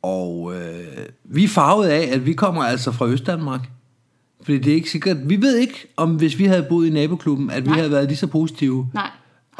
Og 0.03 0.53
øh, 0.55 1.07
vi 1.25 1.45
er 1.45 1.49
farvet 1.49 1.89
af, 1.89 2.09
at 2.13 2.27
vi 2.27 2.33
kommer 2.33 2.65
altså 2.65 2.93
fra 2.93 3.07
Østdanmark. 3.07 3.61
Fordi 4.43 4.59
det 4.59 4.71
er 4.71 4.75
ikke 4.75 4.91
sikkert, 4.91 5.17
vi 5.29 5.43
ved 5.43 5.57
ikke, 5.57 5.87
om 5.97 6.15
hvis 6.15 6.39
vi 6.39 6.45
havde 6.45 6.67
boet 6.69 6.87
i 6.87 6.91
naboklubben, 6.91 7.51
at 7.51 7.63
vi 7.63 7.69
Nej. 7.69 7.77
havde 7.77 7.91
været 7.91 8.09
lige 8.09 8.17
så 8.17 8.27
positive. 8.27 8.89
Nej. 8.95 9.11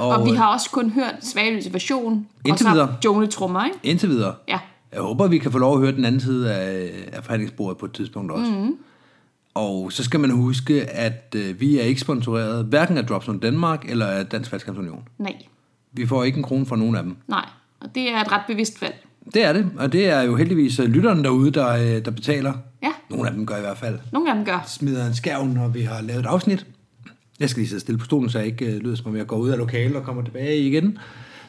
Og, 0.01 0.09
Og, 0.09 0.27
vi 0.27 0.31
har 0.31 0.47
også 0.53 0.71
kun 0.71 0.91
hørt 0.91 1.15
Svageløs 1.21 1.73
version. 1.73 2.27
Indtil 2.47 2.67
og 2.67 2.73
videre. 2.73 2.97
jungletrummer, 3.05 3.65
ikke? 3.65 3.77
Indtil 3.83 4.09
videre. 4.09 4.35
Ja. 4.49 4.59
Jeg 4.93 5.01
håber, 5.01 5.27
vi 5.29 5.39
kan 5.39 5.53
få 5.53 5.59
lov 5.59 5.75
at 5.75 5.81
høre 5.81 5.93
den 5.93 6.05
anden 6.05 6.21
side 6.21 6.55
af, 6.55 6.91
af 7.13 7.25
forhandlingsbordet 7.25 7.79
på 7.79 7.87
et 7.87 7.93
tidspunkt 7.93 8.33
også. 8.33 8.51
Mm. 8.53 8.77
Og 9.55 9.93
så 9.93 10.05
skal 10.05 10.21
man 10.21 10.31
huske, 10.31 10.91
at 10.91 11.35
øh, 11.37 11.61
vi 11.61 11.79
er 11.79 11.83
ikke 11.83 12.01
sponsoreret 12.01 12.65
hverken 12.65 12.99
af 12.99 13.07
Drops 13.07 13.29
on 13.29 13.39
Danmark 13.39 13.85
eller 13.89 14.07
af 14.07 14.27
Dansk 14.27 14.51
Faldskampsunion. 14.51 15.09
Nej. 15.19 15.35
Vi 15.93 16.07
får 16.07 16.25
ikke 16.25 16.37
en 16.39 16.45
krone 16.45 16.67
fra 16.67 16.77
nogen 16.77 16.97
af 16.97 17.03
dem. 17.03 17.17
Nej. 17.29 17.45
Og 17.81 17.95
det 17.95 18.11
er 18.13 18.21
et 18.21 18.33
ret 18.33 18.43
bevidst 18.49 18.83
valg. 18.83 19.07
Det 19.35 19.45
er 19.45 19.53
det, 19.53 19.71
og 19.79 19.93
det 19.93 20.09
er 20.09 20.23
jo 20.23 20.37
heldigvis 20.37 20.79
øh, 20.79 20.87
lytterne 20.87 21.23
derude, 21.25 21.51
der, 21.51 21.69
øh, 21.73 22.05
der 22.05 22.11
betaler. 22.11 22.53
Ja, 22.83 22.89
Nogle 23.11 23.29
af 23.29 23.35
dem 23.35 23.47
gør 23.47 23.57
i 23.57 23.61
hvert 23.61 23.79
fald. 23.79 23.99
nogle 24.13 24.31
af 24.31 24.37
dem 24.37 24.45
gør. 24.45 24.65
Smider 24.67 25.07
en 25.07 25.15
skærv, 25.15 25.45
når 25.47 25.69
vi 25.69 25.81
har 25.83 26.01
lavet 26.03 26.21
et 26.21 26.27
afsnit. 26.27 26.67
Jeg 27.41 27.51
skal 27.51 27.61
lige 27.61 27.69
sidde 27.69 27.81
stille 27.81 27.99
på 27.99 28.05
stolen, 28.05 28.31
så 28.31 28.39
jeg 28.39 28.47
ikke 28.47 28.67
øh, 28.67 28.77
lyder 28.77 28.97
som 28.97 29.07
om 29.07 29.17
jeg 29.17 29.27
går 29.27 29.37
ud 29.37 29.51
af 29.51 29.59
lokalet 29.59 29.97
og 29.97 30.03
kommer 30.03 30.25
tilbage 30.25 30.59
igen. 30.59 30.99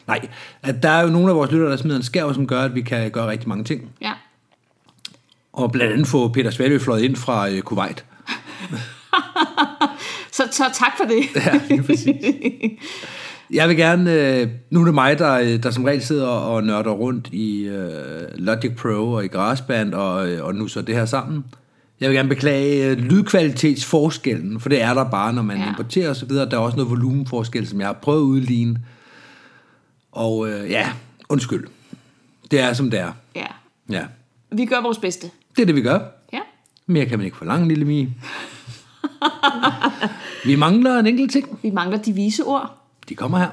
Nej, 0.06 0.28
at 0.62 0.82
der 0.82 0.88
er 0.88 1.02
jo 1.02 1.08
nogle 1.08 1.30
af 1.30 1.36
vores 1.36 1.50
lyttere, 1.50 1.70
der 1.70 1.76
smider 1.76 1.96
en 1.96 2.02
skærv, 2.02 2.34
som 2.34 2.46
gør, 2.46 2.60
at 2.60 2.74
vi 2.74 2.80
kan 2.80 3.10
gøre 3.10 3.30
rigtig 3.30 3.48
mange 3.48 3.64
ting. 3.64 3.90
Ja. 4.00 4.12
Og 5.52 5.72
blandt 5.72 5.92
andet 5.92 6.06
få 6.06 6.28
Peter 6.28 6.50
Svalø 6.50 6.78
fløjet 6.78 7.02
ind 7.02 7.16
fra 7.16 7.50
øh, 7.50 7.62
Kuwait. 7.62 8.04
Så, 10.32 10.42
så 10.50 10.64
tak 10.74 10.92
for 10.96 11.04
det. 11.04 11.24
Ja, 11.46 11.60
lige 11.68 11.82
præcis. 11.82 12.16
Jeg 13.50 13.68
vil 13.68 13.76
gerne, 13.76 14.12
øh, 14.12 14.48
nu 14.70 14.80
er 14.80 14.84
det 14.84 14.94
mig, 14.94 15.18
der, 15.18 15.32
øh, 15.32 15.62
der 15.62 15.70
som 15.70 15.84
regel 15.84 16.02
sidder 16.02 16.26
og 16.26 16.64
nørder 16.64 16.90
rundt 16.90 17.28
i 17.32 17.62
øh, 17.62 18.22
Logic 18.34 18.76
Pro 18.76 19.12
og 19.12 19.24
i 19.24 19.28
GarageBand 19.28 19.94
og, 19.94 20.30
øh, 20.30 20.44
og 20.44 20.54
nu 20.54 20.68
så 20.68 20.82
det 20.82 20.94
her 20.94 21.04
sammen. 21.04 21.44
Jeg 22.02 22.10
vil 22.10 22.16
gerne 22.16 22.28
beklage 22.28 22.86
øh, 22.90 22.98
lydkvalitetsforskellen, 22.98 24.60
for 24.60 24.68
det 24.68 24.82
er 24.82 24.94
der 24.94 25.10
bare, 25.10 25.32
når 25.32 25.42
man 25.42 25.56
ja. 25.56 25.62
Ja. 25.62 25.68
importerer 25.68 26.10
osv. 26.10 26.28
Der 26.28 26.46
er 26.52 26.56
også 26.56 26.76
noget 26.76 26.90
volumenforskel, 26.90 27.66
som 27.68 27.80
jeg 27.80 27.88
har 27.88 27.92
prøvet 27.92 28.20
at 28.20 28.24
udligne. 28.24 28.80
Og 30.12 30.48
øh, 30.48 30.70
ja, 30.70 30.92
undskyld. 31.28 31.66
Det 32.50 32.60
er 32.60 32.72
som 32.72 32.90
det 32.90 33.00
er. 33.00 33.12
ja. 33.36 33.46
Ja, 33.90 34.04
Vi 34.50 34.64
gør 34.66 34.80
vores 34.82 34.98
bedste. 34.98 35.30
det 35.56 35.62
er 35.62 35.66
det, 35.66 35.74
vi 35.74 35.82
gør. 35.82 35.98
Ja. 36.32 36.38
Mere 36.86 37.06
kan 37.06 37.18
man 37.18 37.24
ikke 37.24 37.36
forlange, 37.36 37.68
lille 37.68 37.84
Mie. 37.84 38.14
vi 40.46 40.56
mangler 40.56 40.98
en 40.98 41.06
enkelt 41.06 41.32
ting. 41.32 41.58
Vi 41.62 41.70
mangler 41.70 41.98
de 41.98 42.12
vise 42.12 42.44
ord. 42.44 42.78
De 43.08 43.14
kommer 43.14 43.38
her. 43.38 43.48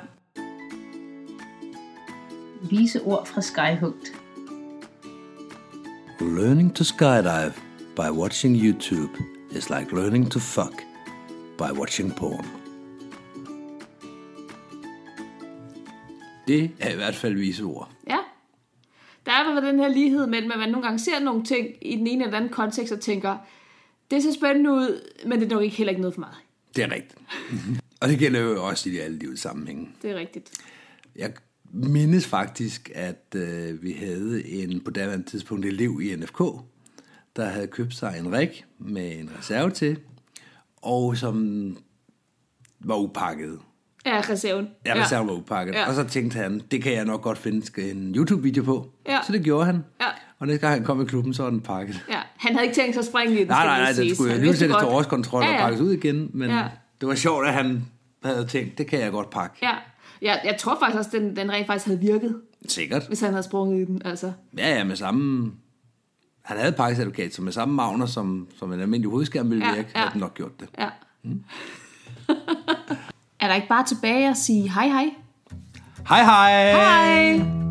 Vise 2.69 3.01
ord 3.01 3.27
fra 3.27 3.41
Skyhugt. 3.41 4.11
Learning 6.21 6.76
to 6.76 6.84
skydive 6.84 7.53
by 7.99 8.09
watching 8.11 8.55
YouTube 8.55 9.13
is 9.51 9.69
like 9.69 9.91
learning 9.91 10.31
to 10.31 10.39
fuck 10.39 10.84
by 11.57 11.71
watching 11.71 12.15
porn. 12.15 12.45
Det 16.47 16.71
er 16.80 16.91
i 16.91 16.95
hvert 16.95 17.15
fald 17.15 17.35
vise 17.35 17.63
ord. 17.63 17.91
Ja. 18.07 18.17
Der 19.26 19.31
er 19.31 19.53
fald 19.53 19.71
den 19.71 19.80
her 19.80 19.88
lighed 19.88 20.27
mellem, 20.27 20.51
at 20.51 20.59
man 20.59 20.69
nogle 20.69 20.84
gange 20.84 20.99
ser 20.99 21.19
nogle 21.19 21.43
ting 21.43 21.67
i 21.81 21.95
den 21.95 22.07
ene 22.07 22.23
eller 22.23 22.38
anden 22.38 22.51
kontekst 22.51 22.93
og 22.93 22.99
tænker, 22.99 23.38
det 24.11 24.23
ser 24.23 24.34
spændende 24.34 24.71
ud, 24.71 25.09
men 25.26 25.39
det 25.39 25.45
er 25.45 25.55
nok 25.55 25.63
ikke 25.63 25.76
heller 25.76 25.91
ikke 25.91 26.01
noget 26.01 26.13
for 26.13 26.21
mig. 26.21 26.34
Det 26.76 26.84
er 26.84 26.91
rigtigt. 26.91 27.21
og 28.01 28.09
det 28.09 28.19
gælder 28.19 28.39
jo 28.39 28.67
også 28.67 28.89
i 28.89 28.91
de 28.91 29.01
alle 29.01 29.17
livets 29.17 29.41
sammenhænge. 29.41 29.89
Det 30.01 30.11
er 30.11 30.15
rigtigt. 30.15 30.51
Jeg 31.15 31.34
mindes 31.73 32.27
faktisk, 32.27 32.91
at 32.95 33.35
øh, 33.35 33.84
vi 33.84 33.91
havde 33.91 34.47
en 34.47 34.81
på 34.81 34.91
daværende 34.91 35.30
tidspunkt 35.30 35.65
elev 35.65 36.01
i 36.01 36.15
NFK, 36.15 36.41
der 37.35 37.45
havde 37.45 37.68
købt 37.68 37.93
sig 37.93 38.15
en 38.19 38.31
rig 38.34 38.65
med 38.80 39.19
en 39.19 39.30
reserve 39.39 39.72
til, 39.72 39.99
og 40.77 41.18
som 41.18 41.77
var 42.80 42.95
upakket. 42.95 43.60
Ja, 44.06 44.22
reserven. 44.30 44.68
Ja, 44.85 45.03
reserven 45.03 45.27
var 45.27 45.34
upakket. 45.34 45.73
Ja. 45.73 45.80
Ja. 45.80 45.88
Og 45.88 45.93
så 45.95 46.03
tænkte 46.03 46.38
han, 46.38 46.61
det 46.72 46.84
kan 46.84 46.93
jeg 46.93 47.06
nok 47.06 47.22
godt 47.22 47.38
finde 47.38 47.91
en 47.91 48.15
YouTube-video 48.15 48.64
på. 48.64 48.89
Ja. 49.07 49.19
Så 49.27 49.31
det 49.34 49.43
gjorde 49.43 49.65
han. 49.65 49.84
Ja. 50.01 50.07
Og 50.39 50.47
næste 50.47 50.60
gang 50.68 50.73
han 50.73 50.84
kom 50.84 51.01
i 51.01 51.06
klubben, 51.06 51.34
så 51.34 51.43
var 51.43 51.49
den 51.49 51.61
pakket. 51.61 52.06
Ja, 52.10 52.19
han 52.38 52.53
havde 52.53 52.65
ikke 52.65 52.76
tænkt 52.76 52.93
sig 52.95 52.99
at 53.01 53.06
springe 53.06 53.35
i 53.35 53.39
den, 53.39 53.47
Nej, 53.47 53.65
nej, 53.65 53.80
nej, 53.80 53.93
siges. 53.93 54.18
skulle 54.18 54.34
jo 54.34 54.41
lige 54.41 54.56
sættes 54.56 54.77
til 54.77 54.88
årskontrol 54.88 55.43
Ja, 55.43 55.47
og 55.49 55.53
ja. 55.56 55.61
pakkes 55.61 55.81
ud 55.81 55.93
igen. 55.93 56.30
Men 56.34 56.49
Ja. 56.49 56.65
det 57.01 57.07
var 57.07 57.15
sjovt, 57.15 57.47
at 57.47 57.53
han 57.53 57.85
havde 58.23 58.45
tænkt, 58.47 58.77
det 58.77 58.88
kan 58.88 58.99
jeg 58.99 59.11
godt 59.11 59.30
pakke. 59.30 59.56
Ja, 59.61 59.72
ja 60.22 60.35
jeg 60.43 60.56
tror 60.60 60.77
faktisk 60.80 60.97
også, 60.97 61.10
at 61.18 61.22
den, 61.22 61.35
den 61.35 61.51
rent 61.51 61.68
faktisk 61.68 61.85
havde 61.85 61.99
virket, 61.99 62.41
Sikkert. 62.68 63.07
hvis 63.07 63.19
han 63.22 63.30
havde 63.30 63.43
sprunget 63.43 63.81
i 63.81 63.85
den. 63.85 64.01
Altså. 64.06 64.31
Ja, 64.57 64.76
ja, 64.77 64.84
med 64.84 64.95
samme... 64.95 65.51
Han 66.49 66.57
havde 66.57 66.71
pakkecertifikat, 66.71 67.34
så 67.34 67.41
med 67.41 67.51
samme 67.51 67.73
magner, 67.73 68.05
som, 68.05 68.47
som 68.59 68.73
en 68.73 68.80
almindelig 68.80 69.11
hovedskærm 69.11 69.49
ville 69.49 69.65
Ja, 69.67 69.76
virke, 69.76 69.89
ja. 69.95 69.99
havde 69.99 70.11
den 70.11 70.19
nok 70.19 70.34
gjort 70.34 70.59
det. 70.59 70.69
Ja. 70.80 70.89
er 73.39 73.47
der 73.47 73.53
ikke 73.55 73.67
bare 73.67 73.85
tilbage 73.85 74.30
at 74.30 74.38
sige 74.38 74.69
hej 74.71 74.88
hej? 74.88 75.09
Hej 76.09 76.23
hej! 76.23 76.71
Hej! 76.71 77.68